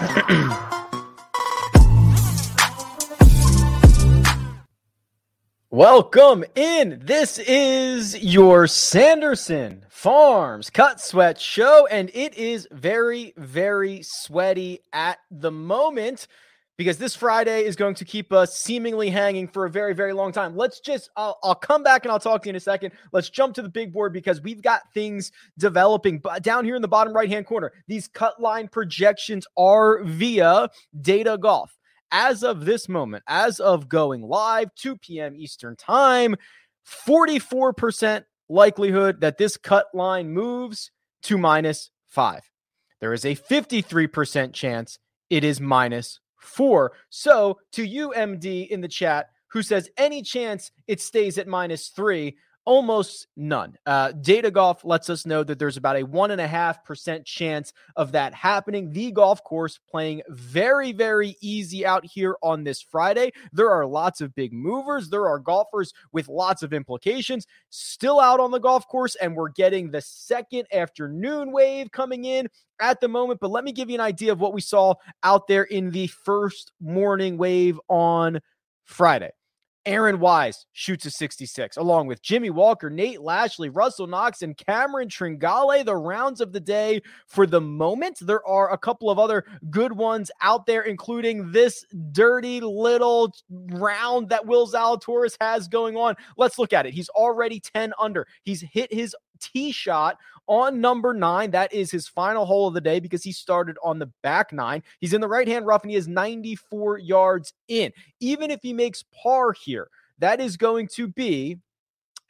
Welcome 5.70 6.42
in. 6.54 7.02
This 7.04 7.38
is 7.38 8.18
your 8.22 8.66
Sanderson 8.66 9.84
Farms 9.90 10.70
Cut 10.70 11.02
Sweat 11.02 11.38
Show, 11.38 11.86
and 11.90 12.10
it 12.14 12.34
is 12.34 12.66
very, 12.70 13.34
very 13.36 14.00
sweaty 14.02 14.80
at 14.94 15.18
the 15.30 15.50
moment 15.50 16.26
because 16.80 16.96
this 16.96 17.14
Friday 17.14 17.66
is 17.66 17.76
going 17.76 17.94
to 17.94 18.06
keep 18.06 18.32
us 18.32 18.56
seemingly 18.56 19.10
hanging 19.10 19.46
for 19.46 19.66
a 19.66 19.70
very, 19.70 19.92
very 19.92 20.14
long 20.14 20.32
time. 20.32 20.56
Let's 20.56 20.80
just, 20.80 21.10
I'll, 21.14 21.38
I'll, 21.44 21.54
come 21.54 21.82
back 21.82 22.06
and 22.06 22.10
I'll 22.10 22.18
talk 22.18 22.40
to 22.40 22.46
you 22.46 22.52
in 22.52 22.56
a 22.56 22.60
second. 22.60 22.92
Let's 23.12 23.28
jump 23.28 23.54
to 23.56 23.62
the 23.62 23.68
big 23.68 23.92
board 23.92 24.14
because 24.14 24.40
we've 24.40 24.62
got 24.62 24.90
things 24.94 25.30
developing. 25.58 26.20
But 26.20 26.42
down 26.42 26.64
here 26.64 26.76
in 26.76 26.80
the 26.80 26.88
bottom 26.88 27.12
right 27.12 27.28
hand 27.28 27.44
corner, 27.44 27.70
these 27.86 28.08
cut 28.08 28.40
line 28.40 28.66
projections 28.66 29.46
are 29.58 30.02
via 30.04 30.70
Data 30.98 31.36
Golf 31.36 31.76
as 32.12 32.42
of 32.42 32.64
this 32.64 32.88
moment, 32.88 33.24
as 33.26 33.60
of 33.60 33.86
going 33.86 34.22
live, 34.22 34.74
2 34.76 34.96
p.m. 34.96 35.36
Eastern 35.36 35.76
Time, 35.76 36.34
44% 37.06 38.24
likelihood 38.48 39.20
that 39.20 39.36
this 39.36 39.58
cut 39.58 39.88
line 39.92 40.30
moves 40.30 40.90
to 41.24 41.36
minus 41.36 41.90
five. 42.06 42.40
There 43.02 43.12
is 43.12 43.26
a 43.26 43.36
53% 43.36 44.54
chance 44.54 44.98
it 45.28 45.44
is 45.44 45.60
minus 45.60 46.20
four. 46.40 46.92
So, 47.08 47.58
to 47.72 47.84
you, 47.84 48.12
MD, 48.16 48.68
in 48.68 48.80
the 48.80 48.88
chat, 48.88 49.30
who 49.48 49.62
says 49.62 49.90
any 49.96 50.22
chance 50.22 50.70
it 50.86 51.00
stays 51.00 51.38
at 51.38 51.48
minus 51.48 51.88
three, 51.88 52.36
almost 52.64 53.26
none. 53.36 53.76
Uh, 53.86 54.12
Data 54.12 54.50
Golf 54.50 54.84
lets 54.84 55.10
us 55.10 55.26
know 55.26 55.42
that 55.42 55.58
there's 55.58 55.76
about 55.76 55.96
a 55.96 56.02
one 56.02 56.30
and 56.30 56.40
a 56.40 56.46
half 56.46 56.84
percent 56.84 57.24
chance 57.24 57.72
of 57.96 58.12
that 58.12 58.34
happening. 58.34 58.92
The 58.92 59.10
golf 59.12 59.42
course 59.44 59.78
playing 59.90 60.22
very, 60.28 60.92
very 60.92 61.36
easy 61.40 61.86
out 61.86 62.04
here 62.04 62.36
on 62.42 62.64
this 62.64 62.82
Friday. 62.82 63.32
There 63.52 63.70
are 63.70 63.86
lots 63.86 64.20
of 64.20 64.34
big 64.34 64.52
movers. 64.52 65.08
There 65.08 65.28
are 65.28 65.38
golfers 65.38 65.92
with 66.12 66.28
lots 66.28 66.62
of 66.62 66.72
implications 66.72 67.46
still 67.70 68.20
out 68.20 68.40
on 68.40 68.50
the 68.50 68.58
golf 68.58 68.86
course, 68.88 69.16
and 69.16 69.34
we're 69.34 69.48
getting 69.48 69.90
the 69.90 70.02
second 70.02 70.66
afternoon 70.72 71.52
wave 71.52 71.90
coming 71.90 72.24
in 72.24 72.48
at 72.80 73.00
the 73.00 73.08
moment. 73.08 73.40
But 73.40 73.50
let 73.50 73.64
me 73.64 73.72
give 73.72 73.88
you 73.90 73.94
an 73.94 74.00
idea 74.00 74.32
of 74.32 74.40
what 74.40 74.52
we 74.52 74.60
saw 74.60 74.94
out 75.22 75.46
there 75.46 75.64
in 75.64 75.90
the 75.90 76.06
first 76.08 76.72
morning 76.80 77.36
wave 77.36 77.80
on 77.88 78.40
Friday. 78.84 79.30
Aaron 79.86 80.20
Wise 80.20 80.66
shoots 80.72 81.06
a 81.06 81.10
66, 81.10 81.78
along 81.78 82.06
with 82.06 82.22
Jimmy 82.22 82.50
Walker, 82.50 82.90
Nate 82.90 83.22
Lashley, 83.22 83.70
Russell 83.70 84.06
Knox, 84.06 84.42
and 84.42 84.56
Cameron 84.56 85.08
Tringale. 85.08 85.84
The 85.84 85.96
rounds 85.96 86.40
of 86.40 86.52
the 86.52 86.60
day 86.60 87.00
for 87.26 87.46
the 87.46 87.60
moment. 87.60 88.18
There 88.20 88.46
are 88.46 88.72
a 88.72 88.78
couple 88.78 89.10
of 89.10 89.18
other 89.18 89.44
good 89.70 89.92
ones 89.92 90.30
out 90.42 90.66
there, 90.66 90.82
including 90.82 91.50
this 91.50 91.84
dirty 92.12 92.60
little 92.60 93.34
round 93.50 94.28
that 94.28 94.46
Will 94.46 94.68
Zalatoris 94.68 95.36
has 95.40 95.66
going 95.66 95.96
on. 95.96 96.14
Let's 96.36 96.58
look 96.58 96.72
at 96.72 96.84
it. 96.86 96.92
He's 96.92 97.08
already 97.10 97.60
10 97.60 97.94
under. 97.98 98.26
He's 98.42 98.60
hit 98.60 98.92
his 98.92 99.16
tee 99.40 99.72
shot 99.72 100.18
on 100.46 100.80
number 100.80 101.14
nine. 101.14 101.50
That 101.50 101.72
is 101.72 101.90
his 101.90 102.08
final 102.08 102.46
hole 102.46 102.68
of 102.68 102.74
the 102.74 102.80
day 102.80 103.00
because 103.00 103.22
he 103.22 103.32
started 103.32 103.76
on 103.82 103.98
the 103.98 104.10
back 104.22 104.52
nine. 104.52 104.82
He's 105.00 105.12
in 105.12 105.20
the 105.20 105.28
right 105.28 105.48
hand 105.48 105.66
rough 105.66 105.82
and 105.82 105.90
he 105.90 105.96
is 105.96 106.08
94 106.08 106.98
yards 106.98 107.52
in. 107.68 107.92
Even 108.20 108.50
if 108.50 108.60
he 108.62 108.72
makes 108.72 109.04
par 109.12 109.52
here, 109.52 109.88
that 110.18 110.40
is 110.40 110.56
going 110.56 110.88
to 110.94 111.08
be 111.08 111.58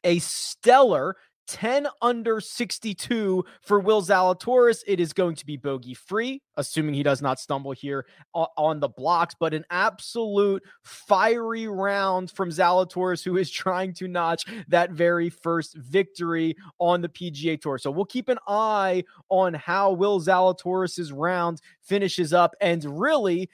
a 0.05 0.19
stellar 0.19 1.17
10 1.51 1.89
under 2.01 2.41
62 2.41 3.45
for 3.61 3.81
Will 3.81 4.03
Zalatoris. 4.03 4.85
It 4.87 5.01
is 5.01 5.13
going 5.13 5.35
to 5.35 5.45
be 5.45 5.57
bogey 5.57 5.95
free, 5.95 6.43
assuming 6.57 6.95
he 6.95 7.03
does 7.03 7.21
not 7.21 7.41
stumble 7.41 7.73
here 7.73 8.07
on 8.33 8.79
the 8.79 8.89
blocks, 8.89 9.35
but 9.39 9.53
an 9.53 9.65
absolute 9.69 10.63
fiery 10.85 11.67
round 11.67 12.31
from 12.31 12.51
Zalatoris, 12.51 13.25
who 13.25 13.37
is 13.37 13.51
trying 13.51 13.93
to 13.95 14.07
notch 14.07 14.45
that 14.69 14.93
very 14.93 15.29
first 15.29 15.77
victory 15.77 16.55
on 16.79 17.01
the 17.01 17.09
PGA 17.09 17.61
Tour. 17.61 17.79
So 17.79 17.91
we'll 17.91 18.05
keep 18.05 18.29
an 18.29 18.39
eye 18.47 19.03
on 19.29 19.55
how 19.55 19.91
Will 19.91 20.21
Zalatoris's 20.21 21.13
round 21.13 21.61
finishes 21.83 22.33
up 22.33 22.55
and 22.61 22.85
really 23.01 23.51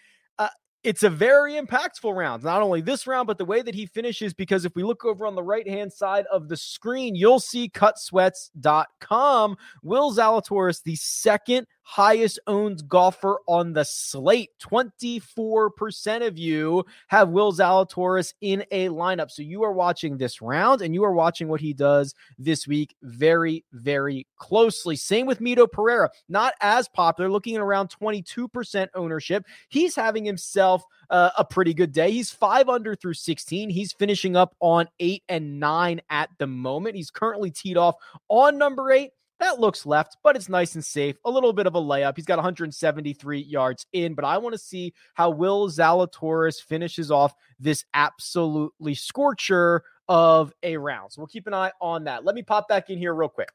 it's 0.87 1.03
a 1.03 1.11
very 1.11 1.55
impactful 1.55 2.15
round. 2.15 2.45
Not 2.45 2.63
only 2.63 2.81
this 2.81 3.09
round, 3.09 3.27
but 3.27 3.39
the 3.39 3.45
way 3.45 3.61
that 3.61 3.75
he 3.75 3.87
finishes. 3.87 4.33
Because 4.33 4.65
if 4.65 4.77
we 4.77 4.85
look 4.85 5.05
over 5.05 5.27
on 5.27 5.35
the 5.35 5.43
right 5.43 5.69
hand 5.69 5.93
side 5.93 6.27
of 6.33 6.49
the 6.49 6.57
screen, 6.57 7.17
you'll 7.17 7.41
see 7.41 7.69
cutsweats.com. 7.69 9.57
Will 9.83 10.15
Zalatoris, 10.15 10.85
the 10.85 10.95
second 10.95 11.67
highest 11.89 12.41
owned 12.49 12.87
golfer 12.89 13.39
on 13.47 13.73
the 13.73 13.85
slate. 13.85 14.51
24% 14.61 16.27
of 16.27 16.37
you 16.37 16.85
have 17.07 17.29
Will 17.29 17.53
Zalatoris 17.53 18.35
in 18.41 18.65
a 18.73 18.89
lineup. 18.89 19.31
So 19.31 19.43
you 19.43 19.63
are 19.63 19.73
watching 19.73 20.17
this 20.17 20.43
round 20.43 20.83
and 20.83 20.93
you 20.93 21.05
are 21.05 21.13
watching 21.13 21.47
what 21.47 21.61
he 21.61 21.73
does 21.73 22.13
this 22.39 22.67
week 22.67 22.97
very, 23.05 23.65
very 23.73 24.27
closely. 24.37 24.97
Same 24.97 25.27
with 25.27 25.39
Mito 25.39 25.71
Pereira, 25.71 26.11
not 26.29 26.55
as 26.61 26.89
popular, 26.89 27.31
looking 27.31 27.55
at 27.55 27.63
around 27.63 27.89
22% 27.89 28.89
ownership. 28.97 29.45
He's 29.69 29.95
having 29.95 30.25
himself 30.25 30.83
uh, 31.09 31.31
a 31.39 31.45
pretty 31.45 31.73
good 31.73 31.93
day. 31.93 32.11
He's 32.11 32.33
five 32.33 32.69
under 32.69 32.97
through 32.97 33.15
16. 33.15 33.71
He's 33.71 33.93
finishing 33.93 34.35
up 34.35 34.57
on 34.59 34.89
eight 34.99 35.23
and 35.29 35.61
nine 35.61 36.01
at 36.11 36.31
the 36.39 36.49
moment. 36.49 36.97
He's 36.97 37.13
currently 37.13 37.53
teed 37.53 37.77
off 37.77 37.95
on 38.29 38.59
number 38.59 38.91
eight. 38.91 39.13
That 39.39 39.61
looks 39.61 39.85
left, 39.85 40.17
but 40.23 40.35
it's 40.35 40.49
nice 40.49 40.75
and 40.75 40.85
safe. 40.85 41.17
A 41.25 41.31
little 41.31 41.53
bit 41.53 41.67
of 41.67 41.75
a 41.75 41.81
layup. 41.81 42.17
He's 42.17 42.25
got 42.25 42.39
173 42.39 43.41
yards 43.41 43.87
in, 43.93 44.15
but 44.15 44.25
I 44.25 44.39
want 44.39 44.55
to 44.55 44.59
see 44.59 44.95
how 45.15 45.31
Will 45.31 45.69
Zalatoris 45.69 46.63
finishes 46.63 47.11
off 47.11 47.35
this 47.61 47.85
absolutely 47.93 48.95
scorcher 48.95 49.83
of 50.09 50.53
a 50.63 50.77
round. 50.79 51.13
So 51.13 51.21
we'll 51.21 51.27
keep 51.27 51.47
an 51.47 51.55
eye 51.55 51.73
on 51.81 52.05
that. 52.05 52.25
Let 52.25 52.35
me 52.35 52.43
pop 52.43 52.67
back 52.69 52.89
in 52.89 52.99
here 52.99 53.15
real 53.15 53.29
quick. 53.29 53.51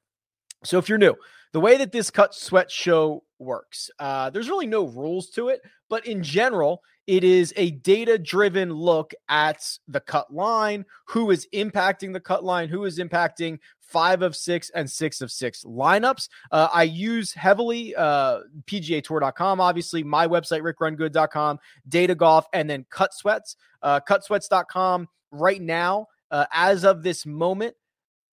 So 0.63 0.77
if 0.77 0.87
you're 0.87 0.99
new, 0.99 1.15
the 1.53 1.59
way 1.59 1.77
that 1.77 1.91
this 1.91 2.11
cut 2.11 2.35
sweat 2.35 2.69
show 2.69 3.23
works, 3.39 3.89
uh, 3.97 4.29
there's 4.29 4.49
really 4.49 4.67
no 4.67 4.85
rules 4.85 5.29
to 5.31 5.49
it, 5.49 5.61
but 5.89 6.05
in 6.05 6.21
general, 6.21 6.83
it 7.07 7.23
is 7.23 7.53
a 7.57 7.71
data 7.71 8.17
driven 8.17 8.71
look 8.71 9.13
at 9.29 9.77
the 9.87 9.99
cut 9.99 10.33
line, 10.33 10.85
who 11.05 11.31
is 11.31 11.47
impacting 11.53 12.13
the 12.13 12.19
cut 12.19 12.43
line, 12.43 12.69
who 12.69 12.85
is 12.85 12.99
impacting 12.99 13.59
five 13.79 14.21
of 14.21 14.35
six 14.35 14.69
and 14.71 14.89
six 14.89 15.21
of 15.21 15.31
six 15.31 15.63
lineups. 15.63 16.29
Uh, 16.51 16.69
I 16.71 16.83
use 16.83 17.33
heavily 17.33 17.95
uh, 17.95 18.39
PGA 18.65 19.03
Tour.com, 19.03 19.59
obviously, 19.59 20.03
my 20.03 20.27
website, 20.27 20.61
rickrungood.com, 20.61 21.59
data 21.89 22.15
golf, 22.15 22.45
and 22.53 22.69
then 22.69 22.85
cut 22.89 23.13
sweats. 23.13 23.57
Uh, 23.81 23.99
cutsweats.com 23.99 25.07
right 25.31 25.61
now, 25.61 26.07
uh, 26.29 26.45
as 26.53 26.85
of 26.85 27.03
this 27.03 27.25
moment, 27.25 27.75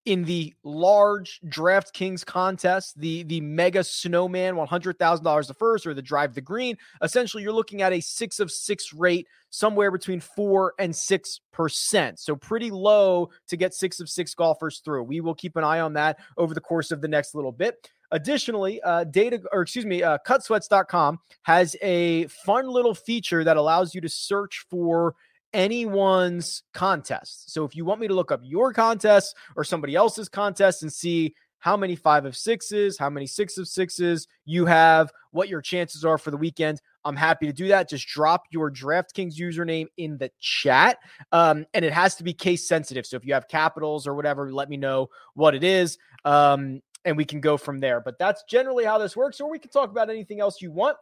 in 0.08 0.24
the 0.24 0.54
large 0.64 1.38
DraftKings 1.46 2.24
contest, 2.24 2.98
the 2.98 3.24
the 3.24 3.42
mega 3.42 3.84
snowman, 3.84 4.56
one 4.56 4.66
hundred 4.66 4.98
thousand 4.98 5.22
dollars 5.22 5.48
the 5.48 5.54
first, 5.54 5.86
or 5.86 5.92
the 5.92 6.00
drive 6.00 6.34
the 6.34 6.40
green. 6.40 6.78
Essentially, 7.02 7.42
you're 7.42 7.52
looking 7.52 7.82
at 7.82 7.92
a 7.92 8.00
six 8.00 8.40
of 8.40 8.50
six 8.50 8.94
rate, 8.94 9.28
somewhere 9.50 9.90
between 9.90 10.18
four 10.18 10.72
and 10.78 10.96
six 10.96 11.40
percent. 11.52 12.18
So 12.18 12.34
pretty 12.34 12.70
low 12.70 13.28
to 13.48 13.56
get 13.58 13.74
six 13.74 14.00
of 14.00 14.08
six 14.08 14.34
golfers 14.34 14.80
through. 14.82 15.02
We 15.02 15.20
will 15.20 15.34
keep 15.34 15.56
an 15.56 15.64
eye 15.64 15.80
on 15.80 15.92
that 15.92 16.18
over 16.38 16.54
the 16.54 16.60
course 16.62 16.90
of 16.90 17.02
the 17.02 17.08
next 17.08 17.34
little 17.34 17.52
bit. 17.52 17.90
Additionally, 18.10 18.80
uh, 18.80 19.04
data 19.04 19.42
or 19.52 19.60
excuse 19.60 19.84
me, 19.84 20.02
uh, 20.02 20.16
cutsweats.com 20.26 21.18
has 21.42 21.76
a 21.82 22.26
fun 22.28 22.66
little 22.66 22.94
feature 22.94 23.44
that 23.44 23.58
allows 23.58 23.94
you 23.94 24.00
to 24.00 24.08
search 24.08 24.64
for 24.70 25.14
anyone's 25.52 26.62
contest. 26.74 27.52
So 27.52 27.64
if 27.64 27.74
you 27.74 27.84
want 27.84 28.00
me 28.00 28.08
to 28.08 28.14
look 28.14 28.32
up 28.32 28.40
your 28.42 28.72
contest 28.72 29.36
or 29.56 29.64
somebody 29.64 29.94
else's 29.94 30.28
contest 30.28 30.82
and 30.82 30.92
see 30.92 31.34
how 31.60 31.76
many 31.76 31.96
five 31.96 32.24
of 32.24 32.36
sixes, 32.36 32.98
how 32.98 33.10
many 33.10 33.26
six 33.26 33.58
of 33.58 33.66
sixes 33.66 34.26
you 34.44 34.66
have, 34.66 35.10
what 35.32 35.48
your 35.48 35.60
chances 35.60 36.04
are 36.04 36.18
for 36.18 36.30
the 36.30 36.36
weekend. 36.36 36.80
I'm 37.04 37.16
happy 37.16 37.46
to 37.46 37.52
do 37.52 37.68
that. 37.68 37.88
Just 37.88 38.06
drop 38.06 38.42
your 38.50 38.70
DraftKings 38.70 39.34
username 39.36 39.86
in 39.96 40.18
the 40.18 40.30
chat. 40.38 40.98
Um, 41.32 41.66
and 41.74 41.84
it 41.84 41.92
has 41.92 42.16
to 42.16 42.24
be 42.24 42.32
case 42.32 42.68
sensitive. 42.68 43.06
So 43.06 43.16
if 43.16 43.24
you 43.24 43.34
have 43.34 43.48
capitals 43.48 44.06
or 44.06 44.14
whatever, 44.14 44.52
let 44.52 44.68
me 44.68 44.76
know 44.76 45.08
what 45.34 45.54
it 45.54 45.64
is. 45.64 45.98
Um, 46.24 46.80
and 47.04 47.16
we 47.16 47.24
can 47.24 47.40
go 47.40 47.56
from 47.56 47.80
there. 47.80 48.00
But 48.00 48.18
that's 48.18 48.44
generally 48.48 48.84
how 48.84 48.98
this 48.98 49.16
works. 49.16 49.40
Or 49.40 49.50
we 49.50 49.58
can 49.58 49.70
talk 49.70 49.90
about 49.90 50.10
anything 50.10 50.40
else 50.40 50.60
you 50.60 50.70
want. 50.70 50.96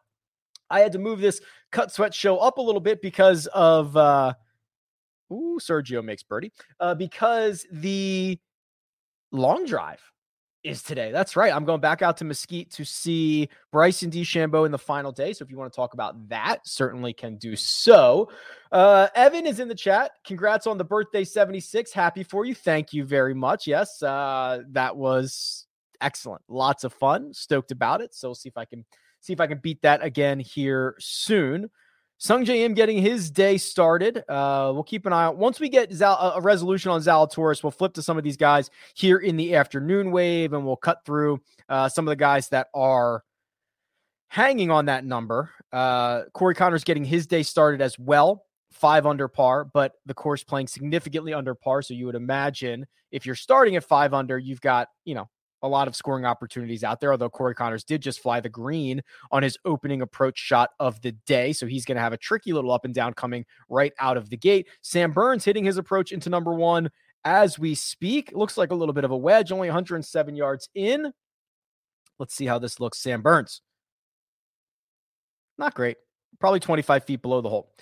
I 0.71 0.81
had 0.81 0.93
to 0.93 0.99
move 0.99 1.21
this 1.21 1.41
cut 1.73 1.93
sweat 1.93 2.15
show 2.15 2.39
up 2.39 2.59
a 2.59 2.63
little 2.63 2.81
bit 2.81 3.03
because 3.03 3.47
of 3.49 3.97
uh 3.97 4.35
ooh, 5.33 5.59
Sergio 5.61 6.03
makes 6.05 6.23
birdie. 6.23 6.53
Uh, 6.81 6.95
because 6.95 7.67
the 7.71 8.39
long 9.33 9.67
drive 9.67 10.01
is 10.65 10.83
today. 10.83 11.13
That's 11.13 11.37
right. 11.37 11.53
I'm 11.53 11.65
going 11.65 11.81
back 11.81 12.03
out 12.03 12.17
to 12.19 12.25
Mesquite 12.25 12.71
to 12.73 12.85
see 12.85 13.49
Bryson 13.71 14.11
DeChambeau 14.11 14.67
in 14.67 14.73
the 14.73 14.79
final 14.79 15.13
day. 15.13 15.33
So 15.33 15.45
if 15.45 15.51
you 15.51 15.57
want 15.57 15.73
to 15.73 15.77
talk 15.77 15.95
about 15.95 16.29
that, 16.29 16.67
certainly 16.67 17.13
can 17.13 17.37
do 17.37 17.55
so. 17.55 18.31
Uh, 18.73 19.09
Evan 19.15 19.47
is 19.47 19.61
in 19.61 19.69
the 19.69 19.75
chat. 19.75 20.13
Congrats 20.25 20.67
on 20.67 20.77
the 20.77 20.85
birthday 20.85 21.23
76. 21.23 21.93
Happy 21.93 22.25
for 22.25 22.45
you. 22.45 22.55
Thank 22.55 22.93
you 22.93 23.05
very 23.05 23.35
much. 23.35 23.67
Yes, 23.67 24.03
uh, 24.03 24.63
that 24.71 24.97
was 24.97 25.67
excellent. 26.01 26.43
Lots 26.49 26.83
of 26.83 26.93
fun. 26.93 27.33
Stoked 27.33 27.71
about 27.71 28.01
it. 28.01 28.13
So 28.15 28.29
we'll 28.29 28.35
see 28.35 28.49
if 28.49 28.57
I 28.57 28.65
can 28.65 28.85
See 29.27 29.33
if 29.33 29.41
I 29.41 29.49
can 29.49 29.59
beat 29.59 29.83
that 29.83 30.05
again 30.05 30.39
here 30.39 30.95
soon. 31.01 31.69
Sungjae 32.21 32.61
Im 32.61 32.75
getting 32.75 33.03
his 33.03 33.29
day 33.29 33.59
started. 33.59 34.19
Uh, 34.29 34.71
we'll 34.73 34.85
keep 34.85 35.05
an 35.05 35.13
eye 35.13 35.25
out. 35.25 35.37
Once 35.37 35.59
we 35.59 35.69
get 35.69 35.93
Zal- 35.93 36.35
a 36.37 36.41
resolution 36.41 36.93
on 36.93 37.01
Zalatoris, 37.01 37.65
we'll 37.65 37.73
flip 37.73 37.93
to 37.95 38.03
some 38.03 38.17
of 38.17 38.23
these 38.23 38.37
guys 38.37 38.71
here 38.95 39.19
in 39.19 39.37
the 39.37 39.57
afternoon 39.57 40.13
wave 40.13 40.53
and 40.53 40.65
we'll 40.65 40.77
cut 40.77 41.05
through 41.05 41.41
uh, 41.69 41.89
some 41.89 42.07
of 42.07 42.13
the 42.13 42.17
guys 42.17 42.49
that 42.51 42.69
are 42.73 43.25
hanging 44.29 44.71
on 44.71 44.85
that 44.85 45.05
number. 45.05 45.51
Uh, 45.73 46.23
Corey 46.33 46.55
Connor's 46.55 46.85
getting 46.85 47.05
his 47.05 47.27
day 47.27 47.43
started 47.43 47.83
as 47.83 47.99
well, 47.99 48.45
five 48.71 49.07
under 49.07 49.27
par, 49.27 49.65
but 49.65 49.95
the 50.07 50.15
course 50.15 50.45
playing 50.45 50.69
significantly 50.69 51.35
under 51.35 51.57
par. 51.57 51.83
So 51.83 51.95
you 51.95 52.07
would 52.07 52.15
imagine 52.15 52.87
if 53.11 53.27
you're 53.27 53.35
starting 53.35 53.75
at 53.75 53.83
five 53.83 54.15
under, 54.15 54.39
you've 54.39 54.61
got, 54.61 54.87
you 55.05 55.17
know, 55.17 55.29
a 55.63 55.69
lot 55.69 55.89
of 55.89 55.97
scoring 55.97 56.25
opportunities 56.25 56.85
out 56.85 57.01
there, 57.01 57.13
although 57.13 57.31
Corey 57.31 57.55
Conners 57.55 57.85
did 57.85 58.03
just 58.03 58.21
fly 58.21 58.41
the 58.41 58.49
green 58.49 59.03
on 59.31 59.43
his 59.43 59.59
opening 59.65 60.03
approach 60.03 60.39
shot 60.39 60.71
of 60.79 61.01
the 61.03 61.13
day. 61.27 61.53
So 61.53 61.67
he's 61.67 61.85
going 61.85 61.97
to 61.97 62.03
have 62.03 62.13
a 62.13 62.19
tricky 62.19 62.53
little 62.53 62.73
up 62.73 62.85
and 62.85 62.95
down 62.95 63.15
coming 63.15 63.45
right 63.69 63.93
out 63.99 64.17
of 64.17 64.31
the 64.31 64.37
gate. 64.37 64.69
Sam 64.83 65.13
Burns 65.13 65.45
hitting 65.45 65.65
his 65.65 65.79
approach 65.79 66.13
into 66.13 66.31
number 66.31 66.53
one 66.55 66.91
as 67.25 67.59
we 67.59 67.75
speak. 67.75 68.33
Looks 68.33 68.57
like 68.57 68.71
a 68.71 68.75
little 68.75 68.93
bit 68.93 69.05
of 69.05 69.11
a 69.11 69.17
wedge, 69.17 69.51
only 69.53 69.69
107 69.69 70.37
yards 70.37 70.69
in. 70.75 71.13
Let's 72.19 72.35
see 72.35 72.47
how 72.47 72.59
this 72.59 72.81
looks. 72.81 72.99
Sam 72.99 73.23
Burns. 73.23 73.61
Not 75.59 75.75
great. 75.75 75.97
Probably 76.39 76.61
25 76.61 77.05
feet 77.05 77.23
below 77.23 77.41
the 77.41 77.49
hole. 77.49 77.73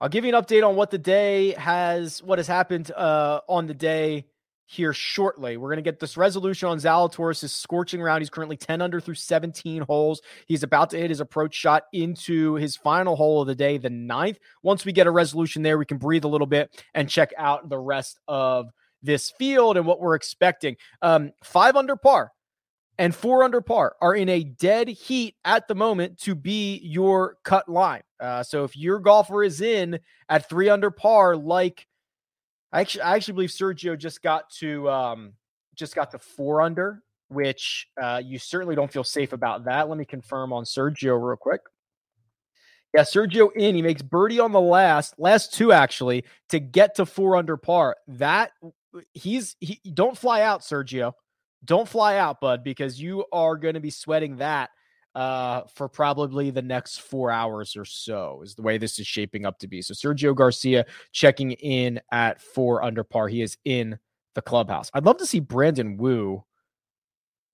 I'll 0.00 0.08
give 0.08 0.24
you 0.24 0.34
an 0.34 0.42
update 0.42 0.66
on 0.68 0.74
what 0.74 0.90
the 0.90 0.98
day 0.98 1.52
has, 1.52 2.20
what 2.22 2.40
has 2.40 2.48
happened 2.48 2.90
uh, 2.90 3.40
on 3.48 3.68
the 3.68 3.74
day 3.74 4.26
here 4.66 4.92
shortly. 4.92 5.56
We're 5.56 5.68
going 5.68 5.76
to 5.76 5.82
get 5.82 6.00
this 6.00 6.16
resolution 6.16 6.68
on 6.68 6.78
Zalatoris' 6.78 7.50
scorching 7.50 8.00
round. 8.00 8.22
He's 8.22 8.30
currently 8.30 8.56
10 8.56 8.80
under 8.80 9.00
through 9.00 9.16
17 9.16 9.82
holes. 9.82 10.22
He's 10.46 10.62
about 10.62 10.90
to 10.90 10.98
hit 10.98 11.10
his 11.10 11.20
approach 11.20 11.54
shot 11.54 11.84
into 11.92 12.54
his 12.54 12.76
final 12.76 13.16
hole 13.16 13.42
of 13.42 13.48
the 13.48 13.54
day, 13.54 13.78
the 13.78 13.90
ninth. 13.90 14.38
Once 14.62 14.84
we 14.84 14.92
get 14.92 15.06
a 15.06 15.10
resolution 15.10 15.62
there, 15.62 15.78
we 15.78 15.84
can 15.84 15.98
breathe 15.98 16.24
a 16.24 16.28
little 16.28 16.46
bit 16.46 16.82
and 16.94 17.08
check 17.08 17.32
out 17.36 17.68
the 17.68 17.78
rest 17.78 18.18
of 18.28 18.70
this 19.02 19.30
field 19.30 19.76
and 19.76 19.86
what 19.86 20.00
we're 20.00 20.14
expecting. 20.14 20.76
Um, 21.02 21.32
five 21.42 21.76
under 21.76 21.96
par 21.96 22.32
and 22.98 23.14
four 23.14 23.42
under 23.42 23.60
par 23.60 23.96
are 24.00 24.14
in 24.14 24.28
a 24.28 24.44
dead 24.44 24.88
heat 24.88 25.34
at 25.44 25.66
the 25.66 25.74
moment 25.74 26.18
to 26.18 26.34
be 26.34 26.78
your 26.84 27.36
cut 27.42 27.68
line. 27.68 28.02
Uh, 28.20 28.42
so 28.42 28.64
if 28.64 28.76
your 28.76 29.00
golfer 29.00 29.42
is 29.42 29.60
in 29.60 29.98
at 30.28 30.48
three 30.48 30.68
under 30.68 30.90
par, 30.90 31.36
like 31.36 31.86
I 32.72 32.80
actually, 32.80 33.02
I 33.02 33.16
actually 33.16 33.34
believe 33.34 33.50
Sergio 33.50 33.98
just 33.98 34.22
got 34.22 34.50
to 34.58 34.88
um, 34.88 35.32
just 35.74 35.94
got 35.94 36.10
to 36.12 36.18
four 36.18 36.62
under, 36.62 37.02
which 37.28 37.88
uh, 38.00 38.20
you 38.24 38.38
certainly 38.38 38.74
don't 38.74 38.92
feel 38.92 39.04
safe 39.04 39.32
about 39.32 39.64
that. 39.64 39.88
Let 39.88 39.98
me 39.98 40.04
confirm 40.04 40.52
on 40.52 40.64
Sergio 40.64 41.20
real 41.22 41.36
quick. 41.36 41.60
Yeah, 42.94 43.02
Sergio 43.02 43.50
in. 43.54 43.74
He 43.74 43.82
makes 43.82 44.02
birdie 44.02 44.40
on 44.40 44.52
the 44.52 44.60
last, 44.60 45.14
last 45.18 45.54
two 45.54 45.72
actually, 45.72 46.24
to 46.50 46.60
get 46.60 46.94
to 46.96 47.06
four 47.06 47.36
under 47.36 47.56
par. 47.56 47.96
That 48.06 48.52
he's 49.14 49.56
he 49.60 49.80
don't 49.92 50.16
fly 50.16 50.42
out, 50.42 50.62
Sergio. 50.62 51.12
Don't 51.64 51.88
fly 51.88 52.16
out, 52.16 52.40
bud, 52.40 52.64
because 52.64 53.00
you 53.00 53.24
are 53.32 53.56
going 53.56 53.74
to 53.74 53.80
be 53.80 53.90
sweating 53.90 54.36
that 54.38 54.70
uh, 55.14 55.62
for 55.74 55.88
probably 55.88 56.50
the 56.50 56.62
next 56.62 57.00
four 57.00 57.30
hours 57.30 57.76
or 57.76 57.84
so, 57.84 58.40
is 58.42 58.54
the 58.54 58.62
way 58.62 58.78
this 58.78 58.98
is 58.98 59.06
shaping 59.06 59.44
up 59.44 59.58
to 59.58 59.68
be. 59.68 59.82
So 59.82 59.94
Sergio 59.94 60.34
Garcia 60.34 60.86
checking 61.12 61.52
in 61.52 62.00
at 62.10 62.40
four 62.40 62.82
under 62.82 63.04
par. 63.04 63.28
He 63.28 63.42
is 63.42 63.58
in 63.64 63.98
the 64.34 64.42
clubhouse. 64.42 64.90
I'd 64.94 65.04
love 65.04 65.18
to 65.18 65.26
see 65.26 65.40
Brandon 65.40 65.96
Wu 65.96 66.44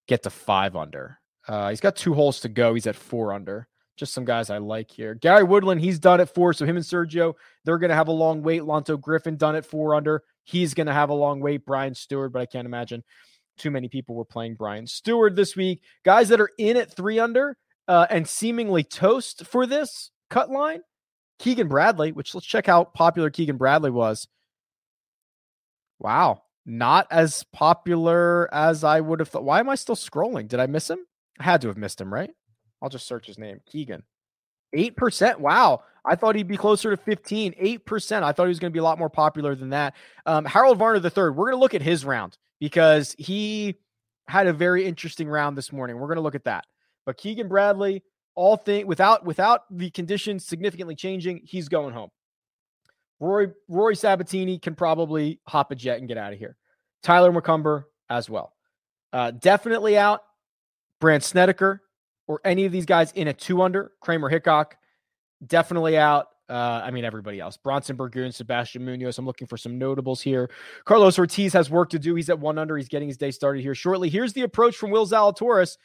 get 0.06 0.22
to 0.22 0.30
five 0.30 0.76
under. 0.76 1.18
Uh, 1.46 1.70
he's 1.70 1.80
got 1.80 1.96
two 1.96 2.14
holes 2.14 2.40
to 2.40 2.48
go. 2.48 2.74
He's 2.74 2.86
at 2.86 2.96
four 2.96 3.32
under. 3.32 3.68
Just 3.96 4.14
some 4.14 4.24
guys 4.24 4.48
I 4.48 4.58
like 4.58 4.92
here. 4.92 5.14
Gary 5.16 5.42
Woodland, 5.42 5.80
he's 5.80 5.98
done 5.98 6.20
it 6.20 6.28
four. 6.28 6.52
So 6.52 6.64
him 6.64 6.76
and 6.76 6.84
Sergio, 6.84 7.34
they're 7.64 7.78
going 7.78 7.90
to 7.90 7.96
have 7.96 8.06
a 8.06 8.12
long 8.12 8.42
wait. 8.42 8.62
Lanto 8.62 9.00
Griffin 9.00 9.36
done 9.36 9.56
it 9.56 9.64
four 9.64 9.96
under. 9.96 10.22
He's 10.44 10.72
going 10.72 10.86
to 10.86 10.92
have 10.92 11.10
a 11.10 11.14
long 11.14 11.40
wait. 11.40 11.66
Brian 11.66 11.94
Stuard, 11.94 12.30
but 12.30 12.40
I 12.40 12.46
can't 12.46 12.66
imagine 12.66 13.02
too 13.58 13.70
many 13.70 13.88
people 13.88 14.14
were 14.14 14.24
playing 14.24 14.54
Brian 14.54 14.84
Stuard 14.84 15.36
this 15.36 15.56
week. 15.56 15.82
Guys 16.04 16.28
that 16.28 16.40
are 16.40 16.50
in 16.58 16.76
at 16.76 16.94
three 16.94 17.18
under 17.18 17.56
uh, 17.86 18.06
and 18.10 18.28
seemingly 18.28 18.84
toast 18.84 19.46
for 19.46 19.66
this 19.66 20.10
cut 20.30 20.50
line. 20.50 20.80
Keegan 21.38 21.68
Bradley, 21.68 22.12
which 22.12 22.34
let's 22.34 22.46
check 22.46 22.66
how 22.66 22.84
popular 22.84 23.30
Keegan 23.30 23.56
Bradley 23.56 23.90
was. 23.90 24.26
Wow, 26.00 26.42
not 26.66 27.06
as 27.10 27.44
popular 27.52 28.52
as 28.52 28.84
I 28.84 29.00
would 29.00 29.20
have 29.20 29.28
thought. 29.28 29.44
Why 29.44 29.60
am 29.60 29.68
I 29.68 29.74
still 29.76 29.96
scrolling? 29.96 30.48
Did 30.48 30.60
I 30.60 30.66
miss 30.66 30.90
him? 30.90 30.98
I 31.38 31.44
had 31.44 31.60
to 31.62 31.68
have 31.68 31.76
missed 31.76 32.00
him, 32.00 32.12
right? 32.12 32.30
I'll 32.82 32.88
just 32.88 33.06
search 33.06 33.26
his 33.26 33.38
name. 33.38 33.60
Keegan. 33.66 34.02
8%. 34.76 35.38
Wow. 35.38 35.82
I 36.04 36.14
thought 36.14 36.36
he'd 36.36 36.48
be 36.48 36.56
closer 36.56 36.90
to 36.90 36.96
15. 36.96 37.54
8%. 37.54 38.22
I 38.22 38.32
thought 38.32 38.44
he 38.44 38.48
was 38.48 38.58
going 38.58 38.70
to 38.70 38.74
be 38.74 38.80
a 38.80 38.84
lot 38.84 38.98
more 38.98 39.10
popular 39.10 39.54
than 39.54 39.70
that. 39.70 39.94
Um, 40.26 40.44
Harold 40.44 40.78
Varner 40.78 41.04
III, 41.04 41.30
we're 41.30 41.50
going 41.50 41.52
to 41.52 41.56
look 41.56 41.74
at 41.74 41.82
his 41.82 42.04
round 42.04 42.36
because 42.60 43.14
he 43.18 43.76
had 44.26 44.46
a 44.46 44.52
very 44.52 44.84
interesting 44.84 45.28
round 45.28 45.56
this 45.56 45.72
morning. 45.72 45.96
We're 45.96 46.08
going 46.08 46.16
to 46.16 46.22
look 46.22 46.34
at 46.34 46.44
that. 46.44 46.64
But 47.06 47.16
Keegan 47.16 47.48
Bradley, 47.48 48.02
all 48.34 48.56
thing 48.56 48.86
without 48.86 49.24
without 49.24 49.62
the 49.70 49.90
conditions 49.90 50.46
significantly 50.46 50.94
changing, 50.94 51.40
he's 51.44 51.68
going 51.68 51.94
home. 51.94 52.10
Rory 53.20 53.48
Rory 53.68 53.96
Sabatini 53.96 54.58
can 54.58 54.74
probably 54.74 55.40
hop 55.46 55.70
a 55.70 55.74
jet 55.74 55.98
and 55.98 56.08
get 56.08 56.18
out 56.18 56.32
of 56.32 56.38
here. 56.38 56.56
Tyler 57.02 57.32
McCumber 57.32 57.84
as 58.10 58.28
well. 58.28 58.52
Uh, 59.12 59.30
definitely 59.30 59.96
out. 59.96 60.22
Brandt 61.00 61.24
Snedeker 61.24 61.82
or 62.26 62.40
any 62.44 62.64
of 62.64 62.72
these 62.72 62.86
guys 62.86 63.12
in 63.12 63.28
a 63.28 63.32
two 63.32 63.62
under. 63.62 63.92
Kramer 64.00 64.28
Hickok 64.28 64.76
definitely 65.44 65.96
out. 65.96 66.28
Uh, 66.48 66.80
I 66.82 66.90
mean, 66.90 67.04
everybody 67.04 67.40
else. 67.40 67.56
Bronson 67.56 67.96
Burgoon, 67.96 68.32
Sebastian 68.32 68.84
Munoz. 68.84 69.18
I'm 69.18 69.26
looking 69.26 69.46
for 69.46 69.58
some 69.58 69.78
notables 69.78 70.22
here. 70.22 70.50
Carlos 70.84 71.18
Ortiz 71.18 71.52
has 71.52 71.68
work 71.68 71.90
to 71.90 71.98
do. 71.98 72.14
He's 72.14 72.30
at 72.30 72.38
one 72.38 72.58
under. 72.58 72.76
He's 72.76 72.88
getting 72.88 73.08
his 73.08 73.18
day 73.18 73.30
started 73.30 73.60
here 73.62 73.74
shortly. 73.74 74.08
Here's 74.08 74.32
the 74.32 74.42
approach 74.42 74.76
from 74.76 74.90
Will 74.90 75.06
Zalatoris. 75.06 75.76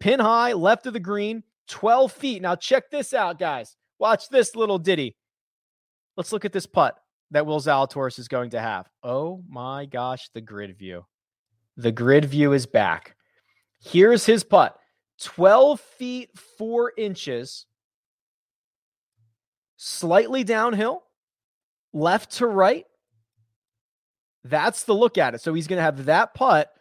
Pin 0.00 0.20
high, 0.20 0.54
left 0.54 0.86
of 0.86 0.94
the 0.94 1.00
green, 1.00 1.42
12 1.68 2.12
feet. 2.12 2.42
Now, 2.42 2.54
check 2.54 2.90
this 2.90 3.12
out, 3.12 3.38
guys. 3.38 3.76
Watch 3.98 4.28
this 4.28 4.56
little 4.56 4.78
ditty. 4.78 5.16
Let's 6.16 6.32
look 6.32 6.44
at 6.44 6.52
this 6.52 6.66
putt 6.66 6.98
that 7.30 7.44
Will 7.44 7.60
Zalatoris 7.60 8.18
is 8.18 8.28
going 8.28 8.50
to 8.50 8.60
have. 8.60 8.88
Oh 9.02 9.42
my 9.48 9.86
gosh, 9.86 10.30
the 10.32 10.40
grid 10.40 10.78
view. 10.78 11.04
The 11.76 11.92
grid 11.92 12.24
view 12.24 12.52
is 12.52 12.66
back. 12.66 13.16
Here's 13.80 14.24
his 14.24 14.42
putt 14.42 14.78
12 15.20 15.80
feet, 15.80 16.30
four 16.58 16.92
inches 16.96 17.66
slightly 19.76 20.44
downhill, 20.44 21.02
left 21.92 22.32
to 22.32 22.46
right. 22.46 22.86
That's 24.44 24.84
the 24.84 24.94
look 24.94 25.18
at 25.18 25.34
it. 25.34 25.40
So 25.40 25.54
he's 25.54 25.66
going 25.66 25.78
to 25.78 25.82
have 25.82 26.06
that 26.06 26.34
putt 26.34 26.72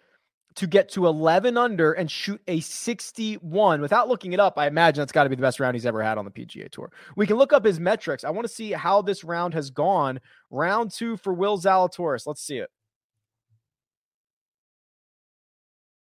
to 0.55 0.67
get 0.67 0.89
to 0.89 1.05
11 1.05 1.57
under 1.57 1.93
and 1.93 2.09
shoot 2.09 2.41
a 2.47 2.59
61. 2.61 3.81
Without 3.81 4.07
looking 4.07 4.33
it 4.33 4.39
up, 4.39 4.57
I 4.57 4.67
imagine 4.67 5.01
that's 5.01 5.11
got 5.11 5.23
to 5.23 5.29
be 5.29 5.35
the 5.35 5.41
best 5.41 5.59
round 5.59 5.75
he's 5.75 5.85
ever 5.85 6.01
had 6.01 6.17
on 6.17 6.25
the 6.25 6.31
PGA 6.31 6.69
Tour. 6.71 6.91
We 7.15 7.27
can 7.27 7.37
look 7.37 7.51
up 7.51 7.65
his 7.65 7.79
metrics. 7.79 8.23
I 8.23 8.29
want 8.29 8.47
to 8.47 8.53
see 8.53 8.71
how 8.71 9.01
this 9.01 9.23
round 9.23 9.53
has 9.53 9.69
gone. 9.69 10.21
Round 10.49 10.91
two 10.91 11.17
for 11.17 11.33
Will 11.33 11.57
Zalatoris. 11.59 12.25
Let's 12.25 12.41
see 12.41 12.57
it. 12.57 12.69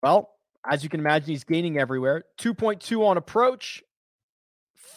Well, 0.03 0.29
as 0.69 0.83
you 0.83 0.89
can 0.89 0.99
imagine, 0.99 1.29
he's 1.29 1.43
gaining 1.43 1.79
everywhere. 1.79 2.25
2.2 2.37 3.05
on 3.05 3.17
approach, 3.17 3.81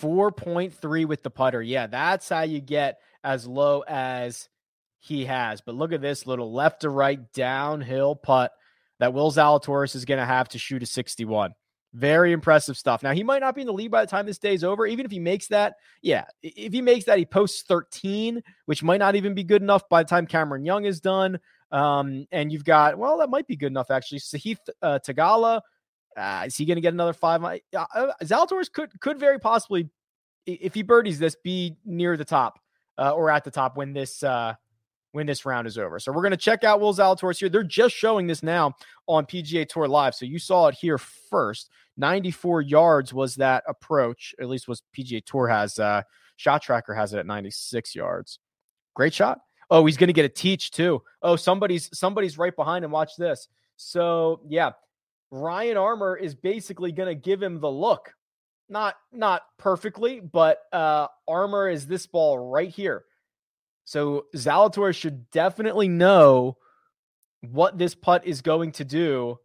4.3 0.00 1.06
with 1.06 1.22
the 1.22 1.30
putter. 1.30 1.62
Yeah, 1.62 1.86
that's 1.86 2.28
how 2.28 2.42
you 2.42 2.60
get 2.60 3.00
as 3.22 3.46
low 3.46 3.82
as 3.86 4.48
he 4.98 5.24
has. 5.26 5.60
But 5.60 5.74
look 5.74 5.92
at 5.92 6.00
this 6.00 6.26
little 6.26 6.52
left 6.52 6.82
to 6.82 6.90
right 6.90 7.32
downhill 7.32 8.16
putt 8.16 8.52
that 8.98 9.12
Will 9.12 9.30
Zalatoris 9.30 9.94
is 9.94 10.04
going 10.04 10.20
to 10.20 10.26
have 10.26 10.48
to 10.50 10.58
shoot 10.58 10.82
a 10.82 10.86
61. 10.86 11.54
Very 11.92 12.32
impressive 12.32 12.76
stuff. 12.76 13.02
Now, 13.02 13.12
he 13.12 13.22
might 13.22 13.40
not 13.40 13.54
be 13.54 13.62
in 13.62 13.66
the 13.66 13.72
lead 13.72 13.90
by 13.90 14.04
the 14.04 14.10
time 14.10 14.26
this 14.26 14.38
day 14.38 14.52
is 14.52 14.64
over. 14.64 14.86
Even 14.86 15.06
if 15.06 15.12
he 15.12 15.18
makes 15.18 15.46
that, 15.48 15.76
yeah, 16.02 16.24
if 16.42 16.72
he 16.72 16.82
makes 16.82 17.06
that, 17.06 17.18
he 17.18 17.24
posts 17.24 17.62
13, 17.66 18.42
which 18.66 18.82
might 18.82 18.98
not 18.98 19.16
even 19.16 19.34
be 19.34 19.44
good 19.44 19.62
enough 19.62 19.88
by 19.88 20.02
the 20.02 20.08
time 20.08 20.26
Cameron 20.26 20.64
Young 20.64 20.84
is 20.84 21.00
done. 21.00 21.38
Um, 21.70 22.26
and 22.30 22.52
you've 22.52 22.64
got, 22.64 22.98
well, 22.98 23.18
that 23.18 23.30
might 23.30 23.46
be 23.46 23.56
good 23.56 23.72
enough, 23.72 23.90
actually. 23.90 24.18
Sahith 24.18 24.58
uh, 24.82 24.98
Theegala, 25.06 25.62
uh, 26.16 26.44
is 26.46 26.56
he 26.56 26.64
going 26.64 26.76
to 26.76 26.80
get 26.80 26.94
another 26.94 27.12
five? 27.12 27.42
Uh, 27.44 27.56
Zalatoris 28.22 28.72
could 28.72 28.98
could 29.00 29.18
very 29.18 29.38
possibly, 29.38 29.90
if 30.46 30.74
he 30.74 30.82
birdies 30.82 31.18
this, 31.18 31.36
be 31.42 31.76
near 31.84 32.16
the 32.16 32.24
top 32.24 32.58
uh, 32.98 33.12
or 33.12 33.30
at 33.30 33.44
the 33.44 33.50
top 33.50 33.76
when 33.76 33.92
this 33.92 34.22
uh, 34.22 34.54
when 35.12 35.26
this 35.26 35.44
round 35.44 35.66
is 35.66 35.78
over. 35.78 35.98
So 35.98 36.12
we're 36.12 36.22
going 36.22 36.32
to 36.32 36.36
check 36.36 36.64
out 36.64 36.80
Will 36.80 36.94
Zalatoris 36.94 37.38
here. 37.38 37.48
They're 37.48 37.62
just 37.62 37.94
showing 37.94 38.26
this 38.26 38.42
now 38.42 38.74
on 39.06 39.26
PGA 39.26 39.68
Tour 39.68 39.88
Live, 39.88 40.14
so 40.14 40.24
you 40.24 40.38
saw 40.38 40.68
it 40.68 40.74
here 40.74 40.98
first. 40.98 41.70
94 41.98 42.60
yards 42.60 43.14
was 43.14 43.36
that 43.36 43.64
approach. 43.66 44.34
At 44.38 44.48
least 44.48 44.68
was 44.68 44.82
PGA 44.96 45.24
Tour 45.24 45.48
has. 45.48 45.78
Uh, 45.78 46.02
shot 46.36 46.62
Tracker 46.62 46.94
has 46.94 47.14
it 47.14 47.18
at 47.18 47.26
96 47.26 47.94
yards. 47.94 48.38
Great 48.94 49.14
shot. 49.14 49.38
Oh, 49.70 49.84
he's 49.84 49.96
going 49.96 50.08
to 50.08 50.12
get 50.12 50.24
a 50.24 50.28
teach 50.28 50.70
too. 50.70 51.02
Oh, 51.22 51.36
somebody's 51.36 51.90
somebody's 51.96 52.38
right 52.38 52.54
behind 52.54 52.84
him. 52.84 52.90
Watch 52.90 53.16
this. 53.16 53.48
So 53.76 54.40
yeah, 54.46 54.72
Ryan 55.30 55.76
Armour 55.76 56.16
is 56.16 56.34
basically 56.34 56.92
going 56.92 57.08
to 57.08 57.20
give 57.20 57.42
him 57.42 57.60
the 57.60 57.70
look. 57.70 58.14
not 58.68 58.94
not 59.12 59.42
perfectly, 59.58 60.20
but 60.20 60.58
uh 60.72 61.06
Armour 61.28 61.68
is 61.68 61.86
this 61.86 62.06
ball 62.06 62.38
right 62.38 62.68
here. 62.70 63.04
So 63.84 64.26
Zalatoris 64.34 64.96
should 64.96 65.30
definitely 65.30 65.88
know 65.88 66.56
what 67.42 67.78
this 67.78 67.94
putt 67.94 68.26
is 68.26 68.42
going 68.42 68.72
to 68.72 68.84
do 68.84 69.38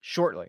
shortly. 0.00 0.48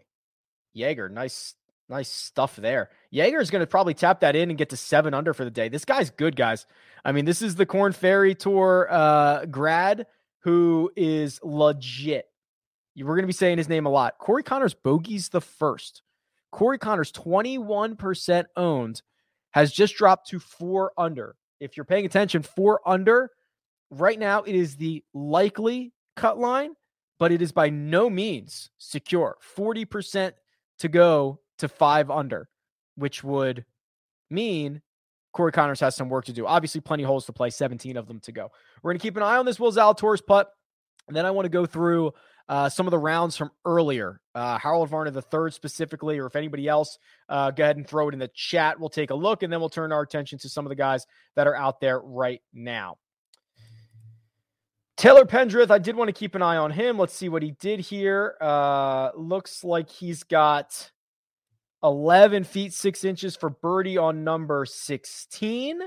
Jaeger, 0.74 1.10
nice, 1.10 1.54
nice 1.90 2.10
stuff 2.10 2.56
there. 2.56 2.90
Jaeger 3.12 3.40
is 3.40 3.52
going 3.52 3.60
to 3.60 3.68
probably 3.68 3.94
tap 3.94 4.22
that 4.22 4.36
in 4.36 4.50
and 4.50 4.58
get 4.58 4.70
to 4.70 4.78
seven 4.78 5.14
under 5.14 5.34
for 5.36 5.44
the 5.44 5.52
day. 5.52 5.70
This 5.70 5.86
guy's 5.86 6.10
good, 6.10 6.36
guys. 6.36 6.66
I 7.06 7.12
mean, 7.12 7.26
this 7.26 7.44
is 7.44 7.56
the 7.56 7.66
Corn 7.68 7.92
Ferry 7.92 8.34
Tour 8.34 8.88
uh, 8.90 9.46
grad 9.46 10.08
who 10.40 10.92
is 10.96 11.40
legit. 11.44 12.31
We're 12.96 13.16
going 13.16 13.22
to 13.22 13.28
be 13.28 13.34
saying 13.34 13.58
his 13.58 13.70
name 13.70 13.86
a 13.86 13.90
lot. 13.90 14.18
Corey 14.18 14.44
Conners 14.44 14.74
bogeys 14.74 15.30
the 15.30 15.42
first. 15.42 16.02
Corey 16.52 16.78
Conners, 16.78 17.12
21% 17.12 18.46
owned, 18.58 19.02
has 19.52 19.72
just 19.72 19.96
dropped 19.96 20.30
to 20.30 20.40
four 20.40 20.92
under. 20.98 21.36
If 21.60 21.78
you're 21.78 21.86
paying 21.86 22.06
attention, 22.06 22.42
four 22.42 22.82
under 22.86 23.32
right 23.90 24.20
now, 24.20 24.44
it 24.44 24.56
is 24.56 24.76
the 24.76 25.04
likely 25.14 25.94
cut 26.16 26.38
line, 26.38 26.74
but 27.20 27.32
it 27.32 27.42
is 27.42 27.52
by 27.52 27.70
no 27.70 28.10
means 28.10 28.70
secure. 28.78 29.38
40% 29.58 30.34
to 30.80 30.88
go 30.90 31.40
to 31.60 31.68
five 31.70 32.10
under, 32.10 32.50
which 32.96 33.24
would 33.24 33.66
mean 34.30 34.82
Corey 35.34 35.52
Conners 35.52 35.80
has 35.80 35.96
some 35.96 36.10
work 36.10 36.26
to 36.26 36.34
do. 36.34 36.46
Obviously, 36.46 36.82
plenty 36.82 37.04
holes 37.04 37.26
to 37.26 37.34
play, 37.34 37.50
17 37.50 37.96
of 37.96 38.08
them 38.08 38.20
to 38.22 38.32
go. 38.32 38.52
We're 38.82 38.92
going 38.92 39.00
to 39.00 39.04
keep 39.04 39.18
an 39.18 39.24
eye 39.24 39.38
on 39.38 39.46
this 39.46 39.60
Will 39.60 39.72
Zalatoris 39.72 40.26
putt. 40.26 40.52
And 41.08 41.16
then 41.16 41.26
I 41.26 41.32
want 41.32 41.46
to 41.46 41.50
go 41.50 41.66
through 41.66 42.14
uh, 42.52 42.68
some 42.68 42.86
of 42.86 42.92
the 42.92 43.00
rounds 43.00 43.38
from 43.38 43.50
earlier. 43.64 44.20
Uh, 44.36 44.60
Harold 44.60 44.90
Varner 44.90 45.10
the 45.10 45.22
third 45.22 45.54
specifically, 45.54 46.20
or 46.20 46.26
if 46.26 46.36
anybody 46.36 46.68
else, 46.68 47.00
uh, 47.30 47.50
go 47.50 47.64
ahead 47.64 47.78
and 47.78 47.88
throw 47.88 48.10
it 48.10 48.14
in 48.14 48.20
the 48.20 48.30
chat. 48.34 48.78
We'll 48.78 48.90
take 48.90 49.10
a 49.10 49.16
look, 49.16 49.42
and 49.42 49.52
then 49.52 49.62
we'll 49.62 49.70
turn 49.70 49.94
our 49.94 50.02
attention 50.02 50.38
to 50.40 50.50
some 50.50 50.66
of 50.66 50.70
the 50.70 50.76
guys 50.76 51.08
that 51.38 51.48
are 51.48 51.56
out 51.56 51.80
there 51.80 51.98
right 52.02 52.42
now. 52.54 52.98
Taylor 54.98 55.24
Pendrith, 55.24 55.72
I 55.72 55.78
did 55.78 55.96
want 55.96 56.10
to 56.10 56.14
keep 56.14 56.36
an 56.36 56.42
eye 56.42 56.58
on 56.58 56.72
him. 56.72 57.00
Let's 57.00 57.14
see 57.14 57.30
what 57.30 57.42
he 57.42 57.52
did 57.52 57.80
here. 57.80 58.36
Uh, 58.42 59.12
looks 59.16 59.64
like 59.64 59.90
he's 59.90 60.24
got 60.24 60.92
11 61.84 62.44
feet 62.44 62.74
6 62.74 63.06
inches 63.06 63.38
for 63.38 63.50
birdie 63.50 63.98
on 63.98 64.26
number 64.26 64.66
16. 64.66 65.80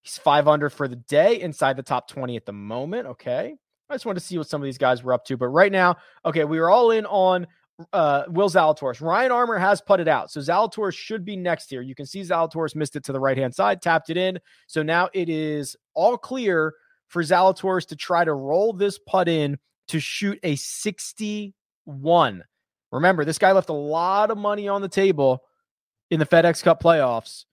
He's 0.00 0.16
five 0.16 0.48
under 0.48 0.70
for 0.70 0.88
the 0.88 0.96
day, 0.96 1.38
inside 1.42 1.76
the 1.76 1.82
top 1.82 2.08
20 2.08 2.36
at 2.36 2.46
the 2.46 2.52
moment. 2.52 3.06
Okay. 3.06 3.56
I 3.88 3.94
just 3.94 4.06
wanted 4.06 4.20
to 4.20 4.26
see 4.26 4.38
what 4.38 4.48
some 4.48 4.60
of 4.60 4.64
these 4.64 4.78
guys 4.78 5.02
were 5.02 5.12
up 5.12 5.24
to. 5.26 5.36
But 5.36 5.48
right 5.48 5.70
now, 5.70 5.96
okay, 6.24 6.44
we 6.44 6.58
are 6.58 6.70
all 6.70 6.90
in 6.90 7.06
on 7.06 7.46
uh, 7.92 8.24
Will 8.28 8.48
Zalatoris. 8.48 9.00
Ryan 9.00 9.30
Armour 9.32 9.58
has 9.58 9.80
putted 9.80 10.08
out. 10.08 10.30
So 10.30 10.40
Zalatoris 10.40 10.94
should 10.94 11.24
be 11.24 11.36
next 11.36 11.70
here. 11.70 11.82
You 11.82 11.94
can 11.94 12.06
see 12.06 12.20
Zalatoris 12.22 12.74
missed 12.74 12.96
it 12.96 13.04
to 13.04 13.12
the 13.12 13.20
right 13.20 13.36
hand 13.36 13.54
side, 13.54 13.80
tapped 13.82 14.10
it 14.10 14.16
in. 14.16 14.40
So 14.66 14.82
now 14.82 15.08
it 15.12 15.28
is 15.28 15.76
all 15.94 16.16
clear 16.16 16.74
for 17.08 17.22
Zalatoris 17.22 17.86
to 17.88 17.96
try 17.96 18.24
to 18.24 18.32
roll 18.32 18.72
this 18.72 18.98
putt 18.98 19.28
in 19.28 19.58
to 19.88 20.00
shoot 20.00 20.38
a 20.42 20.56
61. 20.56 22.42
Remember, 22.92 23.24
this 23.24 23.38
guy 23.38 23.52
left 23.52 23.68
a 23.68 23.74
lot 23.74 24.30
of 24.30 24.38
money 24.38 24.68
on 24.68 24.82
the 24.82 24.88
table 24.88 25.42
in 26.10 26.18
the 26.18 26.26
FedEx 26.26 26.62
Cup 26.62 26.82
playoffs 26.82 27.44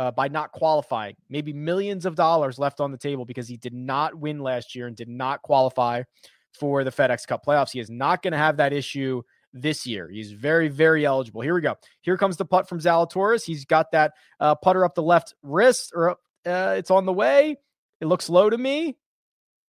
uh, 0.00 0.10
by 0.10 0.28
not 0.28 0.50
qualifying. 0.52 1.14
Maybe 1.28 1.52
millions 1.52 2.06
of 2.06 2.14
dollars 2.14 2.58
left 2.58 2.80
on 2.80 2.90
the 2.90 2.96
table 2.96 3.26
because 3.26 3.46
he 3.46 3.58
did 3.58 3.74
not 3.74 4.14
win 4.14 4.38
last 4.38 4.74
year 4.74 4.86
and 4.86 4.96
did 4.96 5.10
not 5.10 5.42
qualify 5.42 6.04
for 6.58 6.84
the 6.84 6.90
FedEx 6.90 7.26
Cup 7.26 7.44
playoffs. 7.44 7.70
He 7.70 7.80
is 7.80 7.90
not 7.90 8.22
going 8.22 8.32
to 8.32 8.38
have 8.38 8.56
that 8.56 8.72
issue 8.72 9.20
this 9.52 9.86
year. 9.86 10.08
He's 10.08 10.32
very, 10.32 10.68
very 10.68 11.04
eligible. 11.04 11.42
Here 11.42 11.54
we 11.54 11.60
go. 11.60 11.76
Here 12.00 12.16
comes 12.16 12.38
the 12.38 12.46
putt 12.46 12.66
from 12.66 12.80
Zalatoris. 12.80 13.44
He's 13.44 13.66
got 13.66 13.90
that 13.90 14.14
uh, 14.40 14.54
putter 14.54 14.86
up 14.86 14.94
the 14.94 15.02
left 15.02 15.34
wrist, 15.42 15.92
or 15.94 16.12
uh, 16.46 16.76
it's 16.78 16.90
on 16.90 17.04
the 17.04 17.12
way. 17.12 17.58
It 18.00 18.06
looks 18.06 18.30
low 18.30 18.48
to 18.48 18.56
me. 18.56 18.96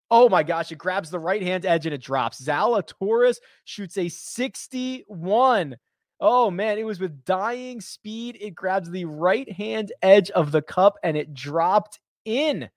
Oh 0.09 0.29
my 0.29 0.43
gosh, 0.43 0.71
it 0.71 0.77
grabs 0.77 1.09
the 1.09 1.19
right 1.19 1.41
hand 1.41 1.65
edge 1.65 1.85
and 1.85 1.93
it 1.93 2.01
drops. 2.01 2.41
Zalatoris 2.41 3.39
shoots 3.65 3.97
a 3.97 4.07
61. 4.07 5.75
Oh 6.21 6.51
man, 6.51 6.77
it 6.77 6.85
was 6.85 6.99
with 6.99 7.25
dying 7.25 7.81
speed. 7.81 8.37
It 8.39 8.53
grabs 8.53 8.91
the 8.91 9.05
right 9.05 9.51
hand 9.51 9.91
edge 10.03 10.29
of 10.29 10.51
the 10.51 10.61
cup 10.61 10.97
and 11.03 11.17
it 11.17 11.33
dropped 11.33 11.99
in. 12.25 12.69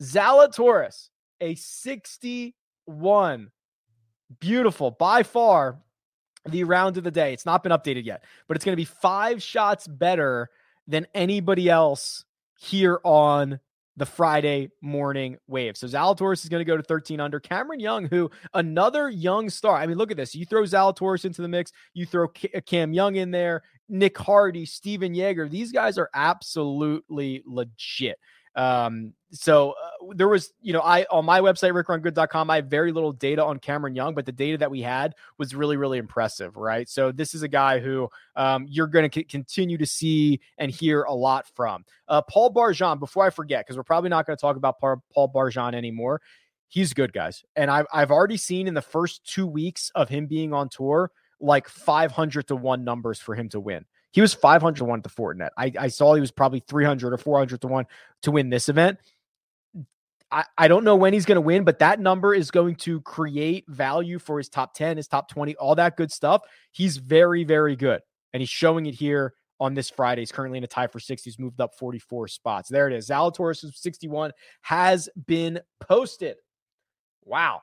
Zalatoris, 0.00 1.10
a 1.40 1.56
61. 1.56 3.50
Beautiful. 4.40 4.90
By 4.92 5.24
far 5.24 5.80
the 6.46 6.64
round 6.64 6.96
of 6.96 7.04
the 7.04 7.10
day. 7.10 7.32
It's 7.32 7.46
not 7.46 7.62
been 7.62 7.72
updated 7.72 8.04
yet, 8.04 8.22
but 8.46 8.56
it's 8.56 8.64
going 8.64 8.74
to 8.74 8.80
be 8.80 8.84
five 8.84 9.42
shots 9.42 9.86
better 9.88 10.50
than 10.86 11.06
anybody 11.14 11.68
else 11.68 12.24
here 12.58 13.00
on 13.02 13.60
the 13.96 14.06
Friday 14.06 14.70
morning 14.80 15.36
wave. 15.46 15.76
So 15.76 15.86
Zalatoris 15.86 16.42
is 16.42 16.48
going 16.48 16.60
to 16.60 16.64
go 16.64 16.76
to 16.76 16.82
13 16.82 17.20
under. 17.20 17.38
Cameron 17.38 17.80
Young, 17.80 18.06
who 18.06 18.30
another 18.54 19.08
young 19.08 19.48
star. 19.50 19.76
I 19.76 19.86
mean, 19.86 19.98
look 19.98 20.10
at 20.10 20.16
this. 20.16 20.34
You 20.34 20.46
throw 20.46 20.62
Zalatoris 20.62 21.24
into 21.24 21.42
the 21.42 21.48
mix, 21.48 21.72
you 21.92 22.06
throw 22.06 22.26
uh, 22.54 22.60
Cam 22.66 22.92
Young 22.92 23.16
in 23.16 23.30
there, 23.30 23.62
Nick 23.88 24.18
Hardy, 24.18 24.66
Stephan 24.66 25.14
Jaeger. 25.14 25.48
These 25.48 25.72
guys 25.72 25.98
are 25.98 26.10
absolutely 26.14 27.42
legit. 27.46 28.18
Um, 28.56 29.14
so 29.32 29.72
uh, 29.72 30.14
there 30.14 30.28
was, 30.28 30.52
you 30.62 30.72
know, 30.72 30.80
I 30.80 31.06
on 31.10 31.24
my 31.24 31.40
website, 31.40 31.72
rickrungood.com, 31.72 32.50
I 32.50 32.56
have 32.56 32.66
very 32.66 32.92
little 32.92 33.12
data 33.12 33.44
on 33.44 33.58
Cameron 33.58 33.96
Young, 33.96 34.14
but 34.14 34.26
the 34.26 34.32
data 34.32 34.58
that 34.58 34.70
we 34.70 34.80
had 34.80 35.14
was 35.38 35.54
really, 35.54 35.76
really 35.76 35.98
impressive, 35.98 36.56
right? 36.56 36.88
So 36.88 37.10
this 37.10 37.34
is 37.34 37.42
a 37.42 37.48
guy 37.48 37.80
who 37.80 38.08
um, 38.36 38.66
you're 38.68 38.86
going 38.86 39.10
to 39.10 39.20
c- 39.20 39.24
continue 39.24 39.76
to 39.78 39.86
see 39.86 40.40
and 40.58 40.70
hear 40.70 41.02
a 41.02 41.12
lot 41.12 41.46
from. 41.54 41.84
Uh, 42.06 42.22
Paul 42.22 42.52
Barjon, 42.52 43.00
before 43.00 43.24
I 43.24 43.30
forget, 43.30 43.64
because 43.64 43.76
we're 43.76 43.82
probably 43.82 44.10
not 44.10 44.26
going 44.26 44.36
to 44.36 44.40
talk 44.40 44.56
about 44.56 44.78
Paul 44.78 45.28
Barjon 45.28 45.74
anymore. 45.74 46.20
He's 46.68 46.92
good, 46.92 47.12
guys. 47.12 47.44
And 47.56 47.70
I've, 47.70 47.86
I've 47.92 48.10
already 48.10 48.36
seen 48.36 48.68
in 48.68 48.74
the 48.74 48.82
first 48.82 49.24
two 49.24 49.46
weeks 49.46 49.90
of 49.94 50.08
him 50.08 50.26
being 50.26 50.52
on 50.52 50.68
tour, 50.68 51.10
like 51.40 51.68
500 51.68 52.48
to 52.48 52.56
one 52.56 52.84
numbers 52.84 53.20
for 53.20 53.34
him 53.34 53.48
to 53.50 53.60
win. 53.60 53.84
He 54.14 54.20
was 54.20 54.32
500 54.32 54.76
to 54.76 54.84
1 54.84 55.00
at 55.00 55.02
the 55.02 55.10
Fortinet. 55.10 55.50
I, 55.58 55.72
I 55.76 55.88
saw 55.88 56.14
he 56.14 56.20
was 56.20 56.30
probably 56.30 56.62
300 56.68 57.12
or 57.12 57.18
400 57.18 57.60
to 57.62 57.66
1 57.66 57.86
to 58.22 58.30
win 58.30 58.48
this 58.48 58.68
event. 58.68 58.98
I, 60.30 60.44
I 60.56 60.68
don't 60.68 60.84
know 60.84 60.94
when 60.94 61.12
he's 61.12 61.24
going 61.24 61.34
to 61.34 61.40
win, 61.40 61.64
but 61.64 61.80
that 61.80 61.98
number 61.98 62.32
is 62.32 62.52
going 62.52 62.76
to 62.76 63.00
create 63.00 63.64
value 63.66 64.20
for 64.20 64.38
his 64.38 64.48
top 64.48 64.72
10, 64.74 64.98
his 64.98 65.08
top 65.08 65.28
20, 65.28 65.56
all 65.56 65.74
that 65.74 65.96
good 65.96 66.12
stuff. 66.12 66.42
He's 66.70 66.96
very, 66.96 67.42
very 67.42 67.74
good. 67.74 68.02
And 68.32 68.40
he's 68.40 68.48
showing 68.48 68.86
it 68.86 68.94
here 68.94 69.34
on 69.58 69.74
this 69.74 69.90
Friday. 69.90 70.22
He's 70.22 70.30
currently 70.30 70.58
in 70.58 70.64
a 70.64 70.68
tie 70.68 70.86
for 70.86 71.00
60. 71.00 71.28
He's 71.28 71.38
moved 71.40 71.60
up 71.60 71.74
44 71.76 72.28
spots. 72.28 72.68
There 72.68 72.86
it 72.86 72.92
is. 72.92 73.08
Zalatoris 73.08 73.64
61 73.74 74.30
has 74.62 75.08
been 75.26 75.58
posted. 75.80 76.36
Wow. 77.24 77.62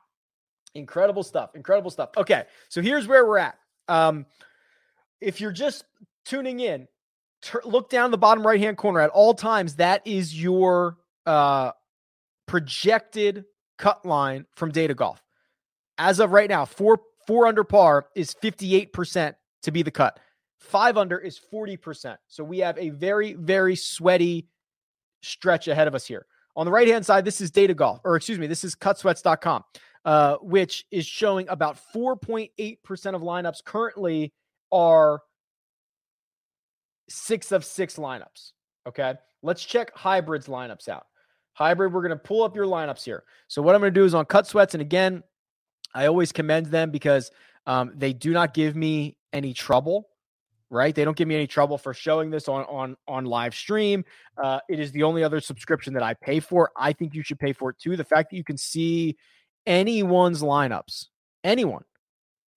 Incredible 0.75 1.24
stuff. 1.24 1.55
Incredible 1.55 1.91
stuff. 1.91 2.10
Okay. 2.17 2.43
So 2.67 2.81
here's 2.81 3.08
where 3.08 3.25
we're 3.25 3.38
at. 3.38 3.55
Um, 3.88 4.25
if 5.22 5.39
you're 5.39 5.51
just 5.51 5.86
tuning 6.25 6.59
in, 6.59 6.87
look 7.63 7.89
down 7.89 8.11
the 8.11 8.17
bottom 8.17 8.45
right 8.45 8.59
hand 8.59 8.77
corner 8.77 8.99
at 8.99 9.09
all 9.09 9.33
times. 9.33 9.75
That 9.75 10.05
is 10.05 10.39
your 10.39 10.97
uh, 11.25 11.71
projected 12.47 13.45
cut 13.77 14.05
line 14.05 14.45
from 14.55 14.71
Data 14.71 14.93
Golf. 14.93 15.21
As 15.97 16.19
of 16.19 16.31
right 16.31 16.49
now, 16.49 16.65
four 16.65 17.01
four 17.27 17.47
under 17.47 17.63
par 17.63 18.07
is 18.15 18.33
58% 18.33 19.35
to 19.63 19.71
be 19.71 19.83
the 19.83 19.91
cut. 19.91 20.19
Five 20.59 20.97
under 20.97 21.17
is 21.17 21.39
40%. 21.51 22.17
So 22.27 22.43
we 22.43 22.59
have 22.59 22.77
a 22.77 22.89
very, 22.89 23.33
very 23.33 23.75
sweaty 23.75 24.47
stretch 25.21 25.67
ahead 25.67 25.87
of 25.87 25.95
us 25.95 26.05
here. 26.05 26.25
On 26.55 26.65
the 26.65 26.71
right 26.71 26.87
hand 26.87 27.05
side, 27.05 27.25
this 27.25 27.41
is 27.41 27.49
Data 27.51 27.73
Golf, 27.73 28.01
or 28.03 28.15
excuse 28.15 28.37
me, 28.37 28.47
this 28.47 28.63
is 28.63 28.75
cutsweats.com, 28.75 29.63
uh, 30.03 30.37
which 30.41 30.85
is 30.91 31.05
showing 31.05 31.47
about 31.47 31.77
4.8% 31.95 32.49
of 33.15 33.21
lineups 33.21 33.63
currently 33.63 34.33
are 34.71 35.21
six 37.13 37.51
of 37.51 37.63
six 37.65 37.96
lineups. 37.96 38.51
Okay. 38.88 39.13
Let's 39.44 39.63
check 39.63 39.96
hybrids 39.96 40.48
lineups 40.48 40.88
out. 40.88 41.08
Hybrid, 41.53 41.94
we're 41.94 42.01
going 42.01 42.12
to 42.12 42.15
pull 42.15 42.44
up 42.44 42.56
your 42.56 42.65
lineups 42.65 43.03
here. 43.03 43.24
So, 43.48 43.62
what 43.62 43.75
I'm 43.75 43.82
going 43.82 43.94
to 43.94 44.00
do 44.00 44.06
is 44.06 44.13
on 44.13 44.25
Cut 44.25 44.48
Sweats, 44.48 44.74
and 44.74 44.82
again, 44.82 45.24
I 45.94 46.08
always 46.08 46.32
commend 46.32 46.68
them 46.68 46.91
because 46.91 47.30
um, 47.65 47.91
they 47.96 48.13
do 48.13 48.32
not 48.32 48.53
give 48.53 48.75
me 48.75 49.18
any 49.34 49.53
trouble 49.53 50.08
right 50.72 50.96
they 50.96 51.06
don't 51.06 51.18
give 51.18 51.27
me 51.27 51.36
any 51.36 51.46
trouble 51.46 51.77
for 51.77 51.94
showing 51.94 52.32
this 52.32 52.48
on 52.48 52.63
on 52.63 52.96
on 53.08 53.25
live 53.25 53.53
stream 53.53 54.03
uh, 54.41 54.60
it 54.70 54.80
is 54.80 54.91
the 54.91 55.03
only 55.03 55.24
other 55.24 55.39
subscription 55.39 55.94
that 55.94 56.01
i 56.01 56.13
pay 56.15 56.39
for 56.39 56.72
i 56.77 56.91
think 56.91 57.13
you 57.13 57.22
should 57.22 57.38
pay 57.38 57.53
for 57.53 57.70
it 57.70 57.77
too 57.77 57.96
the 57.96 58.03
fact 58.03 58.32
that 58.32 58.38
you 58.38 58.44
can 58.44 58.58
see 58.58 59.15
anyone's 59.68 60.41
lineups 60.41 61.08
anyone 61.44 61.84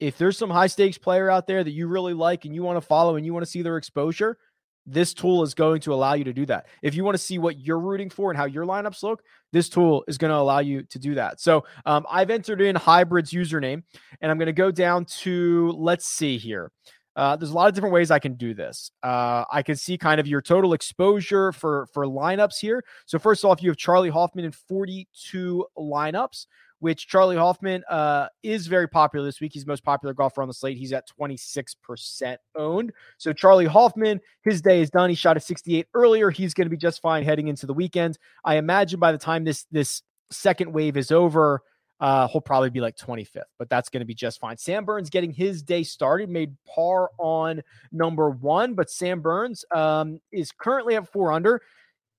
if 0.01 0.19
there's 0.19 0.39
some 0.39 0.51
high 0.51 0.67
stakes 0.67 0.99
player 0.99 1.31
out 1.31 1.47
there 1.47 1.63
that 1.63 1.71
you 1.71 1.87
really 1.87 2.15
like 2.15 2.45
and 2.45 2.55
you 2.55 2.63
want 2.63 2.77
to 2.77 2.87
follow 2.87 3.17
and 3.17 3.25
you 3.25 3.33
want 3.33 3.45
to 3.45 3.51
see 3.51 3.63
their 3.63 3.77
exposure, 3.77 4.39
this 4.87 5.15
tool 5.15 5.43
is 5.43 5.55
going 5.55 5.81
to 5.81 5.93
allow 5.93 6.15
you 6.15 6.25
to 6.25 6.33
do 6.33 6.45
that. 6.47 6.67
If 6.83 6.95
you 6.95 7.05
want 7.05 7.15
to 7.15 7.23
see 7.23 7.39
what 7.39 7.59
you're 7.59 7.81
rooting 7.81 8.11
for 8.11 8.31
and 8.31 8.37
how 8.37 8.45
your 8.45 8.67
lineups 8.67 9.03
look, 9.03 9.23
this 9.53 9.69
tool 9.69 10.05
is 10.09 10.19
going 10.19 10.31
to 10.31 10.37
allow 10.37 10.59
you 10.59 10.83
to 10.83 10.99
do 10.99 11.15
that. 11.15 11.41
So 11.41 11.65
um, 11.87 12.05
I've 12.11 12.31
entered 12.31 12.61
in 12.61 12.77
Hybrid's 12.77 13.33
username 13.33 13.83
and 14.21 14.31
I'm 14.31 14.39
going 14.39 14.47
to 14.47 14.53
go 14.53 14.71
down 14.71 15.07
to, 15.07 15.73
let's 15.77 16.07
see 16.07 16.37
here. 16.37 16.71
Uh, 17.17 17.37
there's 17.37 17.51
a 17.51 17.55
lot 17.55 17.69
of 17.69 17.75
different 17.75 17.95
ways 17.95 18.11
I 18.11 18.19
can 18.19 18.35
do 18.35 18.55
this. 18.55 18.91
Uh, 19.03 19.45
I 19.51 19.63
can 19.63 19.77
see 19.77 19.97
kind 19.97 20.19
of 20.21 20.27
your 20.27 20.43
total 20.43 20.73
exposure 20.73 21.53
for 21.53 21.87
for 21.93 22.07
lineups 22.07 22.59
here. 22.61 22.83
So 23.07 23.21
first 23.21 23.45
off, 23.45 23.63
you 23.63 23.71
have 23.71 23.77
Charlie 23.77 24.11
Hoffman 24.11 24.45
in 24.45 24.51
42 24.51 25.65
lineups, 25.79 26.47
which 26.85 27.09
Charlie 27.09 27.39
Hoffman 27.39 27.83
uh, 27.89 28.27
is 28.43 28.67
very 28.67 28.87
popular 28.87 29.25
this 29.25 29.41
week. 29.41 29.55
He's 29.55 29.65
the 29.65 29.73
most 29.73 29.83
popular 29.83 30.13
golfer 30.13 30.43
on 30.43 30.49
the 30.49 30.53
slate. 30.53 30.77
He's 30.77 30.93
at 30.93 31.09
26% 31.19 32.37
owned. 32.57 32.93
So 33.17 33.33
Charlie 33.33 33.65
Hoffman, 33.65 34.21
his 34.43 34.61
day 34.61 34.83
is 34.83 34.91
done. 34.91 35.09
He 35.09 35.17
shot 35.17 35.39
a 35.39 35.41
68 35.41 35.87
earlier. 35.95 36.29
He's 36.29 36.53
going 36.53 36.67
to 36.67 36.71
be 36.71 36.77
just 36.77 37.01
fine 37.01 37.25
heading 37.25 37.49
into 37.49 37.65
the 37.65 37.73
weekend. 37.73 38.19
I 38.45 38.57
imagine 38.57 39.01
by 39.01 39.13
the 39.13 39.19
time 39.19 39.45
this 39.45 39.65
this 39.73 40.03
second 40.31 40.75
wave 40.75 40.99
is 40.99 41.11
over, 41.11 41.63
uh, 42.01 42.29
he'll 42.29 42.43
probably 42.43 42.69
be 42.69 42.83
like 42.83 42.99
25th, 42.99 43.45
but 43.59 43.71
that's 43.71 43.89
going 43.89 44.03
to 44.03 44.07
be 44.07 44.15
just 44.15 44.39
fine. 44.39 44.59
Sam 44.59 44.85
Burns 44.85 45.09
getting 45.09 45.33
his 45.33 45.63
day 45.63 45.85
started, 45.85 46.29
made 46.29 46.55
par 46.67 47.09
on 47.19 47.63
number 47.93 48.29
one, 48.29 48.75
but 48.75 48.91
Sam 48.91 49.23
Burns 49.23 49.65
um, 49.75 50.21
is 50.33 50.53
currently 50.53 50.97
at 50.97 51.11
four 51.11 51.33
under. 51.33 51.63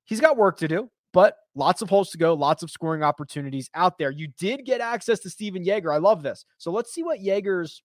He's 0.06 0.20
got 0.20 0.38
work 0.38 0.58
to 0.58 0.68
do, 0.68 0.90
but 1.16 1.38
lots 1.56 1.82
of 1.82 1.90
holes 1.90 2.10
to 2.10 2.18
go, 2.18 2.34
lots 2.34 2.62
of 2.62 2.70
scoring 2.70 3.02
opportunities 3.02 3.70
out 3.74 3.98
there. 3.98 4.12
You 4.12 4.28
did 4.38 4.66
get 4.66 4.82
access 4.82 5.20
to 5.20 5.30
Stephan 5.30 5.64
Jaeger. 5.64 5.94
I 5.94 5.98
love 5.98 6.22
this. 6.22 6.44
So 6.58 6.72
let's 6.72 6.94
see 6.94 7.04
what 7.04 7.22
Jaeger's. 7.22 7.82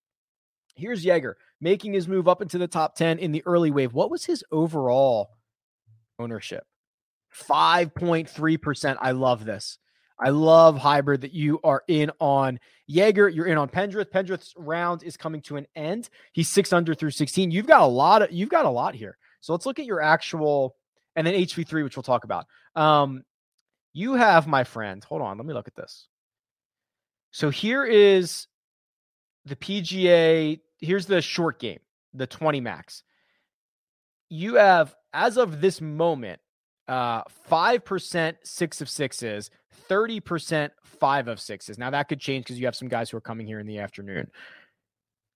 Here's 0.75 1.05
Jaeger 1.05 1.37
making 1.61 1.93
his 1.93 2.09
move 2.09 2.27
up 2.27 2.43
into 2.43 2.59
the 2.59 2.67
top 2.67 2.97
10 2.97 3.21
in 3.21 3.31
the 3.31 3.45
early 3.47 3.71
wave. 3.71 3.93
What 3.93 4.11
was 4.11 4.25
his 4.25 4.43
overall 4.51 5.31
ownership? 6.19 6.65
5.3%. 7.49 8.97
I 9.01 9.13
love 9.13 9.45
this. 9.45 9.79
I 10.19 10.31
love 10.31 10.79
hybrid 10.79 11.21
that 11.21 11.33
you 11.33 11.61
are 11.63 11.85
in 11.87 12.11
on 12.19 12.59
Jaeger. 12.89 13.29
You're 13.29 13.47
in 13.47 13.59
on 13.59 13.69
Pendrith. 13.69 14.11
Pendrith's 14.11 14.55
round 14.57 15.05
is 15.05 15.17
coming 15.17 15.41
to 15.43 15.57
an 15.57 15.69
end. 15.77 16.11
He's 16.33 16.49
six 16.49 16.73
under 16.73 16.95
through 16.95 17.13
16. 17.13 17.53
You've 17.53 17.67
got 17.67 17.83
a 17.83 17.87
lot 17.87 18.23
of 18.23 18.33
you've 18.33 18.49
got 18.49 18.65
a 18.65 18.71
lot 18.71 18.97
here. 18.97 19.17
So 19.41 19.53
let's 19.53 19.67
look 19.67 19.79
at 19.79 19.87
your 19.87 20.03
actual 20.03 20.75
and 21.17 21.27
then 21.27 21.35
HV3, 21.35 21.85
which 21.85 21.97
we'll 21.97 22.03
talk 22.03 22.25
about. 22.25 22.47
Um, 22.75 23.25
you 23.93 24.15
have, 24.15 24.47
my 24.47 24.65
friend, 24.65 25.03
hold 25.05 25.23
on, 25.23 25.37
let 25.37 25.47
me 25.47 25.55
look 25.55 25.69
at 25.69 25.75
this. 25.75 26.07
So 27.33 27.51
here 27.51 27.85
is 27.85 28.47
the 29.45 29.57
PGA, 29.57 30.61
here's 30.81 31.07
the 31.07 31.21
short 31.21 31.59
game, 31.59 31.81
the 32.15 32.27
20 32.27 32.61
max. 32.61 33.03
You 34.29 34.55
have, 34.55 34.95
as 35.13 35.37
of 35.37 35.61
this 35.61 35.81
moment, 35.81 36.41
uh, 36.89 37.23
5% 37.51 38.37
six 38.43 38.81
of 38.81 38.89
sixes, 38.89 39.51
30% 39.89 40.71
five 40.85 41.29
of 41.29 41.41
sixes. 41.41 41.79
Now 41.79 41.91
that 41.91 42.09
could 42.09 42.21
change 42.21 42.45
because 42.45 42.61
you 42.61 42.67
have 42.67 42.77
some 42.77 42.89
guys 42.89 43.11
who 43.11 43.17
are 43.17 43.23
coming 43.23 43.47
here 43.47 43.61
in 43.61 43.67
the 43.67 43.79
afternoon. 43.79 44.31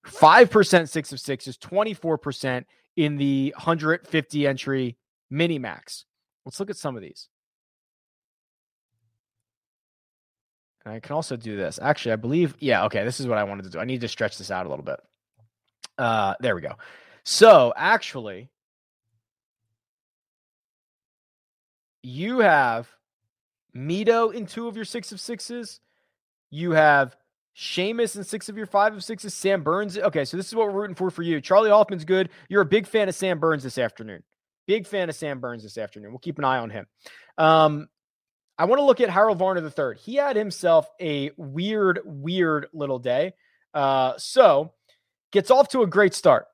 5% 0.06 0.88
six 0.88 1.12
of 1.12 1.20
sixes, 1.20 1.56
24% 1.58 2.64
in 2.96 3.16
the 3.16 3.52
150 3.56 4.46
entry 4.46 4.96
mini 5.34 5.58
max. 5.58 6.04
Let's 6.44 6.60
look 6.60 6.70
at 6.70 6.76
some 6.76 6.96
of 6.96 7.02
these. 7.02 7.28
And 10.84 10.94
I 10.94 11.00
can 11.00 11.14
also 11.14 11.36
do 11.36 11.56
this. 11.56 11.78
Actually, 11.82 12.12
I 12.12 12.16
believe, 12.16 12.56
yeah, 12.60 12.84
okay, 12.84 13.04
this 13.04 13.18
is 13.18 13.26
what 13.26 13.38
I 13.38 13.44
wanted 13.44 13.64
to 13.64 13.70
do. 13.70 13.78
I 13.78 13.84
need 13.84 14.02
to 14.02 14.08
stretch 14.08 14.38
this 14.38 14.50
out 14.50 14.66
a 14.66 14.68
little 14.68 14.84
bit. 14.84 15.00
Uh, 15.96 16.34
there 16.40 16.54
we 16.54 16.60
go. 16.60 16.74
So 17.24 17.72
actually, 17.74 18.50
you 22.02 22.40
have 22.40 22.88
Mito 23.74 24.32
in 24.32 24.46
two 24.46 24.68
of 24.68 24.76
your 24.76 24.84
six 24.84 25.10
of 25.10 25.20
sixes. 25.20 25.80
You 26.50 26.72
have 26.72 27.16
Seamus 27.56 28.14
in 28.14 28.24
six 28.24 28.50
of 28.50 28.58
your 28.58 28.66
five 28.66 28.94
of 28.94 29.02
sixes. 29.02 29.32
Sam 29.32 29.62
Burns. 29.62 29.96
Okay, 29.96 30.26
so 30.26 30.36
this 30.36 30.48
is 30.48 30.54
what 30.54 30.66
we're 30.66 30.80
rooting 30.80 30.96
for 30.96 31.10
for 31.10 31.22
you. 31.22 31.40
Charlie 31.40 31.70
Hoffman's 31.70 32.04
good. 32.04 32.28
You're 32.50 32.62
a 32.62 32.66
big 32.66 32.86
fan 32.86 33.08
of 33.08 33.14
Sam 33.14 33.38
Burns 33.38 33.62
this 33.62 33.78
afternoon. 33.78 34.22
Big 34.66 34.86
fan 34.86 35.08
of 35.08 35.14
Sam 35.14 35.40
Burns 35.40 35.62
this 35.62 35.78
afternoon. 35.78 36.10
We'll 36.10 36.18
keep 36.18 36.38
an 36.38 36.44
eye 36.44 36.58
on 36.58 36.70
him. 36.70 36.86
Um, 37.38 37.88
I 38.56 38.66
want 38.66 38.78
to 38.78 38.84
look 38.84 39.00
at 39.00 39.10
Harold 39.10 39.38
Varner 39.38 39.62
III. 39.62 39.96
He 39.98 40.14
had 40.14 40.36
himself 40.36 40.88
a 41.00 41.32
weird, 41.36 42.00
weird 42.04 42.68
little 42.72 42.98
day. 42.98 43.34
Uh, 43.72 44.14
so 44.16 44.72
gets 45.32 45.50
off 45.50 45.68
to 45.70 45.82
a 45.82 45.86
great 45.86 46.14
start. 46.14 46.46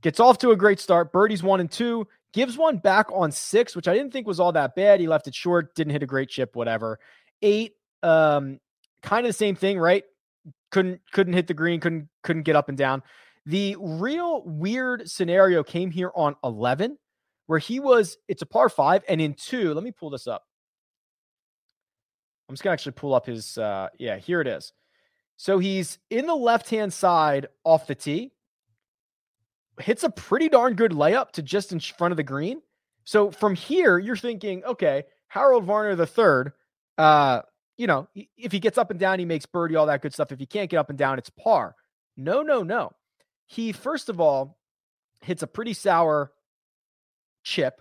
Gets 0.00 0.20
off 0.20 0.38
to 0.38 0.50
a 0.50 0.56
great 0.56 0.80
start. 0.80 1.12
Birdies 1.12 1.42
one 1.42 1.60
and 1.60 1.70
two. 1.70 2.06
Gives 2.32 2.56
one 2.56 2.78
back 2.78 3.06
on 3.12 3.32
six, 3.32 3.74
which 3.74 3.88
I 3.88 3.94
didn't 3.94 4.12
think 4.12 4.26
was 4.26 4.40
all 4.40 4.52
that 4.52 4.74
bad. 4.74 5.00
He 5.00 5.08
left 5.08 5.26
it 5.26 5.34
short, 5.34 5.74
didn't 5.74 5.92
hit 5.92 6.02
a 6.02 6.06
great 6.06 6.28
chip, 6.28 6.54
whatever. 6.54 6.98
Eight, 7.42 7.74
um, 8.02 8.60
kind 9.02 9.24
of 9.24 9.30
the 9.30 9.36
same 9.36 9.56
thing, 9.56 9.78
right? 9.78 10.04
Couldn't 10.70 11.00
couldn't 11.12 11.32
hit 11.32 11.46
the 11.46 11.54
green, 11.54 11.80
couldn't 11.80 12.08
couldn't 12.22 12.42
get 12.42 12.56
up 12.56 12.68
and 12.68 12.76
down. 12.76 13.02
The 13.46 13.76
real 13.78 14.42
weird 14.44 15.08
scenario 15.08 15.62
came 15.62 15.92
here 15.92 16.10
on 16.16 16.34
11, 16.42 16.98
where 17.46 17.60
he 17.60 17.78
was, 17.78 18.18
it's 18.26 18.42
a 18.42 18.46
par 18.46 18.68
five, 18.68 19.04
and 19.08 19.20
in 19.20 19.34
two, 19.34 19.72
let 19.72 19.84
me 19.84 19.92
pull 19.92 20.10
this 20.10 20.26
up. 20.26 20.42
I'm 22.48 22.54
just 22.54 22.64
going 22.64 22.70
to 22.70 22.80
actually 22.80 22.92
pull 22.92 23.14
up 23.14 23.26
his, 23.26 23.56
uh, 23.56 23.88
yeah, 23.98 24.16
here 24.16 24.40
it 24.40 24.48
is. 24.48 24.72
So 25.36 25.60
he's 25.60 25.98
in 26.10 26.26
the 26.26 26.34
left 26.34 26.70
hand 26.70 26.92
side 26.92 27.46
off 27.62 27.86
the 27.86 27.94
tee, 27.94 28.32
hits 29.80 30.02
a 30.02 30.10
pretty 30.10 30.48
darn 30.48 30.74
good 30.74 30.90
layup 30.90 31.30
to 31.32 31.42
just 31.42 31.70
in 31.70 31.78
front 31.78 32.12
of 32.12 32.16
the 32.16 32.24
green. 32.24 32.62
So 33.04 33.30
from 33.30 33.54
here, 33.54 33.96
you're 33.98 34.16
thinking, 34.16 34.64
okay, 34.64 35.04
Harold 35.28 35.64
Varner 35.64 35.94
the 35.94 36.06
third, 36.06 36.52
uh, 36.98 37.42
you 37.76 37.86
know, 37.86 38.08
if 38.36 38.50
he 38.50 38.58
gets 38.58 38.78
up 38.78 38.90
and 38.90 38.98
down, 38.98 39.20
he 39.20 39.24
makes 39.24 39.46
birdie, 39.46 39.76
all 39.76 39.86
that 39.86 40.02
good 40.02 40.14
stuff. 40.14 40.32
If 40.32 40.40
he 40.40 40.46
can't 40.46 40.70
get 40.70 40.78
up 40.78 40.88
and 40.90 40.98
down, 40.98 41.18
it's 41.18 41.30
par. 41.30 41.76
No, 42.16 42.42
no, 42.42 42.64
no 42.64 42.90
he 43.46 43.72
first 43.72 44.08
of 44.08 44.20
all 44.20 44.58
hits 45.20 45.42
a 45.42 45.46
pretty 45.46 45.72
sour 45.72 46.32
chip. 47.42 47.80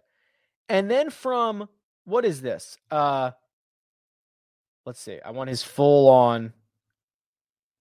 And 0.70 0.90
then 0.90 1.10
from 1.10 1.70
what 2.06 2.26
is 2.26 2.42
this? 2.42 2.78
Uh 2.90 3.32
let's 4.86 5.00
see. 5.00 5.20
I 5.24 5.32
want 5.32 5.50
his 5.50 5.64
full 5.64 6.10
on. 6.10 6.54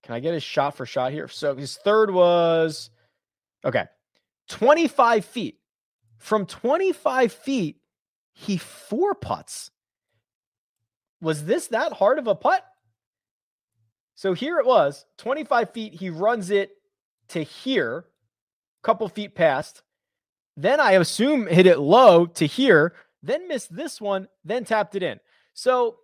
Can 0.03 0.15
I 0.15 0.21
get 0.21 0.35
his 0.35 0.43
shot 0.43 0.77
for 0.77 0.85
shot 0.85 1.13
here? 1.13 1.29
So 1.29 1.55
his 1.55 1.77
third 1.77 2.11
was 2.11 2.91
okay, 3.65 3.87
25 4.49 5.25
feet. 5.25 5.59
From 6.19 6.47
25 6.47 7.33
feet, 7.33 7.81
he 8.33 8.57
four 8.57 9.15
putts. 9.15 9.71
Was 11.21 11.45
this 11.45 11.69
that 11.69 11.93
hard 11.93 12.19
of 12.19 12.27
a 12.27 12.35
putt? 12.35 12.65
So 14.15 14.33
here 14.33 14.59
it 14.59 14.67
was 14.67 15.07
25 15.19 15.71
feet. 15.71 15.95
He 15.95 16.11
runs 16.11 16.51
it 16.51 16.71
to 17.35 17.43
here, 17.43 18.07
couple 18.83 19.09
feet 19.09 19.35
past. 19.35 19.83
Then 20.57 20.81
I 20.81 20.93
assume 20.93 21.47
hit 21.47 21.67
it 21.67 21.79
low 21.79 22.27
to 22.27 22.47
here, 22.47 22.95
then 23.23 23.49
missed 23.49 23.75
this 23.75 24.01
one, 24.01 24.29
then 24.45 24.65
tapped 24.65 24.95
it 24.95 25.03
in. 25.03 25.19
So 25.53 25.97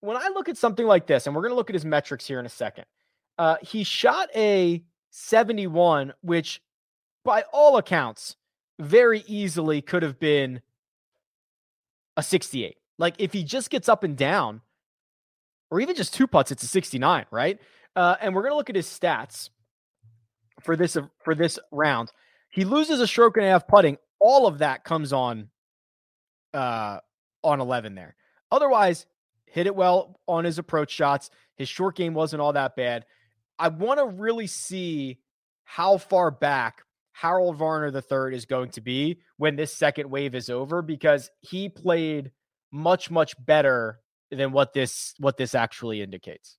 when 0.00 0.16
I 0.16 0.28
look 0.28 0.48
at 0.48 0.56
something 0.56 0.86
like 0.86 1.06
this, 1.06 1.26
and 1.26 1.34
we're 1.34 1.42
going 1.42 1.52
to 1.52 1.56
look 1.56 1.70
at 1.70 1.74
his 1.74 1.84
metrics 1.84 2.26
here 2.26 2.38
in 2.38 2.46
a 2.46 2.50
second, 2.50 2.84
uh, 3.38 3.56
he 3.62 3.82
shot 3.82 4.28
a 4.34 4.82
71, 5.10 6.12
which 6.20 6.62
by 7.24 7.42
all 7.52 7.76
accounts, 7.76 8.36
very 8.78 9.24
easily 9.26 9.82
could 9.82 10.02
have 10.02 10.20
been 10.20 10.60
a 12.16 12.22
68. 12.22 12.76
Like 12.98 13.14
if 13.18 13.32
he 13.32 13.42
just 13.42 13.70
gets 13.70 13.88
up 13.88 14.04
and 14.04 14.16
down, 14.16 14.60
or 15.70 15.80
even 15.80 15.96
just 15.96 16.14
two 16.14 16.28
putts, 16.28 16.52
it's 16.52 16.62
a 16.62 16.68
69, 16.68 17.26
right? 17.30 17.58
Uh, 17.96 18.16
and 18.20 18.34
we're 18.34 18.42
going 18.42 18.52
to 18.52 18.56
look 18.56 18.70
at 18.70 18.76
his 18.76 18.86
stats 18.86 19.50
for 20.60 20.76
this 20.76 20.96
for 21.24 21.34
this 21.34 21.58
round. 21.70 22.12
He 22.50 22.64
loses 22.64 23.00
a 23.00 23.06
stroke 23.06 23.36
and 23.36 23.46
a 23.46 23.50
half 23.50 23.66
putting. 23.66 23.98
All 24.18 24.46
of 24.46 24.58
that 24.58 24.84
comes 24.84 25.12
on 25.12 25.50
uh 26.54 26.98
on 27.42 27.60
11 27.60 27.94
there. 27.94 28.16
Otherwise, 28.50 29.06
hit 29.46 29.66
it 29.66 29.76
well 29.76 30.18
on 30.26 30.44
his 30.44 30.58
approach 30.58 30.90
shots. 30.90 31.30
His 31.56 31.68
short 31.68 31.96
game 31.96 32.14
wasn't 32.14 32.42
all 32.42 32.52
that 32.52 32.76
bad. 32.76 33.04
I 33.58 33.68
want 33.68 33.98
to 34.00 34.06
really 34.06 34.46
see 34.46 35.18
how 35.64 35.98
far 35.98 36.30
back 36.30 36.82
Harold 37.12 37.56
Varner 37.56 37.88
III 37.88 38.36
is 38.36 38.44
going 38.44 38.70
to 38.70 38.80
be 38.80 39.20
when 39.38 39.56
this 39.56 39.74
second 39.74 40.10
wave 40.10 40.34
is 40.34 40.50
over 40.50 40.82
because 40.82 41.30
he 41.40 41.68
played 41.68 42.30
much 42.70 43.10
much 43.10 43.34
better 43.44 44.00
than 44.30 44.52
what 44.52 44.74
this 44.74 45.14
what 45.18 45.36
this 45.36 45.54
actually 45.54 46.02
indicates. 46.02 46.58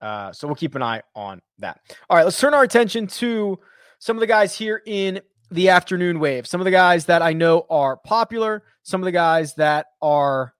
Uh, 0.00 0.32
so 0.32 0.46
we'll 0.46 0.56
keep 0.56 0.74
an 0.74 0.82
eye 0.82 1.02
on 1.14 1.40
that. 1.58 1.80
All 2.08 2.16
right, 2.16 2.24
let's 2.24 2.38
turn 2.38 2.54
our 2.54 2.62
attention 2.62 3.06
to 3.08 3.58
some 3.98 4.16
of 4.16 4.20
the 4.20 4.26
guys 4.26 4.56
here 4.56 4.82
in 4.86 5.20
the 5.50 5.68
afternoon 5.68 6.18
wave. 6.18 6.46
Some 6.46 6.60
of 6.60 6.64
the 6.64 6.70
guys 6.70 7.06
that 7.06 7.22
I 7.22 7.32
know 7.32 7.66
are 7.70 7.96
popular, 7.96 8.64
some 8.82 9.00
of 9.00 9.04
the 9.04 9.12
guys 9.12 9.54
that 9.54 9.86
are 10.02 10.54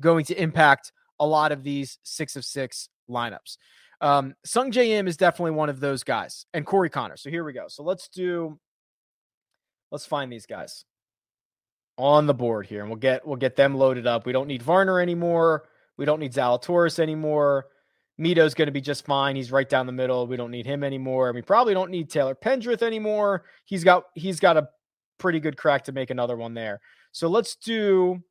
going 0.00 0.24
to 0.26 0.40
impact 0.40 0.92
a 1.18 1.26
lot 1.26 1.52
of 1.52 1.62
these 1.62 1.98
six 2.02 2.36
of 2.36 2.44
six 2.44 2.88
lineups. 3.08 3.58
Um, 4.00 4.34
Sungjae 4.46 4.88
Im 4.88 5.06
is 5.06 5.18
definitely 5.18 5.52
one 5.52 5.68
of 5.68 5.78
those 5.78 6.02
guys, 6.04 6.46
and 6.54 6.64
Corey 6.64 6.88
Connor. 6.88 7.18
So 7.18 7.28
here 7.28 7.44
we 7.44 7.52
go. 7.52 7.66
So 7.68 7.82
let's 7.82 8.08
do, 8.08 8.58
let's 9.90 10.06
find 10.06 10.32
these 10.32 10.46
guys 10.46 10.84
on 11.98 12.26
the 12.26 12.34
board 12.34 12.66
here, 12.66 12.80
and 12.80 12.88
we'll 12.88 12.98
get 12.98 13.26
we'll 13.26 13.36
get 13.36 13.56
them 13.56 13.76
loaded 13.76 14.06
up. 14.06 14.24
We 14.24 14.32
don't 14.32 14.48
need 14.48 14.62
Varner 14.62 15.00
anymore. 15.00 15.64
We 15.98 16.06
don't 16.06 16.20
need 16.20 16.32
Zalatoris 16.32 16.98
anymore. 16.98 17.66
Mito's 18.20 18.54
going 18.54 18.66
to 18.66 18.72
be 18.72 18.82
just 18.82 19.06
fine. 19.06 19.34
He's 19.34 19.50
right 19.50 19.68
down 19.68 19.86
the 19.86 19.92
middle. 19.92 20.26
We 20.26 20.36
don't 20.36 20.50
need 20.50 20.66
him 20.66 20.84
anymore. 20.84 21.32
We 21.32 21.40
probably 21.40 21.72
don't 21.72 21.90
need 21.90 22.10
Taylor 22.10 22.34
Pendrith 22.34 22.82
anymore. 22.82 23.44
He's 23.64 23.82
got 23.82 24.04
he's 24.14 24.40
got 24.40 24.58
a 24.58 24.68
pretty 25.18 25.40
good 25.40 25.56
crack 25.56 25.84
to 25.84 25.92
make 25.92 26.10
another 26.10 26.36
one 26.36 26.52
there. 26.52 26.80
So 27.12 27.28
let's 27.28 27.56
do 27.56 28.22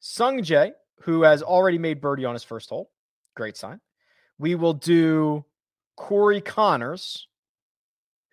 Sung 0.00 0.40
Jae, 0.40 0.72
who 1.02 1.22
has 1.22 1.42
already 1.42 1.78
made 1.78 2.00
birdie 2.00 2.26
on 2.26 2.34
his 2.34 2.44
first 2.44 2.68
hole. 2.68 2.90
Great 3.34 3.56
sign. 3.56 3.80
We 4.38 4.54
will 4.54 4.74
do 4.74 5.44
Corey 5.96 6.40
Conners, 6.40 7.26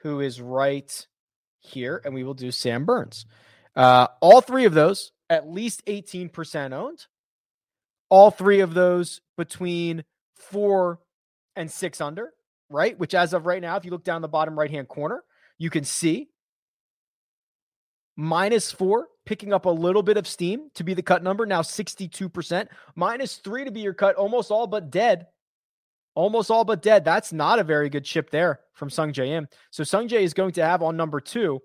who 0.01 0.19
is 0.19 0.41
right 0.41 1.07
here, 1.59 2.01
and 2.03 2.13
we 2.13 2.23
will 2.23 2.33
do 2.33 2.51
Sam 2.51 2.85
Burns. 2.85 3.25
Uh, 3.75 4.07
all 4.21 4.41
three 4.41 4.65
of 4.65 4.73
those 4.73 5.11
at 5.29 5.49
least 5.49 5.85
18% 5.85 6.73
owned. 6.73 7.05
All 8.09 8.31
three 8.31 8.59
of 8.59 8.73
those 8.73 9.21
between 9.37 10.03
four 10.35 10.99
and 11.55 11.69
six 11.69 12.01
under, 12.01 12.33
right? 12.69 12.97
Which, 12.97 13.13
as 13.13 13.33
of 13.33 13.45
right 13.45 13.61
now, 13.61 13.75
if 13.77 13.85
you 13.85 13.91
look 13.91 14.03
down 14.03 14.21
the 14.21 14.27
bottom 14.27 14.57
right 14.57 14.71
hand 14.71 14.87
corner, 14.87 15.23
you 15.57 15.69
can 15.69 15.83
see 15.83 16.29
minus 18.15 18.71
four, 18.71 19.07
picking 19.25 19.53
up 19.53 19.65
a 19.65 19.69
little 19.69 20.03
bit 20.03 20.17
of 20.17 20.27
steam 20.27 20.69
to 20.75 20.83
be 20.83 20.93
the 20.93 21.01
cut 21.01 21.23
number, 21.23 21.45
now 21.45 21.61
62%. 21.61 22.67
Minus 22.95 23.37
three 23.37 23.65
to 23.65 23.71
be 23.71 23.81
your 23.81 23.93
cut, 23.93 24.15
almost 24.15 24.51
all 24.51 24.67
but 24.67 24.89
dead 24.91 25.27
almost 26.15 26.49
all 26.49 26.63
but 26.63 26.81
dead. 26.81 27.05
That's 27.05 27.31
not 27.31 27.59
a 27.59 27.63
very 27.63 27.89
good 27.89 28.05
chip 28.05 28.31
there 28.31 28.61
from 28.73 28.89
Sung 28.89 29.13
Jae 29.13 29.27
Im. 29.27 29.47
So 29.69 29.83
Sung 29.83 30.07
Jae 30.07 30.21
is 30.21 30.33
going 30.33 30.53
to 30.53 30.65
have 30.65 30.81
on 30.81 30.97
number 30.97 31.19
two 31.19 31.61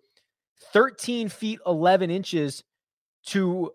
13 0.72 1.30
feet 1.30 1.58
11 1.66 2.10
inches 2.10 2.62
to 3.26 3.72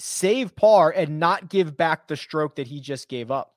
save 0.00 0.56
par 0.56 0.90
and 0.90 1.20
not 1.20 1.48
give 1.48 1.76
back 1.76 2.08
the 2.08 2.16
stroke 2.16 2.56
that 2.56 2.66
he 2.66 2.80
just 2.80 3.08
gave 3.08 3.30
up. 3.30 3.54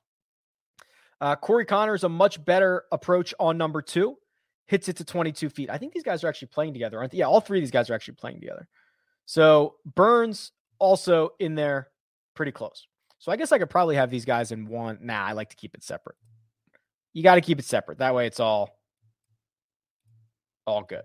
Uh, 1.22 1.36
Corey 1.36 1.64
Conners 1.64 2.02
a 2.02 2.08
much 2.08 2.44
better 2.44 2.82
approach 2.90 3.32
on 3.38 3.56
number 3.56 3.80
two, 3.80 4.16
hits 4.66 4.88
it 4.88 4.96
to 4.96 5.04
22 5.04 5.50
feet. 5.50 5.70
I 5.70 5.78
think 5.78 5.92
these 5.92 6.02
guys 6.02 6.24
are 6.24 6.28
actually 6.28 6.48
playing 6.48 6.72
together, 6.72 6.98
aren't 6.98 7.12
they? 7.12 7.18
Yeah, 7.18 7.26
all 7.26 7.40
three 7.40 7.58
of 7.58 7.62
these 7.62 7.70
guys 7.70 7.88
are 7.88 7.94
actually 7.94 8.14
playing 8.14 8.40
together. 8.40 8.66
So 9.24 9.76
Burns 9.94 10.50
also 10.80 11.30
in 11.38 11.54
there 11.54 11.90
pretty 12.34 12.50
close. 12.50 12.88
So 13.20 13.30
I 13.30 13.36
guess 13.36 13.52
I 13.52 13.58
could 13.58 13.70
probably 13.70 13.94
have 13.94 14.10
these 14.10 14.24
guys 14.24 14.50
in 14.50 14.66
one. 14.66 14.98
Nah, 15.00 15.24
I 15.24 15.30
like 15.30 15.50
to 15.50 15.56
keep 15.56 15.76
it 15.76 15.84
separate. 15.84 16.16
You 17.12 17.22
got 17.22 17.36
to 17.36 17.40
keep 17.40 17.60
it 17.60 17.66
separate. 17.66 17.98
That 17.98 18.16
way 18.16 18.26
it's 18.26 18.40
all 18.40 18.80
all 20.66 20.82
good. 20.82 21.04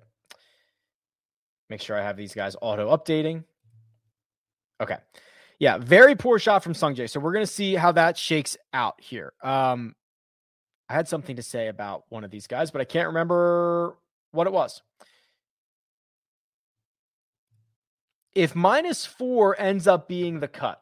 Make 1.69 1.81
sure 1.81 1.95
I 1.95 2.01
have 2.01 2.17
these 2.17 2.33
guys 2.33 2.55
auto 2.59 2.89
updating. 2.89 3.43
Okay. 4.81 4.97
Yeah, 5.59 5.77
very 5.77 6.15
poor 6.15 6.39
shot 6.39 6.63
from 6.63 6.73
Sungjae. 6.73 7.07
So 7.07 7.19
we're 7.19 7.33
going 7.33 7.45
to 7.45 7.51
see 7.51 7.75
how 7.75 7.91
that 7.91 8.17
shakes 8.17 8.57
out 8.73 8.95
here. 8.99 9.33
Um 9.43 9.93
I 10.89 10.93
had 10.93 11.07
something 11.07 11.35
to 11.35 11.43
say 11.43 11.67
about 11.67 12.05
one 12.09 12.23
of 12.23 12.31
these 12.31 12.47
guys, 12.47 12.71
but 12.71 12.81
I 12.81 12.85
can't 12.85 13.07
remember 13.07 13.97
what 14.31 14.47
it 14.47 14.53
was. 14.53 14.81
If 18.33 18.55
minus 18.55 19.05
4 19.05 19.59
ends 19.59 19.87
up 19.87 20.07
being 20.07 20.39
the 20.39 20.47
cut, 20.47 20.81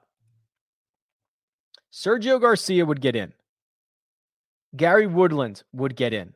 Sergio 1.91 2.39
Garcia 2.39 2.85
would 2.85 3.01
get 3.01 3.15
in. 3.15 3.33
Gary 4.75 5.07
Woodland 5.07 5.63
would 5.71 5.95
get 5.95 6.13
in. 6.13 6.33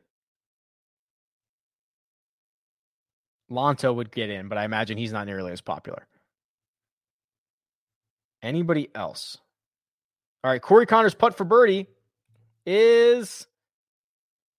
Lanto 3.50 3.94
would 3.94 4.10
get 4.10 4.30
in, 4.30 4.48
but 4.48 4.56
I 4.56 4.64
imagine 4.64 4.96
he's 4.96 5.12
not 5.12 5.26
nearly 5.26 5.52
as 5.52 5.60
popular. 5.60 6.06
Anybody 8.42 8.88
else? 8.94 9.36
All 10.42 10.50
right, 10.50 10.62
Corey 10.62 10.86
Conners 10.86 11.14
putt 11.14 11.36
for 11.36 11.44
birdie 11.44 11.86
is 12.64 13.46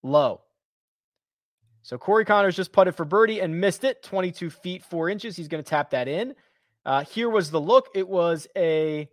low. 0.03 0.41
So 1.83 1.97
Corey 1.97 2.25
Conners 2.25 2.55
just 2.55 2.71
putted 2.71 2.95
for 2.95 3.05
birdie 3.05 3.39
and 3.39 3.59
missed 3.59 3.83
it, 3.83 4.03
22 4.03 4.49
feet, 4.49 4.83
four 4.83 5.09
inches. 5.09 5.35
He's 5.35 5.47
going 5.47 5.63
to 5.63 5.69
tap 5.69 5.91
that 5.91 6.07
in. 6.07 6.35
Uh, 6.85 7.03
here 7.03 7.29
was 7.29 7.49
the 7.49 7.59
look. 7.61 7.89
It 7.95 8.07
was 8.07 8.47
a 8.55 9.09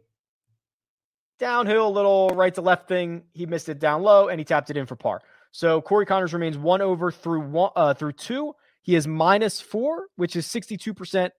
downhill, 1.39 1.93
little 1.93 2.29
right 2.31 2.55
to 2.55 2.61
left 2.61 2.89
thing. 2.89 3.25
He 3.33 3.47
missed 3.47 3.69
it 3.69 3.79
down 3.79 4.03
low 4.03 4.29
and 4.29 4.39
he 4.39 4.45
tapped 4.45 4.71
it 4.71 4.77
in 4.77 4.87
for 4.87 4.97
par. 4.97 5.21
So 5.51 5.81
Corey 5.81 6.07
Conners 6.07 6.33
remains 6.33 6.59
one 6.59 6.83
over 6.83 7.11
through 7.11 7.41
one 7.41 7.71
uh, 7.75 7.95
through 7.95 8.13
two. 8.13 8.55
He 8.83 8.95
is 8.95 9.07
minus 9.07 9.61
four, 9.61 10.07
which 10.17 10.37
is 10.37 10.47
62% 10.47 11.31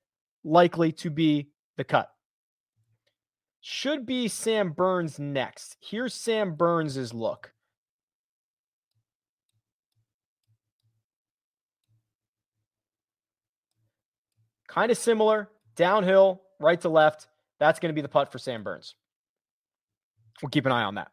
likely 0.43 0.91
to 0.93 1.09
be 1.09 1.49
the 1.77 1.83
cut. 1.83 2.09
Should 3.61 4.05
be 4.05 4.27
Sam 4.27 4.71
Burns 4.71 5.19
next. 5.19 5.77
Here's 5.81 6.13
Sam 6.13 6.55
Burns's 6.55 7.13
look. 7.13 7.53
Kind 14.69 14.91
of 14.91 14.97
similar, 14.97 15.49
downhill, 15.75 16.41
right 16.59 16.79
to 16.79 16.87
left. 16.87 17.27
That's 17.59 17.79
going 17.79 17.89
to 17.89 17.93
be 17.93 18.01
the 18.01 18.07
putt 18.07 18.31
for 18.31 18.37
Sam 18.37 18.63
Burns 18.63 18.95
we'll 20.41 20.49
keep 20.49 20.65
an 20.65 20.71
eye 20.71 20.83
on 20.83 20.95
that. 20.95 21.11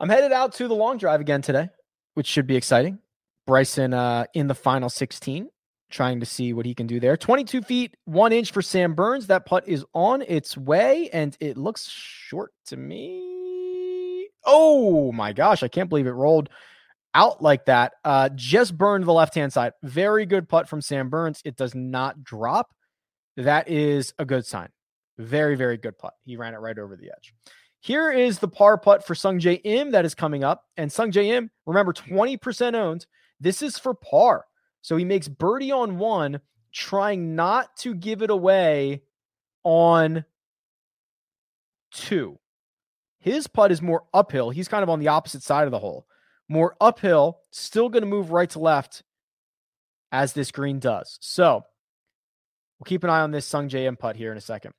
I'm 0.00 0.08
headed 0.08 0.32
out 0.32 0.52
to 0.54 0.68
the 0.68 0.74
long 0.74 0.98
drive 0.98 1.20
again 1.20 1.42
today, 1.42 1.68
which 2.14 2.26
should 2.26 2.46
be 2.46 2.56
exciting. 2.56 2.98
Bryson 3.46 3.94
uh, 3.94 4.24
in 4.34 4.46
the 4.46 4.54
final 4.54 4.88
16, 4.88 5.48
trying 5.90 6.20
to 6.20 6.26
see 6.26 6.52
what 6.52 6.66
he 6.66 6.74
can 6.74 6.86
do 6.86 7.00
there. 7.00 7.16
22 7.16 7.62
feet, 7.62 7.96
one 8.04 8.32
inch 8.32 8.52
for 8.52 8.62
Sam 8.62 8.94
Burns. 8.94 9.26
That 9.26 9.46
putt 9.46 9.68
is 9.68 9.84
on 9.94 10.22
its 10.22 10.56
way, 10.56 11.10
and 11.12 11.36
it 11.40 11.56
looks 11.56 11.88
short 11.88 12.52
to 12.66 12.76
me. 12.76 14.28
Oh 14.44 15.12
my 15.12 15.32
gosh, 15.32 15.62
I 15.62 15.68
can't 15.68 15.88
believe 15.88 16.06
it 16.06 16.12
rolled 16.12 16.48
out 17.14 17.42
like 17.42 17.66
that. 17.66 17.94
Uh, 18.04 18.28
just 18.34 18.76
burned 18.76 19.04
the 19.04 19.12
left 19.12 19.34
hand 19.34 19.52
side. 19.52 19.72
Very 19.82 20.26
good 20.26 20.48
putt 20.48 20.68
from 20.68 20.80
Sam 20.80 21.08
Burns. 21.08 21.42
It 21.44 21.56
does 21.56 21.74
not 21.74 22.22
drop. 22.24 22.74
That 23.36 23.68
is 23.68 24.14
a 24.18 24.24
good 24.24 24.46
sign. 24.46 24.68
Very, 25.18 25.56
very 25.56 25.76
good 25.76 25.98
putt. 25.98 26.14
He 26.24 26.36
ran 26.36 26.54
it 26.54 26.58
right 26.58 26.78
over 26.78 26.96
the 26.96 27.10
edge. 27.10 27.34
Here 27.80 28.12
is 28.12 28.38
the 28.38 28.48
par 28.48 28.78
putt 28.78 29.04
for 29.04 29.14
Sung 29.14 29.40
Jae 29.40 29.60
Im 29.64 29.90
that 29.90 30.04
is 30.04 30.14
coming 30.14 30.44
up. 30.44 30.64
And 30.76 30.90
Sung 30.90 31.10
Jae 31.10 31.26
Im, 31.26 31.50
remember, 31.66 31.92
20% 31.92 32.74
owned. 32.74 33.06
This 33.40 33.60
is 33.62 33.78
for 33.78 33.94
par. 33.94 34.44
So 34.82 34.96
he 34.96 35.04
makes 35.04 35.28
birdie 35.28 35.72
on 35.72 35.98
one, 35.98 36.40
trying 36.72 37.34
not 37.34 37.76
to 37.78 37.94
give 37.94 38.22
it 38.22 38.30
away 38.30 39.02
on 39.64 40.24
two. 41.92 42.38
His 43.18 43.46
putt 43.46 43.72
is 43.72 43.82
more 43.82 44.04
uphill. 44.12 44.50
He's 44.50 44.68
kind 44.68 44.82
of 44.82 44.90
on 44.90 44.98
the 44.98 45.08
opposite 45.08 45.42
side 45.42 45.66
of 45.66 45.70
the 45.70 45.78
hole. 45.78 46.06
More 46.52 46.76
uphill, 46.82 47.38
still 47.50 47.88
going 47.88 48.02
to 48.02 48.06
move 48.06 48.30
right 48.30 48.50
to 48.50 48.58
left 48.58 49.02
as 50.12 50.34
this 50.34 50.50
green 50.50 50.80
does. 50.80 51.16
So 51.22 51.64
we'll 52.78 52.84
keep 52.84 53.04
an 53.04 53.08
eye 53.08 53.22
on 53.22 53.30
this 53.30 53.46
Sung 53.46 53.70
Im 53.70 53.96
putt 53.96 54.16
here 54.16 54.30
in 54.30 54.36
a 54.36 54.42
second. 54.42 54.74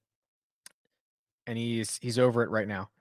And 1.48 1.58
he's 1.58 1.98
he's 2.00 2.20
over 2.20 2.44
it 2.44 2.52
right 2.52 2.68
now. 2.68 2.92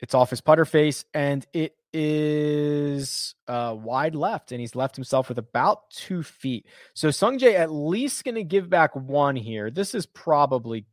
It's 0.00 0.12
off 0.12 0.28
his 0.28 0.42
putter 0.42 0.66
face, 0.66 1.06
and 1.14 1.46
it 1.54 1.76
is 1.94 3.34
uh, 3.48 3.74
wide 3.76 4.14
left, 4.14 4.52
and 4.52 4.60
he's 4.60 4.76
left 4.76 4.94
himself 4.94 5.30
with 5.30 5.38
about 5.38 5.90
two 5.90 6.22
feet. 6.22 6.66
So 6.92 7.08
Sungjae 7.08 7.54
at 7.54 7.72
least 7.72 8.22
going 8.22 8.34
to 8.34 8.44
give 8.44 8.68
back 8.68 8.94
one 8.94 9.34
here. 9.34 9.70
This 9.70 9.94
is 9.94 10.04
probably 10.04 10.84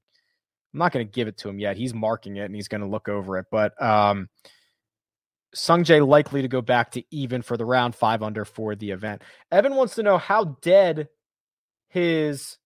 I'm 0.73 0.79
not 0.79 0.93
going 0.93 1.05
to 1.05 1.11
give 1.11 1.27
it 1.27 1.37
to 1.39 1.49
him 1.49 1.59
yet. 1.59 1.75
He's 1.75 1.93
marking 1.93 2.37
it, 2.37 2.45
and 2.45 2.55
he's 2.55 2.69
going 2.69 2.81
to 2.81 2.87
look 2.87 3.09
over 3.09 3.37
it. 3.37 3.47
But 3.51 3.79
um, 3.83 4.29
Sungjae 5.55 6.05
likely 6.05 6.41
to 6.41 6.47
go 6.47 6.61
back 6.61 6.91
to 6.91 7.03
even 7.11 7.41
for 7.41 7.57
the 7.57 7.65
round 7.65 7.95
five 7.95 8.21
under 8.21 8.45
for 8.45 8.75
the 8.75 8.91
event. 8.91 9.21
Evan 9.51 9.75
wants 9.75 9.95
to 9.95 10.03
know 10.03 10.17
how 10.17 10.57
dead 10.61 11.07
his 11.89 12.57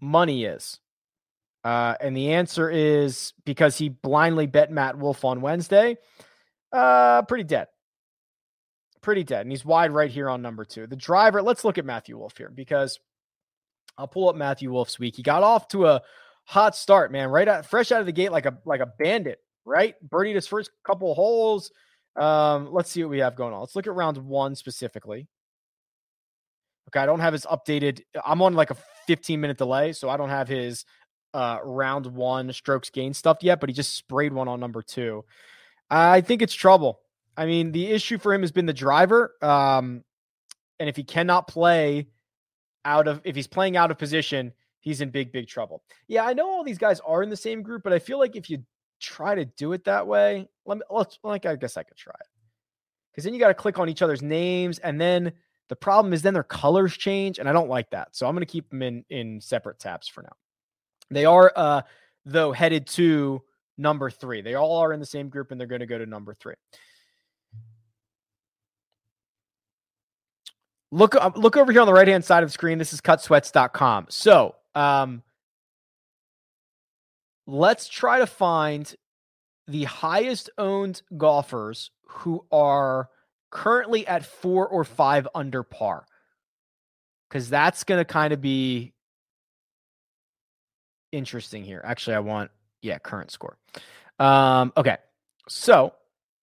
money 0.00 0.44
is. 0.44 0.78
Uh, 1.64 1.94
and 2.00 2.16
the 2.16 2.32
answer 2.32 2.68
is 2.68 3.32
because 3.44 3.78
he 3.78 3.88
blindly 3.88 4.46
bet 4.46 4.70
Matt 4.70 4.98
Wolff 4.98 5.24
on 5.24 5.40
Wednesday. 5.40 5.96
Uh, 6.72 7.22
pretty 7.22 7.44
dead. 7.44 7.68
Pretty 9.00 9.24
dead. 9.24 9.42
And 9.42 9.50
he's 9.50 9.64
wide 9.64 9.92
right 9.92 10.10
here 10.10 10.28
on 10.28 10.42
number 10.42 10.64
two. 10.64 10.86
The 10.86 10.96
driver, 10.96 11.40
let's 11.40 11.64
look 11.64 11.78
at 11.78 11.84
Matthew 11.84 12.18
Wolff 12.18 12.36
here 12.36 12.50
because 12.52 12.98
I'll 13.96 14.08
pull 14.08 14.28
up 14.28 14.36
Matthew 14.36 14.70
Wolff's 14.72 14.98
week. 14.98 15.16
He 15.16 15.22
got 15.22 15.42
off 15.42 15.68
to 15.68 15.86
a 15.86 16.02
hot 16.44 16.76
start, 16.76 17.12
man. 17.12 17.28
Right 17.28 17.48
out 17.48 17.66
fresh 17.66 17.92
out 17.92 18.00
of 18.00 18.06
the 18.06 18.12
gate 18.12 18.32
like 18.32 18.46
a 18.46 18.58
like 18.64 18.80
a 18.80 18.92
bandit, 18.98 19.38
right? 19.64 19.94
Birdied 20.06 20.34
his 20.34 20.46
first 20.46 20.70
couple 20.84 21.14
holes. 21.14 21.70
Um, 22.16 22.72
let's 22.72 22.90
see 22.90 23.02
what 23.02 23.10
we 23.10 23.18
have 23.20 23.36
going 23.36 23.54
on. 23.54 23.60
Let's 23.60 23.76
look 23.76 23.86
at 23.86 23.94
round 23.94 24.18
one 24.18 24.54
specifically. 24.54 25.28
Okay, 26.88 27.00
I 27.00 27.06
don't 27.06 27.20
have 27.20 27.32
his 27.32 27.46
updated. 27.46 28.02
I'm 28.24 28.42
on 28.42 28.54
like 28.54 28.70
a 28.70 28.76
15 29.06 29.40
minute 29.40 29.58
delay, 29.58 29.92
so 29.92 30.08
I 30.08 30.16
don't 30.16 30.28
have 30.28 30.48
his 30.48 30.84
uh, 31.34 31.58
round 31.64 32.06
one 32.06 32.52
strokes 32.52 32.90
gain 32.90 33.14
stuff 33.14 33.38
yet, 33.40 33.60
but 33.60 33.68
he 33.68 33.74
just 33.74 33.94
sprayed 33.94 34.32
one 34.32 34.48
on 34.48 34.60
number 34.60 34.82
two. 34.82 35.24
I 35.90 36.20
think 36.20 36.42
it's 36.42 36.54
trouble. 36.54 37.00
I 37.36 37.46
mean, 37.46 37.72
the 37.72 37.86
issue 37.90 38.18
for 38.18 38.34
him 38.34 38.42
has 38.42 38.52
been 38.52 38.66
the 38.66 38.72
driver. 38.72 39.34
Um, 39.40 40.04
and 40.78 40.88
if 40.88 40.96
he 40.96 41.04
cannot 41.04 41.48
play 41.48 42.08
out 42.84 43.08
of, 43.08 43.20
if 43.24 43.36
he's 43.36 43.46
playing 43.46 43.76
out 43.76 43.90
of 43.90 43.98
position, 43.98 44.52
he's 44.80 45.00
in 45.00 45.10
big, 45.10 45.32
big 45.32 45.48
trouble. 45.48 45.82
Yeah, 46.08 46.24
I 46.24 46.34
know 46.34 46.48
all 46.48 46.64
these 46.64 46.78
guys 46.78 47.00
are 47.00 47.22
in 47.22 47.30
the 47.30 47.36
same 47.36 47.62
group, 47.62 47.82
but 47.82 47.92
I 47.92 47.98
feel 47.98 48.18
like 48.18 48.36
if 48.36 48.50
you 48.50 48.64
try 49.02 49.34
to 49.34 49.44
do 49.44 49.72
it 49.72 49.84
that 49.84 50.06
way. 50.06 50.48
Let 50.64 50.78
me 50.78 50.84
let's 50.90 51.18
like 51.22 51.46
I 51.46 51.56
guess 51.56 51.76
I 51.76 51.82
could 51.82 51.96
try 51.96 52.14
it. 52.20 52.26
Because 53.10 53.24
then 53.24 53.34
you 53.34 53.40
got 53.40 53.48
to 53.48 53.54
click 53.54 53.78
on 53.78 53.88
each 53.88 54.00
other's 54.00 54.22
names, 54.22 54.78
and 54.78 55.00
then 55.00 55.32
the 55.68 55.76
problem 55.76 56.14
is 56.14 56.22
then 56.22 56.34
their 56.34 56.42
colors 56.42 56.96
change, 56.96 57.38
and 57.38 57.48
I 57.48 57.52
don't 57.52 57.68
like 57.68 57.90
that. 57.90 58.16
So 58.16 58.26
I'm 58.26 58.34
going 58.34 58.46
to 58.46 58.50
keep 58.50 58.70
them 58.70 58.82
in 58.82 59.04
in 59.10 59.40
separate 59.40 59.78
tabs 59.78 60.08
for 60.08 60.22
now. 60.22 60.32
They 61.10 61.24
are 61.24 61.52
uh 61.54 61.82
though 62.24 62.52
headed 62.52 62.86
to 62.88 63.42
number 63.76 64.10
three. 64.10 64.40
They 64.40 64.54
all 64.54 64.78
are 64.78 64.92
in 64.92 65.00
the 65.00 65.06
same 65.06 65.28
group, 65.28 65.50
and 65.50 65.60
they're 65.60 65.68
going 65.68 65.80
to 65.80 65.86
go 65.86 65.98
to 65.98 66.06
number 66.06 66.34
three. 66.34 66.54
Look, 70.90 71.16
uh, 71.16 71.30
look 71.36 71.56
over 71.56 71.72
here 71.72 71.80
on 71.80 71.86
the 71.86 71.92
right 71.92 72.06
hand 72.06 72.22
side 72.22 72.42
of 72.42 72.50
the 72.50 72.52
screen. 72.52 72.76
This 72.76 72.92
is 72.92 73.00
cutsweats.com. 73.00 74.06
So, 74.10 74.54
um, 74.74 75.22
let's 77.52 77.86
try 77.86 78.18
to 78.18 78.26
find 78.26 78.94
the 79.68 79.84
highest 79.84 80.48
owned 80.56 81.02
golfers 81.16 81.90
who 82.06 82.44
are 82.50 83.10
currently 83.50 84.06
at 84.06 84.24
four 84.24 84.66
or 84.66 84.84
five 84.84 85.28
under 85.34 85.62
par. 85.62 86.06
Because 87.28 87.50
that's 87.50 87.84
going 87.84 88.00
to 88.00 88.04
kind 88.04 88.32
of 88.32 88.40
be 88.40 88.94
interesting 91.12 91.62
here. 91.62 91.82
Actually, 91.84 92.16
I 92.16 92.20
want, 92.20 92.50
yeah, 92.80 92.98
current 92.98 93.30
score. 93.30 93.58
Um, 94.18 94.72
okay. 94.76 94.96
So, 95.48 95.92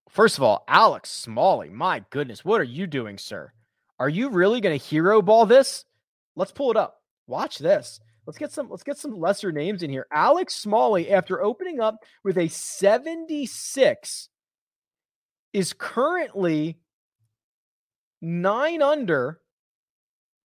first 0.10 0.38
of 0.38 0.44
all, 0.44 0.64
Alex 0.68 1.10
Smalley, 1.10 1.70
my 1.70 2.04
goodness, 2.12 2.46
what 2.46 2.62
are 2.62 2.66
you 2.66 2.86
doing, 2.86 3.18
sir? 3.18 3.52
Are 4.00 4.10
you 4.10 4.30
really 4.30 4.62
going 4.62 4.78
to 4.78 4.86
hero 4.86 5.22
ball 5.22 5.46
this? 5.46 5.86
Let's 6.36 6.52
pull 6.52 6.70
it 6.72 6.78
up. 6.78 7.02
Watch 7.28 7.58
this. 7.58 8.00
Let's 8.30 8.38
get 8.38 8.52
some 8.52 8.70
let's 8.70 8.84
get 8.84 9.00
some 9.00 9.20
lesser 9.20 9.52
names 9.52 9.82
in 9.82 9.90
here. 9.90 10.06
Alex 10.14 10.56
Smalley 10.56 11.10
after 11.10 11.42
opening 11.42 11.80
up 11.80 12.06
with 12.24 12.38
a 12.38 12.48
76 12.48 14.30
is 15.52 15.74
currently 15.74 16.78
9 18.22 18.84
under. 18.84 19.42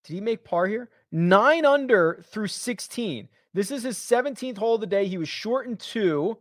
Did 0.02 0.14
he 0.14 0.22
make 0.22 0.44
par 0.44 0.66
here? 0.66 0.88
9 1.12 1.66
under 1.66 2.24
through 2.30 2.46
16. 2.46 3.28
This 3.52 3.70
is 3.70 3.82
his 3.82 3.98
17th 3.98 4.56
hole 4.56 4.76
of 4.76 4.80
the 4.80 4.86
day. 4.86 5.06
He 5.06 5.18
was 5.18 5.28
short 5.28 5.66
in 5.66 5.76
2. 5.76 6.38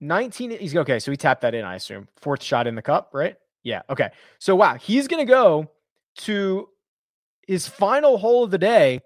19 0.00 0.58
he's 0.58 0.74
okay, 0.74 0.98
so 0.98 1.12
he 1.12 1.16
tapped 1.16 1.42
that 1.42 1.54
in, 1.54 1.64
I 1.64 1.76
assume. 1.76 2.08
Fourth 2.16 2.42
shot 2.42 2.66
in 2.66 2.74
the 2.74 2.82
cup, 2.82 3.10
right? 3.14 3.36
Yeah, 3.62 3.82
okay. 3.88 4.10
So 4.40 4.56
wow, 4.56 4.74
he's 4.74 5.06
going 5.06 5.24
to 5.24 5.32
go 5.32 5.70
to 6.22 6.68
his 7.46 7.68
final 7.68 8.18
hole 8.18 8.44
of 8.44 8.50
the 8.50 8.58
day, 8.58 9.00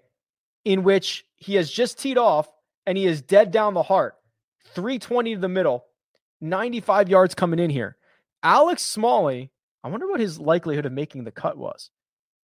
in 0.65 0.83
which 0.83 1.25
he 1.35 1.55
has 1.55 1.71
just 1.71 1.99
teed 1.99 2.17
off 2.17 2.49
and 2.85 2.97
he 2.97 3.05
is 3.05 3.21
dead 3.21 3.51
down 3.51 3.73
the 3.73 3.83
heart, 3.83 4.15
320 4.73 5.35
to 5.35 5.41
the 5.41 5.47
middle, 5.47 5.85
95 6.41 7.09
yards 7.09 7.35
coming 7.35 7.59
in 7.59 7.69
here. 7.69 7.97
Alex 8.43 8.83
Smalley, 8.83 9.51
I 9.83 9.89
wonder 9.89 10.07
what 10.07 10.19
his 10.19 10.39
likelihood 10.39 10.85
of 10.85 10.91
making 10.91 11.23
the 11.23 11.31
cut 11.31 11.57
was 11.57 11.89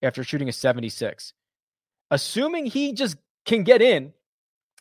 after 0.02 0.24
shooting 0.24 0.50
a 0.50 0.54
76. 0.54 1.34
Assuming 2.12 2.66
he 2.66 2.94
just 2.94 3.18
can 3.46 3.64
get 3.64 3.82
in, 3.82 4.14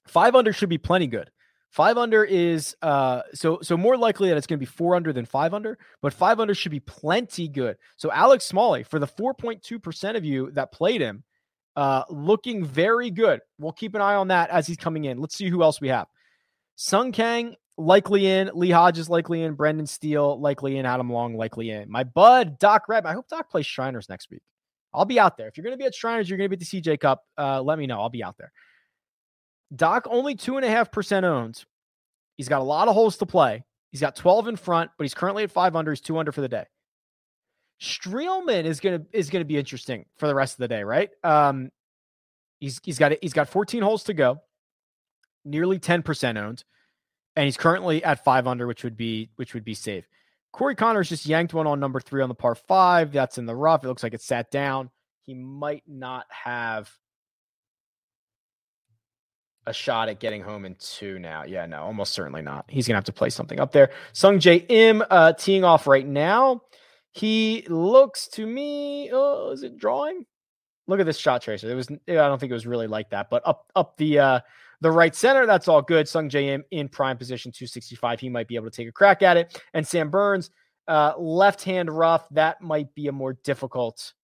five 0.06 0.34
under 0.34 0.52
should 0.52 0.68
be 0.68 0.78
plenty 0.78 1.06
good. 1.06 1.30
Five 1.70 1.98
under 1.98 2.24
is 2.24 2.74
uh 2.82 3.22
so 3.34 3.58
so 3.62 3.76
more 3.76 3.96
likely 3.96 4.28
that 4.28 4.36
it's 4.36 4.46
going 4.46 4.58
to 4.58 4.64
be 4.64 4.66
four 4.66 4.94
under 4.94 5.12
than 5.12 5.26
five 5.26 5.52
under, 5.52 5.78
but 6.00 6.12
five 6.12 6.40
under 6.40 6.54
should 6.54 6.72
be 6.72 6.80
plenty 6.80 7.46
good. 7.46 7.76
So 7.96 8.10
Alex 8.10 8.46
Smalley 8.46 8.82
for 8.82 8.98
the 8.98 9.06
4.2% 9.06 10.16
of 10.16 10.24
you 10.24 10.50
that 10.52 10.72
played 10.72 11.00
him, 11.00 11.24
uh 11.76 12.04
looking 12.08 12.64
very 12.64 13.10
good. 13.10 13.40
We'll 13.58 13.72
keep 13.72 13.94
an 13.94 14.00
eye 14.00 14.14
on 14.14 14.28
that 14.28 14.50
as 14.50 14.66
he's 14.66 14.78
coming 14.78 15.04
in. 15.04 15.18
Let's 15.18 15.36
see 15.36 15.50
who 15.50 15.62
else 15.62 15.80
we 15.80 15.88
have. 15.88 16.06
Sung 16.76 17.12
Kang 17.12 17.54
likely 17.76 18.26
in, 18.26 18.50
Lee 18.54 18.70
Hodges 18.70 19.10
likely 19.10 19.42
in, 19.42 19.54
Brendan 19.54 19.86
Steele 19.86 20.40
likely 20.40 20.78
in, 20.78 20.86
Adam 20.86 21.10
Long 21.10 21.36
likely 21.36 21.70
in. 21.70 21.90
My 21.90 22.04
bud 22.04 22.58
Doc 22.58 22.88
Reb. 22.88 23.04
I 23.04 23.12
hope 23.12 23.28
Doc 23.28 23.50
plays 23.50 23.66
Shriners 23.66 24.08
next 24.08 24.30
week. 24.30 24.42
I'll 24.92 25.04
be 25.04 25.20
out 25.20 25.36
there. 25.36 25.48
If 25.48 25.56
you're 25.56 25.64
going 25.64 25.76
to 25.76 25.78
be 25.78 25.84
at 25.84 25.94
Shriners, 25.94 26.28
you're 26.28 26.38
going 26.38 26.50
to 26.50 26.56
be 26.56 26.62
at 26.62 26.68
the 26.68 26.80
CJ 26.80 27.00
Cup. 27.00 27.24
Uh, 27.36 27.62
let 27.62 27.78
me 27.78 27.86
know. 27.86 28.00
I'll 28.00 28.08
be 28.08 28.24
out 28.24 28.36
there. 28.38 28.52
Doc 29.74 30.06
only 30.10 30.34
two 30.34 30.56
and 30.56 30.64
a 30.64 30.68
half 30.68 30.90
percent 30.90 31.26
owned. 31.26 31.64
He's 32.36 32.48
got 32.48 32.60
a 32.60 32.64
lot 32.64 32.88
of 32.88 32.94
holes 32.94 33.16
to 33.18 33.26
play. 33.26 33.64
He's 33.90 34.00
got 34.00 34.16
12 34.16 34.48
in 34.48 34.56
front, 34.56 34.90
but 34.96 35.04
he's 35.04 35.14
currently 35.14 35.42
at 35.42 35.50
five 35.50 35.74
under. 35.74 35.92
He's 35.92 36.00
two 36.00 36.18
under 36.18 36.32
for 36.32 36.40
the 36.40 36.48
day. 36.48 36.64
Streelman 37.80 38.64
is 38.64 38.80
gonna 38.80 39.02
is 39.12 39.30
gonna 39.30 39.44
be 39.44 39.56
interesting 39.56 40.04
for 40.16 40.26
the 40.26 40.34
rest 40.34 40.54
of 40.54 40.58
the 40.58 40.68
day, 40.68 40.82
right? 40.82 41.10
Um, 41.22 41.70
he's 42.60 42.80
he's 42.82 42.98
got 42.98 43.12
he's 43.22 43.32
got 43.32 43.48
14 43.48 43.82
holes 43.82 44.04
to 44.04 44.14
go, 44.14 44.40
nearly 45.44 45.78
10% 45.78 46.36
owned, 46.36 46.64
and 47.36 47.44
he's 47.44 47.56
currently 47.56 48.02
at 48.02 48.24
five 48.24 48.46
under, 48.46 48.66
which 48.66 48.82
would 48.82 48.96
be 48.96 49.30
which 49.36 49.54
would 49.54 49.64
be 49.64 49.74
safe. 49.74 50.08
Corey 50.52 50.74
Conners 50.74 51.08
just 51.08 51.26
yanked 51.26 51.54
one 51.54 51.66
on 51.66 51.78
number 51.78 52.00
three 52.00 52.22
on 52.22 52.28
the 52.28 52.34
par 52.34 52.56
five. 52.56 53.12
That's 53.12 53.38
in 53.38 53.46
the 53.46 53.54
rough. 53.54 53.84
It 53.84 53.88
looks 53.88 54.02
like 54.02 54.14
it 54.14 54.22
sat 54.22 54.50
down. 54.50 54.90
He 55.22 55.34
might 55.34 55.84
not 55.86 56.26
have 56.30 56.90
a 59.68 59.72
shot 59.72 60.08
at 60.08 60.18
getting 60.18 60.42
home 60.42 60.64
in 60.64 60.74
two 60.78 61.18
now. 61.18 61.44
Yeah, 61.44 61.66
no, 61.66 61.82
almost 61.82 62.14
certainly 62.14 62.42
not. 62.42 62.64
He's 62.68 62.88
gonna 62.88 62.96
have 62.96 63.04
to 63.04 63.12
play 63.12 63.30
something 63.30 63.60
up 63.60 63.70
there. 63.70 63.90
Sungjae 64.14 64.64
Im 64.68 65.04
uh, 65.10 65.34
teeing 65.34 65.62
off 65.62 65.86
right 65.86 66.06
now. 66.06 66.62
He 67.12 67.64
looks 67.68 68.28
to 68.28 68.46
me. 68.46 69.10
Oh, 69.12 69.50
is 69.50 69.62
it 69.62 69.78
drawing? 69.78 70.24
Look 70.86 71.00
at 71.00 71.06
this 71.06 71.18
shot 71.18 71.42
tracer. 71.42 71.70
It 71.70 71.74
was. 71.74 71.90
I 71.90 72.14
don't 72.14 72.38
think 72.38 72.50
it 72.50 72.54
was 72.54 72.66
really 72.66 72.86
like 72.86 73.10
that, 73.10 73.28
but 73.30 73.42
up 73.46 73.70
up 73.76 73.96
the 73.98 74.18
uh, 74.18 74.40
the 74.80 74.90
right 74.90 75.14
center. 75.14 75.44
That's 75.44 75.68
all 75.68 75.82
good. 75.82 76.06
Sungjae 76.06 76.48
Im 76.48 76.64
in 76.70 76.88
prime 76.88 77.18
position, 77.18 77.52
two 77.52 77.66
sixty 77.66 77.94
five. 77.94 78.20
He 78.20 78.28
might 78.28 78.48
be 78.48 78.56
able 78.56 78.70
to 78.70 78.76
take 78.76 78.88
a 78.88 78.92
crack 78.92 79.22
at 79.22 79.36
it. 79.36 79.62
And 79.74 79.86
Sam 79.86 80.10
Burns, 80.10 80.50
uh, 80.86 81.12
left 81.18 81.62
hand 81.62 81.90
rough. 81.90 82.26
That 82.30 82.62
might 82.62 82.94
be 82.94 83.08
a 83.08 83.12
more 83.12 83.34
difficult 83.44 84.14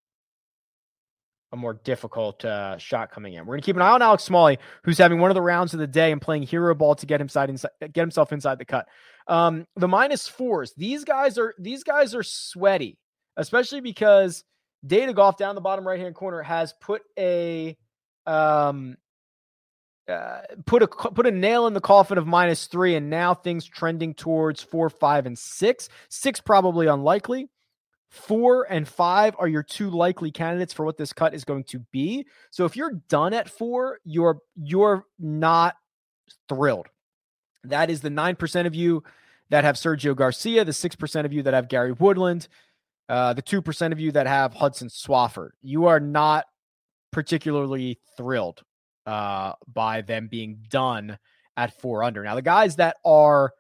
a 1.54 1.56
more 1.56 1.74
difficult 1.84 2.44
uh, 2.44 2.76
shot 2.76 3.10
coming 3.10 3.34
in. 3.34 3.46
We're 3.46 3.54
going 3.54 3.62
to 3.62 3.66
keep 3.66 3.76
an 3.76 3.82
eye 3.82 3.92
on 3.92 4.02
Alex 4.02 4.24
Smalley, 4.24 4.58
who's 4.82 4.98
having 4.98 5.20
one 5.20 5.30
of 5.30 5.36
the 5.36 5.40
rounds 5.40 5.72
of 5.72 5.80
the 5.80 5.86
day 5.86 6.12
and 6.12 6.20
playing 6.20 6.42
hero 6.42 6.74
ball 6.74 6.96
to 6.96 7.06
get 7.06 7.20
inside, 7.20 7.48
inside 7.48 7.70
get 7.80 7.96
himself 8.02 8.32
inside 8.32 8.58
the 8.58 8.64
cut. 8.64 8.86
Um, 9.28 9.66
the 9.76 9.88
minus 9.88 10.28
fours. 10.28 10.74
These 10.76 11.04
guys 11.04 11.38
are 11.38 11.54
these 11.58 11.84
guys 11.84 12.14
are 12.14 12.24
sweaty, 12.24 12.98
especially 13.36 13.80
because 13.80 14.44
Data 14.84 15.14
Golf 15.14 15.38
down 15.38 15.54
the 15.54 15.60
bottom 15.60 15.86
right 15.86 15.98
hand 15.98 16.14
corner 16.14 16.42
has 16.42 16.74
put 16.80 17.02
a 17.18 17.76
um 18.26 18.96
uh, 20.08 20.40
put 20.66 20.82
a 20.82 20.88
put 20.88 21.26
a 21.26 21.30
nail 21.30 21.66
in 21.66 21.72
the 21.72 21.80
coffin 21.80 22.18
of 22.18 22.26
minus 22.26 22.66
three, 22.66 22.96
and 22.96 23.08
now 23.08 23.32
things 23.32 23.64
trending 23.64 24.12
towards 24.12 24.60
four, 24.60 24.90
five, 24.90 25.24
and 25.24 25.38
six. 25.38 25.88
Six 26.10 26.40
probably 26.40 26.88
unlikely. 26.88 27.48
Four 28.14 28.70
and 28.70 28.86
five 28.86 29.34
are 29.40 29.48
your 29.48 29.64
two 29.64 29.90
likely 29.90 30.30
candidates 30.30 30.72
for 30.72 30.84
what 30.84 30.96
this 30.96 31.12
cut 31.12 31.34
is 31.34 31.44
going 31.44 31.64
to 31.64 31.80
be. 31.90 32.26
So 32.50 32.64
if 32.64 32.76
you're 32.76 33.02
done 33.08 33.34
at 33.34 33.50
four, 33.50 33.98
you're 34.04 34.38
you're 34.54 35.04
not 35.18 35.74
thrilled. 36.48 36.86
That 37.64 37.90
is 37.90 38.02
the 38.02 38.10
nine 38.10 38.36
percent 38.36 38.68
of 38.68 38.74
you 38.74 39.02
that 39.50 39.64
have 39.64 39.74
Sergio 39.74 40.14
Garcia, 40.14 40.64
the 40.64 40.72
six 40.72 40.94
percent 40.94 41.26
of 41.26 41.32
you 41.32 41.42
that 41.42 41.54
have 41.54 41.68
Gary 41.68 41.90
Woodland, 41.90 42.46
uh, 43.08 43.32
the 43.32 43.42
two 43.42 43.60
percent 43.60 43.92
of 43.92 43.98
you 43.98 44.12
that 44.12 44.28
have 44.28 44.54
Hudson 44.54 44.88
Swafford. 44.88 45.50
You 45.60 45.86
are 45.86 45.98
not 45.98 46.44
particularly 47.10 47.98
thrilled 48.16 48.62
uh, 49.06 49.54
by 49.66 50.02
them 50.02 50.28
being 50.28 50.58
done 50.68 51.18
at 51.56 51.80
four 51.80 52.04
under. 52.04 52.22
Now 52.22 52.36
the 52.36 52.42
guys 52.42 52.76
that 52.76 52.96
are 53.04 53.52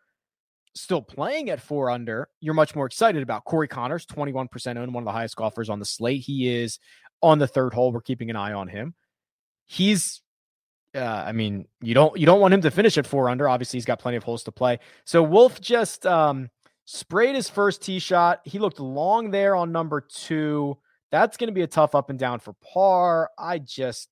still 0.74 1.02
playing 1.02 1.50
at 1.50 1.60
four 1.60 1.90
under, 1.90 2.28
you're 2.40 2.54
much 2.54 2.74
more 2.74 2.86
excited 2.86 3.22
about. 3.22 3.44
Corey 3.44 3.68
Conners, 3.68 4.06
21% 4.06 4.76
owned, 4.76 4.92
one 4.92 5.02
of 5.02 5.06
the 5.06 5.12
highest 5.12 5.36
golfers 5.36 5.70
on 5.70 5.78
the 5.78 5.84
slate. 5.84 6.22
He 6.22 6.54
is 6.54 6.78
on 7.22 7.38
the 7.38 7.46
third 7.46 7.74
hole. 7.74 7.92
We're 7.92 8.00
keeping 8.00 8.30
an 8.30 8.36
eye 8.36 8.52
on 8.52 8.68
him. 8.68 8.94
He's 9.66 10.20
uh, 10.94 11.24
I 11.26 11.32
mean, 11.32 11.66
you 11.80 11.92
don't 11.92 12.16
you 12.16 12.24
don't 12.24 12.40
want 12.40 12.54
him 12.54 12.60
to 12.60 12.70
finish 12.70 12.96
at 12.98 13.06
four 13.06 13.28
under. 13.28 13.48
Obviously, 13.48 13.78
he's 13.78 13.84
got 13.84 13.98
plenty 13.98 14.16
of 14.16 14.22
holes 14.22 14.44
to 14.44 14.52
play. 14.52 14.78
So 15.04 15.22
Wolff 15.22 15.60
just 15.60 16.06
um, 16.06 16.50
sprayed 16.84 17.34
his 17.34 17.48
first 17.48 17.82
tee 17.82 17.98
shot. 17.98 18.40
He 18.44 18.58
looked 18.58 18.78
long 18.78 19.30
there 19.30 19.56
on 19.56 19.72
number 19.72 20.00
two. 20.00 20.78
That's 21.10 21.36
going 21.36 21.48
to 21.48 21.54
be 21.54 21.62
a 21.62 21.66
tough 21.66 21.94
up 21.94 22.10
and 22.10 22.18
down 22.18 22.40
for 22.40 22.54
par. 22.54 23.30
I 23.38 23.58
just, 23.58 24.08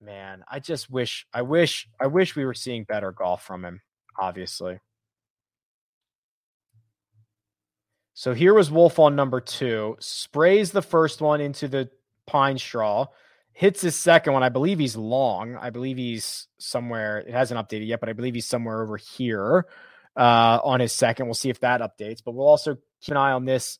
man, 0.00 0.42
I 0.48 0.58
just 0.58 0.90
wish, 0.90 1.26
I 1.34 1.42
wish, 1.42 1.88
I 2.00 2.06
wish 2.06 2.34
we 2.34 2.44
were 2.44 2.54
seeing 2.54 2.84
better 2.84 3.12
golf 3.12 3.44
from 3.44 3.64
him. 3.64 3.80
Obviously. 4.18 4.78
So 8.20 8.34
here 8.34 8.52
was 8.52 8.70
Wolff 8.70 8.98
on 8.98 9.16
number 9.16 9.40
two, 9.40 9.96
sprays 9.98 10.72
the 10.72 10.82
first 10.82 11.22
one 11.22 11.40
into 11.40 11.68
the 11.68 11.88
pine 12.26 12.58
straw, 12.58 13.06
hits 13.54 13.80
his 13.80 13.96
second 13.96 14.34
one. 14.34 14.42
I 14.42 14.50
believe 14.50 14.78
he's 14.78 14.94
long. 14.94 15.56
I 15.56 15.70
believe 15.70 15.96
he's 15.96 16.46
somewhere. 16.58 17.20
It 17.20 17.30
hasn't 17.30 17.58
updated 17.58 17.86
yet, 17.86 17.98
but 17.98 18.10
I 18.10 18.12
believe 18.12 18.34
he's 18.34 18.46
somewhere 18.46 18.82
over 18.82 18.98
here 18.98 19.64
uh, 20.18 20.58
on 20.62 20.80
his 20.80 20.92
second. 20.92 21.28
We'll 21.28 21.34
see 21.34 21.48
if 21.48 21.60
that 21.60 21.80
updates. 21.80 22.18
But 22.22 22.32
we'll 22.32 22.46
also 22.46 22.76
keep 23.00 23.12
an 23.12 23.16
eye 23.16 23.32
on 23.32 23.46
this 23.46 23.78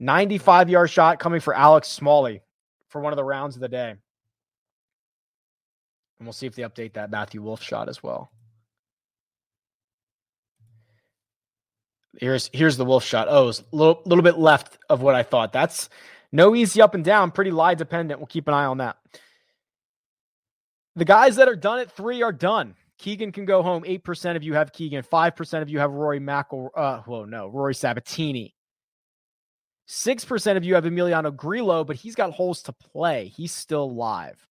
95 0.00 0.68
yard 0.68 0.90
shot 0.90 1.20
coming 1.20 1.38
for 1.38 1.54
Alex 1.54 1.86
Smalley 1.86 2.42
for 2.88 3.00
one 3.00 3.12
of 3.12 3.18
the 3.18 3.24
rounds 3.24 3.54
of 3.54 3.60
the 3.60 3.68
day. 3.68 3.90
And 3.90 4.00
we'll 6.26 6.32
see 6.32 6.46
if 6.46 6.56
they 6.56 6.62
update 6.62 6.94
that 6.94 7.12
Matthew 7.12 7.40
Wolff 7.40 7.62
shot 7.62 7.88
as 7.88 8.02
well. 8.02 8.32
Here's 12.18 12.50
here's 12.52 12.76
the 12.76 12.84
Wolff 12.84 13.04
shot. 13.04 13.28
Oh, 13.30 13.48
it's 13.48 13.60
a 13.60 13.76
little 13.76 14.02
little 14.04 14.24
bit 14.24 14.38
left 14.38 14.78
of 14.90 15.00
what 15.02 15.14
I 15.14 15.22
thought. 15.22 15.52
That's 15.52 15.88
no 16.32 16.54
easy 16.54 16.82
up 16.82 16.94
and 16.94 17.04
down, 17.04 17.30
pretty 17.30 17.50
lie 17.50 17.74
dependent. 17.74 18.20
We'll 18.20 18.26
keep 18.26 18.48
an 18.48 18.54
eye 18.54 18.64
on 18.64 18.78
that. 18.78 18.96
The 20.96 21.04
guys 21.04 21.36
that 21.36 21.48
are 21.48 21.56
done 21.56 21.78
at 21.78 21.92
three 21.92 22.22
are 22.22 22.32
done. 22.32 22.74
Keegan 22.98 23.30
can 23.30 23.44
go 23.44 23.62
home. 23.62 23.84
8% 23.84 24.34
of 24.34 24.42
you 24.42 24.54
have 24.54 24.72
Keegan. 24.72 25.04
5% 25.04 25.62
of 25.62 25.68
you 25.68 25.78
have 25.78 25.92
Rory 25.92 26.18
Mackel. 26.18 26.70
Uh, 26.74 26.98
whoa, 27.02 27.24
no, 27.24 27.46
Rory 27.46 27.74
Sabatini. 27.74 28.56
6% 29.88 30.56
of 30.56 30.64
you 30.64 30.74
have 30.74 30.84
Emiliano 30.84 31.34
Grillo, 31.34 31.84
but 31.84 31.94
he's 31.96 32.16
got 32.16 32.32
holes 32.32 32.62
to 32.62 32.72
play. 32.72 33.28
He's 33.28 33.52
still 33.52 33.94
live. 33.94 34.44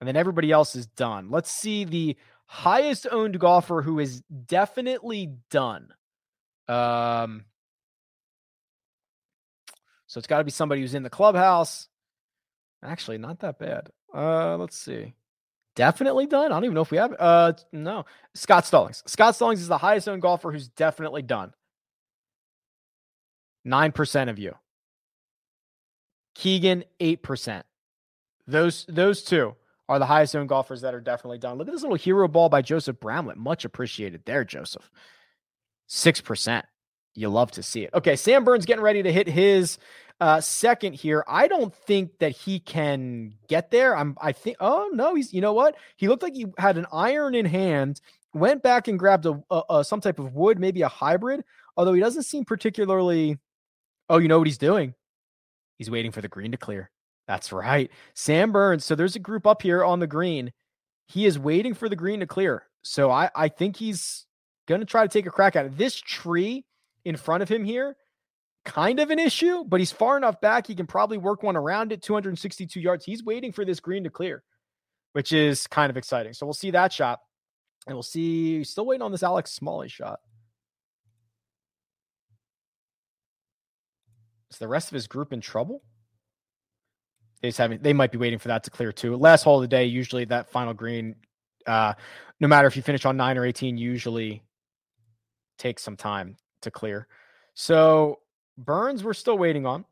And 0.00 0.06
then 0.06 0.16
everybody 0.16 0.52
else 0.52 0.76
is 0.76 0.86
done. 0.86 1.30
Let's 1.30 1.50
see 1.50 1.84
the 1.84 2.16
highest 2.44 3.06
owned 3.10 3.40
golfer 3.40 3.80
who 3.80 3.98
is 3.98 4.20
definitely 4.46 5.32
done. 5.50 5.88
Um, 6.68 7.44
so 10.06 10.18
it's 10.18 10.26
got 10.26 10.38
to 10.38 10.44
be 10.44 10.50
somebody 10.50 10.80
who's 10.80 10.94
in 10.94 11.02
the 11.02 11.10
clubhouse. 11.10 11.88
Actually, 12.82 13.18
not 13.18 13.40
that 13.40 13.58
bad. 13.58 13.88
Uh, 14.14 14.56
let's 14.56 14.76
see. 14.76 15.14
Definitely 15.74 16.26
done. 16.26 16.46
I 16.46 16.54
don't 16.54 16.64
even 16.64 16.74
know 16.74 16.82
if 16.82 16.90
we 16.90 16.98
have. 16.98 17.14
Uh, 17.18 17.52
no. 17.72 18.04
Scott 18.34 18.64
Stallings. 18.64 19.02
Scott 19.06 19.34
Stallings 19.34 19.60
is 19.60 19.68
the 19.68 19.78
highest 19.78 20.08
owned 20.08 20.22
golfer 20.22 20.52
who's 20.52 20.68
definitely 20.68 21.22
done. 21.22 21.52
Nine 23.64 23.92
percent 23.92 24.30
of 24.30 24.38
you. 24.38 24.54
Keegan, 26.34 26.84
eight 27.00 27.22
percent. 27.22 27.66
Those 28.46 28.84
those 28.88 29.22
two 29.22 29.56
are 29.88 29.98
the 29.98 30.06
highest 30.06 30.36
owned 30.36 30.48
golfers 30.48 30.82
that 30.82 30.94
are 30.94 31.00
definitely 31.00 31.38
done. 31.38 31.58
Look 31.58 31.68
at 31.68 31.72
this 31.72 31.82
little 31.82 31.96
hero 31.96 32.28
ball 32.28 32.48
by 32.48 32.62
Joseph 32.62 33.00
Bramlett. 33.00 33.36
Much 33.36 33.64
appreciated 33.64 34.22
there, 34.26 34.44
Joseph. 34.44 34.90
Six 35.86 36.20
percent. 36.20 36.64
You 37.14 37.28
love 37.28 37.52
to 37.52 37.62
see 37.62 37.82
it. 37.84 37.90
Okay, 37.94 38.16
Sam 38.16 38.44
Burns 38.44 38.66
getting 38.66 38.82
ready 38.82 39.02
to 39.02 39.12
hit 39.12 39.28
his 39.28 39.78
uh, 40.20 40.40
second 40.40 40.94
here. 40.94 41.24
I 41.28 41.46
don't 41.48 41.74
think 41.74 42.18
that 42.18 42.32
he 42.32 42.58
can 42.58 43.34
get 43.48 43.70
there. 43.70 43.96
I'm. 43.96 44.16
I 44.20 44.32
think. 44.32 44.56
Oh 44.60 44.90
no, 44.92 45.14
he's. 45.14 45.32
You 45.32 45.40
know 45.40 45.52
what? 45.52 45.76
He 45.96 46.08
looked 46.08 46.22
like 46.22 46.34
he 46.34 46.46
had 46.58 46.76
an 46.76 46.86
iron 46.92 47.34
in 47.34 47.46
hand. 47.46 48.00
Went 48.32 48.62
back 48.62 48.88
and 48.88 48.98
grabbed 48.98 49.26
a, 49.26 49.40
a, 49.50 49.62
a 49.70 49.84
some 49.84 50.00
type 50.00 50.18
of 50.18 50.34
wood, 50.34 50.58
maybe 50.58 50.82
a 50.82 50.88
hybrid. 50.88 51.44
Although 51.76 51.92
he 51.94 52.00
doesn't 52.00 52.24
seem 52.24 52.44
particularly. 52.44 53.38
Oh, 54.08 54.18
you 54.18 54.28
know 54.28 54.38
what 54.38 54.46
he's 54.46 54.58
doing? 54.58 54.94
He's 55.78 55.90
waiting 55.90 56.12
for 56.12 56.20
the 56.20 56.28
green 56.28 56.50
to 56.52 56.56
clear. 56.56 56.90
That's 57.26 57.52
right, 57.52 57.90
Sam 58.14 58.52
Burns. 58.52 58.84
So 58.84 58.94
there's 58.94 59.16
a 59.16 59.20
group 59.20 59.46
up 59.46 59.62
here 59.62 59.84
on 59.84 60.00
the 60.00 60.06
green. 60.06 60.52
He 61.06 61.26
is 61.26 61.38
waiting 61.38 61.74
for 61.74 61.88
the 61.88 61.96
green 61.96 62.20
to 62.20 62.26
clear. 62.26 62.64
So 62.82 63.10
I 63.10 63.30
I 63.34 63.48
think 63.48 63.76
he's 63.76 64.26
going 64.66 64.80
to 64.80 64.86
try 64.86 65.02
to 65.02 65.08
take 65.08 65.26
a 65.26 65.30
crack 65.30 65.56
at 65.56 65.66
it. 65.66 65.76
This 65.76 65.94
tree 65.94 66.64
in 67.04 67.16
front 67.16 67.42
of 67.42 67.48
him 67.48 67.64
here, 67.64 67.96
kind 68.64 68.98
of 68.98 69.10
an 69.10 69.18
issue, 69.18 69.64
but 69.64 69.80
he's 69.80 69.92
far 69.92 70.16
enough 70.16 70.40
back. 70.40 70.66
He 70.66 70.74
can 70.74 70.86
probably 70.86 71.18
work 71.18 71.42
one 71.42 71.56
around 71.56 71.92
it, 71.92 72.02
262 72.02 72.80
yards. 72.80 73.04
He's 73.04 73.22
waiting 73.22 73.52
for 73.52 73.64
this 73.64 73.80
green 73.80 74.04
to 74.04 74.10
clear, 74.10 74.42
which 75.12 75.32
is 75.32 75.66
kind 75.66 75.90
of 75.90 75.96
exciting. 75.96 76.32
So 76.32 76.46
we'll 76.46 76.54
see 76.54 76.70
that 76.72 76.92
shot. 76.92 77.20
And 77.86 77.94
we'll 77.94 78.02
see, 78.02 78.64
still 78.64 78.86
waiting 78.86 79.02
on 79.02 79.12
this 79.12 79.22
Alex 79.22 79.52
Smalley 79.52 79.88
shot. 79.88 80.20
Is 84.50 84.58
the 84.58 84.68
rest 84.68 84.88
of 84.88 84.94
his 84.94 85.06
group 85.06 85.32
in 85.32 85.40
trouble? 85.40 85.82
They 87.42 87.50
haven't, 87.50 87.82
they 87.82 87.92
might 87.92 88.12
be 88.12 88.18
waiting 88.18 88.38
for 88.38 88.48
that 88.48 88.64
to 88.64 88.70
clear 88.70 88.92
too. 88.92 89.16
Last 89.16 89.42
hole 89.42 89.56
of 89.56 89.62
the 89.62 89.68
day, 89.68 89.84
usually 89.84 90.24
that 90.26 90.48
final 90.48 90.72
green, 90.72 91.16
uh, 91.66 91.92
no 92.40 92.48
matter 92.48 92.68
if 92.68 92.76
you 92.76 92.82
finish 92.82 93.04
on 93.04 93.18
nine 93.18 93.36
or 93.36 93.44
18, 93.44 93.76
usually 93.76 94.43
takes 95.58 95.82
some 95.82 95.96
time 95.96 96.36
to 96.62 96.70
clear. 96.70 97.06
So 97.54 98.20
Burns, 98.58 99.02
we're 99.02 99.14
still 99.14 99.38
waiting 99.38 99.66
on. 99.66 99.84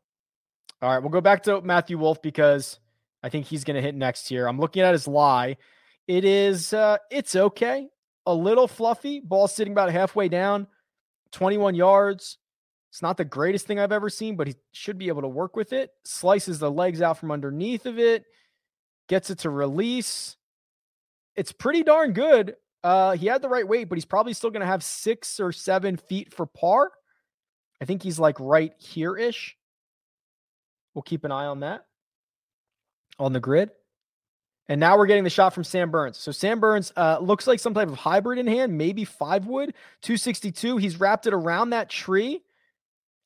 All 0.81 0.89
right, 0.89 0.99
we'll 0.99 1.09
go 1.09 1.21
back 1.21 1.43
to 1.43 1.61
Matthew 1.61 1.97
Wolff 1.97 2.21
because 2.21 2.79
I 3.23 3.29
think 3.29 3.45
he's 3.45 3.63
going 3.63 3.75
to 3.75 3.81
hit 3.81 3.95
next 3.95 4.27
here. 4.27 4.47
I'm 4.47 4.59
looking 4.59 4.81
at 4.81 4.93
his 4.93 5.07
lie. 5.07 5.57
It 6.07 6.25
is, 6.25 6.73
uh, 6.73 6.97
it's 7.09 7.35
okay. 7.35 7.87
A 8.25 8.33
little 8.33 8.67
fluffy. 8.67 9.21
Ball 9.21 9.47
sitting 9.47 9.73
about 9.73 9.91
halfway 9.91 10.27
down, 10.27 10.67
21 11.31 11.75
yards. 11.75 12.37
It's 12.89 13.01
not 13.01 13.17
the 13.17 13.25
greatest 13.25 13.65
thing 13.65 13.79
I've 13.79 13.91
ever 13.91 14.09
seen, 14.09 14.35
but 14.35 14.47
he 14.47 14.55
should 14.71 14.97
be 14.97 15.07
able 15.07 15.23
to 15.23 15.27
work 15.27 15.55
with 15.55 15.73
it. 15.73 15.91
Slices 16.03 16.59
the 16.59 16.69
legs 16.69 17.01
out 17.01 17.17
from 17.17 17.31
underneath 17.31 17.85
of 17.85 17.97
it, 17.97 18.25
gets 19.07 19.29
it 19.29 19.39
to 19.39 19.49
release. 19.49 20.35
It's 21.35 21.51
pretty 21.51 21.83
darn 21.83 22.13
good. 22.13 22.55
Uh, 22.83 23.15
he 23.15 23.27
had 23.27 23.41
the 23.41 23.49
right 23.49 23.67
weight, 23.67 23.87
but 23.87 23.97
he's 23.97 24.05
probably 24.05 24.33
still 24.33 24.49
going 24.49 24.61
to 24.61 24.67
have 24.67 24.83
six 24.83 25.39
or 25.39 25.51
seven 25.51 25.97
feet 25.97 26.33
for 26.33 26.45
par. 26.45 26.91
I 27.81 27.85
think 27.85 28.03
he's 28.03 28.19
like 28.19 28.39
right 28.39 28.73
here 28.77 29.17
ish. 29.17 29.57
We'll 30.93 31.03
keep 31.03 31.23
an 31.23 31.31
eye 31.31 31.45
on 31.45 31.61
that 31.61 31.85
on 33.17 33.33
the 33.33 33.39
grid. 33.39 33.71
And 34.69 34.79
now 34.79 34.97
we're 34.97 35.07
getting 35.07 35.25
the 35.25 35.29
shot 35.29 35.53
from 35.53 35.65
Sam 35.65 35.91
Burns. 35.91 36.17
So 36.17 36.31
Sam 36.31 36.59
Burns 36.59 36.93
uh, 36.95 37.19
looks 37.19 37.47
like 37.47 37.59
some 37.59 37.73
type 37.73 37.89
of 37.89 37.95
hybrid 37.95 38.39
in 38.39 38.47
hand, 38.47 38.77
maybe 38.77 39.03
five 39.03 39.45
wood, 39.45 39.73
262. 40.01 40.77
He's 40.77 40.99
wrapped 40.99 41.27
it 41.27 41.33
around 41.33 41.71
that 41.71 41.89
tree. 41.89 42.41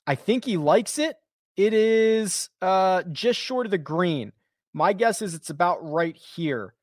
I 0.08 0.16
think 0.16 0.46
he 0.46 0.58
likes 0.58 0.98
it. 0.98 1.16
It 1.56 1.74
is 1.74 2.50
uh, 2.62 3.04
just 3.12 3.40
short 3.40 3.68
of 3.68 3.72
the 3.72 3.78
green. 3.78 4.32
My 4.74 4.94
guess 4.94 5.22
is 5.22 5.36
it's 5.36 5.50
about 5.50 5.78
right 5.82 6.16
here. 6.16 6.74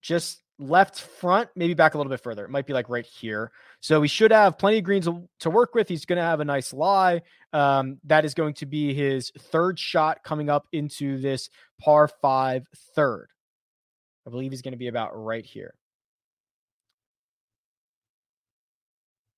Just 0.00 0.42
left 0.62 1.00
front, 1.00 1.48
maybe 1.56 1.74
back 1.74 1.94
a 1.94 1.98
little 1.98 2.10
bit 2.10 2.22
further. 2.22 2.44
It 2.44 2.50
might 2.50 2.66
be 2.66 2.72
like 2.72 2.88
right 2.88 3.04
here. 3.04 3.52
So 3.80 4.00
we 4.00 4.08
should 4.08 4.30
have 4.30 4.58
plenty 4.58 4.78
of 4.78 4.84
greens 4.84 5.08
to 5.40 5.50
work 5.50 5.74
with. 5.74 5.88
He's 5.88 6.04
going 6.04 6.16
to 6.16 6.22
have 6.22 6.40
a 6.40 6.44
nice 6.44 6.72
lie. 6.72 7.22
Um, 7.52 7.98
that 8.04 8.24
is 8.24 8.34
going 8.34 8.54
to 8.54 8.66
be 8.66 8.94
his 8.94 9.30
third 9.38 9.78
shot 9.78 10.24
coming 10.24 10.48
up 10.48 10.66
into 10.72 11.18
this 11.18 11.50
par 11.80 12.08
five 12.08 12.66
third. 12.94 13.28
I 14.26 14.30
believe 14.30 14.52
he's 14.52 14.62
going 14.62 14.72
to 14.72 14.78
be 14.78 14.88
about 14.88 15.10
right 15.14 15.44
here. 15.44 15.74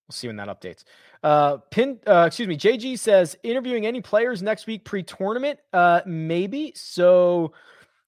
We'll 0.08 0.14
see 0.14 0.26
when 0.26 0.36
that 0.36 0.48
updates. 0.48 0.84
Uh, 1.22 1.56
pin, 1.70 1.98
uh, 2.06 2.24
excuse 2.26 2.46
me. 2.46 2.58
JG 2.58 2.98
says 2.98 3.36
interviewing 3.42 3.86
any 3.86 4.02
players 4.02 4.42
next 4.42 4.66
week 4.66 4.84
pre-tournament. 4.84 5.58
Uh, 5.72 6.02
maybe. 6.04 6.72
So 6.76 7.54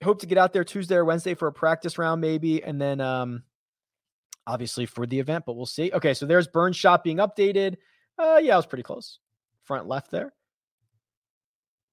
hope 0.04 0.20
to 0.20 0.26
get 0.26 0.38
out 0.38 0.52
there 0.52 0.64
Tuesday 0.64 0.96
or 0.96 1.04
Wednesday 1.04 1.34
for 1.34 1.48
a 1.48 1.52
practice 1.52 1.98
round, 1.98 2.20
maybe, 2.20 2.62
and 2.62 2.80
then 2.80 3.00
um, 3.00 3.42
obviously 4.46 4.86
for 4.86 5.06
the 5.06 5.18
event. 5.18 5.44
But 5.46 5.56
we'll 5.56 5.66
see. 5.66 5.90
Okay, 5.92 6.14
so 6.14 6.26
there's 6.26 6.48
Burn 6.48 6.72
Shot 6.72 7.02
being 7.02 7.18
updated. 7.18 7.76
Uh, 8.18 8.40
yeah, 8.42 8.54
I 8.54 8.56
was 8.56 8.66
pretty 8.66 8.82
close. 8.82 9.18
Front 9.64 9.88
left 9.88 10.10
there. 10.10 10.32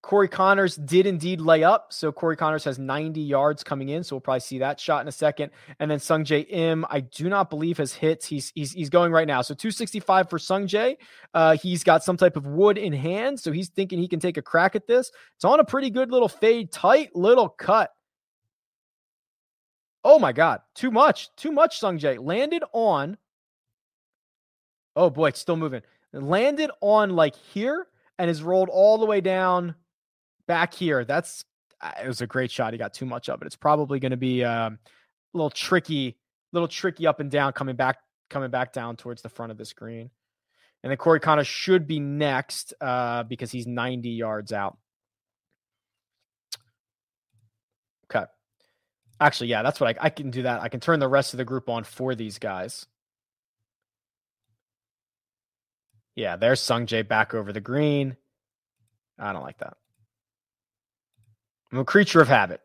Corey 0.04 0.28
Conners 0.28 0.76
did 0.76 1.08
indeed 1.08 1.40
lay 1.40 1.64
up. 1.64 1.94
So 1.94 2.12
Corey 2.12 2.36
Conners 2.36 2.66
has 2.66 2.78
90 2.78 3.22
yards 3.22 3.64
coming 3.64 3.88
in. 3.88 4.04
So 4.04 4.16
we'll 4.16 4.22
probably 4.22 4.42
see 4.42 4.60
that 4.60 4.78
shot 4.78 5.02
in 5.02 5.08
a 5.08 5.14
second. 5.14 5.52
And 5.80 5.90
then 5.90 5.98
Sungjae 5.98 6.46
Im, 6.50 6.86
I 6.90 7.00
do 7.00 7.30
not 7.30 7.50
believe 7.50 7.78
has 7.78 7.94
hits. 7.94 8.26
He's 8.26 8.52
he's 8.54 8.74
he's 8.74 8.90
going 8.90 9.14
right 9.14 9.26
now. 9.26 9.42
So 9.42 9.54
265 9.56 10.30
for 10.30 10.38
Sungjae. 10.38 10.98
Uh, 11.34 11.56
he's 11.56 11.86
got 11.86 12.04
some 12.04 12.18
type 12.18 12.36
of 12.36 12.46
wood 12.46 12.78
in 12.78 12.92
hand. 12.92 13.40
So 13.40 13.54
he's 13.54 13.70
thinking 13.70 13.98
he 13.98 14.10
can 14.10 14.20
take 14.20 14.36
a 14.36 14.42
crack 14.42 14.76
at 14.76 14.88
this. 14.88 15.10
It's 15.36 15.46
on 15.46 15.62
a 15.62 15.66
pretty 15.66 15.90
good 15.90 16.12
little 16.12 16.28
fade, 16.28 16.70
tight 16.70 17.16
little 17.16 17.48
cut. 17.48 17.90
Oh 20.04 20.20
my 20.20 20.34
God. 20.34 20.60
Too 20.76 20.92
much. 20.92 21.34
Too 21.38 21.54
much, 21.54 21.80
Sungjae. 21.80 22.22
Landed 22.22 22.64
on. 22.74 23.18
Oh 24.98 25.10
boy, 25.10 25.30
it's 25.30 25.40
still 25.40 25.56
moving. 25.56 25.82
Landed 26.12 26.72
on 26.82 27.12
like 27.12 27.38
here 27.38 27.88
and 28.20 28.30
is 28.30 28.44
rolled 28.44 28.68
all 28.70 28.98
the 28.98 29.06
way 29.06 29.22
down 29.22 29.76
back 30.48 30.74
here, 30.74 31.06
that's 31.06 31.46
uh, 31.82 31.92
it 32.04 32.08
was 32.08 32.22
a 32.22 32.28
great 32.28 32.52
shot. 32.52 32.74
He 32.74 32.80
got 32.80 32.94
too 32.94 33.06
much 33.06 33.30
of 33.30 33.42
it. 33.42 33.46
It's 33.46 33.56
probably 33.56 34.00
going 34.00 34.12
to 34.12 34.18
be 34.18 34.44
um, 34.44 34.80
a 35.34 35.38
little 35.38 35.50
tricky, 35.50 36.18
little 36.52 36.68
tricky 36.68 37.08
up 37.08 37.20
and 37.20 37.30
down 37.30 37.54
coming 37.54 37.76
back, 37.76 37.98
coming 38.30 38.50
back 38.50 38.74
down 38.74 38.96
towards 38.96 39.22
the 39.22 39.30
front 39.30 39.52
of 39.52 39.58
the 39.58 39.66
screen. 39.66 40.10
And 40.84 40.90
then 40.90 40.98
Corey 40.98 41.20
Conners 41.20 41.48
should 41.48 41.88
be 41.88 42.00
next 42.00 42.74
uh, 42.82 43.24
because 43.24 43.52
he's 43.52 43.66
90 43.68 44.10
yards 44.10 44.52
out. 44.52 44.78
Okay. 48.14 48.26
Actually, 49.20 49.48
yeah, 49.48 49.64
that's 49.64 49.80
what 49.80 49.98
I, 49.98 50.08
I 50.08 50.10
can 50.10 50.30
do 50.30 50.44
that. 50.44 50.62
I 50.62 50.68
can 50.68 50.82
turn 50.82 51.00
the 51.00 51.08
rest 51.08 51.34
of 51.34 51.38
the 51.38 51.46
group 51.46 51.70
on 51.70 51.86
for 51.86 52.16
these 52.16 52.38
guys. 52.38 52.86
Yeah, 56.16 56.36
there's 56.36 56.62
Sungjae 56.62 57.08
back 57.08 57.34
over 57.34 57.52
the 57.52 57.62
green. 57.62 58.18
I 59.18 59.34
don't 59.34 59.42
like 59.42 59.60
that. 59.60 59.78
I'm 61.74 61.80
a 61.80 61.86
creature 61.86 62.22
of 62.22 62.28
habit. 62.28 62.62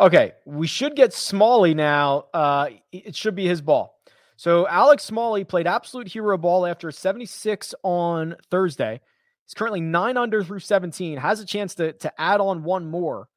Okay, 0.00 0.32
we 0.44 0.66
should 0.66 0.96
get 0.96 1.14
Smalley 1.14 1.72
now. 1.72 2.24
Uh, 2.34 2.70
it 2.90 3.14
should 3.14 3.36
be 3.36 3.46
his 3.46 3.60
ball. 3.60 3.96
So 4.36 4.66
Alex 4.66 5.04
Smalley 5.04 5.44
played 5.44 5.68
absolute 5.68 6.08
hero 6.08 6.36
ball 6.36 6.66
after 6.66 6.90
76 6.90 7.76
on 7.84 8.34
Thursday. 8.50 9.00
He's 9.46 9.54
currently 9.54 9.80
nine 9.80 10.16
under 10.16 10.42
through 10.42 10.58
17. 10.58 11.16
Has 11.18 11.38
a 11.38 11.46
chance 11.46 11.76
to 11.76 11.92
to 11.92 12.20
add 12.20 12.40
on 12.40 12.64
one 12.64 12.86
more. 12.86 13.28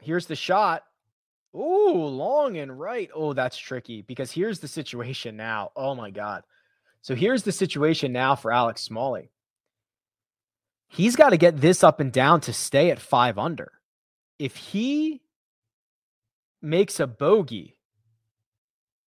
Here's 0.00 0.24
the 0.24 0.36
shot. 0.36 0.84
Ooh, 1.54 2.06
long 2.06 2.56
and 2.56 2.80
right. 2.80 3.10
Oh, 3.14 3.34
that's 3.34 3.58
tricky 3.58 4.00
because 4.00 4.32
here's 4.32 4.60
the 4.60 4.68
situation 4.68 5.36
now. 5.36 5.70
Oh 5.76 5.94
my 5.94 6.10
god. 6.10 6.44
So 7.02 7.14
here's 7.14 7.42
the 7.42 7.52
situation 7.52 8.10
now 8.10 8.36
for 8.36 8.52
Alex 8.52 8.80
Smalley. 8.80 9.30
He's 10.88 11.16
got 11.16 11.30
to 11.30 11.36
get 11.36 11.60
this 11.60 11.82
up 11.82 12.00
and 12.00 12.12
down 12.12 12.40
to 12.42 12.52
stay 12.52 12.90
at 12.90 13.00
five 13.00 13.38
under. 13.38 13.72
If 14.38 14.56
he 14.56 15.22
makes 16.62 17.00
a 17.00 17.06
bogey 17.06 17.78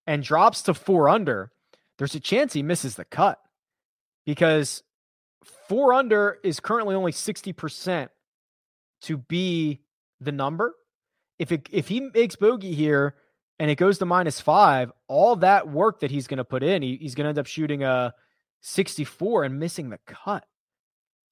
and 0.05 0.23
drops 0.23 0.61
to 0.63 0.73
four 0.73 1.09
under, 1.09 1.51
there's 1.97 2.15
a 2.15 2.19
chance 2.19 2.53
he 2.53 2.63
misses 2.63 2.95
the 2.95 3.05
cut 3.05 3.39
because 4.25 4.83
four 5.67 5.93
under 5.93 6.39
is 6.43 6.59
currently 6.59 6.95
only 6.95 7.11
60% 7.11 8.09
to 9.01 9.17
be 9.17 9.81
the 10.19 10.31
number. 10.31 10.75
If 11.37 11.51
it, 11.51 11.69
if 11.71 11.87
he 11.87 12.01
makes 12.01 12.35
bogey 12.35 12.73
here 12.73 13.15
and 13.59 13.69
it 13.69 13.75
goes 13.75 13.97
to 13.99 14.05
minus 14.05 14.39
five, 14.39 14.91
all 15.07 15.37
that 15.37 15.69
work 15.69 16.01
that 16.01 16.11
he's 16.11 16.27
going 16.27 16.37
to 16.37 16.43
put 16.43 16.63
in, 16.63 16.81
he, 16.81 16.97
he's 16.97 17.15
going 17.15 17.25
to 17.25 17.29
end 17.29 17.39
up 17.39 17.45
shooting 17.45 17.83
a 17.83 18.13
64 18.61 19.43
and 19.45 19.59
missing 19.59 19.89
the 19.89 19.99
cut. 20.05 20.45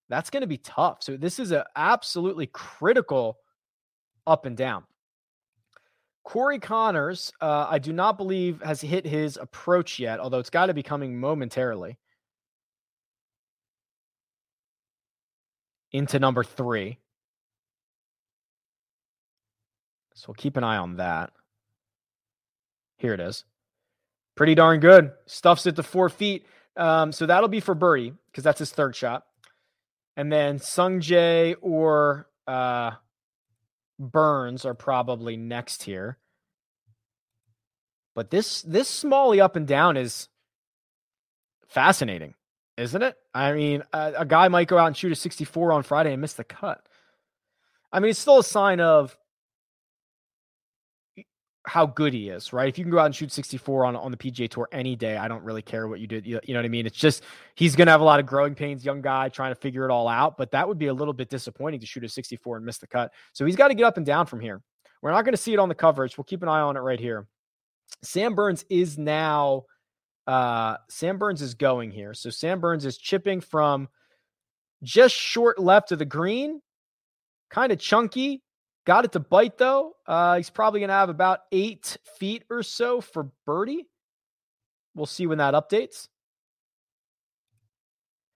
That's 0.09 0.29
going 0.29 0.41
to 0.41 0.47
be 0.47 0.57
tough. 0.57 1.03
So 1.03 1.17
this 1.17 1.39
is 1.39 1.51
a 1.51 1.65
absolutely 1.75 2.47
critical 2.47 3.37
up 4.25 4.45
and 4.45 4.55
down. 4.55 4.83
Corey 6.23 6.59
Conners, 6.59 7.31
uh, 7.39 7.67
I 7.69 7.79
do 7.79 7.93
not 7.93 8.17
believe 8.17 8.61
has 8.61 8.81
hit 8.81 9.05
his 9.05 9.37
approach 9.37 9.97
yet, 9.97 10.19
although 10.19 10.39
it's 10.39 10.49
got 10.49 10.65
to 10.65 10.73
be 10.73 10.83
coming 10.83 11.19
momentarily. 11.19 11.97
Into 15.93 16.19
number 16.19 16.43
three. 16.43 16.99
So 20.15 20.25
we'll 20.27 20.35
keep 20.35 20.57
an 20.57 20.63
eye 20.65 20.77
on 20.77 20.97
that. 20.97 21.31
Here 22.97 23.13
it 23.13 23.19
is. 23.19 23.45
Pretty 24.35 24.55
darn 24.55 24.79
good. 24.79 25.11
Stuffs 25.27 25.65
it 25.65 25.77
to 25.77 25.83
four 25.83 26.09
feet. 26.09 26.45
Um, 26.75 27.11
so 27.11 27.25
that'll 27.25 27.49
be 27.49 27.59
for 27.59 27.73
birdie 27.73 28.13
because 28.31 28.43
that's 28.43 28.59
his 28.59 28.71
third 28.71 28.95
shot. 28.95 29.23
And 30.17 30.31
then 30.31 30.57
Sungjae 30.57 31.55
or 31.61 32.27
uh, 32.47 32.91
Burns 33.99 34.65
are 34.65 34.73
probably 34.73 35.37
next 35.37 35.83
here. 35.83 36.17
But 38.15 38.31
this 38.31 38.63
this 38.63 38.89
Smalley 38.89 39.39
up 39.39 39.55
and 39.55 39.67
down 39.67 39.95
is 39.95 40.27
fascinating, 41.67 42.33
isn't 42.75 43.03
it? 43.03 43.15
I 43.35 43.53
mean, 43.53 43.83
a, 43.93 44.13
a 44.17 44.25
guy 44.25 44.47
might 44.47 44.67
go 44.67 44.79
out 44.79 44.87
and 44.87 44.97
shoot 44.97 45.11
a 45.11 45.15
64 45.15 45.71
on 45.71 45.83
Friday 45.83 46.13
and 46.13 46.21
miss 46.21 46.33
the 46.33 46.43
cut. 46.43 46.81
I 47.91 47.99
mean, 47.99 48.09
it's 48.09 48.19
still 48.19 48.39
a 48.39 48.43
sign 48.43 48.79
of 48.79 49.15
how 51.67 51.85
good 51.85 52.13
he 52.13 52.29
is, 52.29 52.53
right? 52.53 52.69
If 52.69 52.77
you 52.77 52.85
can 52.85 52.91
go 52.91 52.99
out 52.99 53.07
and 53.07 53.15
shoot 53.15 53.31
64 53.31 53.85
on 53.85 53.95
on 53.95 54.09
the 54.11 54.17
PGA 54.17 54.49
Tour 54.49 54.69
any 54.71 54.95
day, 54.95 55.17
I 55.17 55.27
don't 55.27 55.43
really 55.43 55.61
care 55.61 55.87
what 55.87 55.99
you 55.99 56.07
did. 56.07 56.25
You, 56.25 56.39
you 56.45 56.53
know 56.53 56.61
what 56.61 56.65
I 56.65 56.69
mean? 56.69 56.85
It's 56.85 56.97
just 56.97 57.23
he's 57.55 57.75
going 57.75 57.87
to 57.87 57.91
have 57.91 57.99
a 57.99 58.05
lot 58.05 58.21
of 58.21 58.25
growing 58.25 58.55
pains, 58.55 58.85
young 58.85 59.01
guy 59.01 59.27
trying 59.27 59.51
to 59.51 59.59
figure 59.59 59.83
it 59.83 59.91
all 59.91 60.07
out. 60.07 60.37
But 60.37 60.51
that 60.51 60.67
would 60.67 60.77
be 60.77 60.87
a 60.87 60.93
little 60.93 61.13
bit 61.13 61.29
disappointing 61.29 61.81
to 61.81 61.85
shoot 61.85 62.05
a 62.05 62.09
64 62.09 62.57
and 62.57 62.65
miss 62.65 62.77
the 62.77 62.87
cut. 62.87 63.11
So 63.33 63.45
he's 63.45 63.57
got 63.57 63.67
to 63.67 63.73
get 63.73 63.83
up 63.83 63.97
and 63.97 64.05
down 64.05 64.27
from 64.27 64.39
here. 64.39 64.61
We're 65.01 65.11
not 65.11 65.25
going 65.25 65.33
to 65.33 65.41
see 65.41 65.53
it 65.53 65.59
on 65.59 65.67
the 65.67 65.75
coverage. 65.75 66.17
We'll 66.17 66.25
keep 66.25 66.41
an 66.41 66.49
eye 66.49 66.61
on 66.61 66.77
it 66.77 66.79
right 66.79 66.99
here. 66.99 67.27
Sam 68.01 68.33
Burns 68.33 68.63
is 68.69 68.97
now 68.97 69.65
uh 70.25 70.77
Sam 70.89 71.17
Burns 71.17 71.41
is 71.41 71.53
going 71.53 71.91
here. 71.91 72.13
So 72.13 72.29
Sam 72.29 72.61
Burns 72.61 72.85
is 72.85 72.97
chipping 72.97 73.41
from 73.41 73.89
just 74.83 75.15
short 75.15 75.59
left 75.59 75.91
of 75.91 75.99
the 75.99 76.05
green, 76.05 76.61
kind 77.49 77.71
of 77.73 77.79
chunky, 77.79 78.41
Got 78.87 79.03
it 79.03 79.11
to 79.11 79.19
bite 79.19 79.57
though. 79.57 79.97
Uh, 80.07 80.37
he's 80.37 80.49
probably 80.49 80.79
going 80.79 80.87
to 80.87 80.93
have 80.93 81.09
about 81.09 81.41
eight 81.51 81.97
feet 82.17 82.45
or 82.49 82.63
so 82.63 83.01
for 83.01 83.29
birdie. 83.45 83.85
We'll 84.95 85.05
see 85.05 85.27
when 85.27 85.39
that 85.39 85.53
updates. 85.53 86.07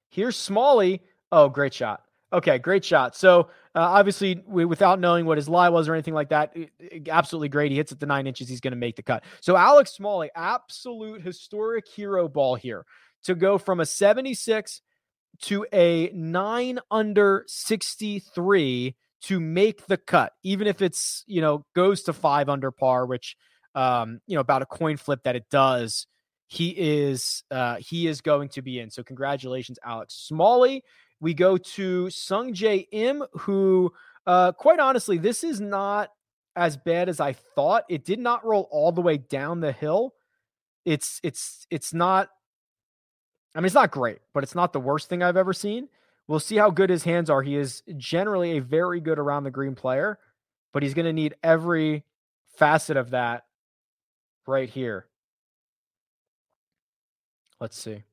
Here's 0.10 0.36
Smalley. 0.36 1.04
Oh, 1.32 1.48
great 1.48 1.74
shot. 1.74 2.04
Okay, 2.34 2.60
great 2.60 2.84
shot. 2.84 3.16
So 3.16 3.44
uh, 3.76 3.80
obviously, 3.80 4.44
we, 4.46 4.66
without 4.66 5.00
knowing 5.00 5.26
what 5.26 5.38
his 5.38 5.48
lie 5.48 5.70
was 5.70 5.88
or 5.88 5.94
anything 5.94 6.14
like 6.14 6.30
that, 6.30 6.52
it, 6.54 6.72
it, 6.80 7.08
absolutely 7.08 7.48
great. 7.48 7.72
He 7.72 7.78
hits 7.78 7.94
it 7.94 8.02
to 8.02 8.06
nine 8.06 8.28
inches. 8.28 8.50
He's 8.50 8.60
going 8.60 8.74
to 8.74 8.78
make 8.78 8.98
the 8.98 9.04
cut. 9.04 9.24
So 9.40 9.56
Alex 9.56 9.94
Smalley, 9.94 10.32
absolute 10.36 11.22
historic 11.22 11.88
hero 11.88 12.28
ball 12.28 12.56
here 12.56 12.86
to 13.24 13.36
go 13.36 13.58
from 13.58 13.80
a 13.80 13.86
76 13.86 14.82
to 15.44 15.66
a 15.72 16.10
nine 16.14 16.80
under 16.92 17.46
63 17.48 18.98
to 19.24 19.40
make 19.40 19.86
the 19.88 19.98
cut, 19.98 20.34
even 20.44 20.68
if 20.68 20.82
it's, 20.82 21.24
you 21.28 21.42
know, 21.42 21.66
goes 21.76 22.04
to 22.04 22.14
five 22.14 22.50
under 22.50 22.72
par, 22.72 23.06
which, 23.06 23.38
um, 23.76 24.20
you 24.26 24.36
know, 24.36 24.42
about 24.42 24.62
a 24.62 24.66
coin 24.66 24.98
flip 24.98 25.24
that 25.24 25.36
it 25.36 25.46
does. 25.52 26.08
He 26.48 26.70
is, 26.78 27.44
uh, 27.52 27.78
he 27.78 28.08
is 28.08 28.22
going 28.22 28.50
to 28.50 28.62
be 28.62 28.80
in. 28.80 28.90
So 28.90 29.04
congratulations, 29.04 29.80
Alex 29.86 30.16
Smalley. 30.16 30.84
We 31.20 31.34
go 31.34 31.58
to 31.58 32.06
Sungjae 32.08 32.88
Im, 32.92 33.24
who, 33.34 33.94
uh, 34.26 34.52
quite 34.54 34.80
honestly, 34.80 35.18
this 35.18 35.44
is 35.44 35.62
not 35.62 36.10
as 36.56 36.76
bad 36.76 37.08
as 37.08 37.20
I 37.20 37.34
thought. 37.34 37.86
It 37.90 38.04
did 38.04 38.20
not 38.20 38.44
roll 38.44 38.68
all 38.72 38.92
the 38.92 39.02
way 39.02 39.18
down 39.18 39.60
the 39.60 39.72
hill. 39.72 40.14
It's, 40.84 41.20
it's, 41.24 41.68
it's 41.70 41.94
not, 41.94 42.30
I 43.56 43.60
mean, 43.60 43.66
it's 43.66 43.76
not 43.76 43.92
great, 43.92 44.20
but 44.34 44.44
it's 44.44 44.56
not 44.56 44.74
the 44.74 44.80
worst 44.80 45.10
thing 45.10 45.22
I've 45.22 45.38
ever 45.38 45.54
seen. 45.54 45.90
We'll 46.32 46.40
see 46.40 46.56
how 46.56 46.70
good 46.70 46.90
his 46.90 47.04
hands 47.04 47.30
are. 47.30 47.42
He 47.42 47.58
is 47.58 47.84
generally 47.98 48.56
a 48.56 48.62
very 48.62 49.02
good 49.02 49.20
around 49.20 49.44
the 49.44 49.52
green 49.52 49.76
player, 49.76 50.18
but 50.72 50.82
he's 50.82 50.94
going 50.94 51.06
to 51.06 51.12
need 51.12 51.36
every 51.44 52.06
facet 52.56 52.96
of 52.96 53.10
that 53.10 53.44
right 54.48 54.70
here. 54.70 55.08
Let's 57.60 57.78
see. 57.78 58.04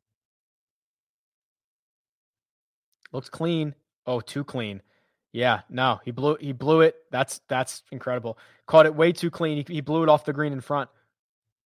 Looks 3.12 3.28
clean. 3.30 3.76
Oh, 4.04 4.18
too 4.18 4.42
clean. 4.42 4.82
Yeah, 5.30 5.60
no, 5.70 6.00
he 6.04 6.10
blew 6.10 6.38
he 6.40 6.50
blew 6.50 6.80
it. 6.80 6.96
That's 7.12 7.40
that's 7.46 7.84
incredible. 7.92 8.36
Caught 8.66 8.86
it 8.86 8.96
way 8.96 9.12
too 9.12 9.30
clean. 9.30 9.64
He, 9.64 9.74
he 9.74 9.80
blew 9.80 10.02
it 10.02 10.08
off 10.08 10.24
the 10.24 10.32
green 10.32 10.52
in 10.52 10.60
front. 10.60 10.90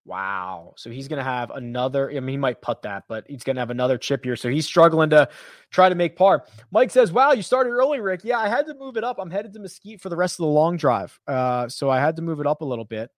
Wow. 0.05 0.75
So 0.77 0.91
he's 0.91 1.07
going 1.07 1.19
to 1.19 1.25
have 1.25 1.51
another. 1.53 2.11
I 2.11 2.15
mean, 2.15 2.29
he 2.29 2.37
might 2.37 2.61
put 2.61 2.83
that, 2.83 3.05
but 3.09 3.25
he's 3.29 3.45
going 3.45 3.57
to 3.57 3.61
have 3.61 3.71
another 3.71 3.97
chip 3.99 4.25
here. 4.25 4.35
So 4.35 4.49
he's 4.49 4.67
struggling 4.67 5.11
to 5.11 5.29
try 5.71 5.89
to 5.89 5.95
make 5.95 6.17
par. 6.17 6.45
Mike 6.73 6.91
says, 6.91 7.13
Wow, 7.13 7.33
you 7.33 7.43
started 7.43 7.71
early, 7.71 8.01
Rick. 8.01 8.23
Yeah, 8.25 8.39
I 8.39 8.49
had 8.49 8.67
to 8.67 8.75
move 8.75 8.97
it 8.97 9.05
up. 9.05 9.19
I'm 9.21 9.31
headed 9.31 9.53
to 9.55 9.61
Mesquite 9.61 10.01
for 10.01 10.09
the 10.09 10.17
rest 10.17 10.35
of 10.35 10.45
the 10.45 10.53
long 10.53 10.77
drive. 10.77 11.19
Uh, 11.27 11.69
so 11.69 11.89
I 11.89 12.01
had 12.01 12.17
to 12.17 12.23
move 12.23 12.41
it 12.41 12.47
up 12.47 12.63
a 12.63 12.65
little 12.65 12.85
bit. 12.85 13.11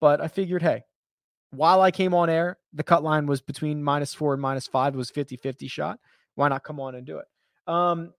But 0.00 0.20
I 0.20 0.28
figured, 0.28 0.62
hey, 0.62 0.82
while 1.50 1.80
I 1.80 1.90
came 1.90 2.12
on 2.12 2.28
air, 2.28 2.58
the 2.72 2.82
cut 2.82 3.02
line 3.04 3.26
was 3.26 3.40
between 3.40 3.82
minus 3.82 4.12
four 4.12 4.32
and 4.32 4.42
minus 4.42 4.66
five, 4.66 4.94
it 4.94 4.98
was 4.98 5.10
50 5.10 5.36
50 5.36 5.68
shot. 5.68 6.00
Why 6.34 6.48
not 6.48 6.64
come 6.64 6.80
on 6.80 6.96
and 6.96 7.06
do 7.06 7.18
it? 7.18 7.26
Um, 7.66 8.12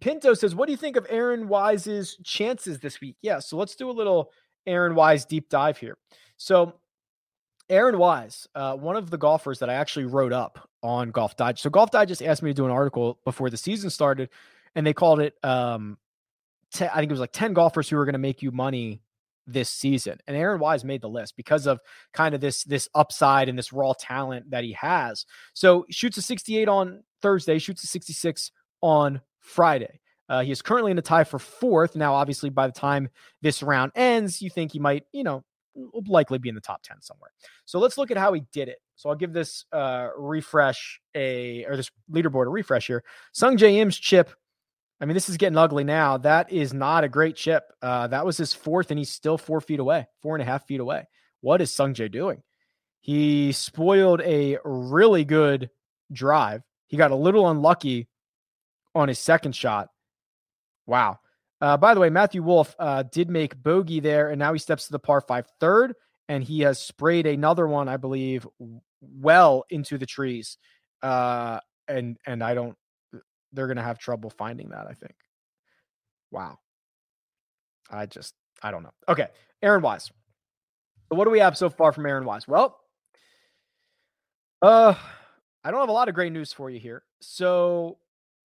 Pinto 0.00 0.34
says, 0.34 0.54
What 0.54 0.66
do 0.66 0.72
you 0.72 0.78
think 0.78 0.96
of 0.96 1.06
Aaron 1.08 1.48
Wise's 1.48 2.16
chances 2.24 2.78
this 2.78 3.00
week? 3.00 3.16
Yeah, 3.22 3.38
so 3.38 3.56
let's 3.56 3.74
do 3.74 3.90
a 3.90 3.92
little 3.92 4.30
Aaron 4.66 4.94
Wise 4.94 5.24
deep 5.24 5.48
dive 5.48 5.78
here. 5.78 5.96
So 6.36 6.74
Aaron 7.72 7.98
Wise, 7.98 8.46
uh, 8.54 8.76
one 8.76 8.96
of 8.96 9.10
the 9.10 9.16
golfers 9.16 9.58
that 9.60 9.70
I 9.70 9.74
actually 9.74 10.04
wrote 10.04 10.32
up 10.32 10.68
on 10.82 11.10
Golf 11.10 11.36
Digest. 11.36 11.62
So 11.62 11.70
Golf 11.70 11.90
Digest 11.90 12.20
just 12.20 12.30
asked 12.30 12.42
me 12.42 12.50
to 12.50 12.54
do 12.54 12.66
an 12.66 12.70
article 12.70 13.18
before 13.24 13.48
the 13.48 13.56
season 13.56 13.88
started, 13.88 14.28
and 14.74 14.86
they 14.86 14.92
called 14.92 15.20
it, 15.20 15.34
um, 15.42 15.96
I 16.78 16.98
think 16.98 17.10
it 17.10 17.10
was 17.10 17.20
like 17.20 17.32
10 17.32 17.54
golfers 17.54 17.88
who 17.88 17.96
are 17.96 18.04
going 18.04 18.12
to 18.12 18.18
make 18.18 18.42
you 18.42 18.50
money 18.50 19.00
this 19.46 19.70
season. 19.70 20.18
And 20.26 20.36
Aaron 20.36 20.60
Wise 20.60 20.84
made 20.84 21.00
the 21.00 21.08
list 21.08 21.34
because 21.34 21.66
of 21.66 21.80
kind 22.12 22.34
of 22.34 22.40
this 22.40 22.62
this 22.64 22.88
upside 22.94 23.48
and 23.48 23.58
this 23.58 23.72
raw 23.72 23.94
talent 23.98 24.50
that 24.50 24.64
he 24.64 24.72
has. 24.72 25.24
So 25.54 25.86
shoots 25.90 26.18
a 26.18 26.22
68 26.22 26.68
on 26.68 27.02
Thursday, 27.22 27.58
shoots 27.58 27.84
a 27.84 27.86
66 27.86 28.52
on 28.82 29.22
Friday. 29.40 30.00
Uh, 30.28 30.42
he 30.42 30.52
is 30.52 30.62
currently 30.62 30.92
in 30.92 30.98
a 30.98 31.02
tie 31.02 31.24
for 31.24 31.38
fourth. 31.38 31.96
Now, 31.96 32.14
obviously, 32.14 32.50
by 32.50 32.66
the 32.66 32.72
time 32.72 33.08
this 33.40 33.62
round 33.62 33.92
ends, 33.94 34.40
you 34.40 34.50
think 34.50 34.72
he 34.72 34.78
might, 34.78 35.04
you 35.12 35.24
know, 35.24 35.42
will 35.74 36.02
likely 36.06 36.38
be 36.38 36.48
in 36.48 36.54
the 36.54 36.60
top 36.60 36.82
10 36.82 37.00
somewhere. 37.00 37.30
So 37.64 37.78
let's 37.78 37.98
look 37.98 38.10
at 38.10 38.16
how 38.16 38.32
he 38.32 38.42
did 38.52 38.68
it. 38.68 38.78
So 38.96 39.08
I'll 39.08 39.16
give 39.16 39.32
this 39.32 39.64
uh, 39.72 40.08
refresh 40.16 41.00
a 41.14 41.64
or 41.64 41.76
this 41.76 41.90
leaderboard 42.10 42.46
a 42.46 42.50
refresh 42.50 42.86
here. 42.86 43.04
Sungjae 43.34 43.78
Im's 43.78 43.98
chip. 43.98 44.30
I 45.00 45.04
mean, 45.04 45.14
this 45.14 45.28
is 45.28 45.36
getting 45.36 45.58
ugly 45.58 45.82
now. 45.82 46.18
That 46.18 46.52
is 46.52 46.72
not 46.72 47.02
a 47.02 47.08
great 47.08 47.34
chip. 47.34 47.64
Uh, 47.82 48.06
that 48.08 48.24
was 48.24 48.36
his 48.36 48.54
fourth, 48.54 48.90
and 48.90 48.98
he's 48.98 49.10
still 49.10 49.36
four 49.36 49.60
feet 49.60 49.80
away, 49.80 50.06
four 50.20 50.36
and 50.36 50.42
a 50.42 50.46
half 50.46 50.66
feet 50.66 50.78
away. 50.78 51.08
What 51.40 51.60
is 51.60 51.72
Sung 51.72 51.94
Sungjae 51.94 52.12
doing? 52.12 52.42
He 53.00 53.50
spoiled 53.50 54.20
a 54.20 54.58
really 54.64 55.24
good 55.24 55.70
drive. 56.12 56.62
He 56.86 56.96
got 56.96 57.10
a 57.10 57.16
little 57.16 57.50
unlucky 57.50 58.08
on 58.94 59.08
his 59.08 59.18
second 59.18 59.56
shot. 59.56 59.88
Wow. 60.86 61.18
Uh, 61.62 61.76
by 61.76 61.94
the 61.94 62.00
way, 62.00 62.10
Matthew 62.10 62.42
Wolff 62.42 62.74
uh, 62.80 63.04
did 63.04 63.30
make 63.30 63.56
bogey 63.62 64.00
there, 64.00 64.30
and 64.30 64.38
now 64.38 64.52
he 64.52 64.58
steps 64.58 64.86
to 64.86 64.92
the 64.92 64.98
par 64.98 65.20
five 65.20 65.46
third, 65.60 65.94
and 66.28 66.42
he 66.42 66.60
has 66.60 66.80
sprayed 66.80 67.24
another 67.24 67.68
one, 67.68 67.88
I 67.88 67.96
believe, 67.96 68.44
well 69.00 69.64
into 69.70 69.96
the 69.96 70.06
trees. 70.06 70.58
Uh, 71.02 71.60
and 71.86 72.18
and 72.26 72.42
I 72.42 72.54
don't, 72.54 72.76
they're 73.52 73.68
gonna 73.68 73.82
have 73.82 73.98
trouble 73.98 74.28
finding 74.28 74.70
that. 74.70 74.88
I 74.88 74.94
think. 74.94 75.14
Wow. 76.32 76.58
I 77.90 78.06
just 78.06 78.34
I 78.62 78.72
don't 78.72 78.82
know. 78.82 78.92
Okay, 79.08 79.28
Aaron 79.62 79.82
Wise. 79.82 80.06
So 80.06 81.16
What 81.16 81.24
do 81.24 81.30
we 81.30 81.40
have 81.40 81.56
so 81.56 81.70
far 81.70 81.92
from 81.92 82.06
Aaron 82.06 82.24
Wise? 82.24 82.48
Well, 82.48 82.78
uh, 84.62 84.94
I 85.62 85.70
don't 85.70 85.80
have 85.80 85.88
a 85.90 85.92
lot 85.92 86.08
of 86.08 86.14
great 86.14 86.32
news 86.32 86.52
for 86.52 86.70
you 86.70 86.80
here. 86.80 87.04
So 87.20 87.98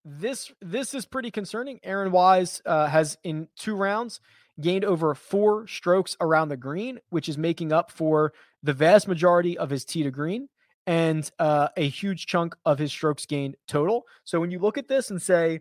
this 0.07 0.53
this 0.63 0.95
is 0.95 1.05
pretty 1.05 1.33
concerning. 1.33 1.81
Aaron 1.83 2.13
Wise 2.13 2.63
uh, 2.65 2.87
has 2.87 3.19
in 3.25 3.49
two 3.57 3.75
rounds 3.75 4.21
gained 4.61 4.85
over 4.85 5.15
four 5.15 5.67
strokes 5.67 6.17
around 6.21 6.49
the 6.49 6.57
green, 6.57 7.01
which 7.11 7.29
is 7.29 7.37
making 7.37 7.73
up 7.73 7.91
for 7.91 8.33
the 8.63 8.73
vast 8.73 9.09
majority 9.09 9.59
of 9.59 9.69
his 9.69 9.85
tee 9.85 10.05
to 10.05 10.11
green 10.11 10.49
and 10.87 11.31
uh, 11.39 11.69
a 11.77 11.89
huge 11.89 12.27
chunk 12.27 12.55
of 12.65 12.79
his 12.79 12.93
strokes 12.93 13.27
gained 13.27 13.57
total. 13.67 14.07
So 14.25 14.41
when 14.41 14.51
you 14.51 14.61
look 14.61 14.79
at 14.79 14.89
this 14.89 15.11
and 15.11 15.21
say 15.21 15.61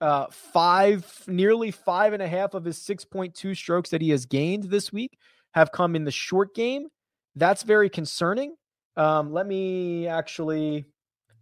uh, 0.00 0.26
five, 0.30 1.22
nearly 1.26 1.70
five 1.70 2.14
and 2.14 2.22
a 2.22 2.28
half 2.28 2.54
of 2.54 2.64
his 2.64 2.78
6.2 2.78 3.56
strokes 3.56 3.90
that 3.90 4.00
he 4.00 4.10
has 4.10 4.24
gained 4.24 4.64
this 4.64 4.92
week 4.92 5.18
have 5.54 5.72
come 5.72 5.94
in 5.94 6.04
the 6.04 6.10
short 6.10 6.54
game, 6.54 6.88
that's 7.34 7.62
very 7.62 7.90
concerning. 7.90 8.56
Um, 8.96 9.32
let 9.32 9.46
me 9.46 10.06
actually 10.06 10.86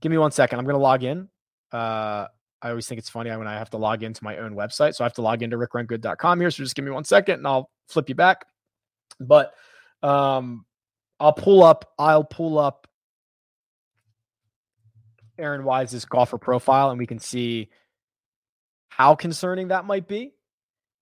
give 0.01 0.11
me 0.11 0.19
one 0.19 0.33
second. 0.33 0.59
I'm 0.59 0.65
going 0.65 0.75
to 0.75 0.83
log 0.83 1.05
in. 1.05 1.29
Uh, 1.75 2.29
I 2.63 2.71
always 2.71 2.87
think 2.87 3.01
it's 3.01 3.11
funny 3.11 3.31
when 3.31 3.49
I 3.49 3.55
have 3.55 3.71
to 3.71 3.77
log 3.77 4.05
into 4.05 4.23
my 4.23 4.39
own 4.39 4.55
website. 4.55 4.95
So 4.95 5.05
I 5.05 5.07
have 5.07 5.15
to 5.15 5.23
log 5.23 5.43
into 5.43 5.57
rickrungood.com 5.59 6.41
here. 6.41 6.51
So 6.51 6.63
just 6.63 6.77
give 6.77 6.85
me 6.85 6.93
one 6.93 7.05
second 7.05 7.35
and 7.35 7.47
I'll 7.47 7.69
flip 7.89 8.09
you 8.09 8.15
back. 8.15 8.47
But 9.19 9.53
um, 10.03 10.65
I'll 11.19 11.33
pull 11.33 11.65
up, 11.65 11.93
I'll 11.99 12.25
pull 12.25 12.59
up 12.59 12.87
Aaron 15.37 15.65
Wise's 15.65 16.05
golfer 16.05 16.39
profile 16.39 16.91
and 16.91 16.99
we 16.99 17.07
can 17.07 17.19
see 17.19 17.71
how 18.89 19.17
concerning 19.17 19.69
that 19.69 19.85
might 19.85 20.07
be. 20.07 20.33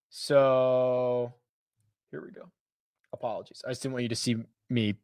So 0.09 1.35
here 2.11 2.23
we 2.25 2.31
go. 2.31 2.51
Apologies. 3.13 3.63
I 3.67 3.71
just 3.71 3.83
didn't 3.83 3.93
want 3.93 4.05
you 4.05 4.09
to 4.09 4.17
see 4.17 4.37
me 4.71 4.95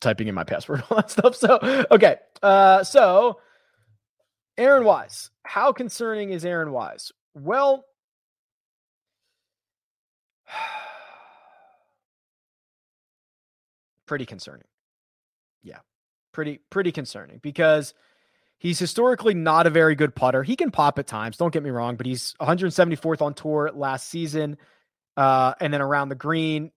typing 0.00 0.28
in 0.28 0.34
my 0.34 0.44
password, 0.44 0.78
and 0.82 0.86
all 0.90 0.96
that 0.98 1.10
stuff. 1.10 1.34
So, 1.34 1.86
okay. 1.90 2.16
Uh, 2.40 2.84
so 2.84 3.40
Aaron 4.58 4.84
Wise. 4.84 5.30
How 5.44 5.72
concerning 5.72 6.30
is 6.30 6.44
Aaron 6.44 6.72
Wise? 6.72 7.12
Well, 7.34 7.84
pretty 14.06 14.26
concerning. 14.26 14.66
Yeah. 15.62 15.78
Pretty 16.32 16.60
pretty 16.70 16.92
concerning 16.92 17.38
because 17.42 17.94
he's 18.58 18.78
historically 18.78 19.34
not 19.34 19.66
a 19.66 19.70
very 19.70 19.94
good 19.94 20.14
putter. 20.14 20.42
He 20.42 20.56
can 20.56 20.70
pop 20.70 20.98
at 20.98 21.06
times, 21.06 21.36
don't 21.36 21.52
get 21.52 21.62
me 21.62 21.70
wrong, 21.70 21.96
but 21.96 22.06
he's 22.06 22.34
174th 22.40 23.20
on 23.22 23.34
tour 23.34 23.70
last 23.74 24.08
season. 24.08 24.56
Uh, 25.16 25.52
and 25.60 25.74
then 25.74 25.82
around 25.82 26.08
the 26.08 26.14
green, 26.14 26.70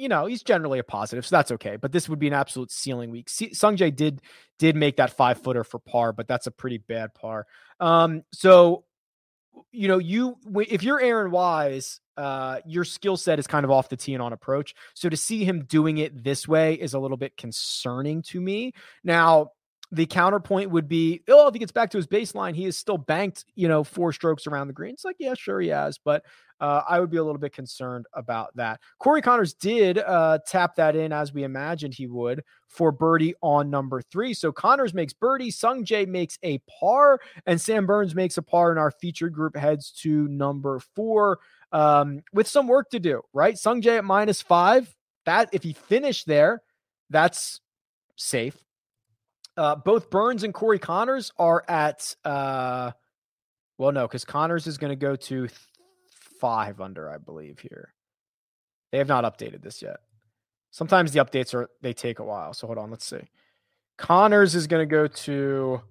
you 0.00 0.08
know, 0.08 0.24
he's 0.24 0.42
generally 0.42 0.78
a 0.78 0.84
positive, 0.84 1.26
so 1.26 1.36
that's 1.36 1.52
okay. 1.52 1.76
But 1.76 1.92
this 1.92 2.08
would 2.08 2.18
be 2.18 2.26
an 2.26 2.32
absolute 2.32 2.70
ceiling 2.70 3.10
week. 3.10 3.28
C- 3.28 3.50
Sungjae 3.50 3.94
did 3.94 4.22
did 4.58 4.74
make 4.74 4.96
that 4.96 5.10
five 5.10 5.42
footer 5.42 5.62
for 5.62 5.78
par, 5.78 6.12
but 6.14 6.26
that's 6.26 6.46
a 6.46 6.50
pretty 6.50 6.78
bad 6.78 7.14
par. 7.14 7.46
Um, 7.78 8.22
so 8.32 8.84
you 9.72 9.88
know, 9.88 9.98
you 9.98 10.36
if 10.56 10.82
you're 10.82 11.00
Aaron 11.00 11.30
Wise, 11.30 12.00
uh, 12.16 12.60
your 12.64 12.84
skill 12.84 13.18
set 13.18 13.38
is 13.38 13.46
kind 13.46 13.64
of 13.64 13.70
off 13.70 13.90
the 13.90 13.96
tee 13.96 14.14
and 14.14 14.22
on 14.22 14.32
approach. 14.32 14.74
So 14.94 15.10
to 15.10 15.16
see 15.16 15.44
him 15.44 15.64
doing 15.64 15.98
it 15.98 16.24
this 16.24 16.48
way 16.48 16.74
is 16.74 16.94
a 16.94 16.98
little 16.98 17.18
bit 17.18 17.36
concerning 17.36 18.22
to 18.22 18.40
me. 18.40 18.72
Now, 19.04 19.50
the 19.92 20.06
counterpoint 20.06 20.70
would 20.70 20.88
be, 20.88 21.22
oh, 21.28 21.48
if 21.48 21.54
he 21.54 21.58
gets 21.58 21.72
back 21.72 21.90
to 21.90 21.96
his 21.96 22.06
baseline, 22.06 22.54
he 22.54 22.66
is 22.66 22.78
still 22.78 22.98
banked, 22.98 23.44
you 23.56 23.66
know, 23.66 23.82
four 23.82 24.12
strokes 24.12 24.46
around 24.46 24.68
the 24.68 24.72
green. 24.72 24.92
It's 24.92 25.04
like, 25.04 25.16
yeah, 25.18 25.34
sure 25.34 25.60
he 25.60 25.68
has, 25.68 25.98
but 25.98 26.24
uh, 26.60 26.82
I 26.88 27.00
would 27.00 27.10
be 27.10 27.16
a 27.16 27.24
little 27.24 27.40
bit 27.40 27.52
concerned 27.52 28.06
about 28.12 28.54
that. 28.56 28.80
Corey 28.98 29.22
Conners 29.22 29.54
did 29.54 29.98
uh, 29.98 30.38
tap 30.46 30.76
that 30.76 30.94
in 30.94 31.12
as 31.12 31.32
we 31.32 31.42
imagined 31.42 31.94
he 31.94 32.06
would 32.06 32.44
for 32.68 32.92
birdie 32.92 33.34
on 33.40 33.70
number 33.70 34.00
three. 34.02 34.34
So 34.34 34.52
Conners 34.52 34.94
makes 34.94 35.12
birdie, 35.12 35.50
Sungjae 35.50 36.06
makes 36.06 36.38
a 36.42 36.58
par, 36.58 37.18
and 37.46 37.60
Sam 37.60 37.86
Burns 37.86 38.14
makes 38.14 38.36
a 38.36 38.42
par, 38.42 38.70
and 38.70 38.78
our 38.78 38.90
featured 38.90 39.32
group 39.32 39.56
heads 39.56 39.90
to 40.02 40.28
number 40.28 40.78
four 40.94 41.38
um, 41.72 42.22
with 42.32 42.46
some 42.46 42.68
work 42.68 42.90
to 42.90 43.00
do, 43.00 43.22
right? 43.32 43.54
Sungjae 43.54 43.98
at 43.98 44.04
minus 44.04 44.42
five. 44.42 44.94
That 45.26 45.50
if 45.52 45.62
he 45.62 45.72
finished 45.72 46.26
there, 46.26 46.62
that's 47.10 47.60
safe. 48.16 48.56
Uh, 49.60 49.76
both 49.76 50.08
Burns 50.08 50.42
and 50.42 50.54
Corey 50.54 50.78
Conners 50.78 51.32
are 51.36 51.62
at, 51.68 52.16
uh, 52.24 52.92
well, 53.76 53.92
no, 53.92 54.08
because 54.08 54.24
Conners 54.24 54.66
is 54.66 54.78
going 54.78 54.88
to 54.88 54.96
go 54.96 55.16
to 55.16 55.48
th- 55.48 55.60
five 56.40 56.80
under, 56.80 57.10
I 57.10 57.18
believe, 57.18 57.58
here. 57.58 57.92
They 58.90 58.96
have 58.96 59.08
not 59.08 59.24
updated 59.24 59.60
this 59.60 59.82
yet. 59.82 59.98
Sometimes 60.70 61.12
the 61.12 61.22
updates 61.22 61.52
are 61.52 61.68
they 61.82 61.92
take 61.92 62.20
a 62.20 62.24
while. 62.24 62.54
So 62.54 62.68
hold 62.68 62.78
on, 62.78 62.90
let's 62.90 63.04
see. 63.04 63.20
Conners 63.98 64.54
is 64.54 64.66
going 64.66 64.80
to 64.80 64.90
go 64.90 65.06
to 65.06 65.82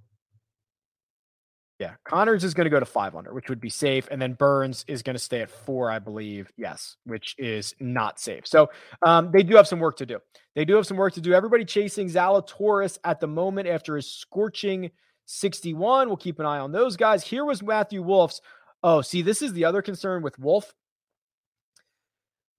yeah, 1.79 1.93
Conners 2.03 2.43
is 2.43 2.53
going 2.53 2.65
to 2.65 2.69
go 2.69 2.79
to 2.79 2.85
five 2.85 3.15
under, 3.15 3.33
which 3.33 3.47
would 3.47 3.61
be 3.61 3.69
safe, 3.69 4.09
and 4.11 4.21
then 4.21 4.33
Burns 4.33 4.83
is 4.89 5.01
going 5.01 5.15
to 5.15 5.19
stay 5.19 5.41
at 5.41 5.49
four, 5.49 5.89
I 5.89 5.99
believe. 5.99 6.51
Yes, 6.57 6.97
which 7.05 7.35
is 7.37 7.73
not 7.79 8.19
safe. 8.19 8.45
So 8.45 8.69
um, 9.01 9.31
they 9.31 9.43
do 9.43 9.55
have 9.55 9.67
some 9.67 9.79
work 9.79 9.95
to 9.97 10.05
do. 10.05 10.19
They 10.55 10.65
do 10.65 10.75
have 10.75 10.85
some 10.85 10.97
work 10.97 11.13
to 11.13 11.21
do. 11.21 11.33
Everybody 11.33 11.63
chasing 11.63 12.09
Zalatoris 12.09 12.97
at 13.05 13.21
the 13.21 13.27
moment 13.27 13.69
after 13.69 13.95
his 13.95 14.11
scorching 14.11 14.91
61. 15.27 16.09
We'll 16.09 16.17
keep 16.17 16.39
an 16.39 16.45
eye 16.45 16.59
on 16.59 16.73
those 16.73 16.97
guys. 16.97 17.23
Here 17.23 17.45
was 17.45 17.63
Matthew 17.63 18.03
Wolff's. 18.03 18.41
Oh, 18.83 18.99
see, 19.01 19.21
this 19.21 19.41
is 19.41 19.53
the 19.53 19.63
other 19.63 19.81
concern 19.81 20.21
with 20.21 20.37
Wolff. 20.37 20.73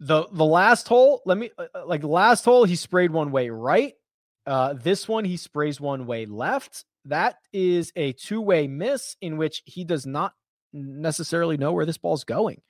The 0.03 0.29
the 0.33 0.47
last 0.47 0.89
hole, 0.89 1.21
let 1.27 1.37
me 1.37 1.51
uh, 1.59 1.67
uh, 1.75 1.87
like 1.87 2.03
last 2.03 2.47
hole, 2.47 2.65
he 2.65 2.75
sprayed 2.75 3.11
one 3.11 3.33
way 3.33 3.51
right. 3.51 3.93
Uh, 4.47 4.73
this 4.73 5.07
one 5.07 5.27
he 5.27 5.37
sprays 5.37 5.79
one 5.79 6.07
way 6.07 6.25
left 6.25 6.87
that 7.07 7.37
is 7.53 7.93
a 7.97 8.13
two 8.13 8.41
way 8.41 8.67
miss 8.67 9.17
in 9.21 9.37
which 9.37 9.63
he 9.65 9.85
does 9.85 10.07
not 10.07 10.35
necessarily 10.73 11.57
know 11.57 11.73
where 11.73 11.87
this 11.87 11.99
ball's 11.99 12.25
going. 12.25 12.61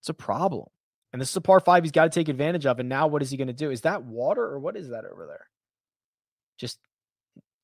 It's 0.00 0.08
a 0.08 0.14
problem. 0.14 0.68
And 1.12 1.20
this 1.20 1.30
is 1.30 1.36
a 1.36 1.40
par 1.40 1.60
five 1.60 1.84
he's 1.84 1.92
got 1.92 2.04
to 2.04 2.10
take 2.10 2.28
advantage 2.28 2.66
of. 2.66 2.80
And 2.80 2.88
now 2.88 3.06
what 3.06 3.22
is 3.22 3.30
he 3.30 3.36
going 3.36 3.48
to 3.48 3.52
do? 3.52 3.70
Is 3.70 3.82
that 3.82 4.02
water 4.02 4.42
or 4.42 4.58
what 4.58 4.76
is 4.76 4.88
that 4.88 5.04
over 5.04 5.26
there? 5.26 5.46
Just 6.58 6.78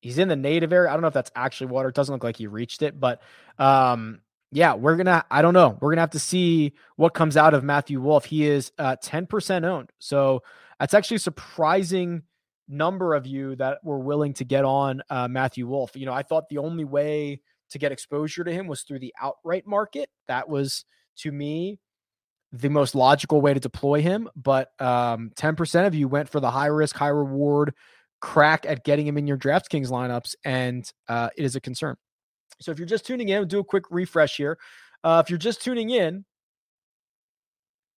he's 0.01 0.17
in 0.17 0.27
the 0.27 0.35
native 0.35 0.73
area. 0.73 0.89
I 0.89 0.93
don't 0.93 1.01
know 1.01 1.07
if 1.07 1.13
that's 1.13 1.31
actually 1.35 1.67
water. 1.67 1.89
It 1.89 1.95
doesn't 1.95 2.13
look 2.13 2.23
like 2.23 2.37
he 2.37 2.47
reached 2.47 2.81
it, 2.81 2.99
but 2.99 3.21
um, 3.57 4.21
yeah, 4.51 4.73
we're 4.73 4.97
gonna. 4.97 5.23
I 5.31 5.41
don't 5.41 5.53
know. 5.53 5.77
We're 5.79 5.91
gonna 5.91 6.01
have 6.01 6.11
to 6.11 6.19
see 6.19 6.73
what 6.97 7.13
comes 7.13 7.37
out 7.37 7.53
of 7.53 7.63
Matthew 7.63 8.01
Wolff. 8.01 8.25
He 8.25 8.45
is 8.45 8.71
uh, 8.77 8.97
ten 9.01 9.25
percent 9.25 9.63
owned, 9.63 9.91
so 9.99 10.43
that's 10.79 10.93
actually 10.93 11.19
surprising 11.19 12.23
number 12.71 13.13
of 13.13 13.27
you 13.27 13.55
that 13.57 13.79
were 13.83 13.99
willing 13.99 14.33
to 14.35 14.45
get 14.45 14.65
on 14.65 15.01
uh, 15.09 15.27
Matthew 15.27 15.67
Wolff. 15.67 15.95
You 15.95 16.05
know, 16.05 16.13
I 16.13 16.23
thought 16.23 16.49
the 16.49 16.57
only 16.57 16.85
way 16.85 17.41
to 17.71 17.79
get 17.79 17.91
exposure 17.91 18.43
to 18.43 18.51
him 18.51 18.67
was 18.67 18.83
through 18.83 18.99
the 18.99 19.13
outright 19.21 19.67
market. 19.67 20.09
That 20.27 20.49
was 20.49 20.85
to 21.19 21.31
me 21.31 21.79
the 22.51 22.69
most 22.69 22.95
logical 22.95 23.41
way 23.41 23.53
to 23.53 23.59
deploy 23.59 24.01
him. 24.01 24.29
But 24.35 24.69
um, 24.79 25.31
10% 25.35 25.87
of 25.87 25.95
you 25.95 26.07
went 26.07 26.29
for 26.29 26.39
the 26.39 26.51
high 26.51 26.67
risk, 26.67 26.95
high 26.95 27.07
reward 27.07 27.73
crack 28.21 28.65
at 28.67 28.83
getting 28.83 29.07
him 29.07 29.17
in 29.17 29.27
your 29.27 29.37
DraftKings 29.37 29.89
lineups, 29.89 30.35
and 30.45 30.89
uh, 31.09 31.29
it 31.35 31.43
is 31.43 31.55
a 31.55 31.61
concern. 31.61 31.95
So 32.61 32.71
if 32.71 32.77
you're 32.77 32.87
just 32.87 33.05
tuning 33.05 33.29
in, 33.29 33.39
we'll 33.39 33.47
do 33.47 33.59
a 33.59 33.63
quick 33.63 33.85
refresh 33.89 34.37
here. 34.37 34.57
Uh, 35.03 35.21
if 35.25 35.29
you're 35.29 35.39
just 35.39 35.63
tuning 35.63 35.89
in, 35.89 36.25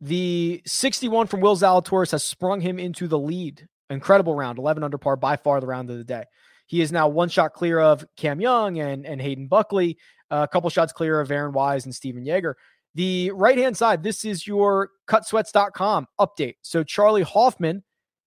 the 0.00 0.62
61 0.66 1.26
from 1.26 1.40
Will 1.40 1.56
Zalatoris 1.56 2.12
has 2.12 2.24
sprung 2.24 2.60
him 2.60 2.78
into 2.78 3.06
the 3.06 3.18
lead 3.18 3.68
Incredible 3.90 4.34
round, 4.34 4.58
11 4.58 4.82
under 4.82 4.98
par, 4.98 5.16
by 5.16 5.36
far 5.36 5.60
the 5.60 5.66
round 5.66 5.90
of 5.90 5.98
the 5.98 6.04
day. 6.04 6.24
He 6.66 6.80
is 6.80 6.92
now 6.92 7.08
one 7.08 7.28
shot 7.28 7.52
clear 7.52 7.78
of 7.78 8.04
Cam 8.16 8.40
Young 8.40 8.78
and, 8.78 9.04
and 9.04 9.20
Hayden 9.20 9.48
Buckley, 9.48 9.98
a 10.30 10.48
couple 10.48 10.70
shots 10.70 10.92
clear 10.92 11.20
of 11.20 11.30
Aaron 11.30 11.52
Wise 11.52 11.84
and 11.84 11.94
Stephan 11.94 12.24
Jaeger. 12.24 12.56
The 12.94 13.32
right 13.32 13.58
hand 13.58 13.76
side, 13.76 14.02
this 14.02 14.24
is 14.24 14.46
your 14.46 14.90
cutsweats.com 15.08 16.06
update. 16.18 16.54
So 16.62 16.84
Charley 16.84 17.22
Hoffman, 17.22 17.82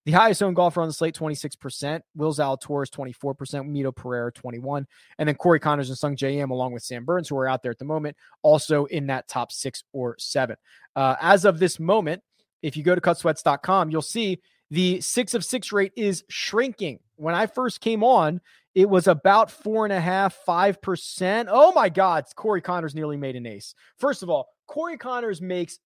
the 0.05 0.11
highest 0.11 0.43
owned 0.43 0.55
golfer 0.55 0.81
on 0.81 0.87
the 0.87 0.93
slate, 0.93 1.15
26%. 1.15 2.01
Will 2.15 2.33
Zalatoris, 2.33 2.89
24%. 2.89 3.35
Mito 3.69 3.95
Pereira, 3.95 4.31
21 4.31 4.85
And 5.17 5.27
then 5.27 5.35
Corey 5.35 5.59
Conners 5.59 5.89
and 5.89 5.97
Sungjae 5.97 6.37
Im, 6.37 6.51
along 6.51 6.73
with 6.73 6.83
Sam 6.83 7.05
Burns, 7.05 7.29
who 7.29 7.37
are 7.37 7.47
out 7.47 7.63
there 7.63 7.71
at 7.71 7.79
the 7.79 7.85
moment, 7.85 8.17
also 8.41 8.85
in 8.85 9.07
that 9.07 9.27
top 9.27 9.51
six 9.51 9.83
or 9.93 10.15
seven. 10.19 10.57
Uh, 10.95 11.15
as 11.21 11.45
of 11.45 11.59
this 11.59 11.79
moment, 11.79 12.21
if 12.61 12.75
you 12.75 12.83
go 12.83 12.95
to 12.95 13.01
cutsweats.com, 13.01 13.89
you'll 13.89 14.01
see 14.01 14.39
the 14.69 15.01
six 15.01 15.33
of 15.33 15.45
six 15.45 15.71
rate 15.71 15.93
is 15.95 16.23
shrinking. 16.29 16.99
When 17.15 17.35
I 17.35 17.47
first 17.47 17.81
came 17.81 18.03
on, 18.03 18.41
it 18.75 18.89
was 18.89 19.07
about 19.07 19.49
four 19.49 19.85
and 19.85 19.93
a 19.93 19.99
half, 19.99 20.35
five 20.45 20.81
percent. 20.81 21.49
Oh 21.51 21.71
my 21.71 21.89
God, 21.89 22.25
Corey 22.35 22.61
Conners 22.61 22.93
nearly 22.93 23.17
made 23.17 23.35
an 23.35 23.45
ace. 23.45 23.73
First 23.97 24.23
of 24.23 24.29
all, 24.29 24.49
Corey 24.67 24.97
Conners 24.97 25.41
makes 25.41 25.79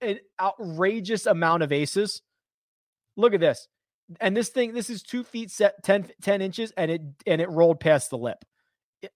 an 0.00 0.18
outrageous 0.40 1.26
amount 1.26 1.62
of 1.62 1.72
aces. 1.72 2.22
Look 3.16 3.34
at 3.34 3.40
this. 3.40 3.68
And 4.20 4.36
this 4.36 4.48
thing, 4.48 4.72
this 4.72 4.88
is 4.88 5.02
two 5.02 5.22
feet 5.22 5.50
set 5.50 5.82
10, 5.82 6.10
10 6.22 6.40
inches, 6.40 6.72
and 6.76 6.90
it 6.90 7.02
and 7.26 7.40
it 7.40 7.50
rolled 7.50 7.80
past 7.80 8.10
the 8.10 8.18
lip. 8.18 8.44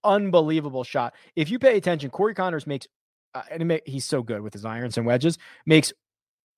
Unbelievable 0.04 0.84
shot. 0.84 1.14
If 1.34 1.50
you 1.50 1.58
pay 1.58 1.76
attention, 1.76 2.10
Corey 2.10 2.34
Conners 2.34 2.66
makes 2.66 2.86
uh, 3.34 3.42
and 3.50 3.80
he's 3.86 4.04
so 4.04 4.22
good 4.22 4.42
with 4.42 4.52
his 4.52 4.64
irons 4.64 4.98
and 4.98 5.06
wedges, 5.06 5.38
makes 5.64 5.92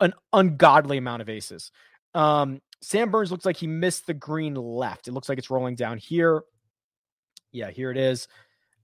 an 0.01 0.13
ungodly 0.33 0.99
amount 0.99 1.23
of 1.23 1.29
aces. 1.29 1.71
Um, 2.15 2.61
Sam 2.81 3.11
Burns 3.11 3.31
looks 3.31 3.47
like 3.47 3.57
he 3.57 3.67
missed 3.67 4.07
the 4.07 4.15
green 4.15 4.55
left. 4.55 5.09
It 5.09 5.13
looks 5.13 5.29
like 5.29 5.39
it's 5.39 5.51
rolling 5.51 5.75
down 5.75 5.99
here. 5.99 6.43
Yeah, 7.53 7.71
here 7.71 7.91
it 7.91 7.97
is. 7.97 8.29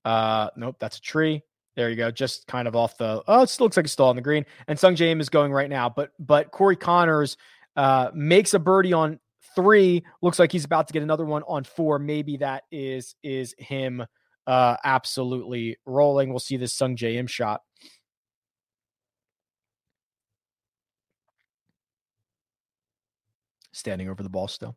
Uh, 0.04 0.48
nope, 0.56 0.76
that's 0.78 0.98
a 0.98 1.00
tree. 1.02 1.42
There 1.76 1.90
you 1.90 1.96
go. 1.96 2.10
Just 2.10 2.46
kind 2.46 2.66
of 2.66 2.74
off 2.74 2.96
the. 2.98 3.22
Oh, 3.26 3.42
it 3.42 3.56
looks 3.60 3.76
like 3.76 3.84
it's 3.84 3.92
still 3.92 4.06
on 4.06 4.16
the 4.16 4.22
green. 4.22 4.44
And 4.68 4.78
Sungjae 4.78 5.10
Im 5.10 5.20
is 5.20 5.28
going 5.28 5.52
right 5.52 5.70
now, 5.70 5.88
but 5.88 6.10
but 6.18 6.50
Corey 6.50 6.76
Conners 6.76 7.36
uh, 7.76 8.10
makes 8.14 8.54
a 8.54 8.58
birdie 8.58 8.92
on 8.92 9.20
three. 9.54 10.04
Looks 10.22 10.38
like 10.38 10.52
he's 10.52 10.64
about 10.64 10.88
to 10.88 10.92
get 10.92 11.02
another 11.02 11.24
one 11.24 11.42
on 11.46 11.64
four. 11.64 11.98
Maybe 11.98 12.38
that 12.38 12.64
is 12.72 13.14
is 13.22 13.54
him 13.58 14.04
uh, 14.46 14.76
absolutely 14.84 15.76
rolling. 15.86 16.30
We'll 16.30 16.38
see 16.38 16.56
this 16.56 16.76
Sungjae 16.76 17.16
Im 17.16 17.26
shot. 17.26 17.62
Standing 23.80 24.10
over 24.10 24.22
the 24.22 24.28
ball 24.28 24.46
still. 24.46 24.76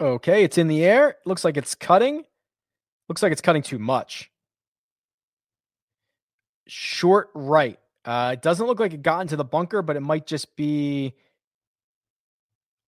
Okay, 0.00 0.42
it's 0.42 0.56
in 0.56 0.68
the 0.68 0.84
air. 0.86 1.16
Looks 1.26 1.44
like 1.44 1.58
it's 1.58 1.74
cutting. 1.74 2.24
Looks 3.10 3.22
like 3.22 3.30
it's 3.30 3.42
cutting 3.42 3.60
too 3.62 3.78
much. 3.78 4.30
Short 6.66 7.28
right. 7.34 7.78
Uh, 8.06 8.30
it 8.32 8.42
doesn't 8.42 8.66
look 8.66 8.80
like 8.80 8.94
it 8.94 9.02
got 9.02 9.20
into 9.20 9.36
the 9.36 9.44
bunker, 9.44 9.82
but 9.82 9.96
it 9.96 10.00
might 10.00 10.26
just 10.26 10.56
be 10.56 11.12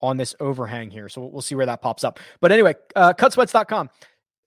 on 0.01 0.17
this 0.17 0.35
overhang 0.41 0.91
here. 0.91 1.11
So 1.11 1.27
we'll 1.27 1.43
see 1.43 1.55
where 1.55 1.67
that 1.67 1.83
pops 1.83 2.05
up. 2.05 2.19
But 2.41 2.53
anyway, 2.53 2.75
uh, 2.97 3.13
cutsweats.com. 3.13 3.91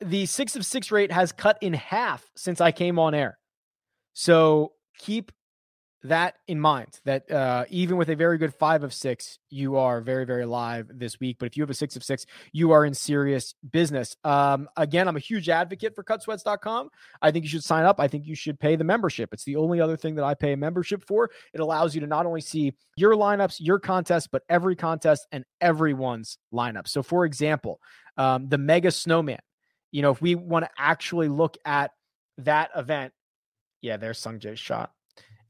The 0.01 0.25
six 0.25 0.55
of 0.55 0.65
six 0.65 0.89
rate 0.89 1.11
has 1.11 1.31
cut 1.31 1.59
in 1.61 1.73
half 1.73 2.25
since 2.35 2.59
I 2.59 2.71
came 2.71 2.97
on 2.97 3.13
air. 3.13 3.37
So 4.13 4.73
keep 4.97 5.31
that 6.03 6.35
in 6.47 6.59
mind 6.59 6.99
that 7.05 7.29
uh, 7.31 7.65
even 7.69 7.95
with 7.95 8.09
a 8.09 8.15
very 8.15 8.37
good 8.37 8.53
five 8.53 8.83
of 8.83 8.93
six, 8.93 9.39
you 9.49 9.77
are 9.77 10.01
very, 10.01 10.25
very 10.25 10.45
live 10.45 10.89
this 10.93 11.19
week. 11.19 11.37
But 11.39 11.45
if 11.45 11.55
you 11.55 11.63
have 11.63 11.69
a 11.69 11.73
six 11.73 11.95
of 11.95 12.03
six, 12.03 12.25
you 12.51 12.71
are 12.71 12.85
in 12.85 12.93
serious 12.93 13.55
business. 13.71 14.15
Um, 14.23 14.67
again, 14.75 15.07
I'm 15.07 15.15
a 15.15 15.21
huge 15.21 15.47
advocate 15.47 15.95
for 15.95 16.03
cutsweats.com. 16.03 16.89
I 17.21 17.31
think 17.31 17.45
you 17.45 17.49
should 17.49 17.63
sign 17.63 17.85
up. 17.85 17.99
I 17.99 18.09
think 18.09 18.25
you 18.27 18.35
should 18.35 18.59
pay 18.59 18.75
the 18.75 18.83
membership. 18.83 19.33
It's 19.33 19.45
the 19.45 19.55
only 19.55 19.79
other 19.79 19.95
thing 19.95 20.15
that 20.15 20.25
I 20.25 20.33
pay 20.33 20.51
a 20.51 20.57
membership 20.57 21.05
for. 21.05 21.29
It 21.53 21.61
allows 21.61 21.95
you 21.95 22.01
to 22.01 22.07
not 22.07 22.25
only 22.25 22.41
see 22.41 22.73
your 22.97 23.13
lineups, 23.13 23.57
your 23.59 23.79
contests, 23.79 24.27
but 24.27 24.43
every 24.49 24.75
contest 24.75 25.25
and 25.31 25.45
everyone's 25.61 26.37
lineup. 26.53 26.87
So, 26.87 27.01
for 27.01 27.23
example, 27.23 27.79
um, 28.17 28.49
the 28.49 28.57
Mega 28.57 28.91
Snowman, 28.91 29.39
you 29.91 30.01
know, 30.01 30.11
if 30.11 30.21
we 30.21 30.35
want 30.35 30.65
to 30.65 30.71
actually 30.77 31.29
look 31.29 31.57
at 31.65 31.91
that 32.39 32.71
event, 32.75 33.13
yeah, 33.81 33.97
there's 33.97 34.19
Sungjae's 34.19 34.59
shot 34.59 34.91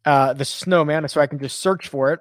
uh, 0.06 0.34
the 0.34 0.46
snowman, 0.46 1.08
so 1.08 1.22
I 1.22 1.28
can 1.28 1.40
just 1.40 1.60
search 1.60 1.88
for 1.88 2.12
it, 2.12 2.20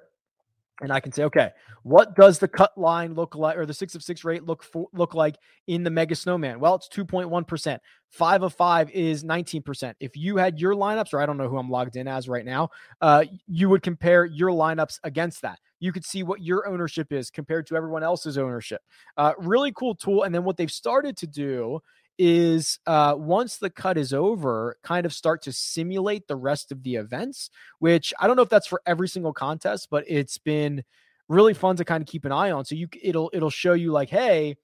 and 0.81 0.91
I 0.91 0.99
can 0.99 1.11
say, 1.11 1.23
okay, 1.23 1.51
what 1.83 2.15
does 2.15 2.39
the 2.39 2.47
cut 2.47 2.77
line 2.77 3.13
look 3.13 3.35
like, 3.35 3.57
or 3.57 3.65
the 3.65 3.73
six 3.73 3.93
of 3.93 4.03
six 4.03 4.23
rate 4.23 4.43
look 4.43 4.63
for, 4.63 4.87
look 4.93 5.13
like 5.13 5.35
in 5.67 5.83
the 5.83 5.89
Mega 5.89 6.15
Snowman? 6.15 6.59
Well, 6.59 6.75
it's 6.75 6.87
two 6.87 7.05
point 7.05 7.29
one 7.29 7.43
percent. 7.43 7.81
Five 8.09 8.41
of 8.43 8.53
five 8.53 8.89
is 8.91 9.23
nineteen 9.23 9.61
percent. 9.61 9.97
If 9.99 10.15
you 10.15 10.37
had 10.37 10.59
your 10.59 10.75
lineups, 10.75 11.13
or 11.13 11.21
I 11.21 11.25
don't 11.25 11.37
know 11.37 11.49
who 11.49 11.57
I'm 11.57 11.69
logged 11.69 11.95
in 11.95 12.07
as 12.07 12.29
right 12.29 12.45
now, 12.45 12.69
uh, 13.01 13.25
you 13.47 13.69
would 13.69 13.83
compare 13.83 14.25
your 14.25 14.49
lineups 14.51 14.99
against 15.03 15.41
that. 15.41 15.59
You 15.79 15.91
could 15.91 16.05
see 16.05 16.23
what 16.23 16.41
your 16.41 16.67
ownership 16.67 17.11
is 17.11 17.29
compared 17.29 17.67
to 17.67 17.75
everyone 17.75 18.03
else's 18.03 18.37
ownership. 18.37 18.81
Uh, 19.17 19.33
really 19.37 19.73
cool 19.73 19.95
tool. 19.95 20.23
And 20.23 20.33
then 20.33 20.45
what 20.45 20.55
they've 20.55 20.71
started 20.71 21.17
to 21.17 21.27
do 21.27 21.81
is 22.17 22.79
uh, 22.85 23.15
once 23.17 23.57
the 23.57 23.69
cut 23.69 23.97
is 23.97 24.13
over, 24.13 24.77
kind 24.83 25.05
of 25.05 25.13
start 25.13 25.41
to 25.43 25.51
simulate 25.51 26.27
the 26.27 26.35
rest 26.35 26.71
of 26.71 26.83
the 26.83 26.95
events, 26.95 27.49
which 27.79 28.13
I 28.19 28.27
don't 28.27 28.35
know 28.35 28.43
if 28.43 28.49
that's 28.49 28.67
for 28.67 28.81
every 28.85 29.07
single 29.07 29.33
contest, 29.33 29.87
but 29.89 30.03
it's 30.07 30.37
been 30.37 30.83
really 31.29 31.53
fun 31.53 31.75
to 31.77 31.85
kind 31.85 32.01
of 32.01 32.07
keep 32.07 32.25
an 32.25 32.31
eye 32.31 32.51
on. 32.51 32.65
So 32.65 32.75
you 32.75 32.87
it'll 33.01 33.29
it'll 33.33 33.49
show 33.49 33.73
you 33.73 33.91
like, 33.91 34.09
hey, 34.09 34.55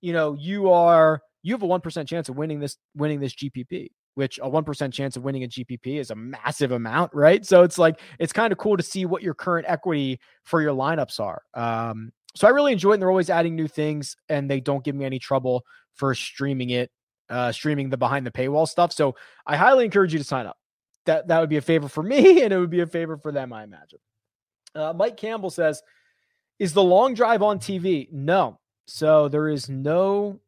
you 0.00 0.12
know, 0.12 0.34
you 0.34 0.70
are 0.70 1.22
you 1.42 1.54
have 1.54 1.62
a 1.62 1.66
one 1.66 1.80
percent 1.80 2.08
chance 2.08 2.28
of 2.28 2.36
winning 2.36 2.60
this 2.60 2.76
winning 2.94 3.20
this 3.20 3.34
GPP. 3.34 3.88
Which 4.14 4.40
a 4.42 4.48
one 4.48 4.64
percent 4.64 4.92
chance 4.92 5.16
of 5.16 5.22
winning 5.22 5.44
a 5.44 5.48
GPP 5.48 5.98
is 5.98 6.10
a 6.10 6.16
massive 6.16 6.72
amount, 6.72 7.14
right? 7.14 7.46
So 7.46 7.62
it's 7.62 7.78
like 7.78 8.00
it's 8.18 8.32
kind 8.32 8.52
of 8.52 8.58
cool 8.58 8.76
to 8.76 8.82
see 8.82 9.06
what 9.06 9.22
your 9.22 9.34
current 9.34 9.66
equity 9.68 10.18
for 10.42 10.60
your 10.60 10.74
lineups 10.74 11.20
are. 11.20 11.42
Um, 11.54 12.12
so 12.34 12.46
I 12.46 12.50
really 12.50 12.72
enjoy 12.72 12.90
it. 12.90 12.94
And 12.94 13.02
they're 13.02 13.10
always 13.10 13.30
adding 13.30 13.54
new 13.54 13.68
things, 13.68 14.16
and 14.28 14.50
they 14.50 14.60
don't 14.60 14.84
give 14.84 14.96
me 14.96 15.04
any 15.04 15.20
trouble 15.20 15.64
for 15.94 16.14
streaming 16.14 16.70
it, 16.70 16.90
uh, 17.28 17.52
streaming 17.52 17.90
the 17.90 17.96
behind 17.96 18.26
the 18.26 18.30
paywall 18.30 18.68
stuff. 18.68 18.92
So 18.92 19.16
I 19.46 19.56
highly 19.56 19.84
encourage 19.84 20.12
you 20.12 20.18
to 20.18 20.24
sign 20.24 20.46
up. 20.46 20.56
That 21.06 21.28
that 21.28 21.40
would 21.40 21.48
be 21.48 21.56
a 21.56 21.62
favor 21.62 21.88
for 21.88 22.02
me, 22.14 22.42
and 22.42 22.52
it 22.52 22.58
would 22.58 22.70
be 22.70 22.80
a 22.80 22.86
favor 22.86 23.16
for 23.16 23.32
them, 23.32 23.52
I 23.52 23.64
imagine. 23.64 23.98
Uh, 24.74 24.92
Mike 24.94 25.16
Campbell 25.16 25.50
says, 25.50 25.82
"Is 26.58 26.72
the 26.72 26.82
long 26.82 27.14
drive 27.14 27.42
on 27.42 27.58
TV?" 27.58 28.10
No. 28.12 28.58
So 28.86 29.28
there 29.28 29.48
is 29.48 29.68
no 29.68 30.40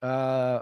uh, 0.00 0.60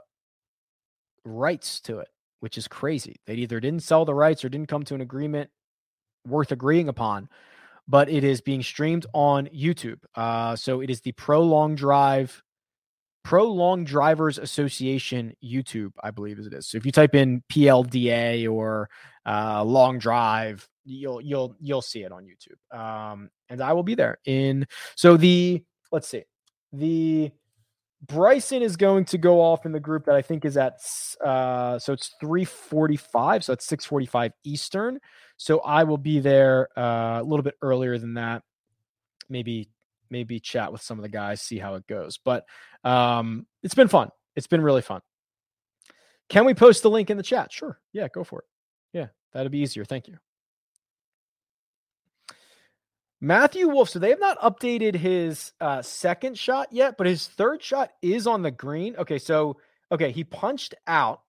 rights 1.25 1.81
to 1.83 2.01
it, 2.01 2.09
which 2.41 2.59
is 2.59 2.67
crazy. 2.67 3.17
They 3.27 3.35
either 3.35 3.61
didn't 3.61 3.85
sell 3.85 4.05
the 4.05 4.15
rights 4.15 4.45
or 4.45 4.49
didn't 4.49 4.69
come 4.69 4.83
to 4.85 4.95
an 4.95 5.01
agreement 5.01 5.51
worth 6.27 6.53
agreeing 6.53 6.89
upon 6.89 7.29
but 7.91 8.09
it 8.09 8.23
is 8.23 8.41
being 8.41 8.63
streamed 8.63 9.05
on 9.13 9.49
YouTube. 9.49 9.99
Uh, 10.15 10.55
so 10.55 10.81
it 10.81 10.91
is 10.91 11.01
the 11.01 11.11
Pro 11.13 11.43
Long 11.43 11.75
Drive, 11.75 12.41
Pro 13.31 13.45
Long 13.45 13.85
Drivers 13.85 14.39
Association 14.39 15.37
YouTube, 15.41 15.93
I 16.03 16.11
believe 16.11 16.41
as 16.41 16.49
it 16.49 16.53
is. 16.53 16.67
So 16.67 16.79
if 16.79 16.85
you 16.85 16.91
type 16.91 17.15
in 17.15 17.45
PLDA 17.49 18.53
or 18.53 18.91
uh, 19.25 19.63
Long 19.63 20.01
Drive, 20.01 20.69
you'll 20.85 21.21
you'll 21.21 21.55
you'll 21.61 21.81
see 21.81 22.03
it 22.03 22.11
on 22.11 22.25
YouTube. 22.25 22.77
Um, 22.77 23.31
and 23.49 23.63
I 23.63 23.73
will 23.73 23.85
be 23.85 23.95
there 23.95 24.19
in. 24.25 24.67
So 24.97 25.17
the 25.17 25.63
let's 25.93 26.09
see, 26.09 26.25
the 26.73 27.31
Bryson 28.05 28.63
is 28.63 28.75
going 28.75 29.05
to 29.05 29.17
go 29.17 29.41
off 29.41 29.65
in 29.65 29.71
the 29.71 29.79
group 29.79 30.07
that 30.07 30.17
I 30.17 30.23
think 30.23 30.45
is 30.45 30.57
at 30.57 30.81
uh 31.25 31.79
so 31.79 31.93
it's 31.93 32.17
345 32.19 33.45
so 33.45 33.53
it's 33.53 33.67
645 33.67 34.33
Eastern 34.43 34.99
so 35.37 35.61
I 35.61 35.85
will 35.85 35.99
be 35.99 36.19
there 36.19 36.69
uh, 36.77 37.21
a 37.21 37.23
little 37.23 37.45
bit 37.45 37.55
earlier 37.63 37.97
than 37.97 38.15
that 38.15 38.43
maybe 39.29 39.69
maybe 40.11 40.41
chat 40.41 40.73
with 40.73 40.83
some 40.83 40.99
of 40.99 41.03
the 41.03 41.09
guys 41.09 41.41
see 41.41 41.59
how 41.59 41.75
it 41.75 41.87
goes 41.87 42.19
but 42.25 42.45
um 42.85 43.47
it's 43.63 43.75
been 43.75 43.89
fun 43.89 44.09
it's 44.37 44.47
been 44.47 44.63
really 44.63 44.83
fun 44.83 45.01
can 46.29 46.45
we 46.45 46.55
post 46.55 46.83
the 46.83 46.91
link 46.91 47.11
in 47.11 47.17
the 47.17 47.23
chat 47.23 47.53
sure 47.53 47.79
yeah 47.93 48.09
go 48.09 48.25
for 48.25 48.41
it 48.41 48.99
yeah 48.99 49.07
that'd 49.33 49.53
be 49.53 49.59
easier 49.59 49.85
thank 49.85 50.09
you 50.09 50.17
Matthew 53.21 53.69
Wolff. 53.69 53.91
So 53.91 53.99
they 53.99 54.11
have 54.11 54.21
not 54.21 54.41
updated 54.41 54.95
his 54.95 55.53
uh, 55.61 55.83
second 55.83 56.39
shot 56.39 56.69
yet, 56.71 56.97
but 56.97 57.07
his 57.07 57.29
third 57.29 57.63
shot 57.63 57.91
is 58.01 58.27
on 58.27 58.43
the 58.43 58.51
green. 58.51 58.97
Okay, 58.97 59.19
so 59.19 59.59
okay, 59.93 60.11
he 60.11 60.25
punched 60.25 60.75
out. 60.87 61.21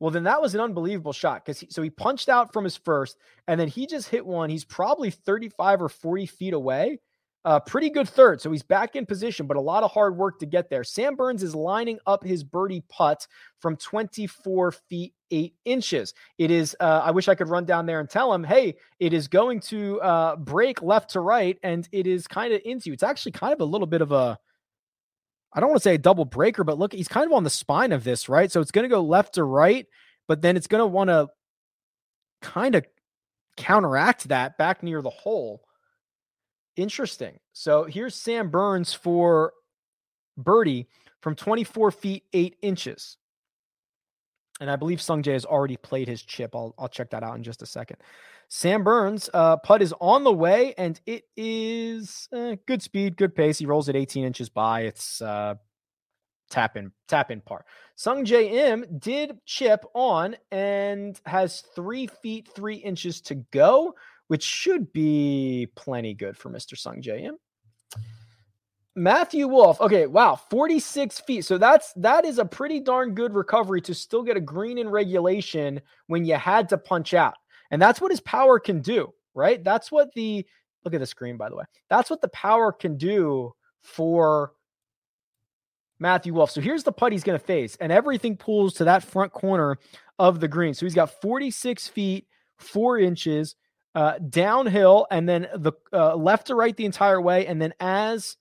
Well, 0.00 0.10
then 0.10 0.24
that 0.24 0.40
was 0.40 0.54
an 0.54 0.60
unbelievable 0.60 1.12
shot 1.12 1.44
because 1.44 1.64
so 1.70 1.82
he 1.82 1.90
punched 1.90 2.28
out 2.28 2.52
from 2.52 2.64
his 2.64 2.76
first, 2.76 3.16
and 3.48 3.58
then 3.58 3.68
he 3.68 3.86
just 3.86 4.08
hit 4.08 4.24
one. 4.24 4.50
He's 4.50 4.64
probably 4.64 5.10
35 5.10 5.82
or 5.82 5.88
40 5.88 6.26
feet 6.26 6.54
away, 6.54 7.00
uh, 7.48 7.58
pretty 7.58 7.88
good 7.88 8.06
third. 8.06 8.42
So 8.42 8.52
he's 8.52 8.62
back 8.62 8.94
in 8.94 9.06
position, 9.06 9.46
but 9.46 9.56
a 9.56 9.60
lot 9.60 9.82
of 9.82 9.90
hard 9.90 10.18
work 10.18 10.38
to 10.40 10.46
get 10.46 10.68
there. 10.68 10.84
Sam 10.84 11.16
Burns 11.16 11.42
is 11.42 11.54
lining 11.54 11.98
up 12.06 12.22
his 12.22 12.44
birdie 12.44 12.84
putt 12.90 13.26
from 13.58 13.74
24 13.76 14.72
feet, 14.72 15.14
eight 15.30 15.54
inches. 15.64 16.12
It 16.36 16.50
is, 16.50 16.76
uh, 16.78 17.00
I 17.02 17.10
wish 17.10 17.26
I 17.26 17.34
could 17.34 17.48
run 17.48 17.64
down 17.64 17.86
there 17.86 18.00
and 18.00 18.10
tell 18.10 18.34
him, 18.34 18.44
hey, 18.44 18.74
it 19.00 19.14
is 19.14 19.28
going 19.28 19.60
to 19.60 19.98
uh, 20.02 20.36
break 20.36 20.82
left 20.82 21.12
to 21.12 21.20
right, 21.20 21.56
and 21.62 21.88
it 21.90 22.06
is 22.06 22.26
kind 22.26 22.52
of 22.52 22.60
into 22.66 22.90
you. 22.90 22.92
It's 22.92 23.02
actually 23.02 23.32
kind 23.32 23.54
of 23.54 23.62
a 23.62 23.64
little 23.64 23.86
bit 23.86 24.02
of 24.02 24.12
a, 24.12 24.38
I 25.54 25.60
don't 25.60 25.70
want 25.70 25.80
to 25.80 25.84
say 25.84 25.94
a 25.94 25.98
double 25.98 26.26
breaker, 26.26 26.64
but 26.64 26.78
look, 26.78 26.92
he's 26.92 27.08
kind 27.08 27.24
of 27.24 27.32
on 27.32 27.44
the 27.44 27.50
spine 27.50 27.92
of 27.92 28.04
this, 28.04 28.28
right? 28.28 28.52
So 28.52 28.60
it's 28.60 28.72
going 28.72 28.84
to 28.84 28.94
go 28.94 29.00
left 29.00 29.36
to 29.36 29.44
right, 29.44 29.86
but 30.26 30.42
then 30.42 30.58
it's 30.58 30.66
going 30.66 30.82
to 30.82 30.86
want 30.86 31.08
to 31.08 31.28
kind 32.42 32.74
of 32.74 32.84
counteract 33.56 34.28
that 34.28 34.58
back 34.58 34.82
near 34.82 35.00
the 35.00 35.08
hole. 35.08 35.62
Interesting. 36.78 37.40
So 37.52 37.84
here's 37.84 38.14
Sam 38.14 38.50
Burns 38.50 38.94
for 38.94 39.52
birdie 40.36 40.86
from 41.20 41.34
24 41.34 41.90
feet 41.90 42.22
8 42.32 42.56
inches. 42.62 43.16
And 44.60 44.70
I 44.70 44.76
believe 44.76 45.00
Sungjae 45.00 45.32
has 45.32 45.44
already 45.44 45.76
played 45.76 46.06
his 46.06 46.22
chip. 46.22 46.54
I'll, 46.54 46.76
I'll 46.78 46.88
check 46.88 47.10
that 47.10 47.24
out 47.24 47.34
in 47.34 47.42
just 47.42 47.62
a 47.62 47.66
second. 47.66 47.96
Sam 48.48 48.84
Burns, 48.84 49.28
uh, 49.34 49.56
putt 49.56 49.82
is 49.82 49.92
on 50.00 50.22
the 50.22 50.32
way, 50.32 50.72
and 50.78 51.00
it 51.04 51.24
is 51.36 52.28
uh, 52.32 52.54
good 52.66 52.80
speed, 52.80 53.16
good 53.16 53.34
pace. 53.34 53.58
He 53.58 53.66
rolls 53.66 53.88
it 53.88 53.96
18 53.96 54.24
inches 54.24 54.48
by. 54.48 54.82
It's 54.82 55.20
uh, 55.20 55.56
tap 56.48 56.76
in, 56.76 56.92
tap 57.08 57.32
in 57.32 57.40
par. 57.40 57.64
Sungjae 57.96 59.00
did 59.00 59.36
chip 59.46 59.84
on 59.94 60.36
and 60.52 61.20
has 61.26 61.60
three 61.74 62.06
feet 62.06 62.48
three 62.54 62.76
inches 62.76 63.20
to 63.22 63.34
go 63.34 63.96
which 64.28 64.42
should 64.42 64.92
be 64.92 65.68
plenty 65.74 66.14
good 66.14 66.36
for 66.36 66.50
Mr. 66.50 66.74
Sungjae 66.74 67.30
Matthew 68.98 69.46
Wolff. 69.46 69.80
Okay, 69.80 70.06
wow, 70.06 70.34
46 70.34 71.20
feet. 71.20 71.44
So 71.44 71.56
that's 71.56 71.92
that 71.94 72.24
is 72.24 72.38
a 72.38 72.44
pretty 72.44 72.80
darn 72.80 73.14
good 73.14 73.32
recovery 73.32 73.80
to 73.82 73.94
still 73.94 74.22
get 74.22 74.36
a 74.36 74.40
green 74.40 74.76
in 74.76 74.88
regulation 74.88 75.80
when 76.08 76.24
you 76.24 76.34
had 76.34 76.68
to 76.70 76.78
punch 76.78 77.14
out. 77.14 77.34
And 77.70 77.80
that's 77.80 78.00
what 78.00 78.10
his 78.10 78.20
power 78.20 78.58
can 78.58 78.80
do, 78.80 79.12
right? 79.34 79.62
That's 79.62 79.92
what 79.92 80.12
the 80.14 80.44
look 80.84 80.94
at 80.94 81.00
the 81.00 81.06
screen, 81.06 81.36
by 81.36 81.48
the 81.48 81.56
way. 81.56 81.64
That's 81.88 82.10
what 82.10 82.20
the 82.20 82.28
power 82.28 82.72
can 82.72 82.96
do 82.96 83.54
for 83.82 84.52
Matthew 86.00 86.34
Wolff. 86.34 86.50
So 86.50 86.60
here's 86.60 86.82
the 86.82 86.92
putt 86.92 87.12
he's 87.12 87.24
going 87.24 87.38
to 87.38 87.44
face, 87.44 87.76
and 87.80 87.92
everything 87.92 88.36
pulls 88.36 88.74
to 88.74 88.84
that 88.84 89.04
front 89.04 89.32
corner 89.32 89.78
of 90.18 90.40
the 90.40 90.48
green. 90.48 90.74
So 90.74 90.86
he's 90.86 90.94
got 90.94 91.20
46 91.20 91.88
feet, 91.88 92.26
four 92.56 92.98
inches 92.98 93.54
uh, 93.98 94.16
downhill, 94.30 95.08
and 95.10 95.28
then 95.28 95.48
the 95.56 95.72
uh, 95.92 96.14
left 96.14 96.46
to 96.46 96.54
right 96.54 96.76
the 96.76 96.84
entire 96.84 97.20
way. 97.20 97.48
And 97.48 97.60
then 97.60 97.74
as 97.80 98.36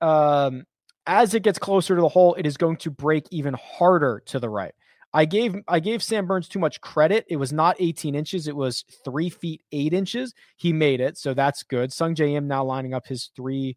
um, 0.00 0.64
as 1.08 1.34
it 1.34 1.42
gets 1.42 1.58
closer 1.58 1.96
to 1.96 2.00
the 2.00 2.08
hole, 2.08 2.34
it 2.34 2.46
is 2.46 2.56
going 2.56 2.76
to 2.76 2.90
break 2.92 3.26
even 3.32 3.54
harder 3.54 4.22
to 4.26 4.38
the 4.38 4.48
right. 4.48 4.72
I 5.12 5.24
gave 5.24 5.56
I 5.66 5.80
gave 5.80 6.04
Sam 6.04 6.28
Burns 6.28 6.46
too 6.48 6.60
much 6.60 6.80
credit. 6.80 7.26
It 7.28 7.34
was 7.34 7.52
not 7.52 7.74
18 7.80 8.14
inches; 8.14 8.46
it 8.46 8.54
was 8.54 8.84
three 9.04 9.28
feet 9.28 9.60
eight 9.72 9.92
inches. 9.92 10.34
He 10.54 10.72
made 10.72 11.00
it, 11.00 11.18
so 11.18 11.34
that's 11.34 11.64
good. 11.64 11.90
Sungjae 11.90 12.36
Im 12.36 12.46
now 12.46 12.62
lining 12.62 12.94
up 12.94 13.08
his 13.08 13.30
three 13.34 13.76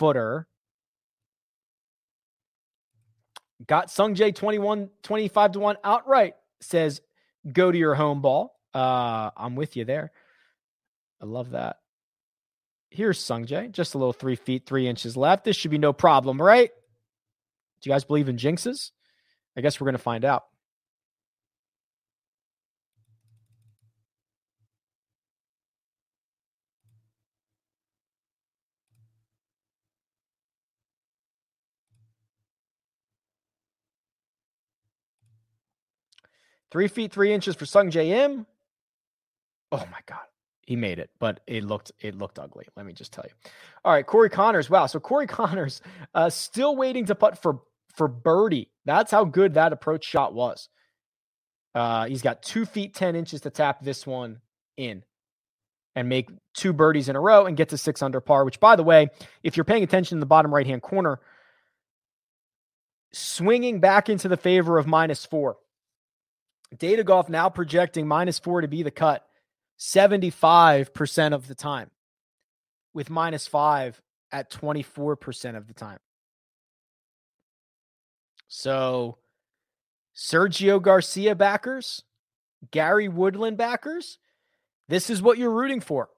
footer. 0.00 0.48
Got 3.68 3.86
Sungjae 3.86 4.34
21, 4.34 4.90
25 5.04 5.52
to 5.52 5.60
1 5.60 5.76
outright. 5.84 6.34
Says 6.60 7.00
go 7.52 7.70
to 7.70 7.78
your 7.78 7.94
home 7.94 8.20
ball. 8.20 8.58
Uh, 8.74 9.30
I'm 9.36 9.54
with 9.54 9.76
you 9.76 9.84
there. 9.84 10.10
I 11.24 11.26
love 11.26 11.52
that. 11.52 11.78
Here's 12.90 13.18
Sungjae, 13.18 13.72
just 13.72 13.94
a 13.94 13.98
little 13.98 14.12
three 14.12 14.36
feet, 14.36 14.66
three 14.66 14.86
inches 14.86 15.16
left. 15.16 15.44
This 15.44 15.56
should 15.56 15.70
be 15.70 15.78
no 15.78 15.94
problem, 15.94 16.40
right? 16.40 16.70
Do 17.80 17.88
you 17.88 17.94
guys 17.94 18.04
believe 18.04 18.28
in 18.28 18.36
jinxes? 18.36 18.90
I 19.56 19.62
guess 19.62 19.80
we're 19.80 19.86
going 19.86 19.96
to 19.96 19.98
find 19.98 20.26
out. 20.26 20.44
Three 36.70 36.88
feet, 36.88 37.12
three 37.12 37.32
inches 37.32 37.54
for 37.54 37.64
Sungjae 37.64 38.08
Im. 38.08 38.46
Oh 39.72 39.86
my 39.90 40.00
God. 40.04 40.18
He 40.66 40.76
made 40.76 40.98
it, 40.98 41.10
but 41.18 41.40
it 41.46 41.64
looked 41.64 41.92
it 42.00 42.14
looked 42.14 42.38
ugly. 42.38 42.66
Let 42.76 42.86
me 42.86 42.92
just 42.92 43.12
tell 43.12 43.24
you. 43.26 43.34
All 43.84 43.92
right, 43.92 44.06
Corey 44.06 44.30
Conners. 44.30 44.70
Wow, 44.70 44.86
so 44.86 44.98
Corey 44.98 45.26
Conners 45.28 45.80
uh, 46.14 46.30
still 46.30 46.76
waiting 46.76 47.04
to 47.06 47.14
putt 47.14 47.40
for 47.40 47.60
for 47.94 48.08
birdie. 48.08 48.70
That's 48.84 49.10
how 49.10 49.24
good 49.24 49.54
that 49.54 49.72
approach 49.72 50.04
shot 50.04 50.34
was. 50.34 50.68
Uh, 51.74 52.06
he's 52.06 52.22
got 52.22 52.42
two 52.42 52.64
feet 52.64 52.94
ten 52.94 53.14
inches 53.14 53.42
to 53.42 53.50
tap 53.50 53.82
this 53.82 54.06
one 54.06 54.40
in, 54.76 55.02
and 55.94 56.08
make 56.08 56.30
two 56.54 56.72
birdies 56.72 57.08
in 57.08 57.16
a 57.16 57.20
row 57.20 57.44
and 57.44 57.56
get 57.56 57.68
to 57.70 57.78
six 57.78 58.02
under 58.02 58.20
par. 58.20 58.44
Which, 58.44 58.60
by 58.60 58.76
the 58.76 58.84
way, 58.84 59.08
if 59.42 59.56
you're 59.56 59.64
paying 59.64 59.82
attention 59.82 60.16
in 60.16 60.20
the 60.20 60.26
bottom 60.26 60.54
right 60.54 60.66
hand 60.66 60.80
corner, 60.80 61.20
swinging 63.12 63.80
back 63.80 64.08
into 64.08 64.28
the 64.28 64.36
favor 64.36 64.78
of 64.78 64.86
minus 64.86 65.26
four. 65.26 65.56
Data 66.78 67.04
Golf 67.04 67.28
now 67.28 67.48
projecting 67.50 68.08
minus 68.08 68.38
four 68.38 68.62
to 68.62 68.68
be 68.68 68.82
the 68.82 68.90
cut 68.90 69.24
75% 69.78 71.32
of 71.32 71.48
the 71.48 71.54
time, 71.54 71.90
with 72.92 73.10
minus 73.10 73.46
five 73.46 74.00
at 74.30 74.50
24% 74.50 75.56
of 75.56 75.66
the 75.66 75.74
time. 75.74 75.98
So, 78.48 79.18
Sergio 80.14 80.80
Garcia 80.80 81.34
backers, 81.34 82.02
Gary 82.70 83.08
Woodland 83.08 83.56
backers, 83.56 84.18
this 84.88 85.10
is 85.10 85.22
what 85.22 85.38
you're 85.38 85.50
rooting 85.50 85.80
for. 85.80 86.08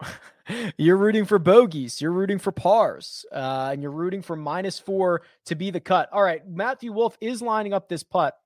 you're 0.76 0.96
rooting 0.96 1.24
for 1.24 1.38
bogeys, 1.38 2.00
you're 2.00 2.12
rooting 2.12 2.38
for 2.38 2.52
pars, 2.52 3.24
uh, 3.32 3.70
and 3.72 3.82
you're 3.82 3.90
rooting 3.90 4.22
for 4.22 4.36
minus 4.36 4.78
four 4.78 5.22
to 5.46 5.54
be 5.54 5.70
the 5.70 5.80
cut. 5.80 6.08
All 6.12 6.22
right, 6.22 6.46
Matthew 6.46 6.92
Wolff 6.92 7.16
is 7.20 7.40
lining 7.40 7.72
up 7.72 7.88
this 7.88 8.02
putt. 8.02 8.36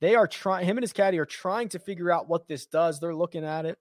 They 0.00 0.14
are 0.14 0.26
trying, 0.26 0.66
him 0.66 0.78
and 0.78 0.82
his 0.82 0.92
caddy 0.92 1.18
are 1.18 1.26
trying 1.26 1.68
to 1.70 1.78
figure 1.78 2.10
out 2.10 2.28
what 2.28 2.48
this 2.48 2.66
does. 2.66 2.98
They're 2.98 3.14
looking 3.14 3.44
at 3.44 3.66
it. 3.66 3.78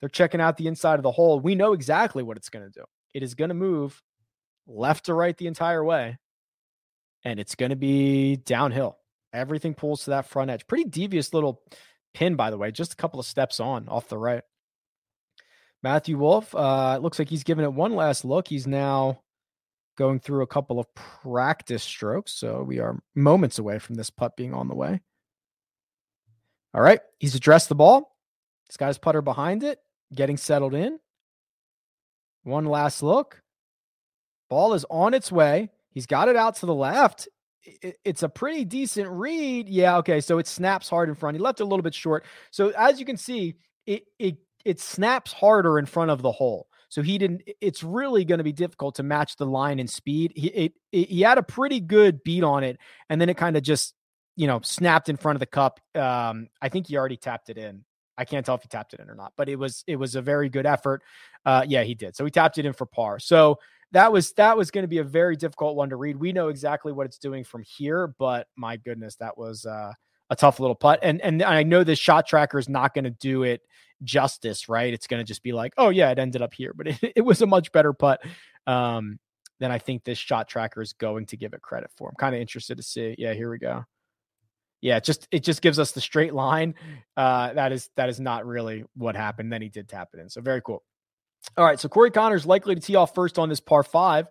They're 0.00 0.08
checking 0.08 0.40
out 0.40 0.56
the 0.56 0.66
inside 0.66 0.98
of 0.98 1.02
the 1.02 1.12
hole. 1.12 1.40
We 1.40 1.54
know 1.54 1.72
exactly 1.72 2.22
what 2.22 2.36
it's 2.36 2.48
going 2.48 2.64
to 2.64 2.70
do. 2.70 2.84
It 3.14 3.22
is 3.22 3.34
going 3.34 3.50
to 3.50 3.54
move 3.54 4.02
left 4.66 5.06
to 5.06 5.14
right 5.14 5.36
the 5.36 5.46
entire 5.46 5.84
way, 5.84 6.18
and 7.24 7.38
it's 7.38 7.54
going 7.54 7.70
to 7.70 7.76
be 7.76 8.36
downhill. 8.36 8.96
Everything 9.32 9.74
pulls 9.74 10.04
to 10.04 10.10
that 10.10 10.26
front 10.26 10.50
edge. 10.50 10.66
Pretty 10.66 10.84
devious 10.84 11.34
little 11.34 11.62
pin, 12.14 12.34
by 12.34 12.50
the 12.50 12.58
way, 12.58 12.70
just 12.70 12.94
a 12.94 12.96
couple 12.96 13.20
of 13.20 13.26
steps 13.26 13.60
on 13.60 13.88
off 13.88 14.08
the 14.08 14.18
right. 14.18 14.42
Matthew 15.82 16.18
Wolff, 16.18 16.54
uh, 16.54 16.94
it 16.96 17.02
looks 17.02 17.18
like 17.18 17.28
he's 17.28 17.44
given 17.44 17.64
it 17.64 17.72
one 17.72 17.94
last 17.94 18.24
look. 18.24 18.48
He's 18.48 18.66
now 18.66 19.22
going 19.96 20.20
through 20.20 20.42
a 20.42 20.46
couple 20.46 20.78
of 20.78 20.86
practice 20.94 21.82
strokes. 21.82 22.32
So 22.32 22.62
we 22.62 22.80
are 22.80 23.00
moments 23.14 23.58
away 23.58 23.78
from 23.78 23.94
this 23.96 24.10
putt 24.10 24.36
being 24.36 24.52
on 24.52 24.68
the 24.68 24.74
way. 24.74 25.00
All 26.74 26.82
right. 26.82 27.00
He's 27.18 27.34
addressed 27.34 27.68
the 27.68 27.74
ball. 27.74 28.14
He's 28.68 28.76
got 28.76 28.88
his 28.88 28.98
putter 28.98 29.22
behind 29.22 29.62
it 29.62 29.78
getting 30.14 30.36
settled 30.36 30.74
in. 30.74 30.98
One 32.42 32.64
last 32.64 33.02
look. 33.02 33.42
Ball 34.48 34.74
is 34.74 34.84
on 34.90 35.14
its 35.14 35.30
way. 35.30 35.70
He's 35.90 36.06
got 36.06 36.28
it 36.28 36.36
out 36.36 36.56
to 36.56 36.66
the 36.66 36.74
left. 36.74 37.28
It's 38.04 38.22
a 38.22 38.28
pretty 38.28 38.64
decent 38.64 39.08
read. 39.08 39.68
Yeah, 39.68 39.98
okay. 39.98 40.20
So 40.20 40.38
it 40.38 40.46
snaps 40.46 40.88
hard 40.88 41.08
in 41.08 41.14
front. 41.14 41.36
He 41.36 41.42
left 41.42 41.60
a 41.60 41.64
little 41.64 41.82
bit 41.82 41.94
short. 41.94 42.24
So 42.50 42.70
as 42.70 42.98
you 42.98 43.06
can 43.06 43.16
see, 43.16 43.56
it 43.86 44.04
it 44.18 44.38
it 44.64 44.80
snaps 44.80 45.32
harder 45.32 45.78
in 45.78 45.86
front 45.86 46.10
of 46.10 46.22
the 46.22 46.32
hole. 46.32 46.68
So 46.88 47.02
he 47.02 47.18
didn't. 47.18 47.42
It's 47.60 47.84
really 47.84 48.24
going 48.24 48.38
to 48.38 48.44
be 48.44 48.52
difficult 48.52 48.96
to 48.96 49.02
match 49.02 49.36
the 49.36 49.46
line 49.46 49.78
and 49.78 49.88
speed. 49.88 50.32
He 50.34 50.48
it, 50.48 50.72
it, 50.90 51.08
he 51.08 51.20
had 51.20 51.38
a 51.38 51.42
pretty 51.42 51.80
good 51.80 52.24
beat 52.24 52.42
on 52.42 52.64
it, 52.64 52.78
and 53.08 53.20
then 53.20 53.28
it 53.28 53.36
kind 53.36 53.56
of 53.56 53.62
just 53.62 53.94
you 54.36 54.46
know 54.46 54.60
snapped 54.62 55.08
in 55.08 55.16
front 55.16 55.36
of 55.36 55.40
the 55.40 55.46
cup. 55.46 55.80
Um, 55.94 56.48
I 56.60 56.68
think 56.68 56.88
he 56.88 56.96
already 56.96 57.16
tapped 57.16 57.50
it 57.50 57.58
in. 57.58 57.84
I 58.20 58.24
can't 58.26 58.44
tell 58.44 58.54
if 58.54 58.60
he 58.60 58.68
tapped 58.68 58.92
it 58.92 59.00
in 59.00 59.08
or 59.08 59.14
not, 59.14 59.32
but 59.36 59.48
it 59.48 59.58
was 59.58 59.82
it 59.86 59.96
was 59.96 60.14
a 60.14 60.20
very 60.20 60.50
good 60.50 60.66
effort. 60.66 61.02
Uh, 61.46 61.64
yeah, 61.66 61.82
he 61.82 61.94
did. 61.94 62.14
So 62.14 62.24
he 62.24 62.30
tapped 62.30 62.58
it 62.58 62.66
in 62.66 62.74
for 62.74 62.84
par. 62.84 63.18
So 63.18 63.58
that 63.92 64.12
was 64.12 64.32
that 64.32 64.58
was 64.58 64.70
going 64.70 64.84
to 64.84 64.88
be 64.88 64.98
a 64.98 65.04
very 65.04 65.36
difficult 65.36 65.74
one 65.74 65.88
to 65.88 65.96
read. 65.96 66.18
We 66.18 66.32
know 66.34 66.48
exactly 66.48 66.92
what 66.92 67.06
it's 67.06 67.16
doing 67.16 67.44
from 67.44 67.62
here, 67.62 68.08
but 68.18 68.46
my 68.56 68.76
goodness, 68.76 69.16
that 69.16 69.38
was 69.38 69.64
uh, 69.64 69.92
a 70.28 70.36
tough 70.36 70.60
little 70.60 70.74
putt. 70.74 71.00
And 71.02 71.22
and 71.22 71.42
I 71.42 71.62
know 71.62 71.82
this 71.82 71.98
shot 71.98 72.26
tracker 72.26 72.58
is 72.58 72.68
not 72.68 72.92
going 72.92 73.04
to 73.04 73.10
do 73.10 73.42
it 73.44 73.62
justice, 74.02 74.68
right? 74.68 74.92
It's 74.92 75.06
going 75.06 75.20
to 75.20 75.26
just 75.26 75.42
be 75.42 75.52
like, 75.52 75.72
oh 75.78 75.88
yeah, 75.88 76.10
it 76.10 76.18
ended 76.18 76.42
up 76.42 76.52
here, 76.52 76.74
but 76.76 76.88
it, 76.88 77.12
it 77.16 77.22
was 77.22 77.40
a 77.40 77.46
much 77.46 77.72
better 77.72 77.94
putt 77.94 78.20
um, 78.66 79.18
than 79.60 79.70
I 79.70 79.78
think 79.78 80.04
this 80.04 80.18
shot 80.18 80.46
tracker 80.46 80.82
is 80.82 80.92
going 80.92 81.24
to 81.26 81.38
give 81.38 81.54
it 81.54 81.62
credit 81.62 81.90
for. 81.96 82.10
I'm 82.10 82.16
kind 82.16 82.34
of 82.34 82.40
interested 82.42 82.76
to 82.76 82.82
see. 82.82 83.14
Yeah, 83.16 83.32
here 83.32 83.50
we 83.50 83.58
go 83.58 83.86
yeah, 84.80 84.96
it 84.96 85.04
just 85.04 85.28
it 85.30 85.42
just 85.44 85.62
gives 85.62 85.78
us 85.78 85.92
the 85.92 86.00
straight 86.00 86.34
line. 86.34 86.74
Uh, 87.16 87.52
that 87.52 87.72
is 87.72 87.90
that 87.96 88.08
is 88.08 88.18
not 88.18 88.46
really 88.46 88.84
what 88.96 89.14
happened. 89.14 89.52
Then 89.52 89.62
he 89.62 89.68
did 89.68 89.88
tap 89.88 90.10
it 90.14 90.20
in, 90.20 90.28
so 90.28 90.40
very 90.40 90.62
cool. 90.62 90.82
All 91.56 91.64
right, 91.64 91.78
so 91.78 91.88
Corey 91.88 92.10
Conners 92.10 92.46
likely 92.46 92.74
to 92.74 92.80
tee 92.80 92.96
off 92.96 93.14
first 93.14 93.38
on 93.38 93.48
this 93.48 93.60
par 93.60 93.82
five. 93.82 94.26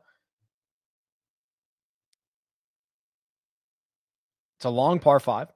It's 4.57 4.65
a 4.65 4.69
long 4.69 4.99
par 4.99 5.19
five. 5.19 5.47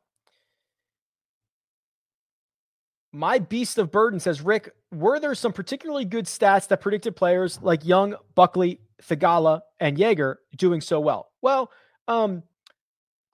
My 3.11 3.37
beast 3.37 3.77
of 3.77 3.91
burden 3.91 4.19
says, 4.19 4.41
Rick, 4.41 4.73
were 4.91 5.19
there 5.19 5.35
some 5.35 5.53
particularly 5.53 6.05
good 6.05 6.25
stats 6.25 6.67
that 6.69 6.81
predicted 6.81 7.15
players 7.15 7.59
like 7.61 7.85
Young, 7.85 8.15
Buckley, 8.33 8.79
Theegala, 9.03 9.61
and 9.79 9.99
Jaeger 9.99 10.39
doing 10.57 10.81
so 10.81 10.99
well? 10.99 11.29
Well, 11.39 11.69
um, 12.07 12.41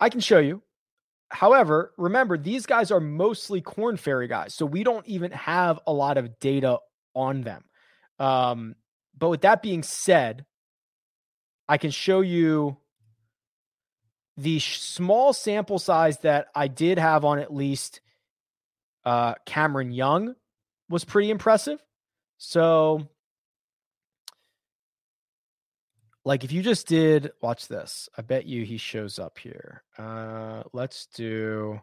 I 0.02 0.10
can 0.10 0.20
show 0.20 0.40
you. 0.40 0.62
However, 1.30 1.94
remember, 1.98 2.38
these 2.38 2.66
guys 2.66 2.92
are 2.92 3.00
mostly 3.00 3.62
Korn 3.62 3.98
Ferry 3.98 4.28
guys. 4.28 4.54
So 4.54 4.66
we 4.66 4.84
don't 4.84 5.06
even 5.08 5.32
have 5.32 5.80
a 5.86 5.94
lot 5.94 6.18
of 6.18 6.40
data 6.40 6.80
on 7.14 7.42
them. 7.42 7.64
Um, 8.18 8.76
but 9.18 9.30
with 9.30 9.42
that 9.42 9.62
being 9.62 9.84
said, 9.84 10.46
I 11.68 11.78
can 11.78 11.92
show 11.92 12.22
you 12.22 12.78
the 14.38 14.60
small 14.60 15.34
sample 15.34 15.80
size 15.80 16.18
that 16.20 16.48
I 16.56 16.68
did 16.68 16.98
have 16.98 17.26
on 17.26 17.40
at 17.40 17.54
least 17.54 18.02
uh, 19.06 19.36
Cameron 19.46 19.92
Young 19.92 20.36
was 20.90 21.04
pretty 21.06 21.30
impressive. 21.30 21.80
So 22.38 23.08
like 26.26 26.44
if 26.44 26.52
you 26.52 26.62
just 26.62 26.88
did 26.88 27.32
watch 27.42 27.68
this 27.68 28.10
i 28.18 28.22
bet 28.22 28.46
you 28.46 28.64
he 28.66 28.78
shows 28.78 29.20
up 29.20 29.38
here. 29.38 29.84
Uh 29.98 30.64
let's 30.74 31.08
do 31.08 31.80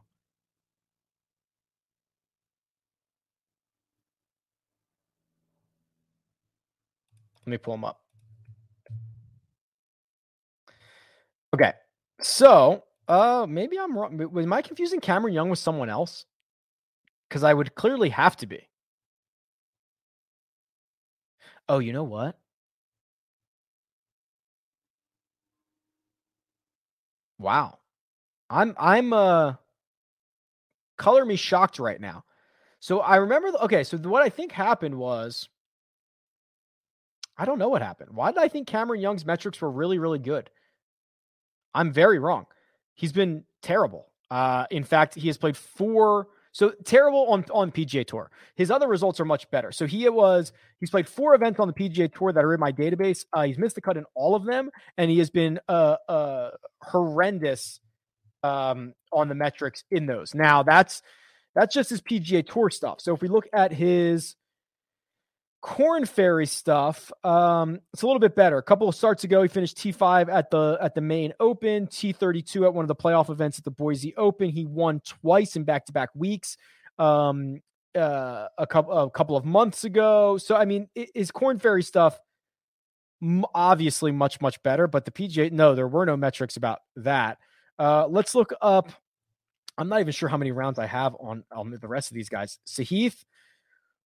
let 7.46 7.50
me 7.50 7.58
pull 7.58 7.74
him 7.74 7.84
up. 7.84 8.00
Okay 11.54 11.72
so 12.20 12.84
uh 13.08 13.46
maybe 13.48 13.78
i'm 13.78 13.96
wrong 13.96 14.20
am 14.20 14.52
i 14.52 14.62
confusing 14.62 15.00
cameron 15.00 15.34
young 15.34 15.48
with 15.50 15.58
someone 15.58 15.88
else? 15.90 16.26
Because 17.28 17.42
i 17.42 17.52
would 17.54 17.74
clearly 17.74 18.10
have 18.10 18.36
to 18.38 18.46
be. 18.46 18.68
Oh 21.68 21.78
you 21.78 21.92
know 21.92 22.04
what 22.04 22.38
Wow. 27.38 27.78
I'm 28.48 28.74
I'm 28.78 29.12
uh 29.12 29.54
color 30.96 31.24
me 31.24 31.36
shocked 31.36 31.78
right 31.78 32.00
now. 32.00 32.24
So 32.80 33.00
I 33.00 33.16
remember 33.16 33.50
okay, 33.62 33.84
so 33.84 33.96
what 33.98 34.22
I 34.22 34.28
think 34.28 34.52
happened 34.52 34.94
was 34.96 35.48
I 37.36 37.44
don't 37.44 37.58
know 37.58 37.68
what 37.68 37.82
happened. 37.82 38.10
Why 38.14 38.32
did 38.32 38.40
I 38.40 38.48
think 38.48 38.66
Cameron 38.66 39.00
Young's 39.00 39.26
metrics 39.26 39.60
were 39.60 39.70
really 39.70 39.98
really 39.98 40.18
good? 40.18 40.50
I'm 41.74 41.92
very 41.92 42.18
wrong. 42.18 42.46
He's 42.94 43.12
been 43.12 43.44
terrible. 43.62 44.06
Uh 44.30 44.66
in 44.70 44.84
fact, 44.84 45.14
he 45.14 45.26
has 45.28 45.36
played 45.36 45.56
four 45.56 46.28
so 46.56 46.72
terrible 46.84 47.26
on 47.26 47.44
on 47.52 47.70
PGA 47.70 48.06
Tour. 48.06 48.30
His 48.54 48.70
other 48.70 48.88
results 48.88 49.20
are 49.20 49.26
much 49.26 49.50
better. 49.50 49.70
So 49.72 49.86
he 49.86 50.08
was 50.08 50.52
he's 50.80 50.88
played 50.88 51.06
four 51.06 51.34
events 51.34 51.60
on 51.60 51.68
the 51.68 51.74
PGA 51.74 52.10
Tour 52.10 52.32
that 52.32 52.42
are 52.42 52.54
in 52.54 52.60
my 52.60 52.72
database. 52.72 53.26
Uh, 53.30 53.42
he's 53.42 53.58
missed 53.58 53.74
the 53.74 53.82
cut 53.82 53.98
in 53.98 54.06
all 54.14 54.34
of 54.34 54.46
them, 54.46 54.70
and 54.96 55.10
he 55.10 55.18
has 55.18 55.28
been 55.28 55.60
uh, 55.68 55.96
uh, 56.08 56.50
horrendous 56.80 57.78
um, 58.42 58.94
on 59.12 59.28
the 59.28 59.34
metrics 59.34 59.84
in 59.90 60.06
those. 60.06 60.34
Now 60.34 60.62
that's 60.62 61.02
that's 61.54 61.74
just 61.74 61.90
his 61.90 62.00
PGA 62.00 62.46
Tour 62.46 62.70
stuff. 62.70 63.02
So 63.02 63.14
if 63.14 63.20
we 63.20 63.28
look 63.28 63.46
at 63.52 63.70
his 63.70 64.34
Korn 65.66 66.04
Ferry 66.06 66.46
stuff, 66.46 67.10
um, 67.24 67.80
it's 67.92 68.02
a 68.02 68.06
little 68.06 68.20
bit 68.20 68.36
better. 68.36 68.56
A 68.56 68.62
couple 68.62 68.88
of 68.88 68.94
starts 68.94 69.24
ago, 69.24 69.42
he 69.42 69.48
finished 69.48 69.76
T5 69.76 70.32
at 70.32 70.48
the 70.48 70.78
at 70.80 70.94
the 70.94 71.00
Maine 71.00 71.32
Open, 71.40 71.88
T32 71.88 72.66
at 72.66 72.72
one 72.72 72.84
of 72.84 72.88
the 72.88 72.94
playoff 72.94 73.30
events 73.30 73.58
at 73.58 73.64
the 73.64 73.72
Boise 73.72 74.14
Open. 74.16 74.48
He 74.48 74.64
won 74.64 75.00
twice 75.00 75.56
in 75.56 75.64
back-to-back 75.64 76.10
weeks. 76.14 76.56
Um, 77.00 77.62
uh, 77.96 78.46
a 78.56 78.64
couple 78.64 78.96
a 78.96 79.10
couple 79.10 79.36
of 79.36 79.44
months 79.44 79.82
ago. 79.82 80.38
So 80.38 80.54
I 80.54 80.66
mean, 80.66 80.88
is 80.94 81.32
Korn 81.32 81.58
Ferry 81.58 81.82
stuff 81.82 82.16
obviously 83.52 84.12
much 84.12 84.40
much 84.40 84.62
better? 84.62 84.86
But 84.86 85.04
the 85.04 85.10
PGA, 85.10 85.50
no, 85.50 85.74
there 85.74 85.88
were 85.88 86.06
no 86.06 86.16
metrics 86.16 86.56
about 86.56 86.78
that. 86.94 87.38
Uh, 87.76 88.06
let's 88.06 88.36
look 88.36 88.52
up. 88.62 88.92
I'm 89.76 89.88
not 89.88 89.98
even 89.98 90.12
sure 90.12 90.28
how 90.28 90.36
many 90.36 90.52
rounds 90.52 90.78
I 90.78 90.86
have 90.86 91.16
on 91.18 91.42
on 91.50 91.72
the 91.72 91.88
rest 91.88 92.12
of 92.12 92.14
these 92.14 92.28
guys. 92.28 92.60
Sahith, 92.68 93.24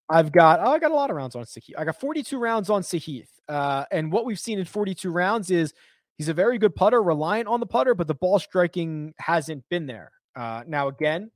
I've 0.09 0.31
got 0.31 0.59
oh, 0.59 0.71
I 0.71 0.79
got 0.79 0.91
a 0.91 0.95
lot 0.95 1.11
of 1.11 1.15
rounds 1.15 1.35
on 1.35 1.43
Sahith. 1.43 1.73
I 1.77 1.85
got 1.85 1.99
42 1.99 2.39
rounds 2.39 2.69
on 2.69 2.81
Sahith. 2.81 3.27
Uh, 3.47 3.85
and 3.91 4.11
what 4.11 4.25
we've 4.25 4.39
seen 4.39 4.59
in 4.59 4.65
42 4.65 5.11
rounds 5.11 5.51
is 5.51 5.73
he's 6.17 6.29
a 6.29 6.33
very 6.33 6.57
good 6.57 6.75
putter, 6.75 7.01
reliant 7.01 7.47
on 7.47 7.59
the 7.59 7.65
putter, 7.67 7.93
but 7.93 8.07
the 8.07 8.15
ball 8.15 8.39
striking 8.39 9.13
hasn't 9.19 9.63
been 9.69 9.85
there. 9.85 10.11
Uh, 10.35 10.63
now 10.67 10.87
again, 10.87 11.29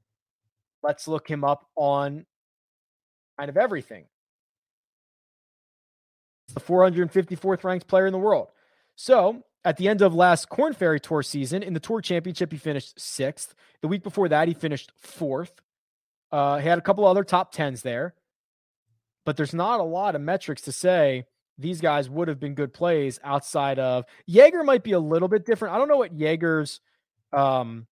let's 0.81 1.07
look 1.07 1.27
him 1.27 1.43
up 1.43 1.67
on 1.75 2.25
kind 3.37 3.49
of 3.49 3.57
everything. 3.57 4.05
He's 6.47 6.55
the 6.55 6.61
454th 6.61 7.63
ranked 7.63 7.87
player 7.87 8.07
in 8.07 8.11
the 8.11 8.19
world. 8.19 8.49
So 8.95 9.43
at 9.63 9.77
the 9.77 9.87
end 9.87 10.01
of 10.01 10.15
last 10.15 10.49
Korn 10.49 10.73
Ferry 10.73 10.99
Tour 10.99 11.21
season, 11.21 11.61
in 11.61 11.73
the 11.73 11.79
Tour 11.79 12.01
Championship, 12.01 12.51
he 12.51 12.57
finished 12.57 12.99
sixth. 12.99 13.53
The 13.81 13.87
week 13.87 14.03
before 14.03 14.29
that, 14.29 14.47
he 14.47 14.53
finished 14.55 14.91
fourth. 14.97 15.61
Uh, 16.31 16.57
he 16.57 16.67
had 16.67 16.79
a 16.79 16.81
couple 16.81 17.05
other 17.05 17.23
top 17.23 17.51
tens 17.51 17.83
there 17.83 18.15
but 19.25 19.37
there's 19.37 19.53
not 19.53 19.79
a 19.79 19.83
lot 19.83 20.15
of 20.15 20.21
metrics 20.21 20.61
to 20.63 20.71
say 20.71 21.25
these 21.57 21.81
guys 21.81 22.09
would 22.09 22.27
have 22.27 22.39
been 22.39 22.55
good 22.55 22.73
plays 22.73 23.19
outside 23.23 23.79
of 23.79 24.05
Jaeger 24.25 24.63
might 24.63 24.83
be 24.83 24.93
a 24.93 24.99
little 24.99 25.27
bit 25.27 25.45
different. 25.45 25.73
I 25.73 25.77
don't 25.77 25.87
know 25.87 25.97
what 25.97 26.17
Jaeger's 26.17 26.81
um, 27.31 27.87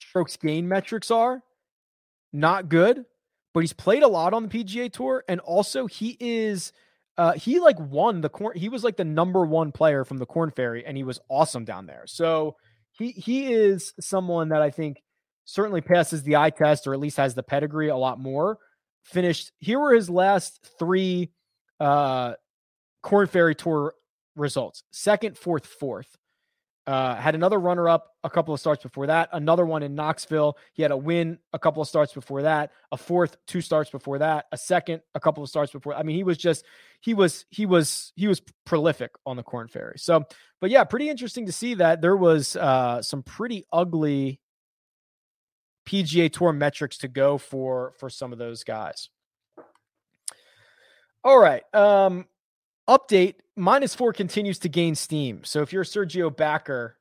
strokes 0.00 0.36
gain 0.36 0.68
metrics 0.68 1.10
are. 1.10 1.42
Not 2.32 2.68
good, 2.68 3.04
but 3.54 3.60
he's 3.60 3.72
played 3.72 4.02
a 4.02 4.08
lot 4.08 4.34
on 4.34 4.46
the 4.46 4.48
PGA 4.48 4.92
Tour, 4.92 5.24
and 5.28 5.40
also 5.40 5.86
he 5.86 6.16
is 6.20 6.72
uh, 7.16 7.32
he 7.32 7.58
like 7.58 7.78
won 7.80 8.20
the 8.20 8.28
corn. 8.28 8.56
He 8.56 8.68
was 8.68 8.84
like 8.84 8.96
the 8.96 9.04
number 9.04 9.44
one 9.44 9.72
player 9.72 10.04
from 10.04 10.18
the 10.18 10.26
Korn 10.26 10.50
Ferry, 10.50 10.84
and 10.84 10.96
he 10.96 11.04
was 11.04 11.20
awesome 11.30 11.64
down 11.64 11.86
there. 11.86 12.04
So 12.06 12.56
he 12.92 13.12
he 13.12 13.52
is 13.52 13.94
someone 13.98 14.50
that 14.50 14.60
I 14.60 14.70
think 14.70 15.02
certainly 15.46 15.80
passes 15.80 16.22
the 16.22 16.36
eye 16.36 16.50
test, 16.50 16.86
or 16.86 16.92
at 16.92 17.00
least 17.00 17.16
has 17.16 17.34
the 17.34 17.42
pedigree 17.42 17.88
a 17.88 17.96
lot 17.96 18.20
more 18.20 18.58
finished. 19.08 19.52
Here 19.58 19.78
were 19.78 19.94
his 19.94 20.10
last 20.10 20.66
three 20.78 21.30
uh, 21.80 22.34
Korn 23.02 23.26
Ferry 23.26 23.54
Tour 23.54 23.94
results: 24.36 24.82
second, 24.92 25.36
fourth, 25.36 25.66
fourth. 25.66 26.16
Uh, 26.86 27.14
had 27.16 27.34
another 27.34 27.58
runner 27.58 27.86
up 27.86 28.14
a 28.24 28.30
couple 28.30 28.54
of 28.54 28.60
starts 28.60 28.82
before 28.82 29.08
that, 29.08 29.28
another 29.32 29.66
one 29.66 29.82
in 29.82 29.94
Knoxville. 29.94 30.56
He 30.72 30.80
had 30.82 30.90
a 30.90 30.96
win 30.96 31.38
a 31.52 31.58
couple 31.58 31.82
of 31.82 31.88
starts 31.88 32.14
before 32.14 32.40
that, 32.40 32.72
a 32.90 32.96
fourth, 32.96 33.36
two 33.46 33.60
starts 33.60 33.90
before 33.90 34.16
that, 34.20 34.46
a 34.52 34.56
second, 34.56 35.02
a 35.14 35.20
couple 35.20 35.42
of 35.42 35.50
starts 35.50 35.70
before. 35.70 35.94
I 35.94 36.02
mean, 36.02 36.16
he 36.16 36.24
was 36.24 36.38
just 36.38 36.64
he 37.00 37.12
was 37.12 37.44
he 37.50 37.66
was 37.66 38.14
he 38.16 38.26
was 38.26 38.40
prolific 38.64 39.10
on 39.26 39.36
the 39.36 39.42
Korn 39.42 39.68
Ferry. 39.68 39.98
So, 39.98 40.24
but 40.62 40.70
yeah, 40.70 40.82
pretty 40.84 41.10
interesting 41.10 41.44
to 41.44 41.52
see 41.52 41.74
that 41.74 42.00
there 42.00 42.16
was 42.16 42.56
uh, 42.56 43.02
some 43.02 43.22
pretty 43.22 43.66
ugly 43.70 44.40
PGA 45.88 46.30
Tour 46.30 46.52
metrics 46.52 46.98
to 46.98 47.08
go 47.08 47.38
for 47.38 47.94
for 47.98 48.10
some 48.10 48.30
of 48.30 48.38
those 48.38 48.62
guys. 48.62 49.08
All 51.24 51.38
right. 51.38 51.62
Um, 51.74 52.26
update 52.86 53.36
minus 53.56 53.94
four 53.94 54.12
continues 54.12 54.58
to 54.60 54.68
gain 54.68 54.94
steam. 54.94 55.44
So 55.44 55.62
if 55.62 55.72
you're 55.72 55.84
Sergio 55.84 56.34
backer, 56.34 56.97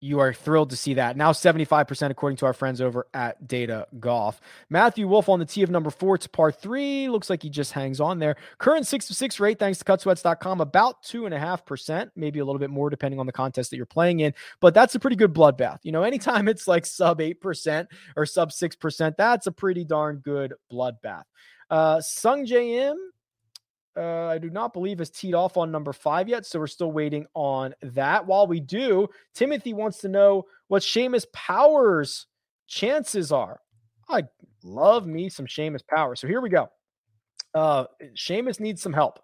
you 0.00 0.20
are 0.20 0.32
thrilled 0.32 0.70
to 0.70 0.76
see 0.76 0.94
that. 0.94 1.16
Now 1.16 1.32
75% 1.32 2.10
according 2.10 2.36
to 2.38 2.46
our 2.46 2.52
friends 2.52 2.80
over 2.80 3.06
at 3.14 3.46
Data 3.48 3.86
Golf. 3.98 4.40
Matthew 4.70 5.08
Wolff 5.08 5.28
on 5.28 5.38
the 5.38 5.44
tee 5.44 5.62
of 5.62 5.70
number 5.70 5.90
four 5.90 6.16
to 6.16 6.28
par 6.28 6.52
three. 6.52 7.08
Looks 7.08 7.28
like 7.28 7.42
he 7.42 7.50
just 7.50 7.72
hangs 7.72 8.00
on 8.00 8.18
there. 8.18 8.36
Current 8.58 8.86
six 8.86 9.06
to 9.08 9.14
six 9.14 9.40
rate, 9.40 9.58
thanks 9.58 9.78
to 9.78 9.84
cutsweats.com, 9.84 10.60
about 10.60 11.02
two 11.02 11.24
and 11.24 11.34
a 11.34 11.38
half 11.38 11.64
percent, 11.64 12.10
maybe 12.14 12.38
a 12.38 12.44
little 12.44 12.60
bit 12.60 12.70
more 12.70 12.90
depending 12.90 13.18
on 13.18 13.26
the 13.26 13.32
contest 13.32 13.70
that 13.70 13.76
you're 13.76 13.86
playing 13.86 14.20
in. 14.20 14.32
But 14.60 14.74
that's 14.74 14.94
a 14.94 15.00
pretty 15.00 15.16
good 15.16 15.34
bloodbath. 15.34 15.78
You 15.82 15.92
know, 15.92 16.02
anytime 16.02 16.48
it's 16.48 16.68
like 16.68 16.86
sub 16.86 17.18
8% 17.18 17.86
or 18.16 18.26
sub 18.26 18.50
6%, 18.50 19.16
that's 19.16 19.46
a 19.46 19.52
pretty 19.52 19.84
darn 19.84 20.18
good 20.18 20.54
bloodbath. 20.72 21.24
Uh, 21.70 21.96
Sungjae 21.96 22.90
Im, 22.90 22.98
uh, 23.98 24.28
I 24.28 24.38
do 24.38 24.48
not 24.48 24.72
believe 24.72 25.00
has 25.00 25.10
teed 25.10 25.34
off 25.34 25.56
on 25.56 25.72
number 25.72 25.92
five 25.92 26.28
yet, 26.28 26.46
so 26.46 26.60
we're 26.60 26.68
still 26.68 26.92
waiting 26.92 27.26
on 27.34 27.74
that. 27.82 28.26
While 28.26 28.46
we 28.46 28.60
do, 28.60 29.08
Timothy 29.34 29.72
wants 29.72 29.98
to 29.98 30.08
know 30.08 30.44
what 30.68 30.82
Seamus 30.82 31.30
Powers' 31.32 32.26
chances 32.68 33.32
are. 33.32 33.60
I 34.08 34.24
love 34.62 35.06
me 35.06 35.28
some 35.28 35.46
Seamus 35.46 35.86
Powers. 35.86 36.20
So 36.20 36.28
here 36.28 36.40
we 36.40 36.48
go. 36.48 36.68
Uh, 37.54 37.86
Seamus 38.14 38.60
needs 38.60 38.80
some 38.80 38.92
help. 38.92 39.18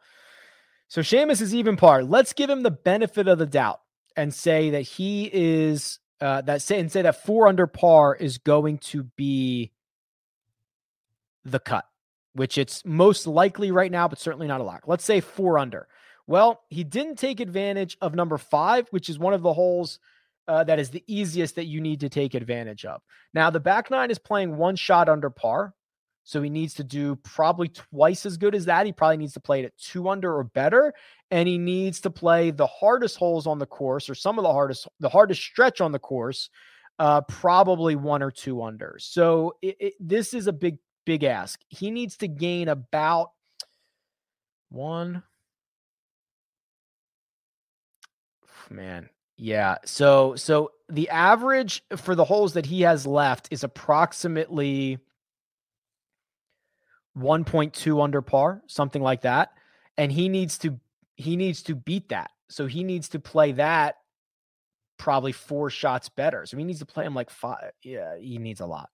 So 0.88 1.02
Seamus 1.02 1.40
is 1.40 1.54
even 1.54 1.76
par. 1.76 2.02
Let's 2.02 2.32
give 2.32 2.50
him 2.50 2.62
the 2.62 2.70
benefit 2.70 3.28
of 3.28 3.38
the 3.38 3.46
doubt 3.46 3.80
and 4.16 4.34
say 4.34 4.70
that 4.70 4.82
he 4.82 5.30
is 5.32 6.00
uh, 6.20 6.40
that 6.42 6.62
say 6.62 6.80
and 6.80 6.90
say 6.90 7.02
that 7.02 7.24
four 7.24 7.48
under 7.48 7.66
par 7.66 8.14
is 8.14 8.38
going 8.38 8.78
to 8.78 9.04
be 9.16 9.72
the 11.44 11.58
cut 11.58 11.84
which 12.34 12.58
it's 12.58 12.84
most 12.84 13.26
likely 13.26 13.70
right 13.70 13.90
now, 13.90 14.06
but 14.06 14.18
certainly 14.18 14.46
not 14.46 14.60
a 14.60 14.64
lock. 14.64 14.82
Let's 14.86 15.04
say 15.04 15.20
four 15.20 15.58
under. 15.58 15.88
Well, 16.26 16.62
he 16.68 16.84
didn't 16.84 17.16
take 17.16 17.40
advantage 17.40 17.96
of 18.00 18.14
number 18.14 18.38
five, 18.38 18.88
which 18.90 19.08
is 19.08 19.18
one 19.18 19.34
of 19.34 19.42
the 19.42 19.52
holes 19.52 19.98
uh, 20.48 20.64
that 20.64 20.78
is 20.78 20.90
the 20.90 21.04
easiest 21.06 21.56
that 21.56 21.66
you 21.66 21.80
need 21.80 22.00
to 22.00 22.08
take 22.08 22.34
advantage 22.34 22.84
of. 22.84 23.00
Now, 23.32 23.50
the 23.50 23.60
back 23.60 23.90
nine 23.90 24.10
is 24.10 24.18
playing 24.18 24.56
one 24.56 24.76
shot 24.76 25.08
under 25.08 25.30
par. 25.30 25.74
So 26.26 26.40
he 26.40 26.48
needs 26.48 26.74
to 26.74 26.84
do 26.84 27.16
probably 27.16 27.68
twice 27.68 28.24
as 28.24 28.38
good 28.38 28.54
as 28.54 28.64
that. 28.64 28.86
He 28.86 28.92
probably 28.92 29.18
needs 29.18 29.34
to 29.34 29.40
play 29.40 29.60
it 29.60 29.66
at 29.66 29.76
two 29.76 30.08
under 30.08 30.34
or 30.34 30.44
better. 30.44 30.94
And 31.30 31.46
he 31.46 31.58
needs 31.58 32.00
to 32.00 32.10
play 32.10 32.50
the 32.50 32.66
hardest 32.66 33.18
holes 33.18 33.46
on 33.46 33.58
the 33.58 33.66
course 33.66 34.08
or 34.08 34.14
some 34.14 34.38
of 34.38 34.42
the 34.42 34.52
hardest, 34.52 34.88
the 35.00 35.10
hardest 35.10 35.42
stretch 35.42 35.82
on 35.82 35.92
the 35.92 35.98
course, 35.98 36.48
uh, 36.98 37.20
probably 37.22 37.94
one 37.94 38.22
or 38.22 38.30
two 38.30 38.62
under. 38.62 38.96
So 38.98 39.56
it, 39.60 39.76
it, 39.78 39.94
this 40.00 40.32
is 40.32 40.46
a 40.46 40.52
big 40.52 40.78
big 41.04 41.24
ask. 41.24 41.60
He 41.68 41.90
needs 41.90 42.16
to 42.18 42.28
gain 42.28 42.68
about 42.68 43.30
one. 44.70 45.22
Man, 48.70 49.10
yeah. 49.36 49.76
So 49.84 50.36
so 50.36 50.72
the 50.88 51.10
average 51.10 51.82
for 51.96 52.14
the 52.14 52.24
holes 52.24 52.54
that 52.54 52.66
he 52.66 52.82
has 52.82 53.06
left 53.06 53.48
is 53.50 53.64
approximately 53.64 54.98
1.2 57.16 58.02
under 58.02 58.22
par, 58.22 58.62
something 58.66 59.02
like 59.02 59.22
that. 59.22 59.50
And 59.96 60.10
he 60.10 60.28
needs 60.28 60.58
to 60.58 60.78
he 61.16 61.36
needs 61.36 61.62
to 61.64 61.74
beat 61.74 62.08
that. 62.08 62.30
So 62.48 62.66
he 62.66 62.84
needs 62.84 63.10
to 63.10 63.20
play 63.20 63.52
that 63.52 63.96
probably 64.98 65.32
four 65.32 65.70
shots 65.70 66.08
better. 66.08 66.46
So 66.46 66.56
he 66.56 66.64
needs 66.64 66.78
to 66.80 66.86
play 66.86 67.04
him 67.04 67.14
like 67.14 67.30
five. 67.30 67.72
Yeah, 67.82 68.16
he 68.18 68.38
needs 68.38 68.60
a 68.60 68.66
lot 68.66 68.90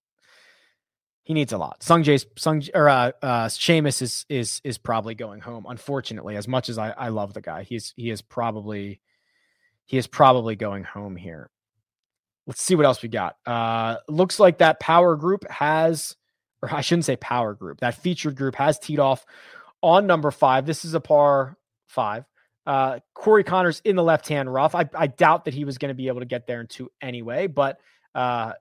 he 1.23 1.35
needs 1.35 1.53
a 1.53 1.59
lot. 1.59 1.81
Sungjae's 1.81 2.27
Sung 2.37 2.62
or 2.75 2.89
uh, 2.89 3.12
uh 3.23 3.47
Seamus 3.47 4.03
is 4.03 4.27
is 4.29 4.61
is 4.64 4.79
probably 4.79 5.14
going 5.14 5.41
home. 5.41 5.66
Unfortunately, 5.68 6.37
as 6.37 6.49
much 6.49 6.68
as 6.68 6.79
I 6.79 6.91
I 6.91 7.09
love 7.09 7.35
the 7.35 7.41
guy, 7.41 7.62
he's 7.62 7.93
he 7.97 8.11
is 8.11 8.23
probably 8.23 9.01
he 9.87 9.97
is 9.99 10.07
probably 10.07 10.57
going 10.57 10.85
home 10.85 11.16
here. 11.16 11.51
Let's 12.47 12.62
see 12.62 12.75
what 12.75 12.87
else 12.87 13.03
we 13.03 13.09
got. 13.09 13.37
Uh 13.47 13.97
looks 14.09 14.41
like 14.41 14.59
that 14.59 14.81
power 14.81 15.16
group 15.16 15.49
has 15.51 16.16
or 16.62 16.73
I 16.73 16.81
shouldn't 16.81 17.05
say 17.05 17.16
power 17.16 17.55
group. 17.55 17.81
That 17.81 17.95
featured 17.95 18.37
group 18.37 18.55
has 18.57 18.79
teed 18.79 18.99
off 18.99 19.25
on 19.83 20.07
number 20.07 20.31
5. 20.31 20.66
This 20.66 20.85
is 20.85 20.95
a 20.95 21.01
par 21.01 21.57
5. 21.89 22.25
Uh, 22.66 22.99
Corey 23.14 23.45
Conners 23.45 23.81
in 23.85 23.97
the 23.97 24.03
left 24.03 24.29
hand 24.29 24.53
rough. 24.53 24.75
I, 24.75 24.89
I 24.95 25.07
doubt 25.07 25.47
that 25.47 25.55
he 25.55 25.64
was 25.64 25.79
going 25.79 25.89
to 25.89 25.95
be 25.95 26.09
able 26.09 26.21
to 26.21 26.27
get 26.27 26.47
there 26.47 26.61
in 26.61 26.66
two 26.66 26.91
anyway, 27.01 27.47
but 27.47 27.81
uh, 28.14 28.53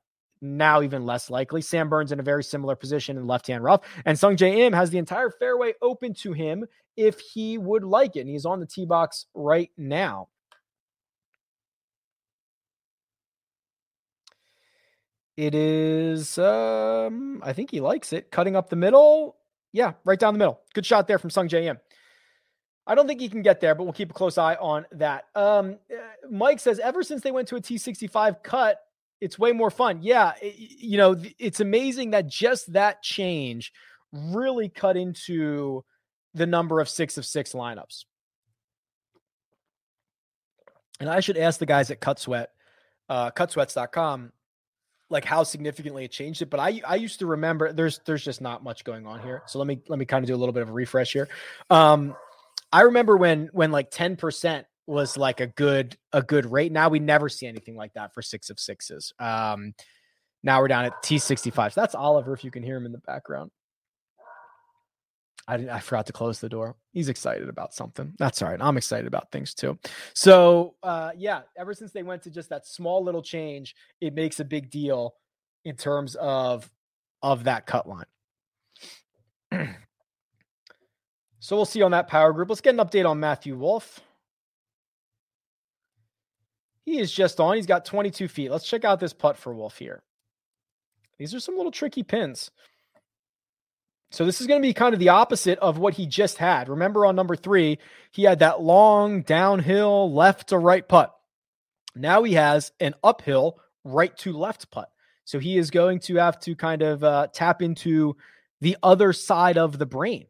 now 0.42 0.82
even 0.82 1.06
less 1.06 1.30
likely. 1.30 1.62
Sam 1.62 1.90
Burns 1.90 2.12
in 2.12 2.20
a 2.20 2.24
very 2.24 2.44
similar 2.44 2.76
position 2.76 3.18
in 3.18 3.28
left 3.28 3.48
hand 3.48 3.64
rough. 3.64 3.82
And 4.06 4.18
Sungjae 4.18 4.58
Im 4.58 4.74
has 4.74 4.90
the 4.90 4.98
entire 4.98 5.30
fairway 5.30 5.74
open 5.82 6.14
to 6.16 6.34
him 6.34 6.66
if 6.98 7.20
he 7.20 7.58
would 7.58 7.84
like 7.84 8.16
it. 8.16 8.22
And 8.22 8.30
he's 8.30 8.46
on 8.46 8.60
the 8.60 8.66
tee 8.66 8.86
box 8.86 9.26
right 9.34 9.72
now. 9.78 10.30
It 15.38 15.56
is, 15.56 16.38
um, 16.38 17.42
I 17.46 17.54
think 17.54 17.72
he 17.72 17.80
likes 17.80 18.12
it. 18.12 18.30
Cutting 18.30 18.58
up 18.58 18.70
the 18.70 18.76
middle. 18.76 19.38
Yeah, 19.72 19.94
right 20.04 20.20
down 20.20 20.34
the 20.34 20.38
middle. 20.38 20.60
Good 20.74 20.86
shot 20.86 21.08
there 21.08 21.18
from 21.18 21.30
Sungjae 21.30 21.64
Im. 21.64 21.78
I 22.86 22.96
don't 22.96 23.08
think 23.08 23.22
he 23.22 23.30
can 23.30 23.42
get 23.42 23.62
there, 23.62 23.76
but 23.76 23.84
we'll 23.84 23.94
keep 23.94 24.10
a 24.10 24.14
close 24.14 24.38
eye 24.38 24.56
on 24.56 24.86
that. 24.94 25.26
Um, 25.36 25.78
uh, 25.90 26.02
Mike 26.30 26.60
says, 26.60 26.80
ever 26.80 27.04
since 27.04 27.22
they 27.22 27.32
went 27.32 27.48
to 27.50 27.56
a 27.56 27.62
T65 27.62 28.42
cut, 28.44 28.82
it's 29.22 29.38
way 29.38 29.52
more 29.52 29.70
fun. 29.70 30.00
Yeah, 30.02 30.34
it, 30.42 30.56
you 30.58 30.98
know, 30.98 31.16
it's 31.38 31.60
amazing 31.60 32.12
that 32.12 32.28
just 32.28 32.74
that 32.74 33.02
change 33.02 33.74
really 34.12 34.70
cut 34.70 34.98
into 34.98 35.84
the 36.34 36.46
number 36.46 36.80
of 36.80 36.90
six 36.90 37.18
of 37.18 37.26
six 37.26 37.54
lineups. 37.54 38.06
And 41.00 41.10
I 41.10 41.20
should 41.22 41.38
ask 41.38 41.60
the 41.60 41.66
guys 41.66 41.92
at 41.92 42.02
Cut 42.02 42.20
Sweat, 42.20 42.50
uh, 43.08 43.32
cutsweats.com, 43.32 44.34
like 45.10 45.24
how 45.24 45.44
significantly 45.44 46.04
it 46.04 46.12
changed 46.12 46.42
it. 46.42 46.50
But 46.50 46.60
I 46.60 46.82
I 46.86 46.96
used 46.96 47.20
to 47.20 47.26
remember 47.26 47.72
there's 47.72 48.00
there's 48.06 48.24
just 48.24 48.42
not 48.42 48.64
much 48.64 48.84
going 48.84 49.08
on 49.08 49.22
here. 49.22 49.44
So 49.48 49.60
let 49.60 49.68
me 49.68 49.82
let 49.88 49.98
me 49.98 50.06
kind 50.06 50.24
of 50.24 50.28
do 50.28 50.36
a 50.36 50.38
little 50.38 50.54
bit 50.54 50.64
of 50.64 50.70
a 50.70 50.74
refresh 50.74 51.14
here. 51.14 51.30
Um, 51.70 52.16
I 52.72 52.82
remember 52.82 53.18
when 53.18 53.50
when 53.54 53.72
like 53.72 53.92
10% 53.92 54.66
was 54.90 55.18
like 55.18 55.40
a 55.40 55.48
good 55.48 55.96
a 56.12 56.22
good 56.22 56.52
rate. 56.52 56.72
Now 56.72 56.90
we 56.90 57.00
never 57.00 57.30
see 57.30 57.46
anything 57.46 57.76
like 57.76 57.94
that 57.94 58.14
for 58.14 58.22
six 58.22 58.50
of 58.50 58.60
sixes. 58.60 59.14
Um, 59.20 59.74
now 60.44 60.60
we're 60.60 60.68
down 60.68 60.86
at 60.86 61.04
T65. 61.04 61.74
So 61.74 61.82
that's 61.82 61.96
Oliver 61.96 62.34
if 62.34 62.44
you 62.44 62.52
can 62.52 62.64
hear 62.64 62.78
him 62.78 62.86
in 62.86 62.92
the 62.92 62.98
background. 63.00 63.52
I 65.48 65.56
I 65.72 65.80
forgot 65.80 66.08
to 66.08 66.14
close 66.14 66.40
the 66.40 66.50
door. 66.50 66.76
He's 66.92 67.08
excited 67.08 67.50
about 67.50 67.74
something. 67.74 68.14
That's 68.18 68.42
all 68.42 68.50
right. 68.50 68.60
I'm 68.60 68.78
excited 68.78 69.06
about 69.06 69.32
things 69.32 69.54
too. 69.54 69.78
So, 70.14 70.76
uh, 70.82 71.12
yeah, 71.16 71.42
ever 71.58 71.74
since 71.74 71.92
they 71.92 72.04
went 72.04 72.24
to 72.24 72.32
just 72.32 72.50
that 72.50 72.66
small 72.66 73.04
little 73.04 73.22
change, 73.22 73.76
it 74.02 74.16
makes 74.16 74.40
a 74.40 74.46
big 74.46 74.72
deal 74.72 75.14
in 75.66 75.76
terms 75.76 76.16
of 76.16 76.70
of 77.22 77.44
that 77.44 77.68
cut 77.68 77.88
line. 77.88 78.06
so 81.40 81.56
we'll 81.56 81.66
see 81.66 81.84
on 81.84 81.92
that 81.92 82.08
power 82.08 82.34
group. 82.34 82.50
Let's 82.50 82.62
get 82.62 82.74
an 82.74 82.80
update 82.80 83.08
on 83.08 83.20
Matthew 83.20 83.56
Wolff. 83.56 84.02
He 86.90 86.98
is 86.98 87.12
just 87.12 87.40
on. 87.40 87.56
He's 87.56 87.68
got 87.68 87.86
22 87.86 88.28
feet. 88.28 88.50
Let's 88.50 88.68
check 88.68 88.84
out 88.84 89.00
this 89.00 89.14
putt 89.14 89.38
for 89.38 89.54
Wolff 89.54 89.78
here. 89.78 90.02
These 91.20 91.36
are 91.36 91.40
some 91.40 91.56
little 91.56 91.72
tricky 91.72 92.02
pins. 92.02 92.50
So 94.10 94.26
this 94.26 94.42
is 94.42 94.48
going 94.48 94.60
to 94.60 94.68
be 94.68 94.74
kind 94.74 94.96
of 94.96 95.00
the 95.00 95.10
opposite 95.10 95.60
of 95.60 95.78
what 95.78 95.94
he 95.94 96.08
just 96.08 96.40
had. 96.40 96.68
Remember 96.68 97.06
on 97.06 97.16
number 97.16 97.36
three, 97.36 97.78
he 98.10 98.24
had 98.24 98.40
that 98.40 98.62
long 98.62 99.22
downhill 99.22 100.12
left 100.12 100.50
to 100.50 100.58
right 100.58 100.88
putt. 100.88 101.14
Now 101.96 102.24
he 102.24 102.34
has 102.34 102.72
an 102.80 102.96
uphill 103.04 103.60
right 103.84 104.18
to 104.18 104.34
left 104.34 104.72
putt. 104.72 104.90
So 105.26 105.38
he 105.38 105.60
is 105.60 105.70
going 105.70 106.00
to 106.00 106.16
have 106.16 106.40
to 106.40 106.56
kind 106.56 106.82
of 106.82 107.04
uh, 107.04 107.28
tap 107.32 107.62
into 107.62 108.18
the 108.62 108.78
other 108.82 109.14
side 109.14 109.60
of 109.60 109.78
the 109.78 109.86
brain, 109.86 110.26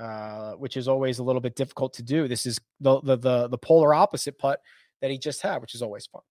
uh, 0.00 0.54
which 0.54 0.76
is 0.76 0.88
always 0.88 1.20
a 1.20 1.22
little 1.22 1.40
bit 1.40 1.54
difficult 1.54 1.94
to 1.94 2.02
do. 2.02 2.26
This 2.26 2.46
is 2.46 2.60
the, 2.80 3.00
the 3.00 3.16
the 3.16 3.48
the 3.48 3.58
polar 3.58 3.94
opposite 3.94 4.40
putt 4.40 4.60
that 5.00 5.10
he 5.10 5.18
just 5.18 5.42
had, 5.42 5.60
which 5.60 5.74
is 5.74 5.82
always 5.82 6.06
fun. 6.06 6.22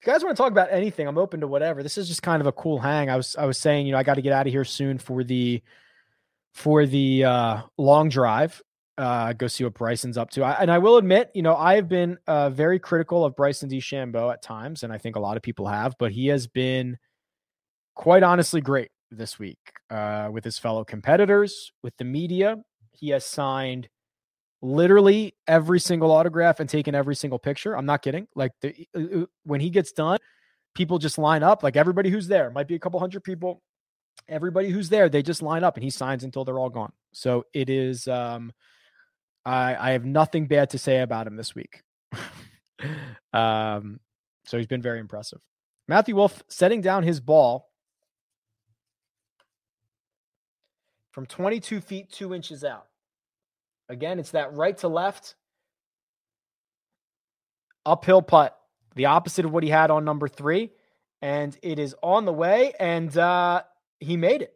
If 0.00 0.06
you 0.06 0.12
guys 0.12 0.22
want 0.22 0.36
to 0.36 0.40
talk 0.42 0.52
about 0.52 0.68
anything, 0.70 1.08
I'm 1.08 1.18
open 1.18 1.40
to 1.40 1.48
whatever. 1.48 1.82
This 1.82 1.98
is 1.98 2.06
just 2.06 2.22
kind 2.22 2.40
of 2.40 2.46
a 2.46 2.52
cool 2.52 2.78
hang. 2.78 3.10
I 3.10 3.16
was 3.16 3.34
I 3.36 3.46
was 3.46 3.58
saying, 3.58 3.86
you 3.86 3.92
know, 3.92 3.98
I 3.98 4.04
got 4.04 4.14
to 4.14 4.22
get 4.22 4.32
out 4.32 4.46
of 4.46 4.52
here 4.52 4.64
soon 4.64 4.98
for 4.98 5.24
the 5.24 5.62
for 6.54 6.86
the 6.86 7.24
uh, 7.24 7.62
long 7.76 8.08
drive. 8.08 8.62
Uh, 8.96 9.32
go 9.32 9.46
see 9.46 9.62
what 9.62 9.74
Bryson's 9.74 10.18
up 10.18 10.30
to. 10.30 10.42
I, 10.42 10.52
and 10.60 10.70
I 10.70 10.78
will 10.78 10.96
admit, 10.96 11.30
you 11.32 11.42
know, 11.42 11.54
I 11.54 11.76
have 11.76 11.88
been 11.88 12.18
uh, 12.26 12.50
very 12.50 12.80
critical 12.80 13.24
of 13.24 13.36
Bryson 13.36 13.68
DeChambeau 13.70 14.32
at 14.32 14.42
times, 14.42 14.82
and 14.82 14.92
I 14.92 14.98
think 14.98 15.14
a 15.14 15.20
lot 15.20 15.36
of 15.36 15.42
people 15.42 15.68
have, 15.68 15.94
but 16.00 16.10
he 16.10 16.26
has 16.28 16.48
been 16.48 16.98
quite 17.94 18.24
honestly 18.24 18.60
great 18.60 18.90
this 19.10 19.38
week 19.38 19.58
uh, 19.90 20.28
with 20.32 20.44
his 20.44 20.58
fellow 20.58 20.84
competitors, 20.84 21.72
with 21.82 21.96
the 21.96 22.04
media. 22.04 22.56
He 22.92 23.10
has 23.10 23.24
signed 23.24 23.88
literally 24.60 25.34
every 25.46 25.80
single 25.80 26.10
autograph 26.10 26.60
and 26.60 26.68
taken 26.68 26.94
every 26.94 27.14
single 27.14 27.38
picture. 27.38 27.76
I'm 27.76 27.86
not 27.86 28.02
kidding. 28.02 28.26
Like 28.34 28.52
the, 28.60 29.28
when 29.44 29.60
he 29.60 29.70
gets 29.70 29.92
done, 29.92 30.18
people 30.74 30.98
just 30.98 31.18
line 31.18 31.42
up. 31.42 31.62
Like 31.62 31.76
everybody 31.76 32.10
who's 32.10 32.28
there, 32.28 32.50
might 32.50 32.68
be 32.68 32.74
a 32.74 32.78
couple 32.78 33.00
hundred 33.00 33.24
people. 33.24 33.62
Everybody 34.28 34.70
who's 34.70 34.88
there, 34.88 35.08
they 35.08 35.22
just 35.22 35.42
line 35.42 35.64
up 35.64 35.76
and 35.76 35.84
he 35.84 35.90
signs 35.90 36.24
until 36.24 36.44
they're 36.44 36.58
all 36.58 36.70
gone. 36.70 36.92
So 37.12 37.44
it 37.52 37.70
is. 37.70 38.08
Um, 38.08 38.52
I 39.44 39.76
I 39.76 39.90
have 39.92 40.04
nothing 40.04 40.46
bad 40.46 40.70
to 40.70 40.78
say 40.78 41.00
about 41.00 41.26
him 41.26 41.36
this 41.36 41.54
week. 41.54 41.82
um, 43.32 44.00
so 44.44 44.56
he's 44.56 44.66
been 44.66 44.82
very 44.82 44.98
impressive. 44.98 45.40
Matthew 45.86 46.16
Wolff 46.16 46.42
setting 46.48 46.80
down 46.80 47.02
his 47.02 47.20
ball 47.20 47.70
from 51.12 51.26
22 51.26 51.80
feet 51.80 52.12
two 52.12 52.34
inches 52.34 52.64
out. 52.64 52.86
Again, 53.88 54.18
it's 54.18 54.32
that 54.32 54.54
right 54.54 54.76
to 54.78 54.88
left 54.88 55.34
uphill 57.86 58.22
putt, 58.22 58.56
the 58.94 59.06
opposite 59.06 59.44
of 59.44 59.52
what 59.52 59.62
he 59.62 59.70
had 59.70 59.90
on 59.90 60.04
number 60.04 60.28
three. 60.28 60.70
And 61.20 61.56
it 61.62 61.78
is 61.78 61.96
on 62.02 62.26
the 62.26 62.32
way, 62.32 62.74
and 62.78 63.16
uh, 63.16 63.62
he 63.98 64.16
made 64.16 64.42
it. 64.42 64.54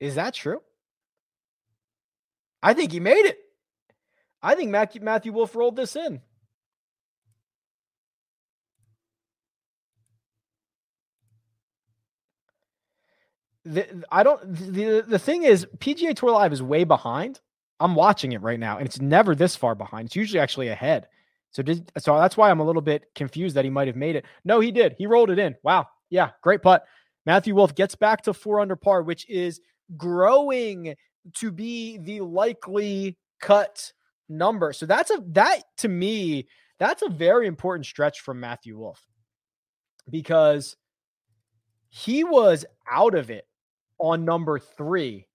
Is 0.00 0.14
that 0.14 0.32
true? 0.32 0.62
I 2.62 2.72
think 2.72 2.92
he 2.92 3.00
made 3.00 3.26
it. 3.26 3.38
I 4.42 4.54
think 4.54 4.70
Matthew, 4.70 5.00
Matthew 5.02 5.32
Wolff 5.32 5.54
rolled 5.54 5.76
this 5.76 5.96
in. 5.96 6.22
The, 13.68 14.04
I 14.10 14.22
don't. 14.22 14.40
The 14.54 15.04
the 15.06 15.18
thing 15.18 15.42
is, 15.42 15.66
PGA 15.78 16.16
Tour 16.16 16.30
Live 16.30 16.52
is 16.52 16.62
way 16.62 16.84
behind. 16.84 17.40
I'm 17.80 17.94
watching 17.94 18.32
it 18.32 18.40
right 18.40 18.58
now, 18.58 18.78
and 18.78 18.86
it's 18.86 19.00
never 19.00 19.34
this 19.34 19.54
far 19.54 19.74
behind. 19.74 20.06
It's 20.06 20.16
usually 20.16 20.40
actually 20.40 20.68
ahead. 20.68 21.06
So 21.50 21.62
did 21.62 21.90
so 21.98 22.16
that's 22.18 22.36
why 22.36 22.50
I'm 22.50 22.60
a 22.60 22.64
little 22.64 22.82
bit 22.82 23.04
confused 23.14 23.56
that 23.56 23.64
he 23.64 23.70
might 23.70 23.86
have 23.86 23.96
made 23.96 24.16
it. 24.16 24.24
No, 24.44 24.60
he 24.60 24.70
did. 24.70 24.94
He 24.96 25.06
rolled 25.06 25.30
it 25.30 25.38
in. 25.38 25.54
Wow. 25.62 25.86
Yeah, 26.10 26.30
great 26.42 26.62
putt. 26.62 26.84
Matthew 27.26 27.54
Wolff 27.54 27.74
gets 27.74 27.94
back 27.94 28.22
to 28.22 28.32
four 28.32 28.60
under 28.60 28.76
par, 28.76 29.02
which 29.02 29.28
is 29.28 29.60
growing 29.96 30.94
to 31.34 31.50
be 31.50 31.98
the 31.98 32.20
likely 32.20 33.18
cut 33.40 33.92
number. 34.28 34.72
So 34.72 34.86
that's 34.86 35.10
a 35.10 35.22
that 35.28 35.62
to 35.78 35.88
me, 35.88 36.48
that's 36.78 37.02
a 37.02 37.08
very 37.08 37.46
important 37.46 37.86
stretch 37.86 38.20
from 38.20 38.40
Matthew 38.40 38.78
Wolff 38.78 39.06
because 40.08 40.76
he 41.90 42.24
was 42.24 42.64
out 42.90 43.14
of 43.14 43.30
it 43.30 43.47
on 43.98 44.24
number 44.24 44.58
three, 44.58 45.26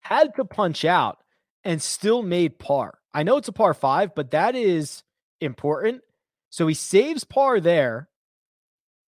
had 0.00 0.34
to 0.36 0.44
punch 0.44 0.84
out 0.84 1.18
and 1.64 1.82
still 1.82 2.22
made 2.22 2.58
par. 2.58 2.98
I 3.12 3.22
know 3.22 3.36
it's 3.36 3.48
a 3.48 3.52
par 3.52 3.74
five, 3.74 4.14
but 4.14 4.30
that 4.32 4.54
is 4.54 5.02
important. 5.40 6.02
So 6.50 6.66
he 6.66 6.74
saves 6.74 7.24
par 7.24 7.60
there 7.60 8.08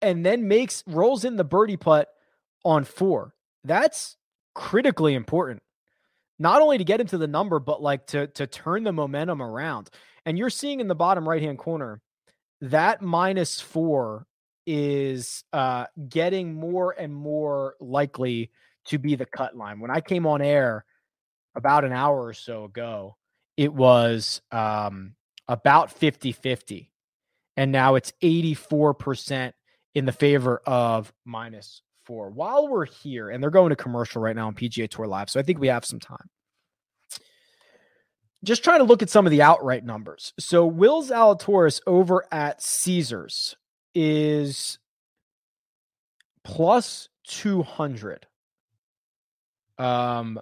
and 0.01 0.26
then 0.26 0.47
makes 0.47 0.84
rolls 0.88 1.26
in 1.26 1.36
the 1.36 1.43
birdie 1.43 1.78
putt 1.78 2.09
on 2.63 2.84
four. 2.84 3.34
That's 3.63 4.18
critically 4.53 5.13
important. 5.13 5.63
Not 6.38 6.61
only 6.61 6.78
to 6.78 6.84
get 6.84 7.01
into 7.01 7.18
the 7.18 7.28
number, 7.28 7.59
but 7.59 7.82
like 7.82 8.07
to 8.07 8.28
to 8.28 8.45
turn 8.45 8.84
the 8.84 8.91
momentum 8.91 9.41
around. 9.41 9.89
And 10.26 10.38
you're 10.38 10.49
seeing 10.49 10.80
in 10.80 10.88
the 10.88 10.95
bottom 10.95 11.28
right 11.28 11.41
hand 11.41 11.57
corner 11.57 12.01
that 12.61 13.01
minus 13.01 13.61
four 13.61 14.28
is 14.66 15.43
uh, 15.53 15.86
getting 16.09 16.53
more 16.53 16.91
and 16.97 17.13
more 17.13 17.76
likely 17.80 18.51
to 18.86 18.97
be 18.97 19.16
the 19.16 19.26
cut 19.26 19.55
line. 19.55 19.80
When 19.80 19.91
I 19.91 20.01
came 20.01 20.26
on 20.26 20.41
air 20.41 20.86
about 21.55 21.86
an 21.86 21.93
hour 21.93 22.26
or 22.26 22.34
so 22.34 22.66
ago, 22.66 23.18
it 23.57 23.74
was 23.74 24.41
um, 24.51 25.16
about 25.47 25.91
50 25.91 26.32
50. 26.32 26.91
And 27.57 27.72
now 27.72 27.95
it's 27.95 28.11
84% 28.22 29.53
in 29.93 30.05
the 30.05 30.11
favor 30.11 30.61
of 30.66 31.13
minus 31.24 31.82
four. 32.03 32.30
While 32.30 32.68
we're 32.68 32.86
here, 32.86 33.30
and 33.30 33.41
they're 33.41 33.49
going 33.49 33.70
to 33.70 33.76
commercial 33.76 34.22
right 34.22 34.36
now 34.36 34.47
on 34.47 34.55
PGA 34.55 34.89
Tour 34.89 35.07
Live, 35.07 35.30
so 35.30 35.39
I 35.39 35.43
think 35.43 35.59
we 35.59 35.68
have 35.68 35.86
some 35.86 35.99
time. 35.99 36.30
Just 38.43 38.63
trying 38.63 38.80
to 38.80 38.84
look 38.84 39.01
at 39.01 39.09
some 39.09 39.26
of 39.26 39.32
the 39.32 39.41
outright 39.41 39.84
numbers. 39.84 40.34
So 40.38 40.66
Will 40.66 41.01
Zalatoris 41.01 41.82
over 41.88 42.26
at 42.32 42.61
Caesars 42.61 43.55
is 43.96 44.78
plus 46.43 47.10
200. 47.28 48.28
Um, 49.78 50.39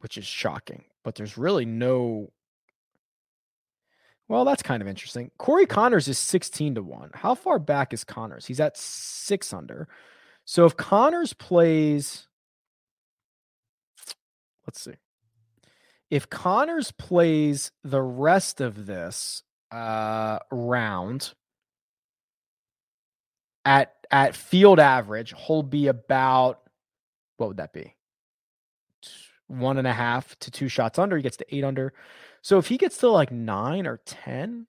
which 0.00 0.18
is 0.18 0.26
shocking. 0.26 0.84
But 1.02 1.14
there's 1.14 1.38
really 1.38 1.64
no. 1.64 2.30
Well, 4.28 4.44
that's 4.44 4.62
kind 4.62 4.82
of 4.82 4.88
interesting. 4.88 5.30
Corey 5.38 5.66
Conners 5.66 6.08
is 6.08 6.18
16 6.18 6.74
to 6.76 6.82
1. 6.82 7.10
How 7.14 7.34
far 7.36 7.60
back 7.60 7.92
is 7.92 8.02
Conners 8.02 8.46
He's 8.46 8.58
at 8.58 8.76
six 8.76 9.52
under. 9.52 9.88
So 10.44 10.64
if 10.64 10.76
Conners 10.76 11.32
plays, 11.32 12.26
let's 14.66 14.80
see. 14.80 14.94
If 16.10 16.28
Conners 16.28 16.92
plays 16.92 17.72
the 17.82 18.02
rest 18.02 18.60
of 18.60 18.86
this 18.86 19.42
uh, 19.70 20.38
round 20.50 21.34
at 23.64 23.94
at 24.10 24.36
field 24.36 24.78
average, 24.78 25.34
he'll 25.36 25.62
be 25.62 25.88
about 25.88 26.60
what 27.36 27.48
would 27.48 27.56
that 27.58 27.72
be? 27.72 27.94
One 29.48 29.78
and 29.78 29.86
a 29.86 29.92
half 29.92 30.38
to 30.40 30.50
two 30.50 30.68
shots 30.68 30.98
under. 30.98 31.16
He 31.16 31.22
gets 31.22 31.36
to 31.38 31.54
eight 31.54 31.64
under. 31.64 31.92
So 32.42 32.58
if 32.58 32.68
he 32.68 32.78
gets 32.78 32.98
to 32.98 33.10
like 33.10 33.30
nine 33.32 33.86
or 33.86 34.00
10, 34.06 34.66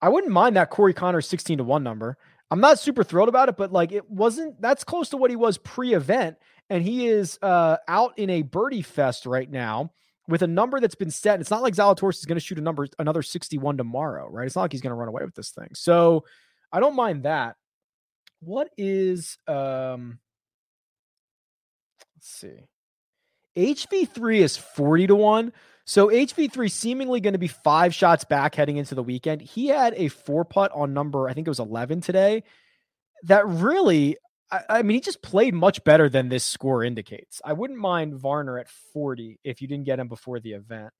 I 0.00 0.08
wouldn't 0.08 0.32
mind 0.32 0.56
that 0.56 0.70
Corey 0.70 0.94
Conners 0.94 1.26
16 1.26 1.58
to 1.58 1.64
one 1.64 1.82
number. 1.82 2.16
I'm 2.50 2.60
not 2.60 2.78
super 2.78 3.04
thrilled 3.04 3.28
about 3.28 3.48
it, 3.48 3.56
but 3.56 3.72
like 3.72 3.92
it 3.92 4.10
wasn't 4.10 4.60
that's 4.60 4.84
close 4.84 5.10
to 5.10 5.16
what 5.16 5.30
he 5.30 5.36
was 5.36 5.58
pre 5.58 5.94
event. 5.94 6.36
And 6.70 6.82
he 6.82 7.06
is 7.06 7.38
uh, 7.42 7.76
out 7.88 8.18
in 8.18 8.30
a 8.30 8.42
birdie 8.42 8.82
fest 8.82 9.26
right 9.26 9.50
now 9.50 9.92
with 10.28 10.42
a 10.42 10.46
number 10.46 10.80
that's 10.80 10.94
been 10.94 11.10
set. 11.10 11.40
It's 11.40 11.50
not 11.50 11.62
like 11.62 11.74
Zalatoris 11.74 12.18
is 12.18 12.24
going 12.24 12.36
to 12.36 12.44
shoot 12.44 12.58
a 12.58 12.62
number 12.62 12.86
another 12.98 13.22
61 13.22 13.76
tomorrow, 13.76 14.28
right? 14.30 14.46
It's 14.46 14.56
not 14.56 14.62
like 14.62 14.72
he's 14.72 14.80
going 14.80 14.90
to 14.90 14.96
run 14.96 15.08
away 15.08 15.22
with 15.24 15.34
this 15.34 15.50
thing. 15.50 15.68
So 15.74 16.24
I 16.72 16.80
don't 16.80 16.96
mind 16.96 17.24
that. 17.24 17.56
What 18.40 18.70
is 18.76 19.38
um 19.46 20.18
let's 22.16 22.28
see. 22.28 22.66
HV3 23.56 24.38
is 24.38 24.56
40 24.56 25.08
to 25.08 25.14
1. 25.14 25.52
So 25.86 26.08
HV3 26.08 26.70
seemingly 26.70 27.20
going 27.20 27.34
to 27.34 27.38
be 27.38 27.48
five 27.48 27.94
shots 27.94 28.24
back 28.24 28.54
heading 28.54 28.78
into 28.78 28.94
the 28.94 29.02
weekend. 29.02 29.42
He 29.42 29.66
had 29.68 29.94
a 29.96 30.08
four 30.08 30.44
putt 30.44 30.72
on 30.74 30.94
number, 30.94 31.28
I 31.28 31.34
think 31.34 31.46
it 31.46 31.50
was 31.50 31.60
11 31.60 32.00
today. 32.00 32.42
That 33.24 33.46
really, 33.46 34.16
I, 34.50 34.60
I, 34.68 34.82
mean, 34.82 34.96
he 34.96 35.00
just 35.00 35.22
played 35.22 35.54
much 35.54 35.82
better 35.84 36.08
than 36.08 36.28
this 36.28 36.44
score 36.44 36.84
indicates. 36.84 37.40
I 37.44 37.52
wouldn't 37.52 37.78
mind 37.78 38.14
Varner 38.14 38.58
at 38.58 38.68
40 38.92 39.40
if 39.44 39.62
you 39.62 39.68
didn't 39.68 39.84
get 39.84 39.98
him 39.98 40.08
before 40.08 40.40
the 40.40 40.52
event. 40.52 40.92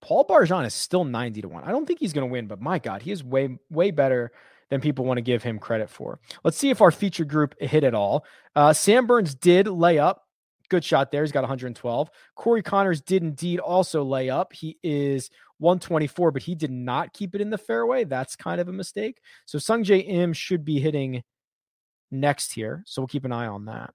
Paul 0.00 0.24
Barjon 0.24 0.64
is 0.64 0.74
still 0.74 1.04
90 1.04 1.42
to 1.42 1.48
1. 1.48 1.64
I 1.64 1.72
don't 1.72 1.86
think 1.86 1.98
he's 1.98 2.12
going 2.12 2.28
to 2.28 2.32
win, 2.32 2.46
but 2.46 2.60
my 2.60 2.78
God, 2.78 3.02
he 3.02 3.10
is 3.10 3.24
way, 3.24 3.58
way 3.70 3.90
better 3.90 4.30
than 4.70 4.80
people 4.80 5.04
want 5.04 5.18
to 5.18 5.22
give 5.22 5.42
him 5.42 5.58
credit 5.58 5.90
for. 5.90 6.20
Let's 6.44 6.56
see 6.56 6.70
if 6.70 6.80
our 6.80 6.90
feature 6.90 7.24
group 7.24 7.54
hit 7.60 7.84
it 7.84 7.94
all. 7.94 8.24
Uh, 8.54 8.72
Sam 8.72 9.06
Burns 9.06 9.34
did 9.34 9.66
lay 9.66 9.98
up. 9.98 10.22
Good 10.68 10.84
shot 10.84 11.12
there. 11.12 11.22
He's 11.22 11.32
got 11.32 11.42
112. 11.42 12.10
Corey 12.34 12.62
Conners 12.62 13.00
did 13.00 13.22
indeed 13.22 13.60
also 13.60 14.02
lay 14.02 14.30
up. 14.30 14.52
He 14.52 14.78
is 14.82 15.30
124, 15.58 16.30
but 16.30 16.42
he 16.42 16.54
did 16.54 16.70
not 16.70 17.12
keep 17.12 17.34
it 17.34 17.40
in 17.40 17.50
the 17.50 17.58
fairway. 17.58 18.04
That's 18.04 18.36
kind 18.36 18.60
of 18.60 18.68
a 18.68 18.72
mistake. 18.72 19.20
So 19.46 19.58
Sungjae 19.58 20.06
Im 20.06 20.32
should 20.32 20.64
be 20.64 20.80
hitting 20.80 21.22
next 22.10 22.52
here. 22.52 22.82
So 22.86 23.02
we'll 23.02 23.08
keep 23.08 23.24
an 23.24 23.32
eye 23.32 23.46
on 23.46 23.66
that. 23.66 23.92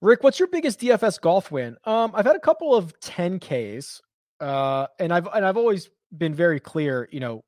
Rick, 0.00 0.22
what's 0.22 0.38
your 0.38 0.48
biggest 0.48 0.80
DFS 0.80 1.20
golf 1.20 1.50
win? 1.50 1.76
Um, 1.84 2.12
I've 2.14 2.26
had 2.26 2.36
a 2.36 2.40
couple 2.40 2.74
of 2.74 2.98
10Ks, 3.00 4.00
uh, 4.40 4.86
and 4.98 5.12
I've 5.12 5.26
and 5.34 5.46
I've 5.46 5.56
always 5.56 5.88
been 6.16 6.34
very 6.34 6.60
clear, 6.60 7.08
you 7.10 7.20
know, 7.20 7.42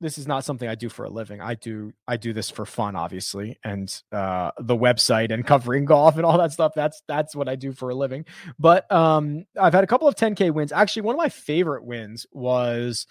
this 0.00 0.18
is 0.18 0.26
not 0.26 0.44
something 0.44 0.68
I 0.68 0.74
do 0.74 0.88
for 0.88 1.04
a 1.04 1.10
living. 1.10 1.40
I 1.40 1.54
do 1.54 1.92
I 2.06 2.16
do 2.16 2.32
this 2.32 2.50
for 2.50 2.66
fun, 2.66 2.96
obviously, 2.96 3.58
and 3.64 3.90
uh, 4.12 4.50
the 4.58 4.76
website 4.76 5.32
and 5.32 5.46
covering 5.46 5.84
golf 5.84 6.16
and 6.16 6.26
all 6.26 6.38
that 6.38 6.52
stuff. 6.52 6.72
That's 6.74 7.02
that's 7.08 7.34
what 7.34 7.48
I 7.48 7.56
do 7.56 7.72
for 7.72 7.90
a 7.90 7.94
living. 7.94 8.26
But 8.58 8.90
um, 8.92 9.46
I've 9.58 9.72
had 9.72 9.84
a 9.84 9.86
couple 9.86 10.06
of 10.06 10.14
10k 10.14 10.52
wins. 10.52 10.72
Actually, 10.72 11.02
one 11.02 11.14
of 11.14 11.18
my 11.18 11.30
favorite 11.30 11.84
wins 11.84 12.26
was, 12.30 13.06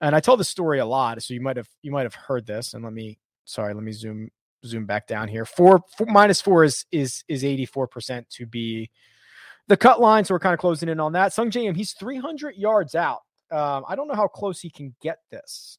and 0.00 0.14
I 0.14 0.20
tell 0.20 0.36
the 0.36 0.44
story 0.44 0.80
a 0.80 0.86
lot, 0.86 1.22
so 1.22 1.34
you 1.34 1.40
might 1.40 1.56
have 1.56 1.68
you 1.82 1.92
might 1.92 2.04
have 2.04 2.14
heard 2.14 2.46
this. 2.46 2.74
And 2.74 2.82
let 2.82 2.92
me 2.92 3.18
sorry, 3.44 3.72
let 3.74 3.84
me 3.84 3.92
zoom 3.92 4.30
zoom 4.66 4.86
back 4.86 5.06
down 5.06 5.28
here. 5.28 5.44
Four, 5.44 5.82
four 5.96 6.06
minus 6.08 6.40
four 6.40 6.64
is 6.64 6.84
is 6.90 7.22
is 7.28 7.44
84 7.44 7.86
percent 7.86 8.28
to 8.30 8.46
be 8.46 8.90
the 9.68 9.76
cut 9.76 10.00
line. 10.00 10.24
So 10.24 10.34
we're 10.34 10.40
kind 10.40 10.54
of 10.54 10.60
closing 10.60 10.88
in 10.88 10.98
on 10.98 11.12
that. 11.12 11.32
Sung 11.32 11.52
Im, 11.52 11.74
he's 11.74 11.92
300 11.92 12.56
yards 12.56 12.94
out. 12.94 13.20
Um, 13.50 13.84
I 13.88 13.94
don't 13.94 14.08
know 14.08 14.14
how 14.14 14.26
close 14.26 14.60
he 14.60 14.70
can 14.70 14.94
get 15.00 15.18
this. 15.30 15.78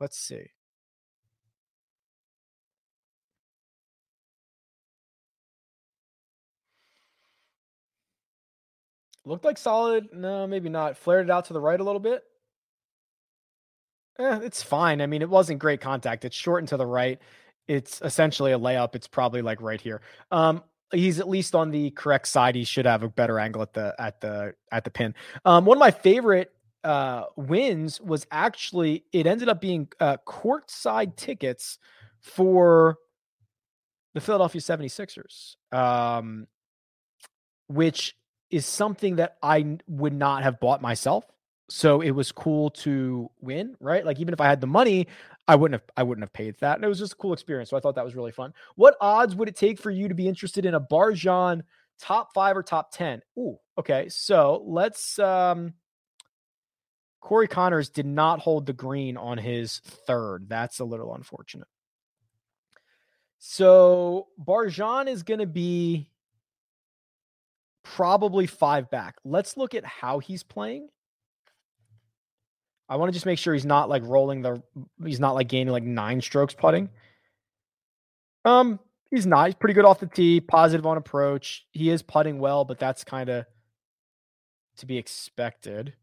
Let's 0.00 0.18
see. 0.18 0.50
Looked 9.24 9.44
like 9.44 9.58
solid. 9.58 10.08
No, 10.12 10.46
maybe 10.46 10.68
not. 10.68 10.96
Flared 10.96 11.26
it 11.26 11.30
out 11.30 11.46
to 11.46 11.52
the 11.52 11.60
right 11.60 11.80
a 11.80 11.82
little 11.82 12.00
bit. 12.00 12.22
Eh, 14.18 14.40
it's 14.44 14.62
fine. 14.62 15.00
I 15.00 15.06
mean, 15.06 15.20
it 15.20 15.28
wasn't 15.28 15.58
great 15.58 15.80
contact. 15.80 16.24
It's 16.24 16.36
short 16.36 16.60
and 16.60 16.68
to 16.68 16.76
the 16.76 16.86
right. 16.86 17.18
It's 17.66 18.00
essentially 18.02 18.52
a 18.52 18.58
layup. 18.58 18.94
It's 18.94 19.08
probably 19.08 19.42
like 19.42 19.60
right 19.60 19.80
here. 19.80 20.00
Um, 20.30 20.62
he's 20.92 21.18
at 21.18 21.28
least 21.28 21.56
on 21.56 21.72
the 21.72 21.90
correct 21.90 22.28
side. 22.28 22.54
He 22.54 22.62
should 22.62 22.86
have 22.86 23.02
a 23.02 23.08
better 23.08 23.40
angle 23.40 23.62
at 23.62 23.72
the 23.72 23.94
at 23.98 24.20
the 24.20 24.54
at 24.70 24.84
the 24.84 24.90
pin. 24.90 25.14
Um, 25.44 25.64
one 25.64 25.76
of 25.76 25.80
my 25.80 25.90
favorite 25.90 26.52
uh, 26.86 27.24
wins 27.34 28.00
was 28.00 28.26
actually 28.30 29.04
it 29.12 29.26
ended 29.26 29.48
up 29.48 29.60
being 29.60 29.88
uh, 29.98 30.18
courtside 30.24 31.16
tickets 31.16 31.78
for 32.20 32.98
the 34.14 34.20
Philadelphia 34.20 34.60
76ers, 34.60 35.56
um, 35.72 36.46
which 37.68 38.16
is 38.50 38.64
something 38.64 39.16
that 39.16 39.36
I 39.42 39.78
would 39.88 40.14
not 40.14 40.44
have 40.44 40.60
bought 40.60 40.80
myself. 40.80 41.24
So 41.68 42.00
it 42.00 42.12
was 42.12 42.30
cool 42.30 42.70
to 42.70 43.28
win, 43.40 43.74
right? 43.80 44.06
Like 44.06 44.20
even 44.20 44.32
if 44.32 44.40
I 44.40 44.46
had 44.46 44.60
the 44.60 44.68
money, 44.68 45.08
I 45.48 45.56
wouldn't 45.56 45.80
have 45.80 45.90
I 45.96 46.04
wouldn't 46.04 46.22
have 46.22 46.32
paid 46.32 46.54
that. 46.60 46.76
And 46.76 46.84
it 46.84 46.88
was 46.88 47.00
just 47.00 47.14
a 47.14 47.16
cool 47.16 47.32
experience. 47.32 47.70
So 47.70 47.76
I 47.76 47.80
thought 47.80 47.96
that 47.96 48.04
was 48.04 48.14
really 48.14 48.30
fun. 48.30 48.54
What 48.76 48.96
odds 49.00 49.34
would 49.34 49.48
it 49.48 49.56
take 49.56 49.80
for 49.80 49.90
you 49.90 50.06
to 50.06 50.14
be 50.14 50.28
interested 50.28 50.64
in 50.64 50.74
a 50.74 50.80
Barjon 50.80 51.64
top 52.00 52.32
five 52.32 52.56
or 52.56 52.62
top 52.62 52.92
10? 52.92 53.22
Ooh, 53.36 53.58
okay. 53.76 54.08
So 54.08 54.62
let's 54.64 55.18
um 55.18 55.74
Corey 57.26 57.48
Conners 57.48 57.88
did 57.88 58.06
not 58.06 58.38
hold 58.38 58.66
the 58.66 58.72
green 58.72 59.16
on 59.16 59.36
his 59.36 59.80
third. 59.80 60.48
That's 60.48 60.78
a 60.78 60.84
little 60.84 61.12
unfortunate. 61.12 61.66
So 63.38 64.28
Barjon 64.38 65.08
is 65.08 65.24
going 65.24 65.40
to 65.40 65.46
be 65.46 66.08
probably 67.82 68.46
five 68.46 68.88
back. 68.92 69.16
Let's 69.24 69.56
look 69.56 69.74
at 69.74 69.84
how 69.84 70.20
he's 70.20 70.44
playing. 70.44 70.88
I 72.88 72.94
want 72.94 73.08
to 73.08 73.12
just 73.12 73.26
make 73.26 73.40
sure 73.40 73.54
he's 73.54 73.66
not 73.66 73.88
like 73.88 74.04
rolling 74.04 74.42
the 74.42 74.62
he's 75.04 75.18
not 75.18 75.34
like 75.34 75.48
gaining 75.48 75.72
like 75.72 75.82
nine 75.82 76.20
strokes 76.20 76.54
putting. 76.54 76.90
Um, 78.44 78.78
he's 79.10 79.26
not. 79.26 79.46
He's 79.46 79.56
pretty 79.56 79.74
good 79.74 79.84
off 79.84 79.98
the 79.98 80.06
tee, 80.06 80.40
positive 80.40 80.86
on 80.86 80.96
approach. 80.96 81.66
He 81.72 81.90
is 81.90 82.02
putting 82.02 82.38
well, 82.38 82.64
but 82.64 82.78
that's 82.78 83.02
kind 83.02 83.28
of 83.28 83.46
to 84.76 84.86
be 84.86 84.96
expected. 84.96 85.94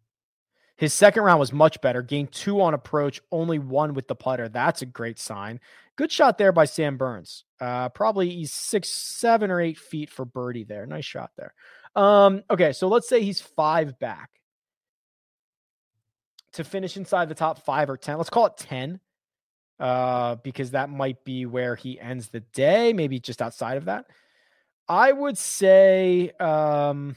His 0.76 0.94
second 0.94 1.24
round 1.24 1.40
was 1.40 1.54
much 1.54 1.80
better, 1.82 2.02
gained 2.02 2.32
two 2.32 2.62
on 2.62 2.74
approach, 2.74 3.22
only 3.32 3.60
one 3.60 3.94
with 3.94 4.08
the 4.08 4.16
putter. 4.16 4.50
That's 4.50 4.82
a 4.82 4.88
great 4.88 5.20
sign. 5.20 5.60
Good 5.95 6.12
shot 6.12 6.38
there 6.38 6.52
by 6.52 6.66
Sam 6.66 6.98
Burns. 6.98 7.44
Uh, 7.62 7.90
probably 7.90 8.30
he's 8.30 8.52
six, 8.52 8.90
seven, 8.90 9.52
or 9.52 9.62
eight 9.62 9.78
feet 9.78 10.10
for 10.10 10.26
birdie 10.26 10.64
there. 10.64 10.86
Nice 10.88 11.06
shot 11.06 11.32
there. 11.38 11.54
Um, 11.95 12.44
okay, 12.50 12.74
so 12.74 12.88
let's 12.88 13.08
say 13.08 13.22
he's 13.22 13.40
five 13.40 14.00
back 14.00 14.32
to 16.54 16.64
finish 16.64 16.98
inside 16.98 17.30
the 17.30 17.36
top 17.36 17.64
five 17.64 17.90
or 17.90 17.98
10. 17.98 18.18
Let's 18.18 18.32
call 18.32 18.48
it 18.48 18.58
10 18.58 19.00
uh, 19.80 20.36
because 20.36 20.72
that 20.72 20.90
might 20.90 21.24
be 21.24 21.45
where 21.45 21.76
he 21.76 22.00
ends 22.00 22.30
the 22.30 22.40
day, 22.40 22.94
maybe 22.94 23.20
just 23.20 23.41
outside 23.41 23.78
of 23.78 23.86
that. 23.86 24.06
I 24.90 25.12
would 25.12 25.38
say. 25.38 26.32
Um, 26.40 27.16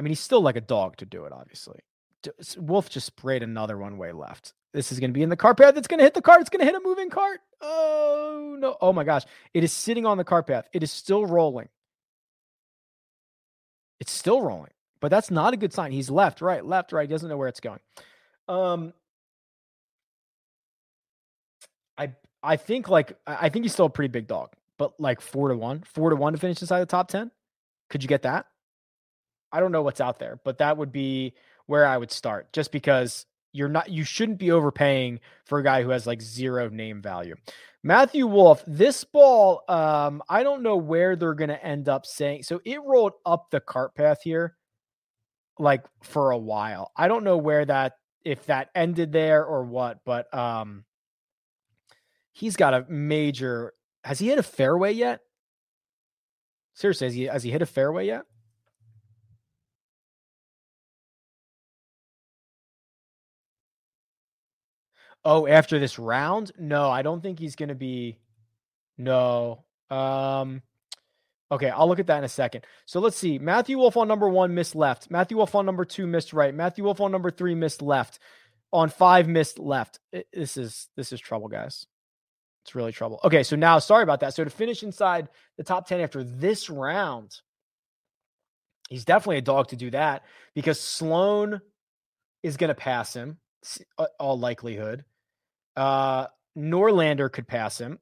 I 0.00 0.02
mean, 0.02 0.12
he's 0.12 0.20
still 0.20 0.40
like 0.40 0.56
a 0.56 0.62
dog 0.62 0.96
to 0.96 1.04
do 1.04 1.26
it, 1.26 1.32
obviously. 1.32 1.80
Wolff 2.56 2.88
just 2.88 3.04
sprayed 3.06 3.42
another 3.42 3.76
one 3.76 3.98
way 3.98 4.12
left. 4.12 4.54
This 4.72 4.92
is 4.92 4.98
going 4.98 5.10
to 5.10 5.12
be 5.12 5.22
in 5.22 5.28
the 5.28 5.36
cart 5.36 5.58
path. 5.58 5.76
It's 5.76 5.88
going 5.88 5.98
to 5.98 6.04
hit 6.04 6.14
the 6.14 6.22
cart. 6.22 6.40
It's 6.40 6.48
going 6.48 6.60
to 6.60 6.64
hit 6.64 6.74
a 6.74 6.80
moving 6.80 7.10
cart. 7.10 7.40
Oh, 7.60 8.56
no. 8.58 8.78
Oh, 8.80 8.94
my 8.94 9.04
gosh. 9.04 9.24
It 9.52 9.62
is 9.62 9.74
sitting 9.74 10.06
on 10.06 10.16
the 10.16 10.24
cart 10.24 10.46
path. 10.46 10.66
It 10.72 10.82
is 10.82 10.90
still 10.90 11.26
rolling. 11.26 11.68
It's 14.00 14.10
still 14.10 14.40
rolling, 14.40 14.70
but 15.00 15.10
that's 15.10 15.30
not 15.30 15.52
a 15.52 15.58
good 15.58 15.74
sign. 15.74 15.92
He's 15.92 16.08
left, 16.08 16.40
right, 16.40 16.64
left, 16.64 16.92
right. 16.92 17.06
He 17.06 17.12
doesn't 17.12 17.28
know 17.28 17.36
where 17.36 17.48
it's 17.48 17.60
going. 17.60 17.80
Um, 18.48 18.94
I 21.98 22.12
I 22.42 22.56
think 22.56 22.88
like 22.88 23.18
I 23.26 23.50
think 23.50 23.66
he's 23.66 23.74
still 23.74 23.84
a 23.84 23.90
pretty 23.90 24.08
big 24.08 24.26
dog, 24.26 24.54
but 24.78 24.98
like 24.98 25.20
four 25.20 25.48
to 25.48 25.56
one, 25.56 25.82
four 25.82 26.08
to 26.08 26.16
one 26.16 26.32
to 26.32 26.38
finish 26.38 26.62
inside 26.62 26.80
the 26.80 26.86
top 26.86 27.08
ten. 27.08 27.30
Could 27.90 28.02
you 28.02 28.08
get 28.08 28.22
that? 28.22 28.46
I 29.52 29.60
don't 29.60 29.72
know 29.72 29.82
what's 29.82 30.00
out 30.00 30.18
there, 30.18 30.40
but 30.44 30.58
that 30.58 30.76
would 30.76 30.92
be 30.92 31.34
where 31.66 31.86
I 31.86 31.96
would 31.96 32.10
start 32.10 32.52
just 32.52 32.72
because 32.72 33.26
you're 33.52 33.68
not 33.68 33.90
you 33.90 34.04
shouldn't 34.04 34.38
be 34.38 34.50
overpaying 34.50 35.20
for 35.44 35.58
a 35.58 35.64
guy 35.64 35.82
who 35.82 35.90
has 35.90 36.06
like 36.06 36.22
zero 36.22 36.68
name 36.68 37.02
value. 37.02 37.34
Matthew 37.82 38.26
Wolff, 38.26 38.62
this 38.66 39.04
ball, 39.04 39.62
um, 39.68 40.22
I 40.28 40.42
don't 40.42 40.62
know 40.62 40.76
where 40.76 41.16
they're 41.16 41.34
gonna 41.34 41.54
end 41.54 41.88
up 41.88 42.06
saying. 42.06 42.42
So 42.42 42.60
it 42.64 42.82
rolled 42.82 43.14
up 43.24 43.50
the 43.50 43.60
cart 43.60 43.94
path 43.94 44.22
here, 44.22 44.56
like 45.58 45.84
for 46.02 46.30
a 46.30 46.38
while. 46.38 46.92
I 46.96 47.08
don't 47.08 47.24
know 47.24 47.38
where 47.38 47.64
that 47.64 47.94
if 48.24 48.46
that 48.46 48.68
ended 48.74 49.12
there 49.12 49.44
or 49.44 49.64
what, 49.64 50.00
but 50.04 50.32
um 50.34 50.84
he's 52.32 52.56
got 52.56 52.74
a 52.74 52.86
major 52.88 53.72
has 54.04 54.18
he 54.18 54.28
hit 54.28 54.38
a 54.38 54.42
fairway 54.42 54.92
yet? 54.92 55.20
Seriously, 56.74 57.06
has 57.06 57.14
he 57.14 57.24
has 57.24 57.42
he 57.42 57.50
hit 57.50 57.62
a 57.62 57.66
fairway 57.66 58.06
yet? 58.06 58.22
Oh, 65.24 65.46
after 65.46 65.78
this 65.78 65.98
round? 65.98 66.52
No, 66.58 66.90
I 66.90 67.02
don't 67.02 67.22
think 67.22 67.38
he's 67.38 67.56
going 67.56 67.68
to 67.68 67.74
be. 67.74 68.18
No. 68.98 69.64
Um. 69.90 70.62
Okay, 71.52 71.68
I'll 71.68 71.88
look 71.88 71.98
at 71.98 72.06
that 72.06 72.18
in 72.18 72.24
a 72.24 72.28
second. 72.28 72.64
So 72.86 73.00
let's 73.00 73.16
see. 73.16 73.38
Matthew 73.38 73.76
Wolff 73.76 73.96
on 73.96 74.06
number 74.06 74.28
one 74.28 74.54
missed 74.54 74.76
left. 74.76 75.10
Matthew 75.10 75.36
Wolff 75.36 75.54
on 75.56 75.66
number 75.66 75.84
two 75.84 76.06
missed 76.06 76.32
right. 76.32 76.54
Matthew 76.54 76.84
Wolff 76.84 77.00
on 77.00 77.10
number 77.10 77.30
three 77.30 77.56
missed 77.56 77.82
left. 77.82 78.20
On 78.72 78.88
five 78.88 79.26
missed 79.26 79.58
left. 79.58 79.98
This 80.32 80.56
is 80.56 80.88
this 80.96 81.12
is 81.12 81.20
trouble, 81.20 81.48
guys. 81.48 81.86
It's 82.64 82.74
really 82.74 82.92
trouble. 82.92 83.20
Okay, 83.24 83.42
so 83.42 83.56
now 83.56 83.78
sorry 83.78 84.02
about 84.02 84.20
that. 84.20 84.34
So 84.34 84.44
to 84.44 84.50
finish 84.50 84.82
inside 84.82 85.28
the 85.56 85.64
top 85.64 85.88
10 85.88 86.00
after 86.00 86.22
this 86.22 86.68
round, 86.68 87.40
he's 88.88 89.04
definitely 89.04 89.38
a 89.38 89.42
dog 89.42 89.68
to 89.68 89.76
do 89.76 89.90
that 89.90 90.22
because 90.54 90.80
Sloan 90.80 91.60
is 92.42 92.56
going 92.56 92.68
to 92.68 92.74
pass 92.74 93.14
him, 93.14 93.38
all 94.18 94.38
likelihood. 94.38 95.04
Uh, 95.76 96.26
Norlander 96.56 97.30
could 97.30 97.46
pass 97.46 97.78
him. 97.78 97.98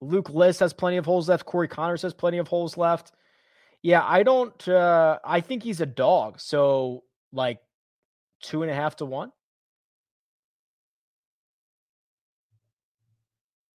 Luke 0.00 0.30
List 0.30 0.60
has 0.60 0.72
plenty 0.72 0.96
of 0.96 1.06
holes 1.06 1.28
left. 1.28 1.46
Corey 1.46 1.68
Conners 1.68 2.02
has 2.02 2.14
plenty 2.14 2.38
of 2.38 2.48
holes 2.48 2.76
left. 2.76 3.12
Yeah, 3.82 4.02
I 4.04 4.22
don't. 4.22 4.68
Uh, 4.68 5.18
I 5.24 5.40
think 5.40 5.62
he's 5.62 5.80
a 5.80 5.86
dog. 5.86 6.40
So 6.40 7.04
like 7.32 7.60
two 8.42 8.62
and 8.62 8.70
a 8.70 8.74
half 8.74 8.96
to 8.96 9.04
one. 9.04 9.32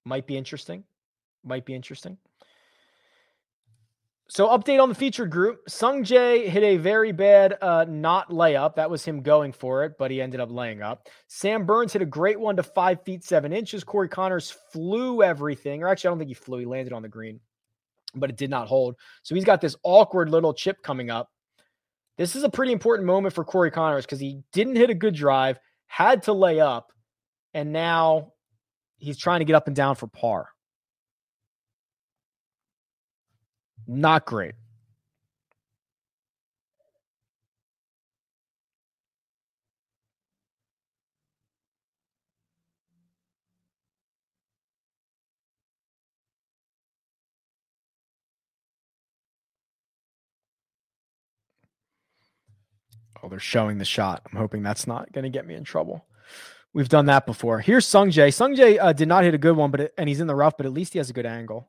Might 0.05 0.27
be 0.27 0.37
interesting. 0.37 0.85
Might 1.45 1.67
be 1.67 1.75
interesting. 1.75 2.19
So, 4.31 4.49
update 4.49 4.81
on 4.81 4.91
the 4.91 4.95
featured 4.95 5.31
group. 5.31 5.67
Sungjae 5.71 6.49
hit 6.49 6.63
a 6.63 6.77
very 6.77 7.13
bad 7.13 7.57
uh, 7.63 7.87
not 7.89 8.29
layup. 8.29 8.75
That 8.75 8.91
was 8.91 9.03
him 9.03 9.23
going 9.23 9.53
for 9.53 9.85
it, 9.85 9.95
but 9.99 10.11
he 10.11 10.21
ended 10.21 10.39
up 10.39 10.51
laying 10.51 10.83
up. 10.83 11.09
Sam 11.29 11.65
Burns 11.65 11.95
hit 11.95 12.03
a 12.03 12.07
great 12.07 12.39
one 12.39 12.55
to 12.57 12.63
five 12.63 13.03
feet 13.05 13.25
seven 13.25 13.55
inches. 13.55 13.85
Corey 13.85 14.09
Conners 14.09 14.55
flew 14.71 15.23
everything, 15.23 15.83
or 15.83 15.89
actually, 15.89 16.09
I 16.09 16.11
don't 16.11 16.19
think 16.19 16.29
he 16.29 16.35
flew. 16.35 16.59
He 16.59 16.67
landed 16.67 16.93
on 16.93 17.01
the 17.01 17.09
green, 17.09 17.41
but 18.15 18.29
it 18.29 18.37
did 18.37 18.51
not 18.51 18.69
hold. 18.69 18.97
So, 19.23 19.35
he's 19.35 19.47
got 19.47 19.63
this 19.63 19.77
awkward 19.83 20.29
little 20.29 20.53
chip 20.53 20.83
coming 20.83 21.09
up. 21.09 21.31
This 22.19 22.37
is 22.37 22.45
a 22.45 22.51
pretty 22.51 22.73
important 22.73 23.07
moment 23.07 23.35
for 23.35 23.45
Corey 23.45 23.71
Conners 23.71 24.05
because 24.05 24.21
he 24.21 24.43
didn't 24.53 24.77
hit 24.77 24.91
a 24.91 24.95
good 24.95 25.15
drive, 25.15 25.59
had 25.87 26.25
to 26.25 26.35
lay 26.35 26.61
up, 26.61 26.93
and 27.55 27.73
now 27.73 28.33
he's 28.99 29.17
trying 29.17 29.39
to 29.39 29.47
get 29.47 29.57
up 29.57 29.69
and 29.69 29.77
down 29.77 29.95
for 29.95 30.07
par. 30.07 30.51
Not 33.89 34.27
great. 34.27 34.55
Oh, 53.23 53.29
they're 53.29 53.41
showing 53.41 53.79
the 53.79 53.85
shot. 53.85 54.23
I'm 54.31 54.39
hoping 54.39 54.63
that's 54.63 54.87
not 54.87 55.13
going 55.13 55.25
to 55.25 55.31
get 55.31 55.47
me 55.47 55.55
in 55.55 55.65
trouble. 55.65 56.07
We've 56.73 56.89
done 56.89 57.07
that 57.07 57.27
before. 57.27 57.61
Here's 57.61 57.87
Sungjae. 57.87 58.29
Sungjae 58.29 58.79
uh, 58.81 58.93
did 58.93 59.09
not 59.09 59.25
hit 59.25 59.35
a 59.35 59.39
good 59.39 59.57
one, 59.57 59.71
but 59.71 59.81
it, 59.81 59.95
and 59.99 60.09
he's 60.09 60.21
in 60.21 60.27
the 60.29 60.35
rough, 60.37 60.57
but 60.57 60.67
at 60.67 60.73
least 60.73 60.93
he 60.93 60.99
has 60.99 61.11
a 61.11 61.15
good 61.15 61.27
angle. 61.27 61.69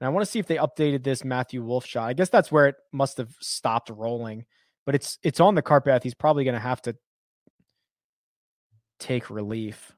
And 0.00 0.06
I 0.06 0.10
want 0.10 0.24
to 0.24 0.30
see 0.30 0.38
if 0.38 0.46
they 0.46 0.56
updated 0.56 1.04
this 1.04 1.24
Matthew 1.24 1.62
Wolff 1.62 1.86
shot. 1.86 2.08
I 2.08 2.12
guess 2.12 2.28
that's 2.28 2.52
where 2.52 2.66
it 2.66 2.76
must 2.92 3.16
have 3.16 3.34
stopped 3.40 3.90
rolling, 3.90 4.44
but 4.84 4.94
it's 4.94 5.18
it's 5.22 5.40
on 5.40 5.54
the 5.54 5.62
cart 5.62 5.84
path. 5.84 6.02
He's 6.02 6.14
probably 6.14 6.44
going 6.44 6.54
to 6.54 6.60
have 6.60 6.82
to 6.82 6.96
take 8.98 9.30
relief. 9.30 9.92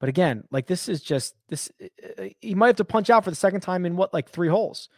But 0.00 0.08
again, 0.08 0.44
like 0.50 0.66
this 0.66 0.88
is 0.88 1.02
just 1.02 1.34
this. 1.48 1.70
He 2.40 2.54
might 2.54 2.68
have 2.68 2.76
to 2.76 2.84
punch 2.84 3.10
out 3.10 3.24
for 3.24 3.30
the 3.30 3.36
second 3.36 3.62
time 3.62 3.84
in 3.84 3.96
what 3.96 4.14
like 4.14 4.28
three 4.28 4.48
holes. 4.48 4.88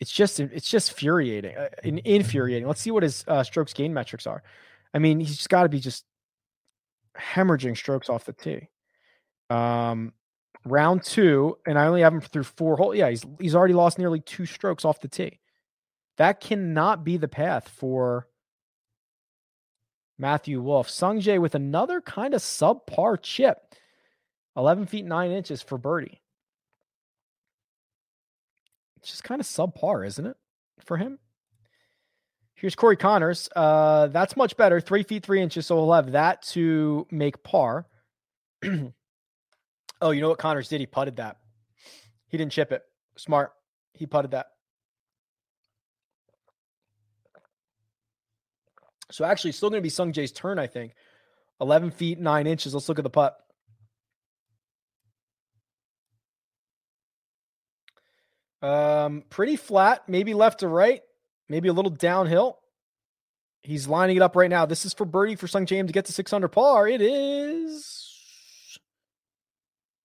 It's 0.00 0.10
just 0.10 0.40
it's 0.40 0.68
just 0.68 0.90
infuriating, 0.90 1.56
uh, 1.56 1.68
infuriating. 1.82 2.66
Let's 2.66 2.80
see 2.80 2.90
what 2.90 3.02
his 3.02 3.24
uh, 3.28 3.42
strokes 3.42 3.74
gain 3.74 3.92
metrics 3.92 4.26
are. 4.26 4.42
I 4.94 4.98
mean, 4.98 5.20
he's 5.20 5.36
just 5.36 5.50
got 5.50 5.64
to 5.64 5.68
be 5.68 5.80
just 5.80 6.04
hemorrhaging 7.18 7.76
strokes 7.76 8.08
off 8.08 8.24
the 8.24 8.32
tee. 8.32 8.68
Um, 9.50 10.12
round 10.64 11.02
two, 11.02 11.58
and 11.66 11.78
I 11.78 11.86
only 11.86 12.02
have 12.02 12.12
him 12.12 12.20
through 12.20 12.44
four 12.44 12.76
holes. 12.76 12.96
Yeah, 12.96 13.10
he's 13.10 13.24
he's 13.38 13.54
already 13.54 13.74
lost 13.74 13.98
nearly 13.98 14.20
two 14.20 14.46
strokes 14.46 14.84
off 14.84 15.00
the 15.00 15.08
tee. 15.08 15.40
That 16.16 16.40
cannot 16.40 17.04
be 17.04 17.16
the 17.16 17.28
path 17.28 17.68
for 17.68 18.28
Matthew 20.18 20.60
Wolff. 20.60 20.88
Sungjae 20.88 21.40
with 21.40 21.54
another 21.54 22.00
kind 22.00 22.34
of 22.34 22.40
subpar 22.40 23.18
chip. 23.20 23.58
11 24.56 24.86
feet 24.86 25.04
9 25.04 25.32
inches 25.32 25.62
for 25.62 25.76
birdie. 25.76 26.22
It's 28.98 29.10
just 29.10 29.24
kind 29.24 29.40
of 29.40 29.46
subpar, 29.46 30.06
isn't 30.06 30.24
it, 30.24 30.36
for 30.80 30.96
him? 30.96 31.18
Here's 32.54 32.76
Corey 32.76 32.96
Conners. 32.96 33.48
Uh, 33.54 34.06
that's 34.06 34.36
much 34.36 34.56
better. 34.56 34.80
Three 34.80 35.02
feet 35.02 35.24
three 35.24 35.42
inches. 35.42 35.66
So 35.66 35.76
we'll 35.76 35.92
have 35.92 36.12
that 36.12 36.42
to 36.52 37.06
make 37.10 37.42
par. 37.42 37.86
oh, 40.04 40.10
you 40.10 40.20
know 40.20 40.28
what 40.28 40.38
Conners 40.38 40.68
did? 40.68 40.80
He 40.80 40.86
putted 40.86 41.16
that. 41.16 41.38
He 42.28 42.36
didn't 42.36 42.52
chip 42.52 42.70
it. 42.70 42.82
Smart. 43.16 43.52
He 43.94 44.06
putted 44.06 44.30
that. 44.30 44.46
So 49.10 49.24
actually, 49.24 49.52
still 49.52 49.70
going 49.70 49.82
to 49.82 49.82
be 49.82 49.90
Sungjae's 49.90 50.32
turn, 50.32 50.58
I 50.58 50.66
think. 50.66 50.92
11 51.60 51.90
feet, 51.90 52.18
9 52.18 52.46
inches. 52.46 52.74
Let's 52.74 52.88
look 52.88 52.98
at 52.98 53.04
the 53.04 53.10
putt. 53.10 53.36
Um, 58.62 59.24
pretty 59.28 59.56
flat, 59.56 60.08
maybe 60.08 60.32
left 60.32 60.60
to 60.60 60.68
right 60.68 61.02
maybe 61.48 61.68
a 61.68 61.72
little 61.72 61.90
downhill. 61.90 62.58
He's 63.62 63.88
lining 63.88 64.16
it 64.16 64.22
up 64.22 64.36
right 64.36 64.50
now. 64.50 64.66
This 64.66 64.84
is 64.84 64.92
for 64.92 65.04
birdie 65.04 65.36
for 65.36 65.48
Sung 65.48 65.66
James 65.66 65.88
to 65.88 65.92
get 65.92 66.04
to 66.06 66.12
six 66.12 66.32
under 66.32 66.48
par. 66.48 66.86
It 66.86 67.00
is. 67.00 68.13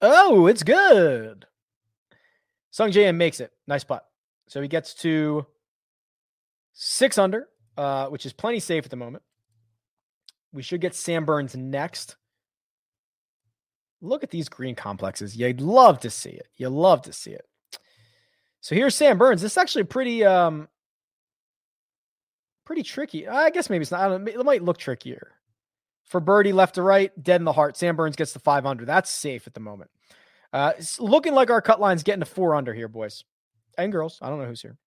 Oh, 0.02 0.48
it's 0.48 0.64
good. 0.64 1.46
Sungjae 2.74 3.16
makes 3.16 3.40
it. 3.40 3.52
Nice 3.68 3.84
putt. 3.84 4.06
So 4.48 4.62
he 4.62 4.68
gets 4.68 4.94
to 4.96 5.46
six 6.74 7.18
under, 7.18 7.48
uh, 7.78 8.08
which 8.08 8.26
is 8.26 8.34
plenty 8.34 8.60
safe 8.60 8.86
at 8.86 8.92
the 8.92 8.98
moment. 8.98 9.24
We 10.52 10.64
should 10.64 10.82
get 10.82 10.96
Sam 10.96 11.26
Burns 11.26 11.56
next. 11.56 12.16
Look 14.02 14.24
at 14.24 14.32
these 14.32 14.50
green 14.50 14.76
complexes. 14.76 15.36
You'd 15.36 15.62
love 15.62 16.00
to 16.00 16.10
see 16.10 16.30
it. 16.30 16.48
You 16.56 16.70
love 16.70 17.02
to 17.04 17.14
see 17.14 17.32
it. 17.32 17.46
So 18.62 18.76
here's 18.76 18.96
Sam 18.96 19.18
Burns. 19.18 19.42
This 19.42 19.54
is 19.54 19.58
actually 19.58 19.84
pretty 19.84 20.24
um 20.24 20.68
pretty 22.66 22.84
tricky. 22.84 23.28
I 23.28 23.50
guess 23.50 23.70
maybe 23.70 23.82
it's 23.82 23.92
not. 23.92 24.12
it 24.28 24.46
might 24.46 24.64
look 24.64 24.78
trickier. 24.78 25.32
For 26.10 26.20
birdie 26.20 26.54
left 26.54 26.76
to 26.76 26.82
right, 26.82 27.12
dead 27.22 27.40
in 27.40 27.46
the 27.46 27.54
heart. 27.54 27.78
Sam 27.78 27.96
Burns 27.96 28.16
gets 28.16 28.34
the 28.34 28.40
five 28.40 28.66
under. 28.66 28.84
That's 28.84 29.10
safe 29.10 29.48
at 29.48 29.54
the 29.54 29.60
moment. 29.60 29.92
Uh, 30.52 30.74
it's 30.78 31.00
looking 31.00 31.34
like 31.34 31.50
our 31.50 31.62
cut 31.62 31.80
line's 31.80 32.04
getting 32.04 32.22
to 32.22 32.26
four 32.26 32.56
under 32.56 32.74
here, 32.74 32.88
boys 32.88 33.24
and 33.78 33.92
girls. 33.92 34.20
I 34.22 34.30
don't 34.30 34.40
know 34.40 34.46
who's 34.46 34.62
here. 34.62 34.78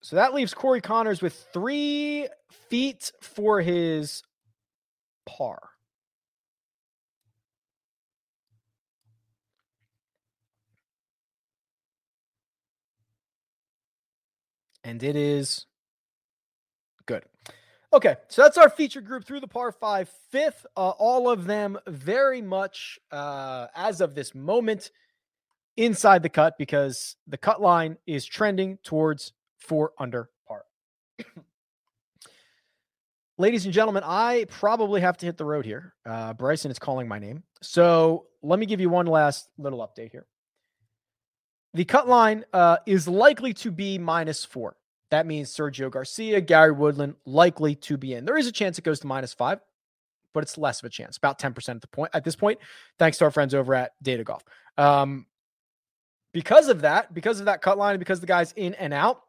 So 0.00 0.16
that 0.16 0.32
leaves 0.32 0.54
Corey 0.54 0.80
Conners 0.80 1.20
with 1.20 1.34
three 1.52 2.28
feet 2.70 3.12
for 3.20 3.60
his 3.60 4.22
par. 5.26 5.58
and 14.88 15.02
it 15.02 15.16
is 15.16 15.66
good. 17.08 17.24
Okay, 17.92 18.16
so 18.28 18.42
that's 18.42 18.58
our 18.58 18.68
feature 18.68 19.00
group 19.00 19.24
through 19.24 19.40
the 19.40 19.48
par 19.48 19.72
five, 19.72 20.10
fifth. 20.30 20.66
Uh, 20.76 20.90
all 20.90 21.28
of 21.30 21.46
them 21.46 21.78
very 21.86 22.42
much, 22.42 23.00
uh, 23.10 23.66
as 23.74 24.02
of 24.02 24.14
this 24.14 24.34
moment, 24.34 24.90
inside 25.78 26.22
the 26.22 26.28
cut 26.28 26.58
because 26.58 27.16
the 27.26 27.38
cut 27.38 27.62
line 27.62 27.96
is 28.06 28.26
trending 28.26 28.76
towards 28.84 29.32
four 29.58 29.92
under 29.98 30.28
par. 30.46 30.66
Ladies 33.38 33.64
and 33.64 33.72
gentlemen, 33.72 34.02
I 34.04 34.44
probably 34.50 35.00
have 35.00 35.16
to 35.18 35.26
hit 35.26 35.38
the 35.38 35.46
road 35.46 35.64
here. 35.64 35.94
Uh, 36.04 36.34
Bryson 36.34 36.70
is 36.70 36.78
calling 36.78 37.08
my 37.08 37.18
name. 37.18 37.42
So 37.62 38.26
let 38.42 38.58
me 38.58 38.66
give 38.66 38.80
you 38.80 38.90
one 38.90 39.06
last 39.06 39.48
little 39.56 39.78
update 39.78 40.10
here. 40.10 40.26
The 41.72 41.86
cut 41.86 42.06
line 42.06 42.44
uh, 42.52 42.78
is 42.84 43.08
likely 43.08 43.54
to 43.54 43.70
be 43.70 43.96
minus 43.96 44.44
four. 44.44 44.76
That 45.10 45.26
means 45.26 45.54
Sergio 45.54 45.90
Garcia, 45.90 46.40
Gary 46.40 46.72
Woodland 46.72 47.14
likely 47.24 47.74
to 47.76 47.96
be 47.96 48.14
in. 48.14 48.24
There 48.24 48.36
is 48.36 48.46
a 48.46 48.52
chance 48.52 48.78
it 48.78 48.84
goes 48.84 49.00
to 49.00 49.06
minus 49.06 49.32
five, 49.32 49.60
but 50.34 50.42
it's 50.42 50.58
less 50.58 50.80
of 50.80 50.86
a 50.86 50.90
chance, 50.90 51.16
about 51.16 51.38
10% 51.38 51.68
at 51.68 51.80
the 51.80 51.88
point 51.88 52.10
at 52.14 52.24
this 52.24 52.36
point, 52.36 52.58
thanks 52.98 53.18
to 53.18 53.24
our 53.24 53.30
friends 53.30 53.54
over 53.54 53.74
at 53.74 53.92
Data 54.02 54.24
Golf. 54.24 54.44
Um, 54.76 55.26
because 56.32 56.68
of 56.68 56.82
that, 56.82 57.14
because 57.14 57.40
of 57.40 57.46
that 57.46 57.62
cut 57.62 57.78
line, 57.78 57.98
because 57.98 58.20
the 58.20 58.26
guy's 58.26 58.52
in 58.52 58.74
and 58.74 58.92
out, 58.92 59.22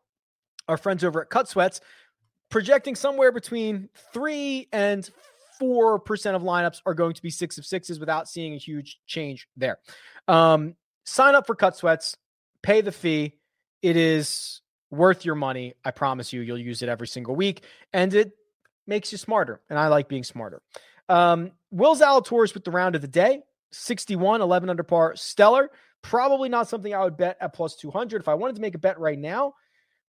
our 0.68 0.78
friends 0.78 1.04
over 1.04 1.22
at 1.22 1.30
Cut 1.30 1.48
Sweats 1.48 1.82
projecting 2.50 2.96
somewhere 2.96 3.32
between 3.32 3.90
three 4.14 4.68
and 4.72 5.10
four 5.58 6.00
percent 6.00 6.36
of 6.36 6.42
lineups 6.42 6.82
are 6.86 6.94
going 6.94 7.14
to 7.14 7.22
be 7.22 7.30
six 7.30 7.58
of 7.58 7.66
sixes 7.66 8.00
without 8.00 8.28
seeing 8.28 8.54
a 8.54 8.58
huge 8.58 9.00
change 9.08 9.48
there. 9.56 9.80
Um, 10.28 10.76
sign 11.06 11.36
up 11.36 11.48
for 11.48 11.56
Cut 11.56 11.76
Sweats, 11.76 12.18
pay 12.62 12.82
the 12.82 12.92
fee. 12.92 13.36
It 13.82 13.96
is 13.96 14.62
worth 14.92 15.26
your 15.26 15.36
money. 15.36 15.76
I 15.86 15.92
promise 15.92 16.34
you, 16.34 16.42
you'll 16.42 16.58
use 16.58 16.82
it 16.82 16.90
every 16.90 17.08
single 17.08 17.36
week, 17.36 17.64
and 17.94 18.14
it 18.14 18.32
makes 18.88 19.12
you 19.12 19.18
smarter. 19.18 19.62
And 19.70 19.78
I 19.78 19.88
like 19.88 20.08
being 20.08 20.24
smarter. 20.24 20.62
Um, 21.08 21.52
Will 21.72 21.96
Zalatoris 21.96 22.54
with 22.54 22.64
the 22.64 22.72
round 22.72 22.96
of 22.96 23.02
the 23.02 23.08
day, 23.08 23.42
61, 23.72 24.42
11 24.42 24.70
under 24.70 24.84
par, 24.84 25.16
stellar. 25.16 25.70
Probably 26.02 26.50
not 26.50 26.70
something 26.70 26.94
I 26.94 27.04
would 27.04 27.18
bet 27.18 27.38
at 27.42 27.54
plus 27.54 27.76
200. 27.76 28.22
If 28.22 28.28
I 28.28 28.34
wanted 28.34 28.56
to 28.56 28.62
make 28.62 28.76
a 28.76 28.80
bet 28.80 29.00
right 29.00 29.20
now, 29.20 29.54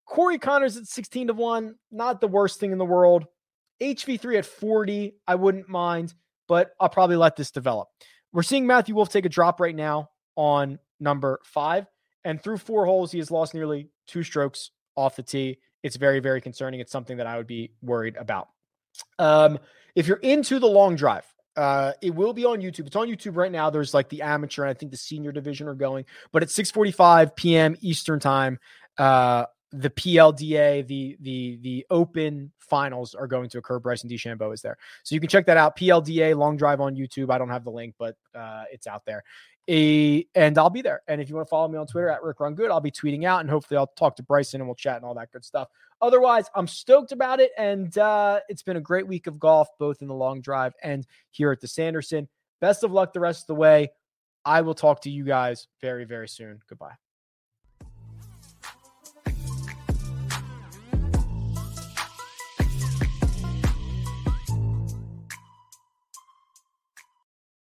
Corey 0.07 0.39
Conners 0.39 0.77
at 0.77 0.87
16 0.87 1.29
to 1.29 1.35
1, 1.35 1.75
not 1.91 2.21
the 2.21 2.29
worst 2.29 2.61
thing 2.61 2.73
in 2.73 2.79
the 2.79 2.85
world. 2.85 3.27
HV3 3.81 4.39
at 4.39 4.47
40, 4.47 5.15
I 5.27 5.35
wouldn't 5.35 5.69
mind, 5.69 6.15
but 6.49 6.73
I'll 6.79 6.89
probably 6.89 7.17
let 7.17 7.37
this 7.37 7.51
develop. 7.51 7.89
We're 8.33 8.43
seeing 8.43 8.67
Matthew 8.67 8.95
Wolff 8.95 9.09
take 9.09 9.25
a 9.25 9.31
drop 9.31 9.61
right 9.61 9.75
now 9.75 10.11
on 10.37 10.79
number 11.01 11.41
five. 11.45 11.87
And 12.25 12.43
through 12.43 12.59
four 12.59 12.85
holes, 12.87 13.13
he 13.13 13.19
has 13.19 13.31
lost 13.31 13.55
nearly 13.55 13.89
two 14.07 14.23
strokes 14.23 14.71
off 14.97 15.17
the 15.17 15.23
tee. 15.23 15.59
It's 15.83 15.97
very, 15.97 16.21
very 16.21 16.41
concerning. 16.41 16.81
It's 16.81 16.93
something 16.93 17.17
that 17.17 17.27
I 17.27 17.37
would 17.37 17.47
be 17.47 17.73
worried 17.83 18.17
about. 18.17 18.49
Um, 19.19 19.59
if 19.95 20.07
you're 20.07 20.19
into 20.19 20.59
the 20.59 20.67
long 20.67 20.97
drive, 20.97 21.25
uh, 21.57 21.93
it 22.01 22.15
will 22.15 22.33
be 22.33 22.45
on 22.45 22.61
YouTube. 22.61 22.87
It's 22.87 22.97
on 22.97 23.09
YouTube 23.09 23.37
right 23.37 23.51
now. 23.51 23.71
There's 23.71 23.95
like 23.95 24.09
the 24.09 24.23
amateur 24.23 24.63
and 24.63 24.71
I 24.71 24.75
think 24.75 24.93
the 24.93 24.99
senior 24.99 25.33
division 25.33 25.69
are 25.69 25.75
going, 25.75 26.05
but 26.33 26.43
at 26.43 26.49
6:45 26.49 27.35
p.m. 27.35 27.77
Eastern 27.81 28.21
time, 28.21 28.59
uh, 28.99 29.47
the 29.73 29.91
PLDA, 29.91 30.87
the 30.87 31.17
the 31.21 31.59
the 31.63 31.87
Open 31.91 32.53
finals 32.59 33.15
are 33.15 33.27
going 33.27 33.49
to 33.51 33.59
occur. 33.59 33.79
Bryson 33.79 34.09
DeChambeau 34.09 34.55
is 34.55 34.63
there, 34.63 34.77
so 35.03 35.15
you 35.15 35.21
can 35.21 35.29
check 35.29 35.47
that 35.47 35.57
out. 35.57 35.77
PLDA 35.77 36.37
long 36.37 36.57
drive 36.57 36.81
on 36.81 36.95
YouTube. 36.95 37.31
I 37.31 37.39
don't 37.39 37.51
have 37.51 37.65
the 37.65 37.71
link, 37.71 37.95
but 37.99 38.17
uh, 38.35 38.65
it's 38.73 38.87
out 38.87 39.05
there. 39.05 39.23
A, 39.71 40.27
and 40.35 40.59
I'll 40.59 40.69
be 40.69 40.83
there. 40.83 41.03
And 41.07 41.21
if 41.21 41.29
you 41.29 41.37
want 41.37 41.47
to 41.47 41.51
follow 41.51 41.69
me 41.69 41.79
on 41.79 41.87
Twitter 41.87 42.09
at 42.09 42.25
Rick 42.25 42.41
Run 42.41 42.55
Good, 42.57 42.73
I'll 42.73 42.81
be 42.81 42.91
tweeting 42.91 43.25
out 43.25 43.41
and 43.41 43.49
hopefully 43.49 43.79
I'll 43.79 43.87
talk 43.87 44.17
to 44.17 44.23
Bryson 44.23 44.61
and 44.61 44.67
we'll 44.67 44.75
chat 44.75 44.97
and 44.97 45.05
all 45.05 45.15
that 45.15 45.31
good 45.31 45.45
stuff. 45.45 45.69
Otherwise, 46.03 46.47
I'm 46.57 46.67
stoked 46.67 47.13
about 47.13 47.39
it. 47.39 47.53
And 47.57 47.97
uh, 47.97 48.41
it's 48.49 48.65
been 48.65 48.77
a 48.77 48.81
great 48.81 49.07
week 49.07 49.29
of 49.29 49.39
golf, 49.39 49.69
both 49.79 50.03
in 50.03 50.09
the 50.09 50.15
long 50.15 50.41
drive 50.41 50.75
and 50.83 51.07
here 51.31 51.53
at 51.53 51.61
the 51.61 51.69
Sanderson. 51.69 52.29
Best 52.61 52.83
of 52.83 52.91
luck 52.91 53.13
the 53.13 53.21
rest 53.21 53.45
of 53.45 53.47
the 53.47 53.55
way. 53.55 53.91
I 54.45 54.63
will 54.63 54.75
talk 54.75 55.03
to 55.03 55.11
you 55.11 55.25
guys 55.25 55.69
very, 55.81 56.05
very 56.05 56.29
soon. 56.29 56.61
Goodbye. 56.69 56.95